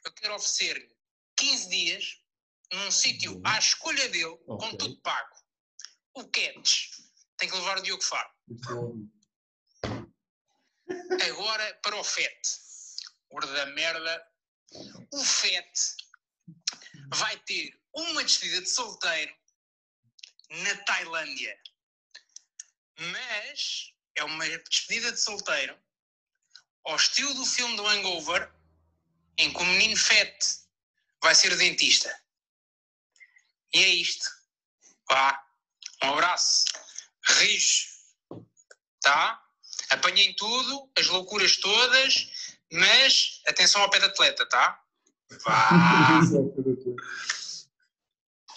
eu 0.05 0.12
quero 0.14 0.34
oferecer 0.34 0.88
15 1.36 1.68
dias 1.68 2.05
num 2.72 2.90
sítio 2.90 3.40
à 3.44 3.59
escolha 3.59 4.09
dele, 4.09 4.36
com 4.44 4.55
Ok. 4.55 4.78
tudo 4.78 5.00
pago. 5.02 5.36
O 6.14 6.24
Cats. 6.28 6.90
Tem 7.36 7.48
que 7.48 7.55
levar 7.55 7.78
o 7.78 7.82
Diogo 7.82 8.02
Faro. 8.02 8.28
Agora 11.28 11.74
para 11.82 11.97
o 11.97 12.05
FET. 12.05 12.40
Gordo 13.31 13.52
da 13.52 13.66
merda. 13.66 14.27
O 15.12 15.24
FET 15.24 15.97
vai 17.15 17.36
ter 17.40 17.78
uma 17.94 18.23
despedida 18.23 18.62
de 18.62 18.69
solteiro 18.69 19.35
na 20.51 20.77
Tailândia. 20.85 21.59
Mas 22.98 23.93
é 24.15 24.24
uma 24.24 24.47
despedida 24.47 25.12
de 25.12 25.20
solteiro 25.20 25.78
ao 26.85 26.97
estilo 26.97 27.35
do 27.35 27.47
filme 27.47 27.77
do 27.77 27.86
Hangover, 27.86 28.52
em 29.36 29.52
que 29.52 29.59
o 29.59 29.65
menino 29.65 29.97
FET 29.97 30.39
vai 31.23 31.35
ser 31.35 31.56
dentista. 31.56 32.15
E 33.74 33.82
é 33.82 33.89
isto. 33.89 34.27
Vá. 35.09 35.44
Um 36.02 36.12
abraço. 36.12 36.65
Rijo. 37.24 37.89
Tá? 39.01 39.48
Apanhem 39.90 40.35
tudo, 40.35 40.89
as 40.98 41.06
loucuras 41.06 41.56
todas, 41.56 42.31
mas 42.73 43.40
atenção 43.47 43.82
ao 43.82 43.90
pé 43.90 43.98
de 43.98 44.06
atleta, 44.06 44.47
tá? 44.47 44.81
Vá. 45.44 45.69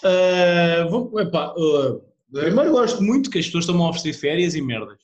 Ah, 0.04 0.84
vou, 0.90 1.20
epá, 1.20 1.54
ah, 1.56 2.00
primeiro 2.32 2.72
gosto 2.72 3.02
muito 3.02 3.30
que 3.30 3.38
as 3.38 3.46
pessoas 3.46 3.64
estão 3.64 3.82
a 3.82 3.90
oferecer 3.90 4.12
férias 4.14 4.54
e 4.54 4.62
merdas. 4.62 4.98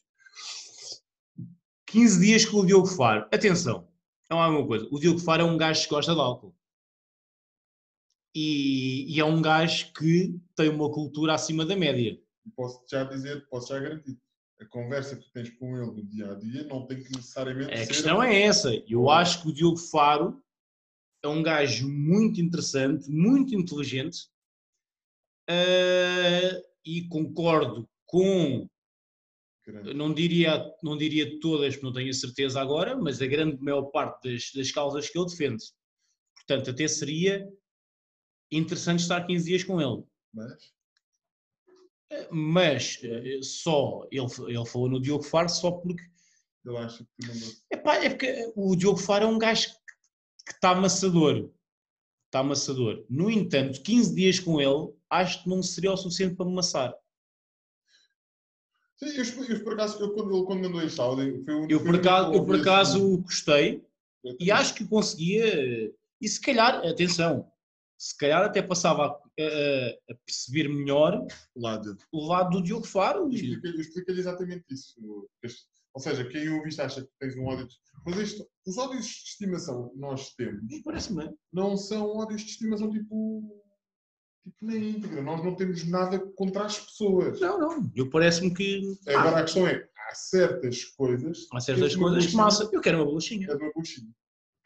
15 1.86 2.20
dias 2.20 2.44
com 2.44 2.58
o 2.58 2.66
Diogo 2.66 2.86
Faro. 2.86 3.26
Atenção, 3.32 3.88
não 4.30 4.40
há 4.40 4.48
uma 4.48 4.66
coisa. 4.66 4.86
O 4.90 4.98
Diogo 4.98 5.18
Faro 5.18 5.42
é 5.42 5.44
um 5.44 5.56
gajo 5.56 5.82
que 5.82 5.88
gosta 5.88 6.14
de 6.14 6.20
álcool. 6.20 6.54
E, 8.34 9.14
e 9.14 9.20
é 9.20 9.24
um 9.24 9.40
gajo 9.40 9.92
que 9.94 10.38
tem 10.54 10.68
uma 10.68 10.90
cultura 10.90 11.34
acima 11.34 11.64
da 11.64 11.74
média. 11.74 12.20
Posso 12.54 12.82
já 12.88 13.04
dizer, 13.04 13.46
posso 13.48 13.68
já 13.68 13.80
garantir. 13.80 14.18
A 14.60 14.66
conversa 14.66 15.16
que 15.16 15.30
tens 15.30 15.50
com 15.50 15.76
ele 15.76 15.86
no 15.86 16.04
dia 16.04 16.32
a 16.32 16.34
dia 16.34 16.64
não 16.64 16.86
tem 16.86 17.02
que 17.02 17.14
necessariamente 17.14 17.72
A 17.72 17.86
questão 17.86 18.22
é 18.22 18.42
essa. 18.42 18.70
Eu 18.88 19.08
acho 19.08 19.42
que 19.42 19.48
o 19.48 19.52
Diogo 19.52 19.76
Faro 19.76 20.42
é 21.22 21.28
um 21.28 21.42
gajo 21.42 21.88
muito 21.88 22.40
interessante, 22.40 23.08
muito 23.10 23.54
inteligente. 23.54 24.28
ah, 25.48 26.68
e 26.84 27.06
concordo 27.08 27.88
com, 28.06 28.66
Grande. 29.66 29.92
não 29.92 30.14
diria, 30.14 30.64
não 30.82 30.96
diria 30.96 31.38
todas, 31.38 31.74
porque 31.74 31.86
não 31.86 31.92
tenho 31.92 32.08
a 32.08 32.14
certeza 32.14 32.60
agora, 32.60 32.96
mas 32.96 33.20
a 33.20 33.26
grande 33.26 33.62
maior 33.62 33.82
parte 33.90 34.32
das, 34.32 34.50
das 34.52 34.72
causas 34.72 35.10
que 35.10 35.18
ele 35.18 35.28
defende. 35.28 35.64
Portanto, 36.34 36.70
até 36.70 36.88
seria 36.88 37.46
interessante 38.50 39.00
estar 39.00 39.26
15 39.26 39.44
dias 39.44 39.64
com 39.64 39.78
ele. 39.80 40.02
Mas, 40.32 40.72
Mas 42.30 42.98
eh, 43.02 43.40
só, 43.42 44.06
ele, 44.10 44.26
ele 44.48 44.66
falou 44.66 44.88
no 44.88 45.00
Diogo 45.00 45.22
Faro 45.22 45.48
só 45.48 45.70
porque 45.70 46.02
ele 46.64 46.76
acha 46.78 47.04
que 47.04 47.26
não 47.26 47.34
Epá, 47.70 47.96
é 47.96 48.08
porque 48.08 48.52
o 48.56 48.74
Diogo 48.74 48.98
Faro 48.98 49.24
é 49.24 49.28
um 49.28 49.38
gajo 49.38 49.68
que 50.46 50.52
está 50.52 50.70
amassador. 50.70 51.50
Está 52.26 52.40
amassador. 52.40 53.04
No 53.08 53.30
entanto, 53.30 53.82
15 53.82 54.14
dias 54.14 54.40
com 54.40 54.60
ele, 54.60 54.92
acho 55.10 55.42
que 55.42 55.48
não 55.48 55.62
seria 55.62 55.92
o 55.92 55.96
suficiente 55.96 56.36
para 56.36 56.46
me 56.46 56.52
amassar. 56.52 56.94
Sim, 58.96 59.10
eu, 59.16 59.44
eu, 59.44 59.64
por 59.64 59.74
acaso, 59.74 60.02
eu, 60.02 60.12
quando 60.12 60.34
ele 60.34 60.44
quando 60.44 60.62
mandou 60.62 60.82
este 60.82 61.00
áudio, 61.00 61.44
foi 61.44 61.54
o 61.54 61.70
Eu 61.70 61.82
por 61.82 61.94
acaso, 61.94 62.34
eu 62.34 62.44
por 62.44 62.56
ouvi 62.56 62.60
acaso 62.60 62.98
assim. 62.98 63.22
gostei 63.22 63.86
Eu 64.24 64.36
e 64.40 64.50
acho 64.50 64.74
que 64.74 64.84
conseguia. 64.86 65.94
E 66.20 66.28
se 66.28 66.40
calhar, 66.40 66.84
atenção, 66.84 67.50
se 67.96 68.16
calhar 68.16 68.42
até 68.42 68.60
passava 68.60 69.16
a, 69.40 70.14
perceber 70.26 70.68
melhor 70.68 71.24
Lá 71.56 71.76
de- 71.76 71.94
o 72.12 72.26
lado 72.26 72.50
do 72.58 72.62
Diogo 72.62 72.86
Faro. 72.86 73.30
E, 73.32 73.54
eu 73.62 73.80
expliquei-lhe 73.80 74.20
exatamente 74.20 74.64
isso. 74.70 74.94
Ou 75.94 76.00
seja, 76.02 76.24
quem 76.28 76.48
ouviste 76.50 76.80
acha 76.80 77.02
que 77.02 77.10
tens 77.18 77.36
um 77.36 77.44
ódio. 77.46 77.66
de- 77.66 77.76
Mas 78.06 78.16
isto, 78.18 78.48
os 78.66 78.78
ódios 78.78 79.06
de 79.06 79.12
estimação 79.12 79.88
que 79.90 79.98
nós 79.98 80.34
temos 80.34 80.62
Parece-me 80.84 81.30
não 81.52 81.76
são 81.76 82.16
ódios 82.16 82.42
de 82.42 82.50
estimação 82.50 82.90
tipo. 82.90 83.64
tipo 84.44 84.56
na 84.64 84.76
íntegra. 84.76 85.22
Nós 85.22 85.44
não 85.44 85.54
temos 85.56 85.84
nada 85.88 86.18
contra 86.36 86.64
as 86.66 86.78
pessoas. 86.78 87.40
Não, 87.40 87.58
não. 87.58 87.92
Eu 87.96 88.08
parece-me 88.10 88.54
que. 88.54 88.82
Agora 89.08 89.38
a 89.40 89.42
questão 89.42 89.66
é: 89.66 89.88
há 90.08 90.14
certas 90.14 90.84
coisas. 90.84 91.46
Há 91.52 91.60
certas 91.60 91.96
coisas 91.96 92.26
que 92.26 92.36
massa. 92.36 92.68
Eu 92.72 92.80
quero 92.80 92.98
uma 92.98 93.06
bolachinha. 93.06 93.46
De 93.48 93.54
uma 93.54 93.72
bolachinha. 93.72 94.10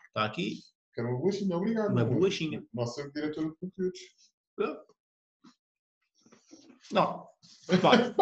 Está 0.09 0.25
aqui, 0.27 0.59
Quero 0.95 1.09
uma 1.09 1.19
bolachinha, 1.19 1.57
obrigado. 1.57 1.91
uma 1.93 2.05
bolachinha. 2.05 2.63
Nossa 2.75 3.11
diretora 3.11 3.49
de 3.49 3.57
conteúdos. 3.57 3.99
Não. 6.93 7.27
Epá, 7.71 8.15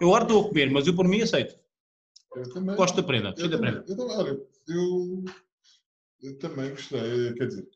eu 0.00 0.16
estou 0.18 0.44
a 0.44 0.48
comer, 0.48 0.70
mas 0.70 0.86
eu 0.86 0.94
por 0.94 1.06
mim 1.08 1.22
aceito. 1.22 1.58
Eu 2.34 2.52
também. 2.52 2.76
Gosto 2.76 2.96
da 2.96 3.02
prenda. 3.02 3.34
Eu 3.38 3.50
também, 3.50 3.72
prenda. 3.72 3.84
eu 3.88 3.96
também, 3.96 4.16
olha, 4.16 4.40
eu, 4.68 5.24
eu 6.22 6.38
também 6.38 6.70
gostei, 6.70 7.32
quer 7.34 7.46
dizer. 7.46 7.68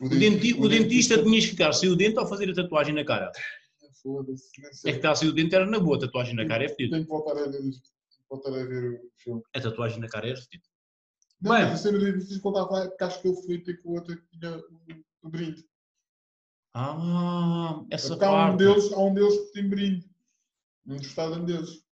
O, 0.00 0.08
denti- 0.08 0.54
o 0.54 0.68
dentista 0.68 1.22
tinhas 1.22 1.44
que 1.44 1.50
ficar 1.52 1.72
sem 1.72 1.88
o 1.90 1.96
dente 1.96 2.18
ou 2.18 2.26
fazer 2.26 2.50
a 2.50 2.54
tatuagem 2.54 2.94
na 2.94 3.04
cara. 3.04 3.30
Foda-se, 4.02 4.48
É 4.86 4.90
que 4.92 4.94
ficar 4.94 5.14
sem 5.14 5.28
o 5.28 5.32
dente 5.32 5.54
era 5.54 5.66
na 5.66 5.78
boa, 5.78 5.96
a 5.98 6.00
tatuagem 6.00 6.34
na 6.34 6.46
cara 6.48 6.64
é 6.64 6.68
fedido. 6.68 6.92
Tenho 6.92 7.04
que 7.04 7.10
voltar 7.10 7.32
a 7.38 7.46
ver, 7.48 7.60
voltar 8.30 8.48
a 8.48 8.64
ver 8.64 8.94
o 8.94 9.10
filme. 9.18 9.42
A 9.54 9.60
tatuagem 9.60 10.00
na 10.00 10.08
cara 10.08 10.28
é 10.30 10.34
fedido. 10.36 10.64
Não, 11.42 11.52
Bem. 11.52 11.64
mas 11.64 11.72
a 11.72 11.76
cena 11.76 11.98
do 11.98 12.04
dentista 12.04 12.34
estava 12.34 12.70
lá, 12.70 12.88
porque 12.88 13.04
acho 13.04 13.22
que 13.22 13.28
ele 13.28 13.42
foi 13.42 13.58
ter 13.58 13.82
com 13.82 13.90
o 13.90 13.94
outro 13.94 14.16
que 14.16 14.38
tinha 14.38 14.56
o, 14.56 15.26
o 15.26 15.28
brinde. 15.28 15.64
Ah, 16.74 17.82
essa 17.90 18.10
Porque 18.10 18.24
há 18.24 18.28
um, 18.30 18.32
parte. 18.32 18.58
deles, 18.58 18.92
há 18.92 18.98
um 19.00 19.14
deles 19.14 19.36
que 19.38 19.52
tem 19.52 19.68
brinde. 19.68 20.10
Um 20.86 20.96
dos 20.96 21.06
Estados 21.06 21.44
deles. 21.44 21.84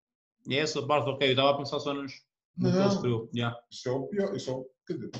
É 0.49 0.57
essa 0.57 0.85
parte, 0.87 1.09
ok. 1.11 1.27
Eu 1.29 1.33
estava 1.33 1.51
a 1.51 1.57
pensar 1.57 1.81
só 1.81 1.93
nos. 1.93 2.13
No 2.57 2.71
Não. 2.71 3.29
Yeah. 3.35 3.57
Isso 3.71 3.89
é 3.89 3.93
o 3.93 4.07
pior, 4.07 4.35
isso 4.37 4.51
é 4.51 4.53
o. 4.53 4.71
Quer 4.87 4.95
dizer, 4.95 5.11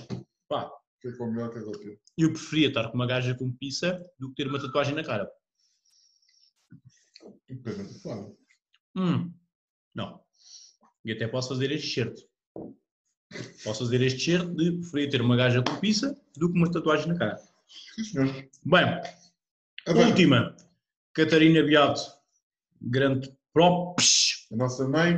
Pá, 0.49 0.71
que 1.01 1.09
é 1.09 1.11
o 1.11 1.31
melhor 1.31 1.51
que 1.53 1.59
é 1.59 1.63
o 1.63 1.73
pior. 1.73 1.97
eu 2.17 2.33
preferia 2.33 2.69
estar 2.69 2.89
com 2.89 2.95
uma 2.95 3.07
gaja 3.07 3.35
com 3.35 3.53
pizza 3.53 4.05
do 4.19 4.31
que 4.31 4.37
ter 4.43 4.49
uma 4.49 4.61
tatuagem 4.61 4.95
na 4.95 5.05
cara. 5.05 5.31
E 7.49 7.57
te 7.57 8.03
falo. 8.03 8.37
Hum, 8.97 9.33
não. 9.95 10.21
E 11.05 11.13
até 11.13 11.29
posso 11.29 11.49
fazer 11.51 11.71
este 11.71 11.87
shirt. 11.87 12.21
Posso 13.63 13.85
fazer 13.85 14.01
este 14.03 14.19
shirt 14.19 14.49
de 14.55 14.73
preferir 14.73 15.11
ter 15.11 15.21
uma 15.21 15.37
gaja 15.37 15.63
com 15.63 15.79
pizza 15.81 16.19
do 16.37 16.51
que 16.51 16.59
uma 16.59 16.71
tatuagem 16.71 17.09
na 17.09 17.19
cara. 17.19 17.37
Sim, 17.95 18.05
senhor. 18.05 18.49
Bem, 18.65 18.85
Bem, 19.95 20.07
última. 20.07 20.57
Catarina 21.15 21.63
Beato. 21.63 22.01
Grande 22.81 23.37
props. 23.53 24.47
A 24.53 24.57
nossa 24.57 24.87
mãe, 24.89 25.17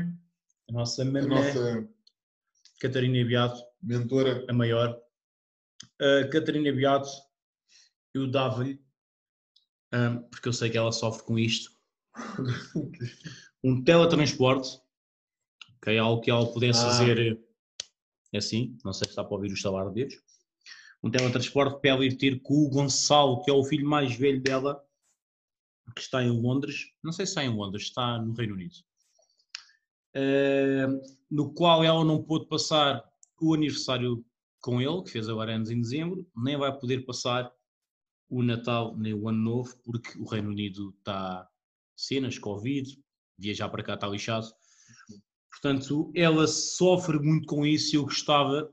A 0.69 0.73
nossa 0.73 1.03
a 1.03 1.05
mamãe. 1.05 1.27
nossa 1.29 1.89
Catarina 2.81 3.25
Beato, 3.27 3.63
mentora. 3.83 4.45
a 4.49 4.53
maior. 4.53 4.99
A 6.01 6.29
Catarina 6.29 6.73
Beato, 6.73 7.09
eu 8.15 8.31
dava-lhe, 8.31 8.83
hum, 9.93 10.23
porque 10.31 10.49
eu 10.49 10.53
sei 10.53 10.71
que 10.71 10.79
ela 10.79 10.93
sofre 10.93 11.25
com 11.25 11.39
isto, 11.39 11.71
um 13.63 13.83
teletransporte, 13.85 14.81
que 15.83 15.91
é 15.91 15.99
algo 15.99 16.23
que 16.23 16.31
ela 16.31 16.51
pudesse 16.53 16.81
Ah. 16.81 16.91
fazer 16.91 17.19
eh, 18.33 18.37
assim, 18.39 18.77
não 18.85 18.93
sei 18.93 19.05
se 19.07 19.11
está 19.11 19.23
para 19.25 19.35
ouvir 19.35 19.51
o 19.51 19.55
estalar 19.55 19.87
de 19.89 19.95
dedos, 20.07 20.17
um 21.03 21.11
teletransporte 21.11 21.81
para 21.81 21.91
ela 21.91 22.05
ir 22.05 22.17
ter 22.17 22.41
com 22.43 22.55
o 22.55 22.69
Gonçalo, 22.69 23.43
que 23.43 23.51
é 23.51 23.55
o 23.55 23.65
filho 23.65 23.89
mais 23.89 24.15
velho 24.15 24.43
dela, 24.43 24.85
que 25.95 26.03
está 26.03 26.23
em 26.23 26.31
Londres, 26.31 26.93
não 27.03 27.13
sei 27.13 27.27
se 27.27 27.33
está 27.33 27.45
em 27.45 27.55
Londres, 27.55 27.85
está 27.85 28.19
no 28.19 28.33
Reino 28.33 28.55
Unido, 28.55 28.77
Eh, 30.13 30.87
no 31.31 31.53
qual 31.55 31.85
ela 31.85 32.05
não 32.05 32.23
pôde 32.23 32.47
passar 32.47 33.05
o 33.41 33.55
aniversário 33.55 34.25
com 34.61 34.81
ele, 34.81 35.03
que 35.05 35.11
fez 35.11 35.29
agora 35.29 35.55
anos 35.55 35.71
em 35.71 35.81
dezembro, 35.81 36.29
nem 36.37 36.57
vai 36.57 36.77
poder 36.77 37.07
passar 37.07 37.51
o 38.29 38.43
Natal 38.43 38.97
nem 38.97 39.15
o 39.15 39.29
Ano 39.29 39.39
Novo, 39.39 39.77
porque 39.85 40.19
o 40.19 40.25
Reino 40.25 40.51
Unido 40.51 40.95
está 40.99 41.49
cenas, 41.97 42.39
Covid, 42.39 42.99
viajar 43.39 43.69
para 43.69 43.83
cá 43.83 43.95
está 43.95 44.07
lixado. 44.07 44.53
Portanto, 45.51 46.11
ela 46.15 46.47
sofre 46.47 47.19
muito 47.19 47.47
com 47.47 47.65
isso 47.65 47.95
e 47.95 47.97
eu 47.97 48.05
gostava 48.05 48.73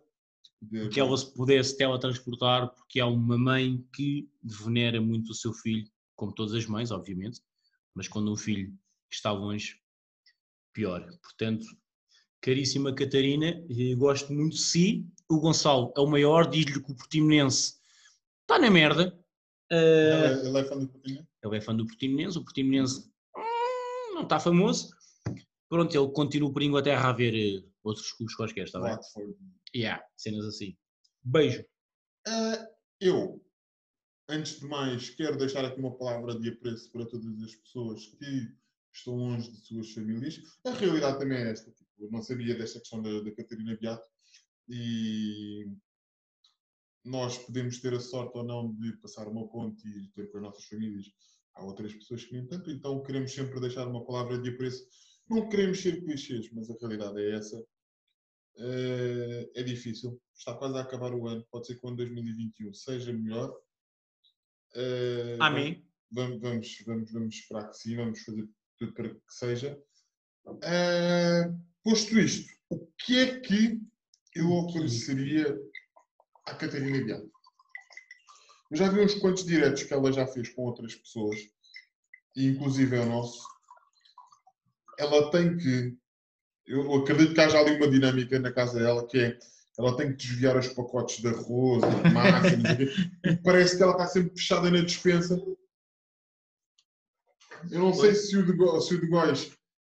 de- 0.61 0.89
que 0.89 0.99
ela 0.99 1.15
se 1.17 1.34
pudesse 1.34 1.77
teletransportar, 1.77 2.69
porque 2.73 2.99
há 2.99 3.05
uma 3.07 3.38
mãe 3.38 3.85
que 3.93 4.29
venera 4.43 4.99
muito 5.01 5.31
o 5.31 5.35
seu 5.35 5.53
filho, 5.53 5.88
como 6.15 6.34
todas 6.34 6.53
as 6.53 6.65
mães, 6.65 6.91
obviamente, 6.91 7.41
mas 7.93 8.07
quando 8.07 8.31
um 8.31 8.35
filho 8.38 8.73
está 9.11 9.31
longe, 9.31 9.79
pior. 10.73 11.07
Portanto, 11.21 11.65
caríssima 12.41 12.93
Catarina, 12.93 13.47
eh, 13.69 13.95
gosto 13.95 14.34
muito 14.34 14.53
de 14.55 14.61
si. 14.61 15.07
O 15.29 15.39
Gonçalo 15.39 15.93
é 15.95 15.99
o 15.99 16.07
maior, 16.07 16.49
diz-lhe 16.49 16.81
que 16.84 16.91
o 16.91 16.95
Portimonense 16.95 17.75
está 18.41 18.57
na 18.59 18.69
merda. 18.69 19.17
Eh, 19.69 20.39
Ela, 20.43 20.59
é- 20.59 20.61
é 20.61 20.65
fã 20.65 20.77
do 20.79 20.88
Coutinho? 20.88 21.27
ele 21.43 21.57
é 21.57 21.61
fã 21.61 21.75
do 21.75 21.85
Portimonense, 21.85 22.38
o 22.38 22.43
Portimonense 22.43 23.09
hum, 23.35 24.13
não 24.15 24.23
está 24.23 24.39
famoso. 24.39 24.89
Pronto, 25.69 25.93
ele 25.97 26.11
continua 26.13 26.51
por 26.51 26.61
Inglaterra 26.63 27.09
a 27.09 27.13
ver 27.13 27.35
eh, 27.35 27.63
outros 27.84 28.11
clubes 28.13 28.35
quaisquer, 28.35 28.63
está 28.65 28.79
bem? 28.79 28.91
Watford. 28.95 29.35
Yeah, 29.76 30.03
cenas 30.15 30.45
assim. 30.45 30.77
Beijo. 31.23 31.65
Ah, 32.26 32.68
eu, 32.99 33.44
antes 34.30 34.60
de 34.60 34.65
mais, 34.65 35.10
quero 35.10 35.38
deixar 35.38 35.65
aqui 35.65 35.80
uma 35.80 35.98
palavra 35.98 36.39
de 36.39 36.49
apreço 36.49 36.91
para 36.91 37.06
todas 37.06 37.41
as 37.44 37.56
pessoas 37.56 38.06
que 38.06 38.56
estão 38.94 39.15
longe 39.15 39.52
de 39.52 39.57
suas 39.57 39.91
famílias. 39.91 40.41
A 40.65 40.72
realidade 40.72 41.19
também 41.19 41.38
é 41.38 41.52
esta. 41.52 41.72
Tipo, 41.72 41.89
eu 41.99 42.11
não 42.11 42.22
sabia 42.22 42.57
desta 42.57 42.80
questão 42.80 43.02
da, 43.02 43.22
da 43.22 43.31
Catarina 43.35 43.77
Beato 43.80 44.07
e 44.68 45.68
nós 47.06 47.38
podemos 47.38 47.80
ter 47.80 47.94
a 47.94 47.99
sorte 47.99 48.38
ou 48.38 48.44
não 48.44 48.73
de 48.73 48.98
passar 48.98 49.27
uma 49.27 49.48
ponte 49.48 49.88
e 49.88 50.10
ter 50.10 50.30
com 50.31 50.38
as 50.38 50.44
nossas 50.44 50.65
famílias. 50.65 51.06
Há 51.56 51.64
outras 51.64 51.94
pessoas 51.94 52.26
que 52.26 52.34
nem 52.34 52.45
tanto, 52.45 52.69
então 52.69 53.02
queremos 53.02 53.34
sempre 53.34 53.60
deixar 53.60 53.88
uma 53.88 54.06
palavra 54.06 54.38
de 54.38 54.49
apreço. 54.49 54.85
Não 55.30 55.49
queremos 55.49 55.81
ser 55.81 56.03
clichês, 56.03 56.52
mas 56.52 56.69
a 56.69 56.76
realidade 56.80 57.19
é 57.19 57.35
essa. 57.35 57.65
Eh, 58.57 59.51
é 59.55 59.63
difícil. 59.63 60.21
Está 60.35 60.53
quase 60.53 60.77
a 60.77 60.81
acabar 60.81 61.13
o 61.13 61.27
ano. 61.27 61.45
Pode 61.51 61.67
ser 61.67 61.75
que 61.75 61.85
o 61.85 61.89
ano 61.89 61.97
2021 61.97 62.73
seja 62.73 63.13
melhor. 63.13 63.55
Eh, 64.75 65.38
Amém. 65.39 65.85
Vamos, 66.11 66.39
vamos, 66.39 66.84
vamos, 66.85 67.11
vamos 67.11 67.35
esperar 67.35 67.69
que 67.69 67.77
sim. 67.77 67.95
Vamos 67.95 68.21
fazer 68.21 68.47
tudo 68.77 68.93
para 68.93 69.09
que 69.09 69.21
seja. 69.29 69.79
Eh, 70.63 71.51
posto 71.84 72.17
isto, 72.19 72.51
o 72.69 72.88
que 72.97 73.19
é 73.19 73.39
que 73.39 73.81
eu 74.35 74.51
ofereceria 74.51 75.57
à 76.45 76.55
Catarina 76.55 77.03
Beato? 77.05 77.31
Eu 78.71 78.77
já 78.77 78.89
vi 78.89 78.99
uns 78.99 79.15
quantos 79.15 79.45
diretos 79.45 79.84
que 79.84 79.93
ela 79.93 80.11
já 80.11 80.27
fez 80.27 80.49
com 80.49 80.63
outras 80.63 80.95
pessoas, 80.95 81.38
inclusive 82.35 82.95
é 82.95 82.99
o 83.01 83.05
nosso. 83.05 83.41
Ela 84.97 85.31
tem 85.31 85.57
que. 85.57 85.97
Eu 86.68 86.94
acredito 86.95 87.34
que 87.34 87.39
haja 87.41 87.57
ali 87.60 87.76
uma 87.77 87.88
dinâmica 87.89 88.38
na 88.39 88.52
casa 88.52 88.80
dela 88.80 89.07
que 89.07 89.19
é. 89.19 89.39
Ela 89.80 89.95
tem 89.95 90.10
que 90.10 90.15
desviar 90.18 90.57
os 90.57 90.68
pacotes 90.69 91.19
de 91.22 91.27
arroz, 91.27 91.84
de 91.84 92.11
massa, 92.11 92.48
e 93.23 93.35
parece 93.44 93.77
que 93.77 93.84
ela 93.84 93.91
está 93.91 94.07
sempre 94.07 94.31
fechada 94.31 94.72
na 94.72 94.81
despensa. 94.81 95.35
Eu 97.72 97.80
não 97.80 97.94
sei 97.94 98.15
se 98.15 98.35
o 98.38 98.44
de, 98.45 98.53
Go- 98.53 98.81
se 98.81 98.95
o 98.95 98.99
de 99.02 99.07
Góis, 99.07 99.52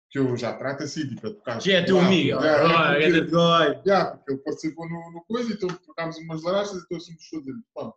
que 0.10 0.18
eu 0.18 0.36
já 0.36 0.54
trato 0.58 0.84
assim, 0.84 1.08
tipo, 1.08 1.28
a 1.28 1.32
tocar. 1.32 1.62
Já 1.62 1.74
é 1.74 1.84
teu 1.84 2.00
amigo. 2.00 2.40
é 2.40 2.60
porque- 2.60 3.04
é 3.04 3.12
de 3.12 3.22
dói. 3.30 3.82
já, 3.86 4.06
porque 4.06 4.32
ele 4.34 4.42
participou 4.42 4.90
no, 4.90 5.12
no 5.12 5.24
coisa, 5.26 5.54
então 5.54 5.68
trocámos 5.70 6.18
umas 6.18 6.42
larachas 6.42 6.74
e 6.74 6.80
estou 6.80 6.98
assim 6.98 7.14
estou 7.14 7.44
dentro. 7.44 7.64
Pronto. 7.74 7.96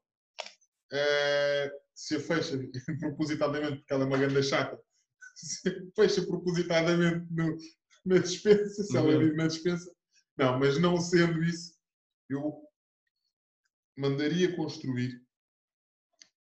Eh, 0.93 1.73
se 1.95 2.17
a 2.17 2.21
fecha 2.21 2.59
propositadamente 3.01 3.79
porque 3.79 3.93
ela 3.95 4.03
é 4.05 4.07
uma 4.07 4.19
grande 4.19 4.43
chata 4.43 4.79
fecha 5.97 6.23
propositadamente 6.27 7.27
no- 7.31 7.57
na 8.07 8.19
dispensa, 8.19 8.83
se 8.83 8.97
ela 8.97 9.13
Uhum. 9.13 9.19
vive 9.19 9.37
na 9.37 9.47
dispensa. 9.47 9.91
Não, 10.37 10.59
mas 10.59 10.81
não 10.81 10.97
sendo 10.99 11.43
isso, 11.45 11.75
eu 12.29 12.63
mandaria 13.97 14.55
construir 14.57 15.23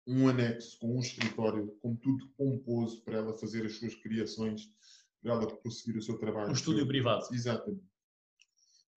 um 0.07 0.29
anexo 0.29 0.79
com 0.81 0.97
um 0.97 1.01
escritório, 1.01 1.77
com 1.81 1.95
tudo 1.97 2.29
pomposo 2.37 3.03
para 3.05 3.19
ela 3.19 3.37
fazer 3.39 3.65
as 3.67 3.75
suas 3.77 3.95
criações, 3.95 4.73
para 5.23 5.33
ela 5.35 5.57
prosseguir 5.59 5.99
o 5.99 6.03
seu 6.03 6.19
trabalho. 6.19 6.51
Um 6.51 6.55
estúdio 6.55 6.87
privado. 6.87 7.27
Exatamente. 7.33 7.85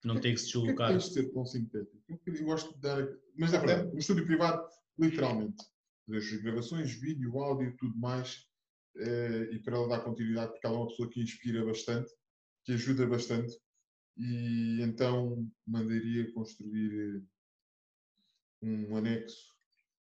Não 0.04 0.20
tem 0.20 0.34
que 0.34 0.40
se 0.42 0.52
que 0.52 0.60
deslocar. 0.60 0.90
tens 0.90 1.04
de 1.06 1.14
ser 1.14 1.32
tão 1.32 1.46
sintético? 1.46 1.98
Eu 2.26 2.44
gosto 2.46 2.74
de 2.74 2.82
dar. 2.82 3.08
Mas 3.38 3.54
é 3.54 3.58
verdade, 3.60 3.96
um 3.96 3.98
estúdio 3.98 4.26
privado, 4.26 4.66
literalmente. 4.98 5.64
As 6.10 6.30
gravações, 6.42 6.92
vídeo, 6.94 7.38
áudio, 7.40 7.76
tudo 7.78 7.98
mais. 7.98 8.46
eh, 8.96 9.50
e 9.54 9.60
para 9.60 9.76
ela 9.76 9.88
dar 9.88 10.02
continuidade, 10.02 10.52
porque 10.52 10.68
ela 10.68 10.76
é 10.76 10.80
uma 10.80 10.88
pessoa 10.88 11.10
que 11.10 11.20
inspira 11.22 11.66
bastante, 11.66 12.12
que 12.64 12.74
ajuda 12.74 13.06
bastante. 13.06 13.58
E 14.18 14.80
então 14.82 15.50
mandaria 15.66 16.32
construir 16.34 17.18
eh, 17.18 17.22
um 18.62 18.96
anexo, 18.96 19.54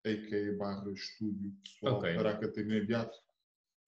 a.k.a. 0.04 0.56
barra 0.56 0.90
estúdio 0.92 1.52
pessoal 1.62 1.96
Ok. 1.96 2.14
para 2.14 2.30
a 2.30 2.38
Catarina 2.38 2.84
Beato, 2.84 3.18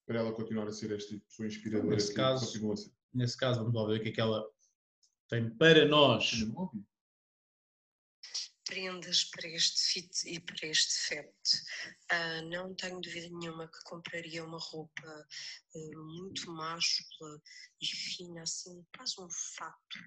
para 0.06 0.18
ela 0.18 0.32
continuar 0.32 0.66
a 0.66 0.72
ser 0.72 0.90
esta 0.92 1.16
pessoa 1.20 1.46
inspiradora 1.46 1.94
Nesse 1.94 2.12
caso, 2.12 2.46
continua 2.46 2.74
a 2.74 2.76
ser. 2.76 2.92
Nesse 3.14 3.36
caso, 3.36 3.60
vamos 3.60 3.74
lá 3.74 3.86
ver 3.86 4.00
o 4.00 4.02
que 4.02 4.08
é 4.08 4.12
que 4.12 4.20
ela 4.20 4.44
tem 5.28 5.48
para 5.50 5.86
nós. 5.86 6.42
Não 6.48 6.56
ouvi? 6.62 6.84
Prendas 8.68 9.24
para 9.24 9.48
este 9.48 9.80
fit 9.80 10.28
e 10.28 10.38
para 10.38 10.68
este 10.68 10.94
feto. 11.08 11.50
Ah, 12.10 12.42
não 12.42 12.74
tenho 12.74 13.00
dúvida 13.00 13.28
nenhuma 13.30 13.66
que 13.66 13.82
compraria 13.84 14.44
uma 14.44 14.58
roupa 14.58 15.02
ah, 15.06 15.78
muito 15.96 16.50
máscula 16.52 17.40
e 17.80 17.86
fina, 17.86 18.42
assim, 18.42 18.86
quase 18.94 19.14
um 19.20 19.28
fato. 19.56 19.98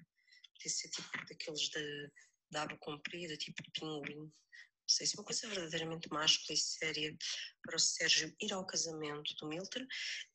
Podia 0.54 0.70
ser 0.70 0.88
tipo 0.90 1.10
daqueles 1.28 1.68
de, 1.70 2.10
de 2.50 2.58
aba 2.58 2.78
comprida, 2.78 3.36
tipo 3.36 3.62
pinguim. 3.72 4.20
Não 4.20 4.88
sei 4.88 5.06
se 5.06 5.16
uma 5.16 5.24
coisa 5.24 5.48
verdadeiramente 5.48 6.08
máscula 6.10 6.54
e 6.56 6.56
séria 6.56 7.16
para 7.64 7.76
o 7.76 7.80
Sérgio 7.80 8.34
ir 8.40 8.52
ao 8.52 8.66
casamento 8.66 9.34
do 9.40 9.48
Milton 9.48 9.86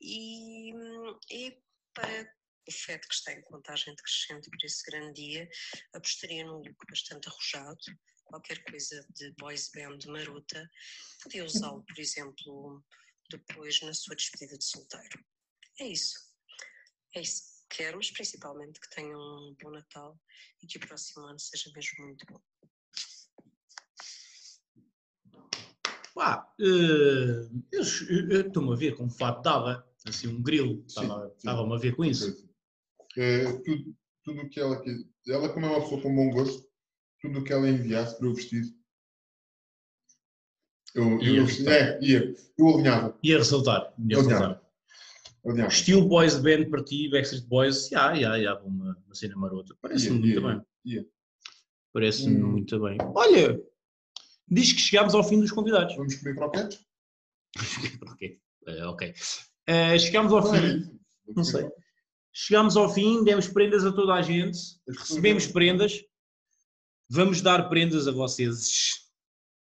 e, 0.01 0.73
e 1.31 1.57
para 1.93 2.35
o 2.67 2.71
feto 2.71 3.07
que 3.07 3.13
está 3.13 3.31
em 3.31 3.41
contagem 3.43 3.95
decrescente 3.95 4.49
para 4.49 4.65
esse 4.65 4.83
grande 4.91 5.21
dia, 5.21 5.49
apostaria 5.93 6.45
num 6.45 6.57
look 6.57 6.85
bastante 6.89 7.29
arrojado, 7.29 7.79
qualquer 8.27 8.63
coisa 8.63 9.05
de 9.15 9.31
boys 9.39 9.71
band 9.73 9.99
marota, 10.07 10.69
podia 11.23 11.45
usá-lo, 11.45 11.83
por 11.83 11.99
exemplo, 11.99 12.83
depois 13.29 13.81
na 13.81 13.93
sua 13.93 14.15
despedida 14.15 14.57
de 14.57 14.63
solteiro. 14.63 15.23
É 15.79 15.87
isso. 15.87 16.15
É 17.15 17.21
isso 17.21 17.57
que 17.69 17.77
quero, 17.77 17.97
mas 17.97 18.11
principalmente 18.11 18.79
que 18.79 18.89
tenham 18.89 19.19
um 19.19 19.55
bom 19.61 19.71
Natal 19.71 20.19
e 20.61 20.67
que 20.67 20.77
o 20.77 20.87
próximo 20.87 21.25
ano 21.25 21.39
seja 21.39 21.71
mesmo 21.75 22.05
muito 22.05 22.25
bom. 22.25 22.41
Pá, 26.13 26.51
eh, 26.59 27.47
eu 27.71 27.81
estou-me 28.41 28.73
a 28.73 28.75
ver 28.75 28.95
com 28.95 29.03
um 29.03 29.09
fato 29.09 29.43
dava, 29.43 29.87
assim, 30.07 30.27
um 30.27 30.41
grilo. 30.41 30.83
Estava-me 30.87 31.75
a 31.75 31.77
ver 31.77 31.95
com 31.95 32.03
isso. 32.03 32.49
É, 33.15 33.43
tudo, 33.61 33.95
tudo 34.23 34.41
o 34.41 34.49
que 34.49 34.59
ela 34.59 34.81
quis. 34.81 35.05
Ela, 35.27 35.49
como 35.49 35.65
é 35.65 35.69
uma 35.69 35.81
pessoa 35.81 36.01
com 36.01 36.15
bom 36.15 36.29
gosto, 36.31 36.66
tudo 37.21 37.39
o 37.39 37.43
que 37.43 37.51
ela 37.53 37.69
enviasse 37.69 38.17
para 38.17 38.27
eu 38.27 38.33
vestir. 38.33 38.63
Eu, 40.95 41.19
Ia 41.21 41.39
eu, 41.41 41.71
é, 41.71 41.99
ia. 42.01 42.35
Eu 42.57 42.69
alinhava. 42.75 43.17
Ia 43.23 43.37
resultar. 43.37 43.93
Ia 43.99 44.17
Alinhava. 44.17 44.21
resultar. 44.29 44.61
alinhava. 45.45 45.69
Estilo 45.71 46.07
Boys 46.07 46.35
Band 46.35 46.69
para 46.69 46.83
ti, 46.83 47.09
Backstreet 47.09 47.45
Boys, 47.45 47.87
já, 47.89 48.15
já, 48.15 48.41
já, 48.41 48.55
uma, 48.61 48.97
uma 49.05 49.15
cena 49.15 49.35
marota. 49.35 49.75
Parece-me 49.81 50.19
muito 50.19 50.27
ia, 50.27 50.41
bem. 50.41 50.61
ia. 50.85 51.05
Parece-me 51.93 52.41
Hum. 52.41 52.51
muito 52.51 52.79
bem. 52.79 52.97
Olha, 53.15 53.61
diz 54.47 54.73
que 54.73 54.79
chegámos 54.79 55.13
ao 55.13 55.23
fim 55.23 55.39
dos 55.39 55.51
convidados. 55.51 55.95
Vamos 55.95 56.15
comer 56.15 56.35
croquetes? 56.35 56.79
ok. 58.11 58.39
Eh, 58.67 58.85
ok. 58.85 59.13
Eh, 59.67 59.99
chegámos 59.99 60.33
ao 60.33 60.43
fim. 60.51 60.59
Vamos 60.59 61.35
Não 61.35 61.43
sei. 61.43 61.69
Chegámos 62.33 62.77
ao 62.77 62.93
fim, 62.93 63.23
demos 63.23 63.47
prendas 63.47 63.83
a 63.83 63.91
toda 63.91 64.13
a 64.13 64.21
gente, 64.21 64.57
recebemos 64.87 65.47
prendas, 65.47 66.03
vamos 67.09 67.41
dar 67.41 67.69
prendas 67.69 68.07
a 68.07 68.11
vocês. 68.11 69.07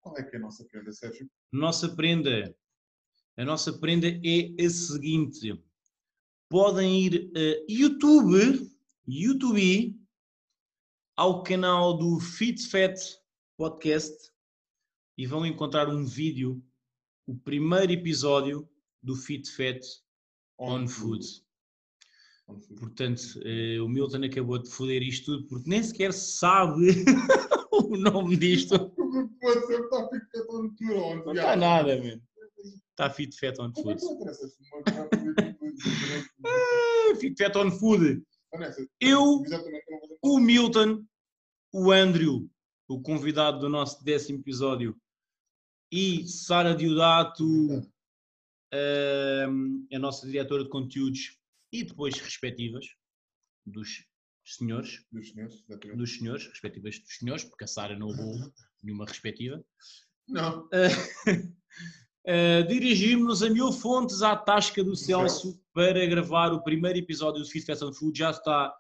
Qual 0.02 0.18
é 0.18 0.24
que 0.24 0.36
é 0.36 0.40
a 0.40 0.42
nossa 0.42 0.66
prenda, 0.66 0.92
Sérgio? 0.92 1.30
Nossa 1.52 1.96
prenda, 1.96 2.56
a 3.38 3.46
nossa 3.46 3.74
prenda 3.74 4.08
é 4.08 4.64
a 4.64 4.70
seguinte: 4.70 5.64
podem 6.50 7.06
ir 7.06 7.32
a 7.36 7.72
YouTube, 7.72 8.72
YouTube, 9.08 10.00
ao 11.16 11.44
canal 11.44 11.98
do 11.98 12.20
Fit 12.20 12.68
Fat 12.68 12.96
Podcast 13.58 14.32
e 15.18 15.28
vão 15.28 15.46
encontrar 15.46 15.88
um 15.88 16.04
vídeo, 16.04 16.64
o 17.28 17.36
primeiro 17.36 17.92
episódio 17.92 18.68
do 19.04 19.16
Fit 19.16 19.50
Fat 19.52 19.80
on 20.58 20.88
Food. 20.88 21.20
On 21.20 21.22
food. 21.22 21.51
Portanto, 22.80 23.22
eh, 23.46 23.80
o 23.80 23.88
Milton 23.88 24.24
acabou 24.26 24.58
de 24.60 24.70
foder 24.70 25.02
isto 25.04 25.38
tudo 25.38 25.48
porque 25.48 25.70
nem 25.70 25.82
sequer 25.82 26.12
sabe 26.14 26.88
o 27.72 27.96
nome 27.98 28.36
disto. 28.36 28.90
Pode 28.90 29.66
ser 29.68 29.82
está 29.82 30.08
Não 31.26 31.34
está 31.34 31.56
nada, 31.56 31.98
mano. 31.98 32.22
Está 32.92 33.10
Fit 33.10 33.40
Fat 33.40 33.58
on 33.60 33.74
Food. 33.74 34.02
Ah, 36.46 37.16
Fit 37.20 37.38
Fat 37.38 37.56
on 37.56 37.72
Food. 37.72 38.22
Eu- 39.00 39.42
O 40.22 40.40
Milton, 40.40 41.04
o 41.74 41.92
Andrew, 41.92 42.50
o 42.88 43.02
convidado 43.02 43.60
do 43.60 43.70
nosso 43.70 44.04
décimo 44.04 44.40
episódio, 44.40 44.96
e 45.92 46.28
Sara 46.28 46.76
Diodato, 46.76 47.46
ahm, 48.74 49.86
a 49.92 50.00
nossa 50.00 50.26
diretora 50.28 50.64
de 50.64 50.70
conteúdos 50.70 51.38
e 51.72 51.84
depois 51.84 52.20
respectivas 52.20 52.86
dos 53.66 54.06
senhores, 54.46 55.06
Dos 55.12 55.30
senhores, 55.30 55.64
dos 55.96 56.18
senhores, 56.18 56.48
respectivas 56.48 57.00
dos 57.00 57.18
senhores, 57.18 57.44
porque 57.44 57.64
a 57.64 57.68
Sara 57.68 57.98
não 57.98 58.08
houve 58.08 58.20
nenhuma 58.84 59.06
respectiva. 59.06 59.64
Não, 60.28 60.68
Uh, 62.24 62.64
dirigimos-nos 62.70 63.42
a 63.42 63.50
mil 63.50 63.72
fontes 63.72 64.22
à 64.22 64.36
Tasca 64.36 64.84
do 64.84 64.96
Celso 64.96 65.60
para 65.74 66.06
gravar 66.06 66.54
o 66.54 66.64
primeiro 66.64 67.00
episódio 67.00 67.42
do 67.42 67.50
Fit 67.50 67.66
Fast 67.66 67.84
and 67.84 67.94
Food. 67.94 68.18
Já 68.18 68.30
está 68.32 68.74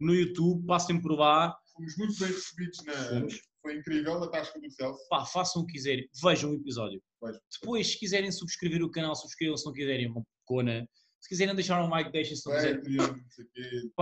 no 0.00 0.14
YouTube, 0.14 0.66
passem 0.66 1.00
por 1.00 1.12
lá. 1.12 1.56
fomos 1.72 1.96
muito 1.96 2.18
bem 2.18 2.28
recebidos 2.28 2.84
na. 2.84 2.92
Fomos. 2.92 3.40
Foi 3.62 3.76
incrível 3.76 4.22
a 4.24 4.28
tasca 4.28 4.60
do 4.60 4.70
Celso. 4.70 5.08
Pá, 5.08 5.24
façam 5.24 5.62
o 5.62 5.66
que 5.66 5.74
quiserem, 5.74 6.08
vejam 6.22 6.50
o 6.50 6.54
episódio. 6.54 7.00
Vejam. 7.22 7.40
Depois, 7.60 7.86
se 7.86 7.98
quiserem 7.98 8.30
subscrever 8.32 8.82
o 8.82 8.90
canal, 8.90 9.14
subscrevam. 9.14 9.56
Se 9.56 9.64
não 9.64 9.72
quiserem, 9.72 10.08
uma 10.10 10.22
cona. 10.44 10.86
Se 11.22 11.28
quiserem 11.28 11.54
deixar 11.54 11.82
um 11.82 11.88
like, 11.88 12.10
deixem. 12.10 12.36
Se 12.36 12.48
não 12.48 12.56
quiserem. 12.56 13.92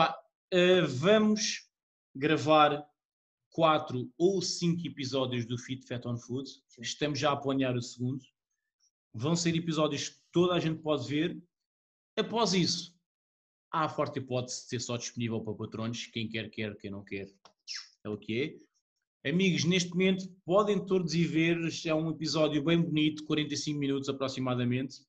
Uh, 0.52 0.88
vamos 0.88 1.68
gravar 2.16 2.84
quatro 3.50 4.10
ou 4.16 4.40
cinco 4.40 4.86
episódios 4.86 5.44
do 5.44 5.58
Fit 5.58 5.86
Fat 5.86 6.06
on 6.06 6.16
Food. 6.16 6.48
Sim. 6.48 6.80
Estamos 6.80 7.18
já 7.18 7.30
a 7.30 7.36
planear 7.36 7.76
o 7.76 7.82
segundo. 7.82 8.24
Vão 9.12 9.36
ser 9.36 9.54
episódios 9.54 10.08
que 10.08 10.20
toda 10.32 10.54
a 10.54 10.60
gente 10.60 10.80
pode 10.80 11.06
ver. 11.08 11.38
Após 12.16 12.54
isso, 12.54 12.96
há 13.70 13.84
a 13.84 13.88
forte 13.88 14.18
hipótese 14.18 14.62
de 14.62 14.68
ser 14.70 14.80
só 14.80 14.96
disponível 14.96 15.42
para 15.42 15.54
patrões. 15.54 16.06
Quem 16.06 16.26
quer, 16.26 16.48
quer. 16.48 16.74
Quem 16.78 16.90
não 16.90 17.04
quer, 17.04 17.30
é 18.02 18.08
o 18.08 18.16
que 18.16 18.42
é. 19.22 19.28
Amigos, 19.28 19.64
neste 19.64 19.90
momento 19.90 20.26
podem 20.42 20.82
todos 20.86 21.12
ir 21.12 21.26
ver. 21.26 21.58
É 21.84 21.94
um 21.94 22.10
episódio 22.10 22.64
bem 22.64 22.80
bonito, 22.80 23.24
45 23.26 23.78
minutos 23.78 24.08
aproximadamente. 24.08 25.04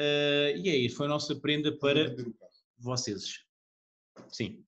Uh, 0.00 0.56
e 0.56 0.68
é 0.68 0.76
isso, 0.76 0.96
foi 0.96 1.06
a 1.06 1.10
nossa 1.10 1.34
prenda 1.36 1.70
para 1.78 2.14
vocês. 2.78 3.40
Sim. 4.28 4.62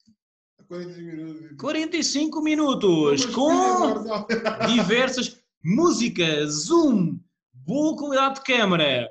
45 0.69 1.01
minutos. 1.03 1.57
45 1.59 2.43
minutos 2.43 3.27
com 3.27 3.51
diversas 4.75 5.41
música, 5.65 6.47
zoom, 6.47 7.19
boa 7.53 7.97
qualidade 7.97 8.37
de 8.37 8.45
câmara. 8.45 9.11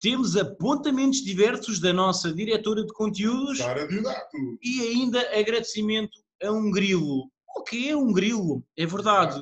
Temos 0.00 0.36
apontamentos 0.36 1.22
diversos 1.22 1.78
da 1.78 1.92
nossa 1.92 2.32
diretora 2.32 2.84
de 2.84 2.92
conteúdos 2.92 3.60
e 4.60 4.80
ainda 4.80 5.20
agradecimento 5.38 6.18
a 6.42 6.50
um 6.50 6.72
grilo. 6.72 7.30
O 7.56 7.62
que 7.62 7.88
é 7.88 7.96
um 7.96 8.12
grilo? 8.12 8.64
É 8.76 8.84
verdade. 8.84 9.40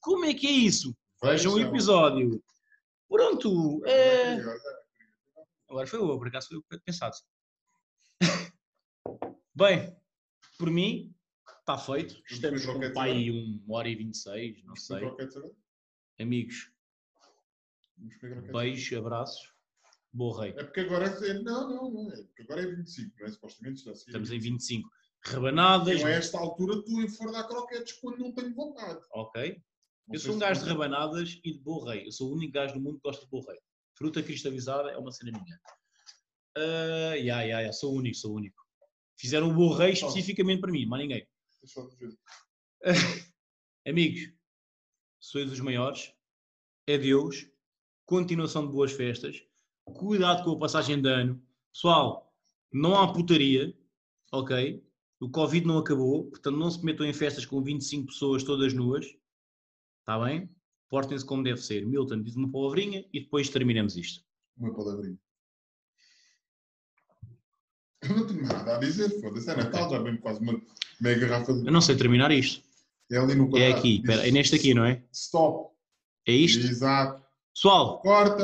Como 0.00 0.26
é 0.26 0.34
que 0.34 0.46
é 0.46 0.50
isso? 0.50 0.94
Vejam 1.22 1.54
o 1.54 1.60
episódio. 1.60 2.42
Pronto. 3.08 3.80
é- 3.86 4.42
Agora, 5.72 5.86
foi 5.86 5.98
eu, 6.00 6.18
por 6.18 6.28
acaso 6.28 6.48
foi 6.48 6.58
eu 6.58 6.80
pensado. 6.84 7.16
Bem, 9.54 9.96
por 10.58 10.70
mim, 10.70 11.14
está 11.60 11.78
feito. 11.78 12.14
Estamos 12.30 12.60
com 12.66 12.72
croquetes 12.72 12.94
pai 12.94 13.30
uma 13.30 13.76
hora 13.78 13.88
e 13.88 13.96
26, 13.96 14.58
não 14.58 14.64
Vamos 14.66 14.86
sei. 14.86 14.96
comer 14.98 15.08
croquetes 15.08 15.36
agora? 15.38 15.54
Amigos, 16.20 16.72
beijos, 18.52 18.98
abraços. 18.98 19.52
Boa 20.12 20.42
rei. 20.42 20.50
É 20.58 20.64
porque 20.64 20.80
agora 20.80 21.06
é. 21.06 21.34
Não, 21.40 21.70
não, 21.70 21.90
não. 21.90 22.12
É 22.12 22.22
porque 22.22 22.42
agora 22.42 22.62
é 22.62 22.66
25, 22.66 23.16
não 23.18 23.26
é? 23.26 23.30
Supostamente 23.30 23.78
está 23.78 23.92
assim. 23.92 24.04
Estamos 24.08 24.30
em 24.30 24.38
25. 24.38 24.90
Rabanadas. 25.24 26.00
Eu, 26.02 26.06
a 26.06 26.10
esta 26.10 26.38
altura, 26.38 26.74
estou 26.80 27.00
a 27.00 27.04
enfardar 27.04 27.48
croquetes 27.48 27.94
quando 27.94 28.18
não 28.18 28.30
tenho 28.32 28.54
vontade. 28.54 29.00
Ok. 29.12 29.62
Não 30.06 30.14
Eu 30.14 30.20
sei 30.20 30.26
sou 30.28 30.36
um 30.36 30.38
gajo 30.38 30.60
de 30.60 30.66
tu- 30.66 30.68
rabanadas 30.68 31.40
e 31.42 31.52
de 31.54 31.60
bom 31.60 31.82
rei. 31.82 32.06
Eu 32.06 32.12
sou 32.12 32.30
o 32.30 32.34
único 32.34 32.52
gajo 32.52 32.74
do 32.74 32.80
mundo 32.80 32.96
que 32.96 33.02
gosta 33.04 33.24
de 33.24 33.30
bom 33.30 33.40
rei. 33.40 33.58
Fruta 34.02 34.20
cristalizada 34.20 34.90
é 34.90 34.98
uma 34.98 35.12
cena 35.12 35.30
minha. 35.30 35.60
Ah, 36.56 37.14
ya, 37.14 37.42
ya, 37.42 37.60
ya, 37.60 37.72
sou 37.72 37.92
o 37.92 37.98
único, 37.98 38.16
sou 38.16 38.32
o 38.32 38.34
único. 38.34 38.60
Fizeram 39.16 39.48
o 39.48 39.54
bom 39.54 39.72
rei 39.72 39.92
especificamente 39.92 40.60
para 40.60 40.72
mim, 40.72 40.86
mais 40.86 41.02
ninguém. 41.02 41.24
Amigos, 43.86 44.34
sois 45.20 45.52
os 45.52 45.60
maiores. 45.60 46.12
É 46.84 46.98
Deus. 46.98 47.48
Continuação 48.04 48.66
de 48.66 48.72
boas 48.72 48.90
festas. 48.90 49.40
Cuidado 49.84 50.42
com 50.42 50.50
a 50.50 50.58
passagem 50.58 51.00
de 51.00 51.08
ano. 51.08 51.40
Pessoal, 51.72 52.34
não 52.72 52.96
há 52.96 53.12
putaria, 53.12 53.72
ok? 54.32 54.84
O 55.20 55.30
Covid 55.30 55.64
não 55.64 55.78
acabou, 55.78 56.28
portanto 56.28 56.56
não 56.56 56.72
se 56.72 56.84
metam 56.84 57.06
em 57.06 57.12
festas 57.12 57.46
com 57.46 57.62
25 57.62 58.08
pessoas 58.08 58.42
todas 58.42 58.74
nuas. 58.74 59.06
Está 60.00 60.18
bem? 60.18 60.50
Portem-se 60.92 61.24
como 61.24 61.42
deve 61.42 61.58
ser. 61.62 61.86
Milton, 61.86 62.20
diz 62.20 62.36
uma 62.36 62.52
palavrinha 62.52 63.02
e 63.14 63.20
depois 63.20 63.48
terminamos 63.48 63.96
isto. 63.96 64.22
Uma 64.58 64.74
palavrinha. 64.74 65.16
Eu 68.02 68.14
não 68.14 68.26
tenho 68.26 68.42
nada 68.42 68.76
a 68.76 68.78
dizer, 68.78 69.08
foda-se. 69.22 69.50
É 69.50 69.56
Natal, 69.56 69.88
já 69.90 69.98
vem 70.02 70.18
quase 70.18 70.40
uma 70.40 70.60
meia 71.00 71.18
garrafa 71.18 71.54
de. 71.54 71.66
Eu 71.66 71.72
não 71.72 71.80
sei 71.80 71.96
terminar 71.96 72.30
isto. 72.30 72.62
É 73.10 73.16
ali 73.16 73.34
no 73.34 73.46
É 73.46 73.50
quadrado. 73.50 73.78
aqui, 73.78 73.94
espera, 74.00 74.28
é 74.28 74.30
neste 74.30 74.54
aqui, 74.54 74.74
não 74.74 74.84
é? 74.84 75.02
Stop. 75.10 75.74
É 76.28 76.32
isto? 76.32 76.58
Exato. 76.66 77.22
Pessoal, 77.54 78.02
Corta. 78.02 78.36